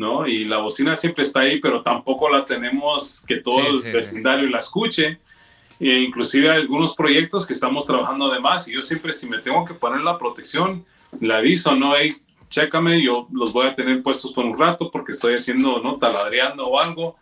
¿no? 0.00 0.26
Y 0.26 0.46
la 0.46 0.56
bocina 0.56 0.96
siempre 0.96 1.22
está 1.22 1.40
ahí, 1.40 1.60
pero 1.60 1.82
tampoco 1.82 2.30
la 2.30 2.42
tenemos 2.42 3.22
que 3.26 3.36
todo 3.36 3.60
el 3.60 3.92
vecindario 3.92 4.48
la 4.48 4.58
escuche. 4.58 5.20
E 5.78 6.00
inclusive 6.00 6.50
hay 6.50 6.62
algunos 6.62 6.96
proyectos 6.96 7.46
que 7.46 7.52
estamos 7.52 7.84
trabajando 7.84 8.32
además 8.32 8.66
y 8.66 8.72
yo 8.72 8.82
siempre 8.82 9.12
si 9.12 9.28
me 9.28 9.38
tengo 9.38 9.62
que 9.64 9.74
poner 9.74 10.00
la 10.00 10.16
protección, 10.16 10.86
le 11.20 11.34
aviso, 11.34 11.76
¿no? 11.76 11.94
Hey, 11.94 12.14
chécame, 12.48 13.02
yo 13.02 13.28
los 13.30 13.52
voy 13.52 13.66
a 13.66 13.74
tener 13.74 14.02
puestos 14.02 14.32
por 14.32 14.46
un 14.46 14.58
rato 14.58 14.90
porque 14.90 15.12
estoy 15.12 15.34
haciendo, 15.34 15.80
¿no? 15.80 15.96
Taladreando 15.98 16.66
o 16.66 16.80
algo. 16.80 17.16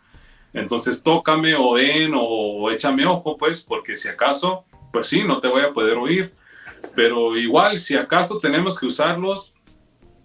Entonces 0.53 1.03
tócame 1.03 1.55
o 1.55 1.73
ven 1.73 2.13
o 2.15 2.69
échame 2.71 3.05
ojo, 3.05 3.37
pues, 3.37 3.61
porque 3.61 3.95
si 3.95 4.07
acaso, 4.07 4.65
pues 4.91 5.07
sí, 5.07 5.23
no 5.23 5.39
te 5.39 5.47
voy 5.47 5.61
a 5.61 5.73
poder 5.73 5.97
oír. 5.97 6.33
Pero 6.95 7.37
igual, 7.37 7.77
si 7.77 7.95
acaso 7.95 8.39
tenemos 8.39 8.79
que 8.79 8.85
usarlos 8.85 9.53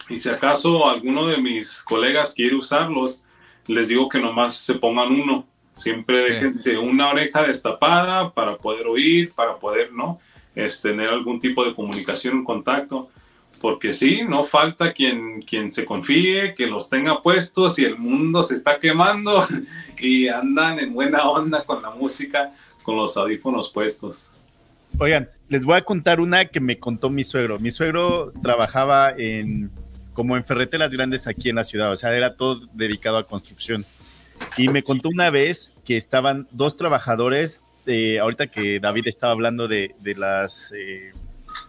y 0.08 0.16
si 0.16 0.28
acaso 0.28 0.88
alguno 0.88 1.26
de 1.26 1.38
mis 1.38 1.82
colegas 1.82 2.34
quiere 2.34 2.56
usarlos, 2.56 3.22
les 3.66 3.88
digo 3.88 4.08
que 4.08 4.18
nomás 4.18 4.56
se 4.56 4.74
pongan 4.74 5.12
uno. 5.12 5.46
Siempre 5.72 6.20
déjense 6.20 6.78
una 6.78 7.10
oreja 7.10 7.42
destapada 7.42 8.32
para 8.32 8.56
poder 8.56 8.86
oír, 8.86 9.32
para 9.34 9.56
poder, 9.56 9.92
¿no? 9.92 10.20
Es 10.54 10.80
tener 10.80 11.08
algún 11.08 11.40
tipo 11.40 11.64
de 11.64 11.74
comunicación, 11.74 12.38
un 12.38 12.44
contacto 12.44 13.10
porque 13.64 13.94
sí, 13.94 14.20
no 14.28 14.44
falta 14.44 14.92
quien, 14.92 15.40
quien 15.40 15.72
se 15.72 15.86
confíe, 15.86 16.52
que 16.54 16.66
los 16.66 16.90
tenga 16.90 17.22
puestos 17.22 17.78
y 17.78 17.86
el 17.86 17.96
mundo 17.96 18.42
se 18.42 18.52
está 18.52 18.78
quemando 18.78 19.42
y 19.98 20.28
andan 20.28 20.78
en 20.78 20.92
buena 20.92 21.30
onda 21.30 21.64
con 21.64 21.80
la 21.80 21.88
música, 21.88 22.52
con 22.82 22.96
los 22.96 23.16
audífonos 23.16 23.72
puestos. 23.72 24.30
Oigan, 24.98 25.30
les 25.48 25.64
voy 25.64 25.78
a 25.78 25.82
contar 25.82 26.20
una 26.20 26.44
que 26.44 26.60
me 26.60 26.78
contó 26.78 27.08
mi 27.08 27.24
suegro. 27.24 27.58
Mi 27.58 27.70
suegro 27.70 28.34
trabajaba 28.42 29.14
en 29.16 29.70
como 30.12 30.36
en 30.36 30.44
ferreteras 30.44 30.92
grandes 30.92 31.26
aquí 31.26 31.48
en 31.48 31.56
la 31.56 31.64
ciudad, 31.64 31.90
o 31.90 31.96
sea, 31.96 32.14
era 32.14 32.36
todo 32.36 32.68
dedicado 32.74 33.16
a 33.16 33.26
construcción. 33.26 33.86
Y 34.58 34.68
me 34.68 34.82
contó 34.82 35.08
una 35.08 35.30
vez 35.30 35.70
que 35.86 35.96
estaban 35.96 36.48
dos 36.50 36.76
trabajadores, 36.76 37.62
eh, 37.86 38.18
ahorita 38.18 38.48
que 38.48 38.78
David 38.78 39.08
estaba 39.08 39.32
hablando 39.32 39.68
de, 39.68 39.94
las, 40.18 40.70
eh, 40.76 41.14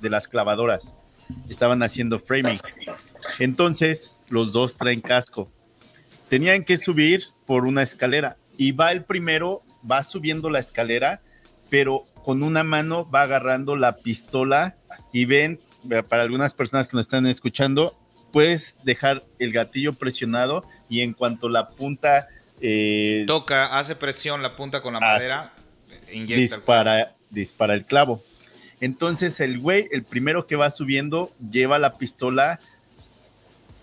de 0.01 0.09
las 0.09 0.27
clavadoras 0.27 0.93
estaban 1.49 1.83
haciendo 1.83 2.19
framing. 2.19 2.59
Entonces, 3.39 4.11
los 4.29 4.53
dos 4.53 4.75
traen 4.75 5.01
casco. 5.01 5.51
Tenían 6.29 6.63
que 6.63 6.77
subir 6.77 7.25
por 7.45 7.65
una 7.65 7.81
escalera 7.81 8.37
y 8.57 8.71
va 8.71 8.91
el 8.91 9.03
primero, 9.03 9.63
va 9.89 10.03
subiendo 10.03 10.49
la 10.49 10.59
escalera, 10.59 11.21
pero 11.69 12.05
con 12.23 12.41
una 12.41 12.63
mano 12.63 13.09
va 13.09 13.21
agarrando 13.21 13.75
la 13.75 13.97
pistola 13.97 14.77
y 15.11 15.25
ven, 15.25 15.59
para 16.09 16.23
algunas 16.23 16.53
personas 16.53 16.87
que 16.87 16.97
nos 16.97 17.05
están 17.05 17.27
escuchando, 17.27 17.95
puedes 18.31 18.77
dejar 18.83 19.23
el 19.39 19.51
gatillo 19.51 19.93
presionado 19.93 20.65
y 20.89 21.01
en 21.01 21.13
cuanto 21.13 21.49
la 21.49 21.69
punta... 21.69 22.27
Eh, 22.61 23.25
Toca, 23.27 23.77
hace 23.77 23.95
presión 23.95 24.41
la 24.41 24.55
punta 24.55 24.81
con 24.81 24.93
la 24.93 24.99
madera, 24.99 25.53
dispara, 26.11 27.15
dispara 27.29 27.75
el 27.75 27.85
clavo. 27.85 28.23
Entonces 28.85 29.39
el 29.39 29.57
güey, 29.57 29.87
el 29.91 30.03
primero 30.03 30.45
que 30.45 30.55
va 30.55 30.69
subiendo, 30.69 31.31
lleva 31.49 31.79
la 31.79 31.97
pistola 31.97 32.59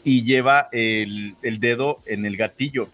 y 0.05 0.23
lleva 0.23 0.69
el, 0.71 1.35
dedo 1.59 2.01
en 2.07 2.25
el 2.25 2.37
gatillo. 2.37 2.89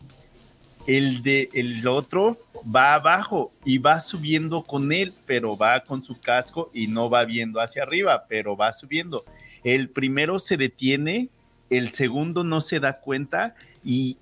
El 0.86 1.22
de 1.22 1.50
el 1.52 1.86
otro 1.86 2.38
va 2.64 2.94
abajo 2.94 3.52
y 3.62 3.76
va 3.76 4.00
subiendo 4.00 4.62
con 4.62 4.90
él, 4.90 5.12
pero 5.26 5.58
va 5.58 5.80
con 5.80 6.02
su 6.02 6.18
casco 6.18 6.70
y 6.72 6.86
no 6.86 7.10
va 7.10 7.26
viendo 7.26 7.60
hacia 7.60 7.82
arriba, 7.82 8.24
pero 8.26 8.56
va 8.56 8.72
subiendo. 8.72 9.26
El 9.62 9.90
primero 9.90 10.38
se 10.38 10.56
detiene, 10.56 11.28
el 11.68 11.92
segundo 11.92 12.42
no 12.42 12.62
se 12.62 12.80
da 12.80 13.02
cuenta 13.02 13.54
y 13.84 14.16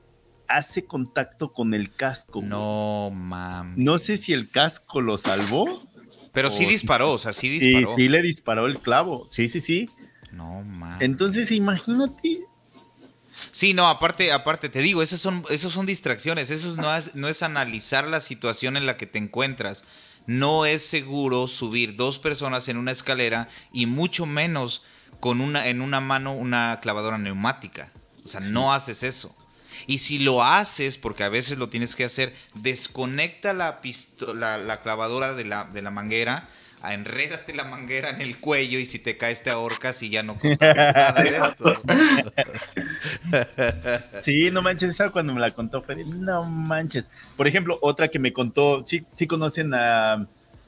hace 0.49 0.85
contacto 0.87 1.53
con 1.53 1.73
el 1.73 1.95
casco. 1.95 2.43
No 2.43 3.13
mames. 3.15 3.79
No 3.79 3.99
sé 3.99 4.17
si 4.17 4.33
el 4.33 4.51
casco 4.51 5.01
lo 5.01 5.17
salvó 5.19 5.67
pero 6.37 6.51
sí 6.51 6.67
disparó, 6.67 7.13
o 7.13 7.19
sea, 7.19 7.33
sí 7.33 7.49
disparó. 7.49 7.97
Sí, 7.97 8.03
sí 8.03 8.09
le 8.11 8.21
disparó 8.21 8.67
el 8.67 8.79
clavo. 8.79 9.27
Sí, 9.31 9.49
sí, 9.49 9.59
sí. 9.59 9.89
No 10.33 10.63
mames. 10.65 11.01
Entonces, 11.01 11.51
imagínate. 11.51 12.41
Sí, 13.53 13.73
no, 13.73 13.89
aparte, 13.89 14.33
aparte, 14.33 14.69
te 14.69 14.81
digo, 14.81 15.03
esas 15.03 15.19
son, 15.19 15.45
esos 15.49 15.73
son 15.73 15.87
distracciones, 15.87 16.51
eso 16.51 16.77
no 16.77 16.95
es, 16.95 17.15
no 17.15 17.29
es 17.29 17.43
analizar 17.43 18.07
la 18.07 18.21
situación 18.21 18.77
en 18.77 18.85
la 18.85 18.99
que 18.99 19.07
te 19.07 19.19
encuentras. 19.19 19.83
No 20.27 20.67
es 20.67 20.85
seguro 20.85 21.49
subir 21.49 21.97
dos 21.97 22.19
personas 22.19 22.69
en 22.69 22.77
una 22.77 22.91
escalera 22.91 23.49
y 23.73 23.87
mucho 23.87 24.27
menos 24.27 24.83
con 25.21 25.41
una, 25.41 25.69
en 25.69 25.81
una 25.81 26.03
mano 26.03 26.35
una 26.35 26.81
clavadora 26.83 27.17
neumática. 27.17 27.95
O 28.27 28.29
sea, 28.29 28.41
no 28.41 28.75
haces 28.75 29.05
eso. 29.05 29.35
Y 29.87 29.99
si 29.99 30.19
lo 30.19 30.43
haces, 30.43 30.99
porque 30.99 31.25
a 31.25 31.29
veces 31.29 31.59
lo 31.59 31.69
tienes 31.69 31.97
que 31.97 32.05
hacer, 32.05 32.35
desconecta 32.55 33.53
la, 33.53 33.81
pistola, 33.81 34.59
la 34.59 34.83
clavadora 34.83 35.35
de 35.35 35.45
la, 35.45 35.65
de 35.65 35.83
la 35.83 35.91
manguera, 35.91 36.49
enrédate 36.93 37.55
la 37.55 37.65
manguera 37.65 38.11
en 38.11 38.21
el 38.21 38.39
cuello 38.39 38.79
y 38.79 38.87
si 38.87 38.99
te 38.99 39.17
caes 39.17 39.43
te 39.43 39.51
ahorcas 39.51 40.03
y 40.03 40.11
ya 40.11 40.23
no 40.23 40.39
nada 40.61 41.23
de 41.23 41.37
esto. 41.37 41.83
Sí, 44.21 44.51
no 44.51 44.63
manches, 44.63 44.91
esa 44.91 45.11
cuando 45.11 45.35
me 45.35 45.41
la 45.41 45.53
contó 45.53 45.83
Freddy, 45.83 46.05
no 46.05 46.45
manches. 46.45 47.07
Por 47.37 47.47
ejemplo, 47.47 47.79
otra 47.83 48.09
que 48.09 48.19
me 48.19 48.33
contó, 48.33 48.85
sí, 48.85 49.05
sí 49.15 49.27
conocen 49.27 49.75
a, 49.75 50.27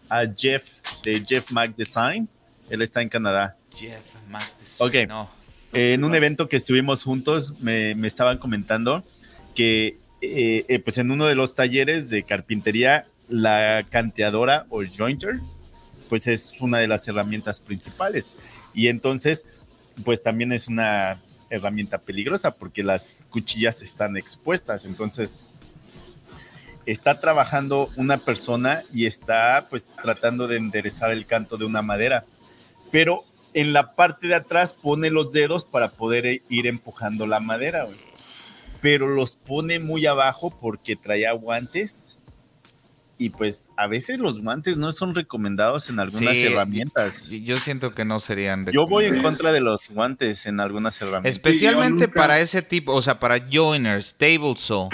a 0.09 0.23
Jeff 0.37 0.65
de 1.05 1.23
Jeff 1.25 1.51
Mac 1.51 1.75
Design, 1.77 2.29
él 2.69 2.83
está 2.83 3.03
en 3.03 3.09
Canadá. 3.09 3.57
Jeff 3.75 4.03
Mac 4.29 4.57
Design, 4.59 4.89
ok. 4.89 5.09
No 5.09 5.38
en 5.79 6.03
un 6.03 6.15
evento 6.15 6.49
que 6.49 6.57
estuvimos 6.57 7.05
juntos 7.05 7.55
me, 7.61 7.93
estaban 8.07 8.39
comentando 8.39 9.05
que 9.55 9.99
eh, 10.21 10.65
eh, 10.69 10.79
pues 10.81 10.99
en 10.99 11.13
uno 11.13 11.27
de 11.27 11.37
los 11.37 11.55
talleres 11.55 12.11
de 12.11 12.25
carpintería 12.25 13.07
la 13.29 13.87
canteadora 13.89 14.67
o 14.71 14.83
jointer 14.85 15.39
pues 16.09 16.27
es 16.27 16.61
una 16.61 16.79
de 16.79 16.89
las 16.89 17.07
herramientas 17.07 17.61
principales. 17.61 18.27
Y 18.75 18.89
entonces 18.89 19.47
pues 20.05 20.21
también 20.21 20.53
es 20.53 20.67
una 20.67 21.23
herramienta 21.51 21.99
peligrosa 21.99 22.57
porque 22.57 22.83
las 22.83 23.29
cuchillas 23.31 23.81
están 23.81 24.17
expuestas. 24.17 24.85
Entonces 24.85 25.39
está 26.87 27.21
trabajando 27.21 27.91
una 27.95 28.19
persona 28.19 28.83
y 28.93 29.07
está 29.07 29.69
pues 29.71 29.89
tratando 30.03 30.49
de 30.49 30.57
enderezar 30.57 31.13
el 31.13 31.27
canto 31.27 31.57
de 31.57 31.67
una 31.67 31.83
madera. 31.83 32.25
Pero 32.91 33.25
en 33.59 33.73
la 33.73 33.97
parte 33.97 34.29
de 34.29 34.37
atrás 34.37 34.73
pone 34.73 35.11
los 35.11 35.33
dedos 35.33 35.65
para 35.65 35.91
poder 35.91 36.27
e, 36.27 36.43
ir 36.49 36.69
empujando 36.69 37.27
la 37.27 37.41
madera, 37.41 37.89
Pero 38.81 39.09
los 39.09 39.35
pone 39.35 39.81
muy 39.81 40.07
abajo 40.07 40.57
porque 40.57 40.95
traía 40.95 41.33
guantes. 41.33 42.17
Y 43.21 43.31
pues 43.31 43.65
a 43.77 43.89
veces 43.89 44.21
los 44.21 44.41
guantes 44.41 44.77
no 44.77 44.93
son 44.93 45.13
recomendados 45.13 45.89
en 45.89 45.99
algunas 45.99 46.37
herramientas. 46.37 47.31
Yo 47.31 47.57
siento 47.57 47.93
que 47.93 48.05
no 48.05 48.21
serían 48.21 48.65
Yo 48.67 48.87
voy 48.87 49.07
en 49.07 49.21
contra 49.25 49.51
de 49.51 49.59
los 49.59 49.89
guantes 49.89 50.47
en 50.47 50.61
algunas 50.61 51.01
herramientas. 51.01 51.31
Especialmente 51.31 52.07
para 52.07 52.39
ese 52.39 52.63
tipo, 52.63 52.93
o 52.95 53.03
sea, 53.03 53.19
para 53.19 53.45
joiners, 53.51 54.15
table 54.17 54.55
saw 54.55 54.89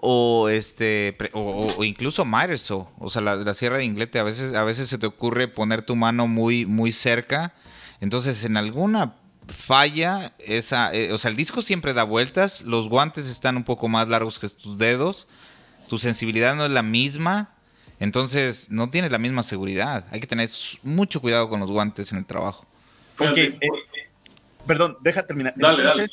o 0.00 0.48
este 0.48 1.16
o, 1.32 1.82
incluso 1.82 2.24
miter 2.24 2.60
saw, 2.60 2.86
o 3.00 3.10
sea, 3.10 3.22
la, 3.22 3.34
la, 3.34 3.54
sierra 3.54 3.78
de 3.78 3.84
inglete 3.84 4.20
a 4.20 4.22
veces 4.22 4.54
a 4.54 4.62
veces 4.62 4.88
se 4.88 4.98
te 4.98 5.06
ocurre 5.06 5.48
poner 5.48 5.82
tu 5.82 5.96
mano 5.96 6.28
muy 6.28 6.66
muy 6.66 6.92
cerca 6.92 7.54
entonces, 8.00 8.44
en 8.44 8.56
alguna 8.56 9.14
falla, 9.48 10.32
esa, 10.38 10.94
eh, 10.94 11.12
o 11.12 11.18
sea, 11.18 11.30
el 11.30 11.36
disco 11.36 11.62
siempre 11.62 11.92
da 11.92 12.04
vueltas, 12.04 12.62
los 12.62 12.88
guantes 12.88 13.28
están 13.28 13.56
un 13.56 13.64
poco 13.64 13.88
más 13.88 14.08
largos 14.08 14.38
que 14.38 14.48
tus 14.48 14.78
dedos, 14.78 15.28
tu 15.88 15.98
sensibilidad 15.98 16.54
no 16.54 16.64
es 16.64 16.70
la 16.70 16.82
misma, 16.82 17.54
entonces 18.00 18.70
no 18.70 18.90
tienes 18.90 19.10
la 19.10 19.18
misma 19.18 19.42
seguridad. 19.42 20.06
Hay 20.10 20.20
que 20.20 20.26
tener 20.26 20.48
mucho 20.82 21.20
cuidado 21.20 21.48
con 21.48 21.60
los 21.60 21.70
guantes 21.70 22.12
en 22.12 22.18
el 22.18 22.24
trabajo. 22.24 22.66
Eh, 23.20 23.58
perdón, 24.66 24.96
deja 25.02 25.26
terminar. 25.26 25.54
entonces, 25.56 26.10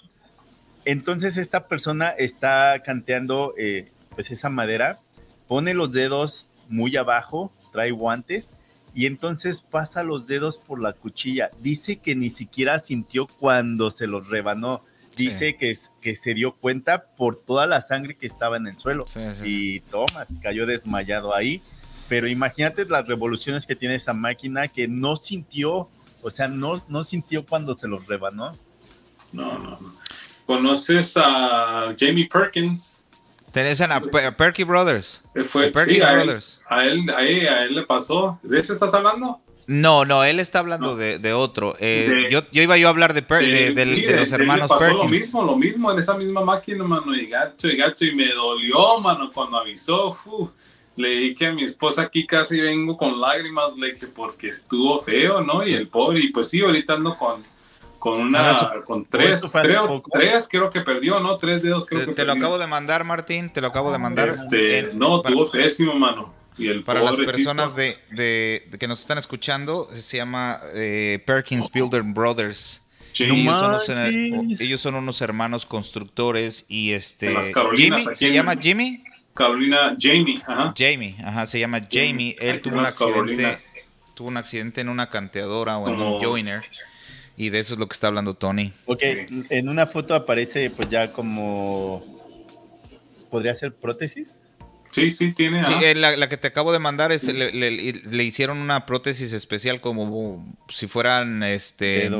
entonces, 0.83 1.37
esta 1.37 1.67
persona 1.67 2.09
está 2.09 2.81
canteando 2.83 3.53
eh, 3.57 3.91
pues 4.15 4.31
esa 4.31 4.49
madera, 4.49 4.99
pone 5.47 5.73
los 5.73 5.91
dedos 5.91 6.47
muy 6.69 6.95
abajo, 6.97 7.51
trae 7.71 7.91
guantes 7.91 8.53
y 8.93 9.05
entonces 9.05 9.61
pasa 9.61 10.03
los 10.03 10.27
dedos 10.27 10.57
por 10.57 10.81
la 10.81 10.93
cuchilla. 10.93 11.51
Dice 11.61 11.97
que 11.97 12.15
ni 12.15 12.29
siquiera 12.29 12.79
sintió 12.79 13.27
cuando 13.27 13.89
se 13.89 14.07
los 14.07 14.27
rebanó. 14.27 14.83
Dice 15.15 15.57
que, 15.57 15.75
que 16.01 16.15
se 16.15 16.33
dio 16.33 16.53
cuenta 16.53 17.05
por 17.15 17.35
toda 17.35 17.67
la 17.67 17.81
sangre 17.81 18.15
que 18.15 18.27
estaba 18.27 18.57
en 18.57 18.67
el 18.67 18.79
suelo. 18.79 19.05
y 19.45 19.81
Tomás 19.81 20.29
cayó 20.41 20.65
desmayado 20.65 21.35
ahí. 21.35 21.61
Pero 22.07 22.27
imagínate 22.27 22.85
las 22.85 23.07
revoluciones 23.07 23.65
que 23.65 23.75
tiene 23.75 23.95
esa 23.95 24.13
máquina 24.13 24.67
que 24.67 24.87
no 24.87 25.15
sintió, 25.15 25.89
o 26.21 26.29
sea, 26.29 26.47
no, 26.49 26.83
no 26.89 27.03
sintió 27.03 27.45
cuando 27.45 27.73
se 27.73 27.87
los 27.87 28.07
rebanó. 28.07 28.57
No, 29.31 29.57
no, 29.57 29.79
no. 29.79 29.95
¿Conoces 30.45 31.15
a 31.15 31.93
Jamie 31.97 32.27
Perkins? 32.27 33.00
Tenés 33.51 33.81
a, 33.81 34.01
Perky 34.37 34.63
Brothers. 34.63 35.23
Fue, 35.45 35.71
Perky 35.71 35.99
Brothers. 35.99 36.61
A 36.69 36.85
él, 36.85 37.09
a, 37.09 37.23
él, 37.23 37.75
le 37.75 37.83
pasó. 37.83 38.39
¿De 38.43 38.59
ese 38.59 38.73
estás 38.73 38.93
hablando? 38.93 39.41
No, 39.67 40.05
no, 40.05 40.23
él 40.23 40.39
está 40.39 40.59
hablando 40.59 40.95
de, 40.95 41.33
otro. 41.33 41.75
Eh, 41.79 42.27
yo, 42.31 42.41
yo, 42.51 42.63
iba 42.63 42.77
yo 42.77 42.87
a 42.87 42.89
hablar 42.89 43.13
de, 43.13 43.21
de, 43.21 44.15
los 44.19 44.31
hermanos 44.31 44.69
pasó 44.69 44.93
Lo 44.93 45.05
mismo, 45.05 45.43
lo 45.43 45.55
mismo 45.55 45.91
en 45.91 45.99
esa 45.99 46.17
misma 46.17 46.41
máquina, 46.41 46.83
mano, 46.83 47.15
y 47.15 47.27
gacho, 47.27 47.67
y 47.67 47.77
gacho, 47.77 48.05
y 48.05 48.15
me 48.15 48.27
dolió, 48.33 48.99
mano, 48.99 49.29
cuando 49.33 49.57
avisó. 49.57 50.15
le 50.95 51.09
dije 51.09 51.47
a 51.47 51.53
mi 51.53 51.63
esposa 51.63 52.03
aquí 52.03 52.25
casi 52.25 52.59
vengo 52.59 52.97
con 52.97 53.19
lágrimas, 53.19 53.77
le 53.77 53.93
dije, 53.93 54.07
porque 54.07 54.49
estuvo 54.49 55.01
feo, 55.03 55.41
¿no? 55.41 55.65
Y 55.65 55.73
el 55.73 55.87
pobre, 55.87 56.19
y 56.19 56.29
pues 56.29 56.49
sí, 56.49 56.61
ahorita 56.61 56.93
ando 56.93 57.17
con 57.17 57.41
con 58.01 58.19
una, 58.19 58.57
con 58.87 59.05
tres, 59.05 59.45
creo, 59.51 60.03
tres 60.11 60.47
creo 60.49 60.71
que 60.71 60.81
perdió, 60.81 61.19
¿no? 61.19 61.37
Tres 61.37 61.61
dedos 61.61 61.85
creo 61.85 62.01
te, 62.01 62.05
que 62.07 62.13
Te 62.13 62.25
lo 62.25 62.31
acabo 62.31 62.57
de 62.57 62.65
mandar, 62.65 63.03
Martín, 63.03 63.51
te 63.51 63.61
lo 63.61 63.67
acabo 63.67 63.91
de 63.91 63.99
mandar. 63.99 64.29
Este, 64.29 64.89
no, 64.95 65.21
tuvo 65.21 65.51
pésimo, 65.51 65.93
mano. 65.93 66.33
Para 66.83 67.03
las 67.03 67.15
personas 67.17 67.75
de, 67.75 68.67
que 68.79 68.87
nos 68.87 69.01
están 69.01 69.19
escuchando, 69.19 69.87
se 69.91 70.17
llama 70.17 70.59
eh, 70.73 71.21
Perkins 71.27 71.71
Builder 71.71 72.01
Brothers. 72.01 72.89
ellos, 73.19 74.81
son 74.81 74.95
unos, 74.95 75.21
hermanos 75.21 75.67
constructores 75.67 76.65
y 76.69 76.93
este 76.93 77.31
Jimmy 77.75 78.03
se 78.15 78.33
llama 78.33 78.55
Jimmy 78.55 79.03
Carolina 79.35 79.95
Jamie 79.99 80.41
ajá. 80.47 80.73
Jamie 80.75 81.15
ajá 81.23 81.45
se 81.45 81.59
llama 81.59 81.81
Jamie 81.89 82.35
él 82.39 82.61
tuvo 82.61 82.79
un 82.79 82.85
accidente 82.85 83.55
tuvo 84.15 84.29
un 84.29 84.37
accidente 84.37 84.81
en 84.81 84.89
una 84.89 85.09
canteadora 85.09 85.77
o 85.77 85.87
en 85.87 86.01
un 86.01 86.19
joiner 86.19 86.63
y 87.41 87.49
de 87.49 87.59
eso 87.59 87.73
es 87.73 87.79
lo 87.79 87.87
que 87.87 87.93
está 87.93 88.07
hablando 88.07 88.33
Tony 88.33 88.71
ok 88.85 89.03
en 89.49 89.69
una 89.69 89.87
foto 89.87 90.13
aparece 90.13 90.69
pues 90.69 90.89
ya 90.89 91.11
como 91.11 92.05
podría 93.29 93.55
ser 93.55 93.73
prótesis 93.73 94.47
Sí, 94.91 95.09
sí, 95.09 95.31
tiene. 95.31 95.63
Sí, 95.63 95.73
eh, 95.83 95.95
la, 95.95 96.27
que 96.27 96.35
te 96.35 96.47
acabo 96.47 96.73
de 96.73 96.79
mandar 96.79 97.13
es 97.13 97.23
le, 97.33 98.23
hicieron 98.23 98.57
una 98.57 98.85
prótesis 98.85 99.31
especial 99.31 99.79
como 99.79 100.45
si 100.67 100.87
fueran 100.87 101.43
este 101.43 102.11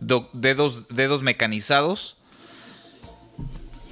dedos, 0.00 0.88
dedos 0.88 1.22
mecanizados. 1.22 2.18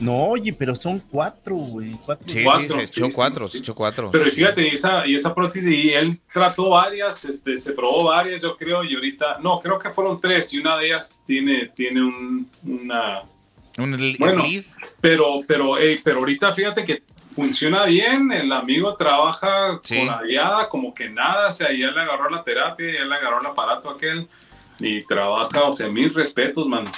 No, 0.03 0.24
oye, 0.31 0.53
pero 0.53 0.74
son 0.74 0.99
cuatro, 0.99 1.55
güey. 1.55 1.93
Cuatro. 2.05 2.27
Sí, 2.27 2.45
sí, 2.45 2.69
se 2.69 2.83
echó 2.83 3.09
cuatro, 3.15 3.47
se 3.47 3.59
echó 3.59 3.73
cuatro. 3.73 4.11
Pero 4.11 4.29
fíjate, 4.31 4.66
y 4.66 4.74
esa, 4.74 5.07
y 5.07 5.15
esa 5.15 5.33
prótesis, 5.33 5.70
y 5.70 5.91
él 5.91 6.19
trató 6.33 6.70
varias, 6.70 7.24
este, 7.24 7.55
se 7.55 7.73
probó 7.73 8.05
varias, 8.05 8.43
yo 8.43 8.57
creo, 8.57 8.83
y 8.83 8.97
ahorita, 8.97 9.39
no, 9.41 9.61
creo 9.61 9.79
que 9.79 9.91
fueron 9.91 10.20
tres, 10.20 10.53
y 10.55 10.59
una 10.59 10.77
de 10.77 10.87
ellas 10.87 11.15
tiene, 11.24 11.69
tiene 11.69 12.03
un, 12.03 12.51
una... 12.65 13.23
Un 13.79 14.16
bueno, 14.19 14.45
pero, 15.01 15.41
pero, 15.47 15.77
pero 16.03 16.19
ahorita 16.19 16.53
fíjate 16.53 16.85
que 16.85 17.05
funciona 17.31 17.85
bien, 17.85 18.33
el 18.33 18.53
amigo 18.53 18.95
trabaja 18.97 19.81
con 19.89 20.07
la 20.07 20.20
guiada 20.23 20.69
como 20.69 20.93
que 20.93 21.09
nada, 21.09 21.49
o 21.49 21.53
sea, 21.53 21.69
ya 21.69 21.93
le 21.93 22.01
agarró 22.01 22.29
la 22.29 22.43
terapia, 22.43 22.87
ya 22.93 23.05
le 23.05 23.15
agarró 23.15 23.41
el 23.41 23.47
aparato 23.47 23.89
aquel 23.89 24.29
y 24.79 25.03
trabaja, 25.05 25.62
o 25.62 25.73
sea, 25.73 25.89
mil 25.89 26.12
respetos, 26.12 26.66
mano. 26.66 26.91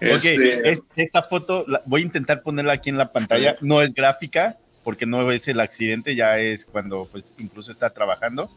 Este... 0.00 0.72
esta 0.96 1.22
foto 1.22 1.66
voy 1.84 2.00
a 2.02 2.04
intentar 2.04 2.42
ponerla 2.42 2.74
aquí 2.74 2.90
en 2.90 2.98
la 2.98 3.12
pantalla, 3.12 3.56
no 3.60 3.82
es 3.82 3.92
gráfica 3.92 4.58
porque 4.82 5.06
no 5.06 5.30
es 5.30 5.46
el 5.48 5.60
accidente, 5.60 6.14
ya 6.14 6.38
es 6.38 6.64
cuando 6.64 7.06
pues 7.10 7.34
incluso 7.38 7.70
está 7.70 7.90
trabajando 7.90 8.50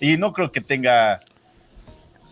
y 0.00 0.16
no 0.16 0.32
creo 0.32 0.50
que 0.50 0.60
tenga 0.60 1.20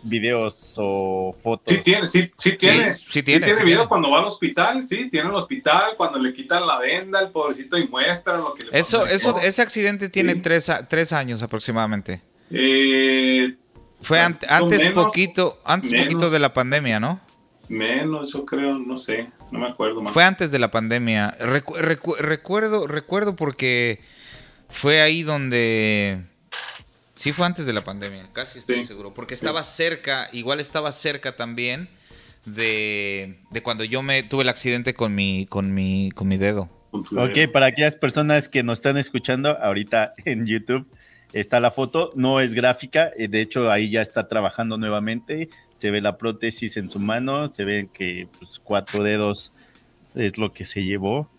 videos 0.05 0.75
o 0.77 1.35
fotos. 1.39 1.75
Sí 1.75 1.81
tiene, 1.81 2.07
sí, 2.07 2.31
sí 2.37 2.55
tiene. 2.57 2.95
Sí, 2.95 3.23
tiene, 3.23 3.45
tiene 3.45 3.63
videos 3.63 3.87
cuando 3.87 4.11
va 4.11 4.19
al 4.19 4.25
hospital, 4.25 4.83
sí, 4.83 5.09
tiene 5.09 5.29
el 5.29 5.35
hospital, 5.35 5.93
cuando 5.97 6.19
le 6.19 6.33
quitan 6.33 6.65
la 6.65 6.79
venda 6.79 7.19
al 7.19 7.31
pobrecito 7.31 7.77
y 7.77 7.87
muestra 7.87 8.37
lo 8.37 8.53
que 8.53 8.65
le 8.65 8.79
Eso, 8.79 9.05
eso, 9.07 9.37
ese 9.39 9.61
accidente 9.61 10.09
tiene 10.09 10.35
tres, 10.35 10.71
tres, 10.87 11.11
años 11.11 11.41
aproximadamente. 11.41 12.21
Eh, 12.51 13.55
Fue 14.01 14.19
antes 14.19 14.89
poquito, 14.89 15.59
antes 15.65 15.91
poquito 15.91 16.29
de 16.29 16.39
la 16.39 16.53
pandemia, 16.53 16.99
¿no? 16.99 17.19
Menos, 17.69 18.33
yo 18.33 18.45
creo, 18.45 18.77
no 18.77 18.97
sé, 18.97 19.29
no 19.51 19.59
me 19.59 19.67
acuerdo 19.67 20.01
más. 20.01 20.13
Fue 20.13 20.23
antes 20.23 20.51
de 20.51 20.59
la 20.59 20.71
pandemia. 20.71 21.35
recuerdo, 21.39 22.87
recuerdo 22.87 23.35
porque 23.35 23.99
fue 24.69 25.01
ahí 25.01 25.23
donde 25.23 26.23
Sí 27.15 27.31
fue 27.31 27.45
antes 27.45 27.65
de 27.65 27.71
la 27.71 27.81
pandemia, 27.81 28.27
casi 28.33 28.59
estoy 28.59 28.85
seguro. 28.85 29.13
Porque 29.13 29.33
estaba 29.33 29.63
cerca, 29.63 30.27
igual 30.33 30.59
estaba 30.59 30.91
cerca 30.91 31.37
también 31.37 31.87
de, 32.43 33.37
cuando 33.63 33.85
yo 33.85 34.01
me 34.01 34.21
tuve 34.21 34.43
el 34.43 34.49
accidente 34.49 34.93
con 34.93 35.15
mi, 35.15 35.45
con 35.45 35.73
mi, 35.73 36.11
con 36.11 36.27
mi 36.27 36.35
dedo. 36.35 36.69
Ok, 36.91 37.51
para 37.53 37.67
aquellas 37.67 37.95
personas 37.95 38.49
que 38.49 38.63
nos 38.63 38.79
están 38.79 38.97
escuchando 38.97 39.57
ahorita 39.61 40.13
en 40.25 40.45
YouTube, 40.45 40.85
está 41.31 41.61
la 41.61 41.71
foto, 41.71 42.11
no 42.15 42.41
es 42.41 42.53
gráfica, 42.53 43.11
eh, 43.17 43.29
de 43.29 43.39
hecho 43.39 43.71
ahí 43.71 43.89
ya 43.89 44.01
está 44.01 44.27
trabajando 44.27 44.77
nuevamente, 44.77 45.47
se 45.77 45.91
ve 45.91 46.01
la 46.01 46.17
prótesis 46.17 46.77
en 46.77 46.89
su 46.89 46.99
mano, 46.99 47.51
se 47.51 47.65
ven 47.65 47.87
que 47.87 48.27
pues, 48.39 48.59
cuatro 48.63 49.03
dedos 49.03 49.51
es 50.15 50.37
lo 50.37 50.53
que 50.53 50.65
se 50.65 50.83
llevó. 50.83 51.29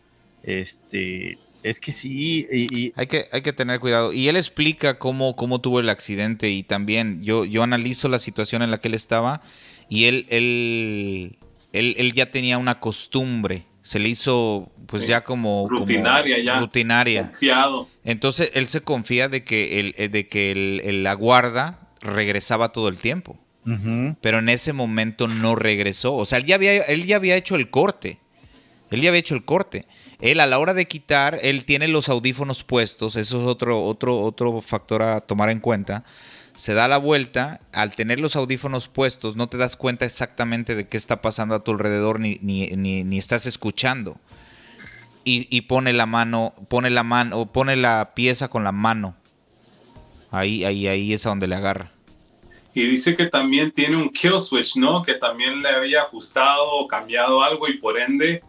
Este, 0.43 1.39
es 1.63 1.81
que 1.81 1.91
sí. 1.91 2.47
Y, 2.51 2.93
Hay, 2.97 3.07
que, 3.09 3.27
hay 3.33 3.43
que 3.43 3.53
tener 3.53 3.81
cuidado. 3.81 4.13
Y 4.13 4.29
él 4.29 4.37
explica 4.37 4.99
cómo, 4.99 5.35
cómo 5.35 5.61
tuvo 5.61 5.81
el 5.81 5.89
accidente 5.89 6.51
y 6.51 6.63
también 6.63 7.23
yo, 7.23 7.45
yo 7.45 7.63
analizo 7.63 8.09
la 8.09 8.19
situación 8.19 8.63
en 8.63 8.71
la 8.71 8.79
que 8.79 8.89
él 8.89 8.95
estaba 8.95 9.43
y 9.89 10.05
él, 10.05 10.27
él, 10.29 11.39
él, 11.73 12.13
ya 12.13 12.31
tenía 12.31 12.59
una 12.59 12.79
costumbre. 12.81 13.65
Se 13.83 13.99
le 13.99 14.09
hizo 14.09 14.71
pues 14.87 15.07
ya 15.07 15.23
como 15.25 15.69
rutinaria 15.69 16.39
ya 16.43 16.61
rutinaria 16.61 17.29
confiado 17.29 17.89
entonces 18.05 18.53
él 18.55 18.69
se 18.69 18.81
confía 18.81 19.29
de 19.29 19.43
que 19.45 19.81
el, 19.81 19.95
eh, 19.97 20.09
de 20.09 20.29
que 20.29 20.53
el, 20.53 21.03
la 21.03 21.15
guarda 21.15 21.89
regresaba 22.01 22.71
todo 22.71 22.89
el 22.89 22.99
tiempo 22.99 23.39
pero 24.21 24.39
en 24.39 24.49
ese 24.49 24.73
momento 24.73 25.27
no 25.27 25.57
regresó 25.57 26.15
o 26.15 26.25
sea 26.25 26.39
él 26.39 26.45
ya 26.45 26.55
había 26.55 26.83
él 26.83 27.05
ya 27.05 27.17
había 27.17 27.37
hecho 27.37 27.57
el 27.57 27.69
corte 27.69 28.21
él 28.91 29.01
ya 29.01 29.09
había 29.09 29.19
hecho 29.19 29.35
el 29.35 29.45
corte 29.45 29.87
él 30.21 30.41
a 30.41 30.47
la 30.47 30.59
hora 30.59 30.73
de 30.73 30.87
quitar, 30.87 31.39
él 31.43 31.65
tiene 31.65 31.89
los 31.89 32.09
audífonos 32.09 32.65
puestos, 32.65 33.17
eso 33.17 33.41
es 33.41 33.47
otro, 33.47 33.85
otro, 33.85 34.19
otro 34.21 34.63
factor 34.63 35.03
a 35.03 35.21
tomar 35.21 35.51
en 35.51 35.61
cuenta. 35.61 36.05
Se 36.55 36.73
da 36.73 36.89
la 36.89 36.97
vuelta, 36.97 37.61
al 37.73 37.95
tener 37.95 38.19
los 38.19 38.35
audífonos 38.35 38.89
puestos 38.89 39.37
no 39.37 39.51
te 39.51 39.59
das 39.59 39.77
cuenta 39.77 40.07
exactamente 40.07 40.75
de 40.75 40.89
qué 40.89 40.97
está 40.97 41.21
pasando 41.21 41.55
a 41.55 41.63
tu 41.63 41.73
alrededor 41.73 42.19
ni, 42.19 42.39
ni, 42.41 43.19
estás 43.19 43.45
escuchando. 43.45 44.19
Y, 45.29 45.61
pone 45.63 45.93
la 45.93 46.07
mano, 46.07 46.55
pone 46.69 46.89
la 46.89 47.03
mano, 47.03 47.51
pone 47.53 47.75
la 47.77 48.13
pieza 48.15 48.49
con 48.49 48.63
la 48.63 48.71
mano. 48.71 49.17
Ahí, 50.31 50.65
ahí, 50.65 50.87
ahí 50.87 51.13
es 51.13 51.27
a 51.27 51.31
donde 51.31 51.49
le 51.49 51.57
agarra. 51.57 51.91
Y 52.77 52.87
dice 52.87 53.17
que 53.17 53.25
también 53.25 53.73
tiene 53.73 53.97
un 53.97 54.11
kill 54.11 54.39
switch, 54.39 54.77
¿no? 54.77 55.03
Que 55.03 55.15
también 55.15 55.63
le 55.63 55.71
había 55.71 56.03
ajustado 56.03 56.73
o 56.73 56.87
cambiado 56.87 57.43
algo 57.43 57.67
y 57.69 57.79
por 57.79 57.99
ende 57.99 58.43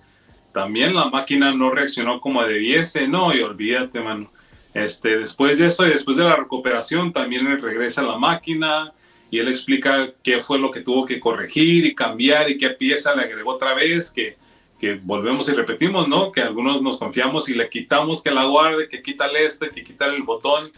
también 0.51 0.93
la 0.93 1.05
máquina 1.05 1.53
no 1.53 1.71
reaccionó 1.71 2.19
como 2.19 2.43
debiese, 2.43 3.07
no, 3.07 3.33
y 3.33 3.39
olvídate, 3.39 4.01
mano. 4.01 4.29
Este, 4.73 5.17
después 5.17 5.59
de 5.59 5.67
eso 5.67 5.87
y 5.87 5.91
después 5.91 6.17
de 6.17 6.25
la 6.25 6.35
recuperación, 6.35 7.13
también 7.13 7.45
le 7.45 7.55
regresa 7.55 8.01
la 8.01 8.17
máquina 8.17 8.91
y 9.31 9.39
él 9.39 9.47
explica 9.47 10.11
qué 10.21 10.41
fue 10.41 10.59
lo 10.59 10.71
que 10.71 10.81
tuvo 10.81 11.05
que 11.05 11.21
corregir 11.21 11.85
y 11.85 11.95
cambiar 11.95 12.49
y 12.49 12.57
qué 12.57 12.71
pieza 12.71 13.15
le 13.15 13.21
agregó 13.21 13.51
otra 13.51 13.75
vez, 13.75 14.11
que, 14.11 14.35
que 14.77 14.95
volvemos 14.95 15.47
y 15.47 15.53
repetimos, 15.53 16.09
¿no? 16.09 16.33
Que 16.33 16.41
algunos 16.41 16.81
nos 16.81 16.97
confiamos 16.97 17.47
y 17.47 17.53
le 17.53 17.69
quitamos 17.69 18.21
que 18.21 18.31
la 18.31 18.43
guarde, 18.43 18.89
que 18.89 19.01
quítale 19.01 19.45
este, 19.45 19.69
que 19.69 19.85
quítale 19.85 20.17
el 20.17 20.23
botón 20.23 20.69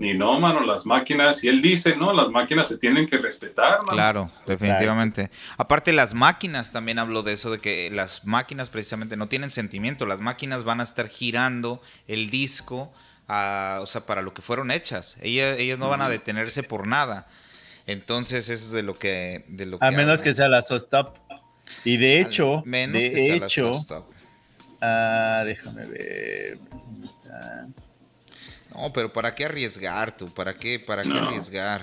y 0.00 0.14
no, 0.14 0.38
mano, 0.38 0.60
las 0.60 0.86
máquinas, 0.86 1.42
y 1.42 1.48
él 1.48 1.60
dice, 1.60 1.96
¿no? 1.96 2.12
Las 2.12 2.28
máquinas 2.28 2.68
se 2.68 2.78
tienen 2.78 3.06
que 3.06 3.18
respetar, 3.18 3.78
mano. 3.82 3.92
Claro, 3.92 4.30
definitivamente. 4.46 5.30
Aparte, 5.56 5.92
las 5.92 6.14
máquinas, 6.14 6.70
también 6.72 7.00
hablo 7.00 7.22
de 7.22 7.32
eso, 7.32 7.50
de 7.50 7.58
que 7.58 7.90
las 7.90 8.24
máquinas 8.24 8.70
precisamente 8.70 9.16
no 9.16 9.28
tienen 9.28 9.50
sentimiento. 9.50 10.06
Las 10.06 10.20
máquinas 10.20 10.62
van 10.62 10.80
a 10.80 10.84
estar 10.84 11.08
girando 11.08 11.82
el 12.06 12.30
disco, 12.30 12.92
o 13.26 13.86
sea, 13.86 14.06
para 14.06 14.22
lo 14.22 14.32
que 14.32 14.42
fueron 14.42 14.70
hechas. 14.70 15.16
Ellas, 15.20 15.58
ellas 15.58 15.80
no 15.80 15.88
van 15.88 16.02
a 16.02 16.08
detenerse 16.08 16.62
por 16.62 16.86
nada. 16.86 17.26
Entonces, 17.86 18.50
eso 18.50 18.66
es 18.66 18.70
de 18.70 18.82
lo 18.82 18.94
que... 18.94 19.44
De 19.48 19.66
lo 19.66 19.78
a 19.80 19.90
menos 19.90 20.22
que 20.22 20.32
sea 20.32 20.48
la 20.48 20.62
SOSTOP. 20.62 21.16
Y 21.84 21.96
de 21.96 22.20
hecho, 22.20 22.62
menos 22.64 23.02
de 23.02 23.10
que 23.10 23.26
sea 23.26 23.46
hecho, 23.46 23.72
la 23.90 24.04
Ah, 24.80 25.42
déjame 25.44 25.86
ver. 25.86 26.58
No, 28.74 28.92
pero 28.92 29.12
¿para 29.12 29.34
qué 29.34 29.44
arriesgar 29.44 30.16
tú? 30.16 30.28
¿Para 30.28 30.54
qué, 30.54 30.78
para 30.78 31.02
qué 31.02 31.18
arriesgar? 31.18 31.82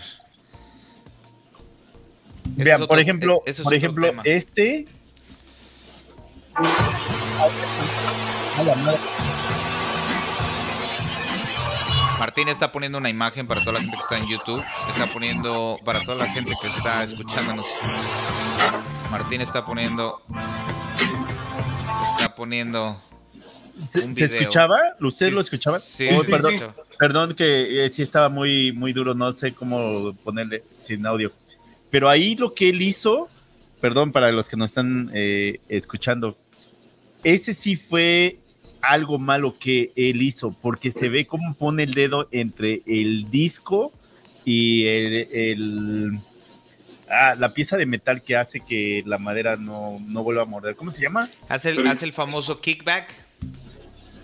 Vean, 2.45 2.85
por 2.87 2.99
ejemplo, 2.99 3.43
por 3.63 3.73
ejemplo 3.73 4.07
este. 4.23 4.87
Martín 12.19 12.47
está 12.47 12.71
poniendo 12.71 12.97
una 12.97 13.09
imagen 13.09 13.45
para 13.45 13.59
toda 13.61 13.73
la 13.73 13.79
gente 13.79 13.97
que 13.97 14.03
está 14.03 14.17
en 14.17 14.27
YouTube. 14.27 14.63
Está 14.89 15.05
poniendo 15.07 15.77
para 15.83 15.99
toda 16.01 16.25
la 16.25 16.31
gente 16.31 16.53
que 16.61 16.67
está 16.67 17.03
escuchándonos. 17.03 17.65
Martín 19.11 19.41
está 19.41 19.65
poniendo. 19.65 20.21
Está 22.17 22.35
poniendo 22.35 23.01
¿Se, 23.79 24.25
escuchaba? 24.25 24.79
¿Ustedes 25.01 25.33
lo 25.33 25.41
escuchaban? 25.41 25.79
Sí, 25.79 26.07
oh, 26.11 26.21
perdón, 26.97 27.35
que 27.35 27.85
eh, 27.85 27.89
sí 27.89 28.01
estaba 28.01 28.29
muy, 28.29 28.71
muy 28.71 28.93
duro, 28.93 29.13
no 29.13 29.35
sé 29.35 29.53
cómo 29.53 30.13
ponerle 30.23 30.63
sin 30.81 31.05
audio. 31.05 31.31
Pero 31.89 32.09
ahí 32.09 32.35
lo 32.35 32.53
que 32.53 32.69
él 32.69 32.81
hizo, 32.81 33.29
perdón 33.81 34.11
para 34.11 34.31
los 34.31 34.49
que 34.49 34.57
no 34.57 34.65
están 34.65 35.11
eh, 35.13 35.59
escuchando, 35.67 36.37
ese 37.23 37.53
sí 37.53 37.75
fue 37.75 38.39
algo 38.81 39.17
malo 39.17 39.57
que 39.57 39.91
él 39.95 40.21
hizo, 40.21 40.51
porque 40.51 40.91
se 40.91 41.09
ve 41.09 41.25
cómo 41.25 41.53
pone 41.55 41.83
el 41.83 41.93
dedo 41.93 42.27
entre 42.31 42.81
el 42.85 43.29
disco 43.29 43.91
y 44.45 44.85
el, 44.85 46.19
ah, 47.09 47.35
la 47.35 47.53
pieza 47.53 47.77
de 47.77 47.85
metal 47.85 48.21
que 48.21 48.35
hace 48.35 48.59
que 48.61 49.03
la 49.05 49.17
madera 49.17 49.57
no, 49.57 49.99
no 50.05 50.23
vuelva 50.23 50.43
a 50.43 50.45
morder. 50.45 50.75
¿Cómo 50.75 50.91
se 50.91 51.01
llama? 51.01 51.29
Hace 51.49 51.71
el, 51.71 51.85
hace 51.87 52.05
el 52.05 52.13
famoso 52.13 52.61
kickback. 52.61 53.25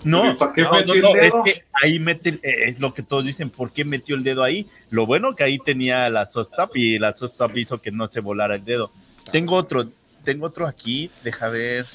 No, 0.04 0.38
¿para 0.38 0.54
qué 0.54 0.64
metió 0.64 0.94
el 0.94 1.02
dedo? 1.02 1.16
es 1.16 1.34
que 1.46 1.64
ahí 1.74 2.00
mete, 2.00 2.40
eh, 2.42 2.70
es 2.70 2.80
lo 2.80 2.94
que 2.94 3.04
todos 3.04 3.26
dicen, 3.26 3.50
¿por 3.50 3.72
qué 3.72 3.86
metió 3.86 4.16
el 4.16 4.24
dedo 4.24 4.44
ahí? 4.44 4.68
Lo 4.90 5.06
bueno 5.06 5.36
que 5.36 5.44
ahí 5.44 5.60
tenía 5.60 6.10
la 6.10 6.26
SOSTAP 6.26 6.76
y 6.78 7.00
la 7.00 7.12
SOSTAP 7.12 7.58
hizo 7.58 7.82
que 7.82 7.92
no 7.92 8.08
se 8.08 8.20
volara 8.20 8.56
el 8.56 8.66
dedo. 8.66 8.92
Tengo 9.32 9.56
otro, 9.56 9.90
tengo 10.24 10.48
otro 10.48 10.68
aquí, 10.68 11.10
deja 11.24 11.50
ver. 11.50 11.86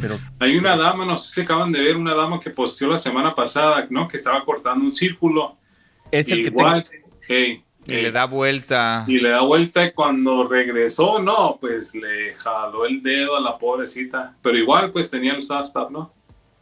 Pero, 0.00 0.18
Hay 0.38 0.56
una 0.56 0.76
dama, 0.76 1.04
no 1.04 1.18
sé 1.18 1.32
si 1.34 1.40
acaban 1.42 1.72
de 1.72 1.80
ver, 1.80 1.96
una 1.96 2.14
dama 2.14 2.40
que 2.40 2.50
posteó 2.50 2.88
la 2.88 2.96
semana 2.96 3.34
pasada, 3.34 3.86
¿no? 3.90 4.08
Que 4.08 4.16
estaba 4.16 4.44
cortando 4.44 4.84
un 4.84 4.92
círculo. 4.92 5.56
Es 6.10 6.28
el 6.28 6.40
igual, 6.40 6.84
que 7.26 7.62
y 7.86 8.02
le 8.02 8.12
da 8.12 8.26
vuelta. 8.26 9.04
Y 9.06 9.18
le 9.18 9.30
da 9.30 9.40
vuelta 9.40 9.84
y 9.84 9.92
cuando 9.92 10.46
regresó, 10.46 11.18
no, 11.18 11.58
pues 11.60 11.94
le 11.94 12.34
jaló 12.34 12.86
el 12.86 13.02
dedo 13.02 13.36
a 13.36 13.40
la 13.40 13.58
pobrecita. 13.58 14.36
Pero 14.42 14.56
igual, 14.56 14.90
pues 14.90 15.10
tenía 15.10 15.32
el 15.32 15.42
SASTAP, 15.42 15.90
¿no? 15.90 16.12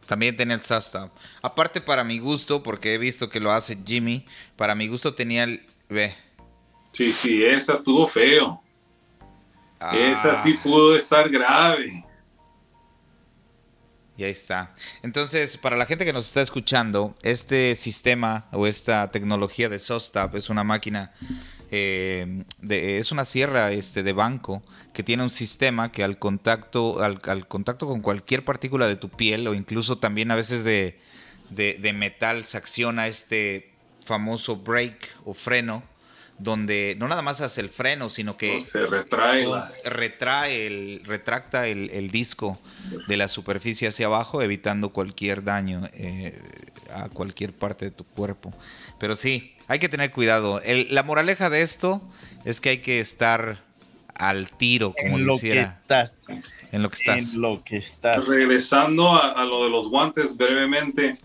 También 0.09 0.35
tenía 0.35 0.55
el 0.55 0.61
SASTAP. 0.61 1.11
Aparte, 1.43 1.81
para 1.81 2.03
mi 2.03 2.17
gusto, 2.17 2.63
porque 2.63 2.95
he 2.95 2.97
visto 2.97 3.29
que 3.29 3.39
lo 3.39 3.51
hace 3.51 3.77
Jimmy, 3.85 4.25
para 4.55 4.73
mi 4.73 4.87
gusto 4.87 5.13
tenía 5.13 5.43
el... 5.43 5.63
Ve. 5.87 6.15
Sí, 6.91 7.13
sí, 7.13 7.45
esa 7.45 7.73
estuvo 7.73 8.07
feo. 8.07 8.59
Esa 9.93 10.35
sí 10.35 10.55
ah. 10.57 10.61
pudo 10.63 10.95
estar 10.95 11.29
grave. 11.29 12.03
Y 14.17 14.23
ahí 14.23 14.31
está. 14.31 14.73
Entonces, 15.03 15.57
para 15.57 15.77
la 15.77 15.85
gente 15.85 16.05
que 16.05 16.11
nos 16.11 16.25
está 16.25 16.41
escuchando, 16.41 17.13
este 17.21 17.75
sistema 17.75 18.47
o 18.51 18.65
esta 18.65 19.11
tecnología 19.11 19.69
de 19.69 19.77
SOSTAP 19.77 20.33
es 20.33 20.49
una 20.49 20.63
máquina, 20.63 21.13
eh, 21.71 22.43
de, 22.61 22.97
es 22.97 23.11
una 23.11 23.25
sierra 23.25 23.71
este, 23.71 24.03
de 24.03 24.13
banco 24.13 24.63
que 24.93 25.03
tiene 25.03 25.23
un 25.23 25.29
sistema 25.29 25.91
que 25.91 26.03
al 26.03 26.17
contacto, 26.17 27.01
al, 27.01 27.47
contacto 27.47 27.87
con 27.87 28.01
cualquier 28.01 28.43
partícula 28.43 28.87
de 28.87 28.95
tu 28.95 29.09
piel 29.09 29.47
o 29.47 29.53
incluso 29.53 29.97
también 29.97 30.31
a 30.31 30.35
veces 30.35 30.63
de, 30.63 30.99
de 31.49 31.93
metal 31.93 32.45
se 32.45 32.57
acciona 32.57 33.07
este 33.07 33.71
famoso 34.01 34.57
brake 34.57 35.07
o 35.25 35.33
freno 35.33 35.83
donde 36.39 36.95
no 36.97 37.07
nada 37.07 37.21
más 37.21 37.41
hace 37.41 37.61
el 37.61 37.69
freno, 37.69 38.09
sino 38.09 38.37
que 38.37 38.61
se 38.61 38.85
retrae, 38.85 39.45
retrae 39.83 40.67
el, 40.67 41.01
retracta 41.05 41.67
el, 41.67 42.09
disco 42.11 42.59
de 43.07 43.17
la 43.17 43.27
superficie 43.27 43.89
hacia 43.89 44.07
abajo, 44.07 44.41
evitando 44.41 44.89
cualquier 44.89 45.43
daño 45.43 45.83
eh, 45.93 46.39
a 46.93 47.09
cualquier 47.09 47.53
parte 47.53 47.85
de 47.85 47.91
tu 47.91 48.05
cuerpo. 48.05 48.53
Pero 48.99 49.15
sí, 49.15 49.55
hay 49.67 49.79
que 49.79 49.89
tener 49.89 50.11
cuidado. 50.11 50.61
la 50.89 51.03
moraleja 51.03 51.49
de 51.49 51.61
esto 51.61 52.01
es 52.45 52.61
que 52.61 52.69
hay 52.69 52.77
que 52.79 52.99
estar 52.99 53.57
al 54.15 54.51
tiro, 54.51 54.93
como 54.99 55.17
en 55.17 55.25
lo 55.25 55.39
que 55.39 55.59
estás. 55.61 56.27
En 56.71 56.81
lo 56.81 56.89
que 56.89 56.95
estás. 56.95 57.33
En 57.33 57.41
lo 57.41 57.63
que 57.63 57.77
estás. 57.77 58.27
Regresando 58.27 59.15
a, 59.15 59.43
lo 59.45 59.63
de 59.63 59.69
los 59.69 59.89
guantes 59.89 60.35
brevemente, 60.35 61.17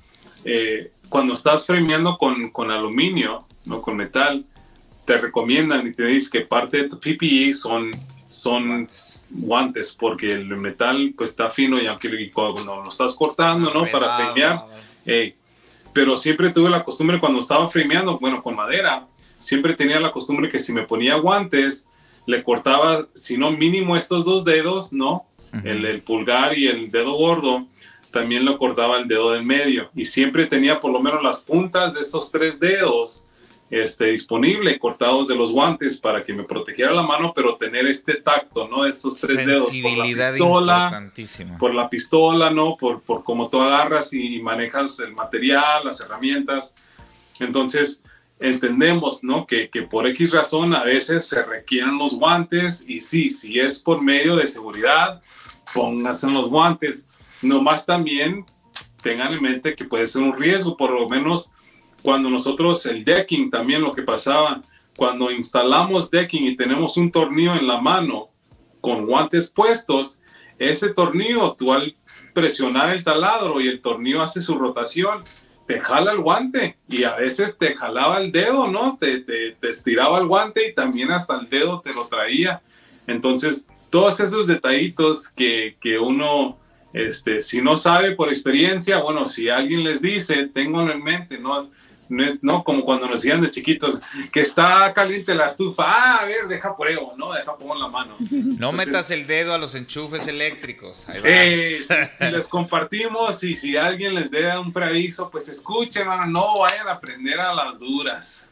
eh, 0.45 0.93
cuando 1.09 1.35
estás 1.35 1.67
frameando 1.67 2.17
con, 2.17 2.51
con 2.51 2.71
aluminio, 2.71 3.47
no 3.65 3.83
con 3.83 3.97
metal, 3.97 4.45
te 5.05 5.19
recomiendan 5.19 5.87
y 5.87 5.93
te 5.93 6.05
dicen 6.05 6.31
que 6.33 6.41
parte 6.43 6.79
de 6.79 6.89
tu 6.89 6.99
PPE 6.99 7.53
son, 7.53 7.91
son 8.29 8.89
guantes. 9.31 9.93
porque 9.99 10.33
el 10.33 10.47
metal 10.47 11.15
pues 11.17 11.31
está 11.31 11.51
fino 11.51 11.81
y 11.81 11.87
aunque 11.87 12.31
cuando 12.33 12.83
lo 12.83 12.89
estás 12.89 13.15
cortando, 13.15 13.73
¿no? 13.73 13.87
Para 13.91 14.17
framear. 14.17 14.65
Pero 15.95 16.19
siempre 16.19 16.51
tuve 16.51 16.69
la 16.69 16.85
costumbre 16.85 17.19
cuando 17.19 17.39
estaba 17.39 17.67
frameando, 17.69 18.19
bueno, 18.19 18.43
con 18.43 18.55
madera, 18.55 19.07
siempre 19.39 19.73
tenía 19.73 20.01
la 20.01 20.13
costumbre 20.13 20.51
que 20.51 20.59
si 20.59 20.75
me 20.75 20.83
ponía 20.83 21.15
guantes, 21.15 21.87
le 22.27 22.43
cortaba, 22.43 23.07
si 23.15 23.39
no 23.39 23.51
mínimo 23.53 23.97
estos 23.97 24.25
dos 24.25 24.45
dedos, 24.45 24.93
¿no? 24.93 25.25
el, 25.65 25.85
el, 25.85 26.03
pulgar 26.03 26.59
y 26.59 26.67
el 26.67 26.91
dedo 26.91 27.13
gordo, 27.13 27.69
también 28.11 28.45
lo 28.45 28.59
cortaba 28.59 28.99
el 28.99 29.07
dedo 29.07 29.33
del 29.33 29.45
medio. 29.45 29.91
Y 29.95 30.05
siempre 30.05 30.47
tenía 30.47 30.81
por 30.81 30.93
lo 30.93 31.01
menos 31.01 31.23
las 31.23 31.45
puntas 31.45 31.95
de 31.95 32.01
estos 32.01 32.33
tres 32.33 32.59
dedos 32.59 33.29
este, 33.71 34.07
disponible, 34.07 34.79
cortados 34.79 35.29
de 35.29 35.35
los 35.35 35.51
guantes 35.51 35.99
para 35.99 36.23
que 36.23 36.33
me 36.33 36.45
protegiera 36.45 36.93
la 36.93 37.03
mano, 37.03 37.33
pero 37.35 37.57
tener 37.57 37.87
este 37.87 38.15
tacto, 38.17 38.69
¿no? 38.69 38.87
Estos 38.87 39.19
tres 39.19 39.47
dedos 39.47 39.73
por 39.83 39.97
la 39.97 40.05
pistola, 40.05 41.13
por 41.59 41.75
la 41.75 41.91
pistola, 41.91 42.51
¿no? 42.51 42.77
Por, 42.77 43.01
por 43.01 43.25
cómo 43.25 43.49
tú 43.49 43.61
agarras 43.61 44.13
y 44.13 44.41
manejas 44.41 44.99
el 45.01 45.13
material, 45.13 45.85
las 45.85 46.01
herramientas. 46.01 46.75
Entonces, 47.41 48.03
entendemos, 48.39 49.25
¿no? 49.25 49.47
Que, 49.47 49.71
que 49.71 49.83
por 49.83 50.07
X 50.09 50.33
razón 50.33 50.75
a 50.75 50.85
veces 50.85 51.27
se 51.27 51.43
requieren 51.43 51.99
los 51.99 52.15
guantes 52.15 52.85
y 52.87 53.01
sí, 53.01 53.31
si 53.31 53.59
es 53.59 53.81
por 53.81 54.03
medio 54.03 54.37
de 54.37 54.47
seguridad, 54.47 55.23
pónganse 55.73 56.31
los 56.31 56.51
guantes. 56.51 57.07
Nomás 57.43 57.87
también 57.87 58.45
tengan 59.03 59.33
en 59.33 59.43
mente 59.43 59.75
que 59.75 59.85
puede 59.85 60.07
ser 60.07 60.23
un 60.23 60.37
riesgo, 60.37 60.77
por 60.77 60.91
lo 60.91 61.09
menos 61.09 61.54
cuando 62.05 62.29
nosotros 62.29 62.85
el 62.85 63.03
decking 63.03 63.49
también 63.49 63.81
lo 63.81 63.95
que 63.95 64.03
pasaba, 64.03 64.61
cuando 64.95 65.31
instalamos 65.31 66.11
decking 66.11 66.47
y 66.47 66.55
tenemos 66.55 66.99
un 66.99 67.11
tornillo 67.11 67.55
en 67.55 67.67
la 67.67 67.81
mano 67.81 68.29
con 68.83 69.07
guantes 69.07 69.51
puestos, 69.51 70.21
ese 70.59 70.91
tornillo 70.91 71.55
tú 71.55 71.73
al 71.73 71.97
presionar 72.35 72.91
el 72.91 73.03
taladro 73.03 73.59
y 73.59 73.69
el 73.69 73.81
tornillo 73.81 74.21
hace 74.21 74.43
su 74.43 74.59
rotación, 74.59 75.25
te 75.67 75.81
jala 75.81 76.13
el 76.13 76.19
guante 76.21 76.77
y 76.91 77.05
a 77.05 77.17
veces 77.17 77.57
te 77.57 77.75
jalaba 77.75 78.19
el 78.19 78.33
dedo, 78.33 78.67
¿no? 78.67 78.99
Te, 79.01 79.21
te, 79.21 79.57
estiraba 79.63 80.19
el 80.19 80.27
guante 80.27 80.69
y 80.69 80.75
también 80.75 81.11
hasta 81.11 81.41
el 81.41 81.49
dedo 81.49 81.81
te 81.81 81.95
lo 81.95 82.07
traía. 82.07 82.61
Entonces, 83.07 83.67
todos 83.89 84.21
esos 84.21 84.47
detallitos 84.47 85.29
que, 85.29 85.79
que 85.81 85.99
uno, 85.99 86.59
este, 86.93 87.41
si 87.41 87.63
no 87.63 87.79
sabe 87.79 88.13
por 88.13 88.29
experiencia, 88.29 88.99
bueno, 88.99 89.27
si 89.27 89.49
alguien 89.49 89.85
les 89.85 90.03
dice, 90.03 90.49
ténganlo 90.49 90.93
en 90.93 91.03
mente, 91.03 91.39
¿no? 91.39 91.71
No 92.09 92.25
es 92.25 92.43
no 92.43 92.65
como 92.65 92.85
cuando 92.85 93.07
nos 93.09 93.23
decían 93.23 93.41
de 93.41 93.51
chiquitos 93.51 94.01
que 94.33 94.41
está 94.41 94.93
caliente 94.95 95.35
la 95.35 95.47
estufa 95.47 95.85
ah 95.87 96.19
a 96.23 96.27
ver 96.27 96.49
deja 96.49 96.77
pruebo 96.77 97.15
no 97.17 97.33
deja 97.33 97.57
pongo 97.57 97.75
la 97.75 97.89
mano 97.89 98.15
no 98.21 98.73
metas 98.73 99.11
el 99.11 99.27
dedo 99.27 99.55
a 99.55 99.59
los 99.59 99.75
enchufes 99.75 100.27
eléctricos 100.29 101.07
eh, 101.25 101.79
si, 102.13 102.25
les 102.31 102.49
compartimos 102.49 103.43
y 103.45 103.55
si 103.55 103.77
alguien 103.77 104.15
les 104.15 104.31
da 104.31 104.61
un 104.61 104.73
preaviso 104.73 105.31
pues 105.31 105.49
escuchen 105.49 106.07
no 106.29 106.59
vayan 106.61 106.89
a 106.89 107.01
prender 107.01 107.41
a 107.41 107.55
las 107.55 107.79
duras 107.79 108.49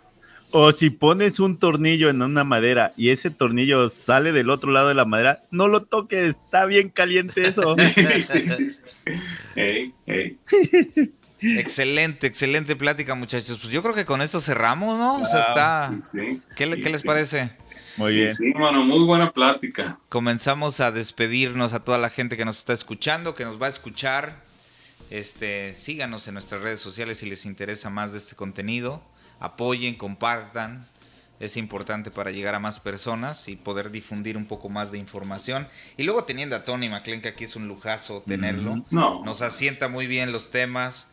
o 0.54 0.70
si 0.70 0.90
pones 0.90 1.40
un 1.40 1.56
tornillo 1.56 2.10
en 2.10 2.20
una 2.20 2.44
madera 2.44 2.92
y 2.96 3.08
ese 3.08 3.30
tornillo 3.30 3.88
sale 3.88 4.32
del 4.32 4.50
otro 4.50 4.70
lado 4.70 4.88
de 4.88 4.94
la 4.94 5.06
madera, 5.06 5.44
no 5.50 5.66
lo 5.66 5.84
toques, 5.84 6.36
está 6.36 6.66
bien 6.66 6.90
caliente 6.90 7.48
eso. 7.48 7.74
sí, 7.94 8.20
sí, 8.20 8.68
sí. 8.68 8.82
Hey, 9.56 9.94
hey. 10.06 10.38
Excelente, 11.42 12.28
excelente 12.28 12.76
plática, 12.76 13.14
muchachos. 13.14 13.58
Pues 13.60 13.72
yo 13.72 13.82
creo 13.82 13.94
que 13.94 14.04
con 14.04 14.22
esto 14.22 14.40
cerramos, 14.40 14.98
¿no? 14.98 15.22
o 15.22 15.26
sea, 15.26 15.40
está. 15.40 15.92
¿Qué, 16.54 16.66
les 16.66 17.02
parece? 17.02 17.50
Muy 17.96 18.14
bien. 18.14 18.34
Sí, 18.34 18.54
mano, 18.54 18.84
muy 18.84 19.04
buena 19.04 19.32
plática. 19.32 19.98
Comenzamos 20.08 20.80
a 20.80 20.92
despedirnos 20.92 21.74
a 21.74 21.84
toda 21.84 21.98
la 21.98 22.10
gente 22.10 22.36
que 22.36 22.44
nos 22.44 22.58
está 22.58 22.72
escuchando, 22.72 23.34
que 23.34 23.44
nos 23.44 23.60
va 23.60 23.66
a 23.66 23.70
escuchar. 23.70 24.40
Este, 25.10 25.74
síganos 25.74 26.26
en 26.28 26.34
nuestras 26.34 26.62
redes 26.62 26.80
sociales 26.80 27.18
si 27.18 27.28
les 27.28 27.44
interesa 27.44 27.90
más 27.90 28.12
de 28.12 28.18
este 28.18 28.36
contenido. 28.36 29.02
Apoyen, 29.40 29.96
compartan. 29.96 30.86
Es 31.40 31.56
importante 31.56 32.12
para 32.12 32.30
llegar 32.30 32.54
a 32.54 32.60
más 32.60 32.78
personas 32.78 33.48
y 33.48 33.56
poder 33.56 33.90
difundir 33.90 34.36
un 34.36 34.46
poco 34.46 34.68
más 34.68 34.92
de 34.92 34.98
información. 34.98 35.66
Y 35.96 36.04
luego 36.04 36.22
teniendo 36.22 36.54
a 36.54 36.62
Tony 36.62 36.88
McLean, 36.88 37.20
que 37.20 37.28
aquí 37.28 37.44
es 37.44 37.56
un 37.56 37.66
lujazo 37.66 38.22
tenerlo. 38.24 38.84
no. 38.90 39.24
Nos 39.24 39.42
asienta 39.42 39.88
muy 39.88 40.06
bien 40.06 40.30
los 40.30 40.52
temas 40.52 41.08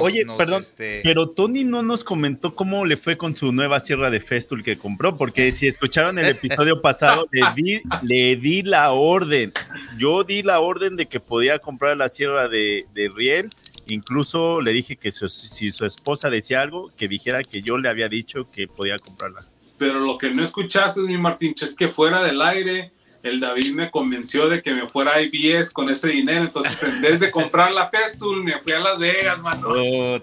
Oye, 0.00 0.24
perdón, 0.36 0.60
este, 0.60 1.00
pero 1.02 1.30
Tony 1.30 1.64
no 1.64 1.82
nos 1.82 2.04
comentó 2.04 2.54
cómo 2.54 2.84
le 2.84 2.96
fue 2.96 3.16
con 3.16 3.34
su 3.34 3.52
nueva 3.52 3.80
sierra 3.80 4.10
de 4.10 4.20
Festool 4.20 4.62
que 4.62 4.76
compró, 4.76 5.16
porque 5.16 5.52
si 5.52 5.66
escucharon 5.66 6.18
el 6.18 6.26
episodio 6.26 6.80
pasado, 6.80 7.26
le 7.30 7.42
di, 7.54 7.82
le 8.02 8.36
di 8.36 8.62
la 8.62 8.92
orden. 8.92 9.52
Yo 9.98 10.24
di 10.24 10.42
la 10.42 10.60
orden 10.60 10.96
de 10.96 11.06
que 11.06 11.20
podía 11.20 11.58
comprar 11.58 11.96
la 11.96 12.08
sierra 12.08 12.48
de, 12.48 12.84
Riel. 13.14 13.50
Incluso 13.86 14.60
le 14.60 14.72
dije 14.72 14.96
que 14.96 15.10
si 15.10 15.70
su 15.70 15.84
esposa 15.84 16.30
decía 16.30 16.62
algo, 16.62 16.90
que 16.96 17.08
dijera 17.08 17.42
que 17.42 17.62
yo 17.62 17.78
le 17.78 17.88
había 17.88 18.08
dicho 18.08 18.48
que 18.50 18.68
podía 18.68 18.96
comprarla. 18.98 19.46
Pero 19.78 19.98
lo 19.98 20.16
que 20.16 20.30
no 20.30 20.42
escuchaste, 20.44 21.00
mi 21.00 21.18
Martín, 21.18 21.54
es 21.60 21.74
que 21.74 21.88
fuera 21.88 22.22
del 22.22 22.40
aire 22.40 22.92
el 23.22 23.38
David 23.38 23.74
me 23.74 23.90
convenció 23.90 24.48
de 24.48 24.62
que 24.62 24.74
me 24.74 24.88
fuera 24.88 25.12
a 25.14 25.22
IBS 25.22 25.70
con 25.70 25.88
ese 25.88 26.08
dinero. 26.08 26.44
Entonces, 26.44 26.82
en 26.82 27.00
vez 27.00 27.20
de 27.20 27.30
comprar 27.30 27.72
la 27.72 27.88
Festool, 27.88 28.42
me 28.42 28.58
fui 28.60 28.72
a 28.72 28.80
Las 28.80 28.98
Vegas, 28.98 29.40
mano. 29.40 29.68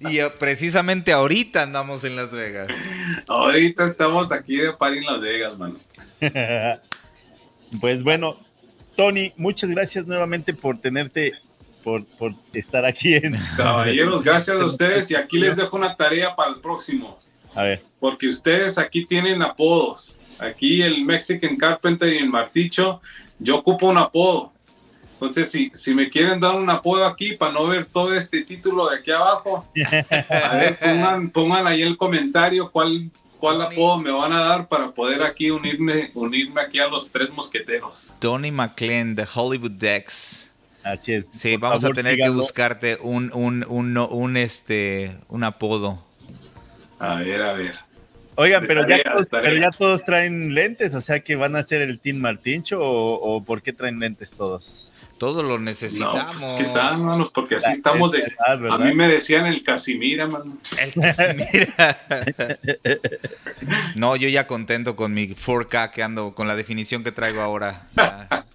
y 0.00 0.18
eh, 0.18 0.30
precisamente 0.38 1.12
ahorita 1.12 1.62
andamos 1.62 2.04
en 2.04 2.16
Las 2.16 2.32
Vegas. 2.32 2.68
Ahorita 3.26 3.86
estamos 3.86 4.32
aquí 4.32 4.56
de 4.56 4.72
par 4.72 4.94
en 4.94 5.04
Las 5.04 5.20
Vegas, 5.20 5.58
mano. 5.58 5.76
pues 7.80 8.02
bueno, 8.02 8.38
Tony, 8.96 9.32
muchas 9.36 9.70
gracias 9.70 10.06
nuevamente 10.06 10.54
por 10.54 10.80
tenerte, 10.80 11.34
por, 11.84 12.06
por 12.06 12.34
estar 12.54 12.86
aquí 12.86 13.14
en. 13.14 13.36
Caballeros, 13.56 14.24
gracias 14.24 14.58
a 14.58 14.64
ustedes. 14.64 15.10
Y 15.10 15.14
aquí 15.14 15.38
les 15.38 15.56
dejo 15.56 15.76
una 15.76 15.94
tarea 15.94 16.34
para 16.34 16.52
el 16.52 16.60
próximo. 16.60 17.18
A 17.54 17.64
ver. 17.64 17.82
Porque 18.00 18.28
ustedes 18.28 18.78
aquí 18.78 19.04
tienen 19.04 19.42
apodos. 19.42 20.17
Aquí 20.38 20.82
el 20.82 21.04
Mexican 21.04 21.56
Carpenter 21.56 22.12
y 22.12 22.18
el 22.18 22.28
Marticho, 22.30 23.00
yo 23.38 23.56
ocupo 23.56 23.88
un 23.88 23.98
apodo. 23.98 24.52
Entonces, 25.14 25.50
si, 25.50 25.70
si 25.74 25.94
me 25.94 26.08
quieren 26.08 26.38
dar 26.38 26.54
un 26.54 26.70
apodo 26.70 27.04
aquí 27.04 27.32
para 27.32 27.52
no 27.52 27.66
ver 27.66 27.86
todo 27.86 28.14
este 28.14 28.44
título 28.44 28.88
de 28.88 28.98
aquí 28.98 29.10
abajo, 29.10 29.66
a 30.30 30.56
ver, 30.56 30.78
pongan, 30.80 31.30
pongan 31.30 31.66
ahí 31.66 31.82
el 31.82 31.96
comentario 31.96 32.70
cuál, 32.70 33.10
cuál 33.40 33.60
apodo 33.62 33.98
me 33.98 34.12
van 34.12 34.32
a 34.32 34.40
dar 34.40 34.68
para 34.68 34.92
poder 34.92 35.24
aquí 35.24 35.50
unirme, 35.50 36.12
unirme 36.14 36.60
aquí 36.60 36.78
a 36.78 36.86
los 36.86 37.10
tres 37.10 37.30
mosqueteros. 37.30 38.16
Tony 38.20 38.52
McLean 38.52 39.16
de 39.16 39.26
Hollywood 39.34 39.72
Dex. 39.72 40.52
Así 40.84 41.14
es. 41.14 41.28
Sí, 41.32 41.58
Por 41.58 41.62
vamos 41.62 41.82
favor, 41.82 41.98
a 41.98 42.02
tener 42.02 42.16
que 42.16 42.28
buscarte 42.30 42.96
un, 43.02 43.32
un, 43.34 43.64
un, 43.68 43.98
un, 43.98 44.36
este, 44.36 45.18
un 45.28 45.42
apodo. 45.42 46.00
A 47.00 47.16
ver, 47.16 47.42
a 47.42 47.52
ver. 47.54 47.74
Oigan, 48.40 48.64
pero, 48.68 48.86
ya 48.86 49.02
todos, 49.02 49.28
pero 49.28 49.54
ya 49.56 49.70
todos 49.70 50.04
traen 50.04 50.54
lentes, 50.54 50.94
o 50.94 51.00
sea 51.00 51.18
que 51.24 51.34
van 51.34 51.56
a 51.56 51.62
ser 51.64 51.82
el 51.82 51.98
Team 51.98 52.18
Martincho 52.18 52.78
o, 52.80 53.14
o 53.14 53.44
por 53.44 53.62
qué 53.62 53.72
traen 53.72 53.98
lentes 53.98 54.30
todos. 54.30 54.92
Todo 55.18 55.42
lo 55.42 55.58
No, 55.58 55.64
necesitamos. 55.64 56.36
pues, 56.36 56.44
¿qué 56.56 56.72
tal, 56.72 56.98
manos? 56.98 57.32
Porque 57.34 57.56
así 57.56 57.72
estamos 57.72 58.12
de... 58.12 58.32
Verdad, 58.48 58.80
A 58.80 58.84
mí 58.84 58.94
me 58.94 59.08
decían 59.08 59.46
el 59.46 59.64
Casimira, 59.64 60.28
mano. 60.28 60.56
El 60.80 60.92
Casimira. 60.94 61.98
no, 63.96 64.14
yo 64.14 64.28
ya 64.28 64.46
contento 64.46 64.94
con 64.94 65.12
mi 65.12 65.26
4K 65.26 65.90
que 65.90 66.04
ando, 66.04 66.32
con 66.32 66.46
la 66.46 66.54
definición 66.54 67.02
que 67.02 67.10
traigo 67.10 67.40
ahora. 67.40 67.88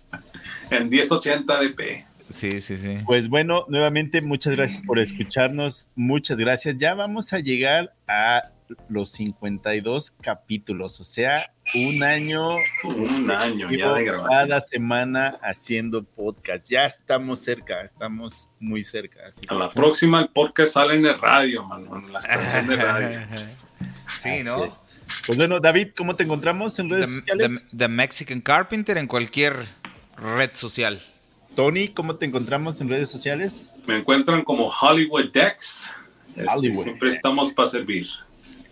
En 0.69 0.89
1080 0.89 1.59
dp. 1.59 2.05
Sí, 2.31 2.61
sí, 2.61 2.77
sí. 2.77 2.97
Pues 3.05 3.27
bueno, 3.27 3.65
nuevamente 3.67 4.21
muchas 4.21 4.55
gracias 4.55 4.81
por 4.87 4.97
escucharnos, 4.97 5.87
muchas 5.93 6.37
gracias. 6.37 6.77
Ya 6.79 6.95
vamos 6.95 7.31
a 7.33 7.39
llegar 7.39 7.93
a 8.07 8.41
los 8.89 9.09
52 9.11 10.11
capítulos, 10.21 10.99
o 10.99 11.03
sea, 11.03 11.51
un 11.75 12.03
año, 12.03 12.55
Un 12.83 13.31
año 13.31 13.67
ya 13.69 13.77
llevo 13.77 13.93
de 13.95 14.03
grabación. 14.05 14.29
cada 14.49 14.61
semana 14.61 15.39
haciendo 15.41 16.03
podcast. 16.03 16.69
Ya 16.69 16.83
estamos 16.85 17.39
cerca, 17.39 17.81
estamos 17.81 18.49
muy 18.59 18.83
cerca. 18.83 19.19
Así 19.27 19.41
A 19.47 19.53
que- 19.53 19.59
la 19.59 19.69
próxima 19.71 20.19
el 20.21 20.29
podcast 20.29 20.73
sale 20.73 20.95
en 20.95 21.05
el 21.05 21.19
radio, 21.19 21.63
mano, 21.63 21.97
en 21.97 22.11
la 22.13 22.19
estación 22.19 22.67
de 22.67 22.75
radio. 22.75 23.19
Sí, 24.21 24.43
¿no? 24.43 24.59
Pues 25.25 25.37
bueno, 25.37 25.59
David, 25.59 25.89
¿cómo 25.97 26.15
te 26.15 26.23
encontramos 26.23 26.77
en 26.79 26.89
redes 26.89 27.07
The, 27.07 27.13
sociales? 27.15 27.65
The- 27.71 27.77
The 27.77 27.87
Mexican 27.87 28.41
Carpenter 28.41 28.97
en 28.97 29.07
cualquier 29.07 29.55
red 30.17 30.51
social. 30.53 31.01
Tony, 31.55 31.87
¿cómo 31.89 32.15
te 32.15 32.25
encontramos 32.25 32.79
en 32.79 32.89
redes 32.89 33.09
sociales? 33.09 33.73
Me 33.87 33.97
encuentran 33.97 34.43
como 34.43 34.67
Hollywood 34.67 35.31
Dex. 35.31 35.91
Este, 36.35 36.45
Hollywood 36.53 36.83
siempre 36.83 37.09
estamos 37.09 37.53
para 37.53 37.67
servir. 37.67 38.07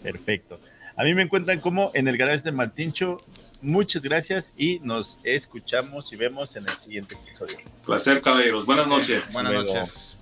Perfecto. 0.02 0.60
A 0.96 1.04
mí 1.04 1.14
me 1.14 1.24
encuentran 1.24 1.60
como 1.60 1.92
en 1.94 2.08
el 2.08 2.18
garage 2.18 2.44
de 2.44 2.52
Martincho. 2.52 3.18
Muchas 3.62 4.02
gracias 4.02 4.54
y 4.58 4.80
nos 4.80 5.20
escuchamos 5.24 6.12
y 6.14 6.16
vemos 6.16 6.56
en 6.56 6.64
el 6.64 6.78
siguiente 6.78 7.16
episodio. 7.16 7.58
Placer, 7.86 8.22
caballeros. 8.22 8.66
Buenas 8.66 8.88
noches. 8.88 9.34
Buenas 9.34 9.52
luego. 9.52 9.74
noches. 9.74 10.18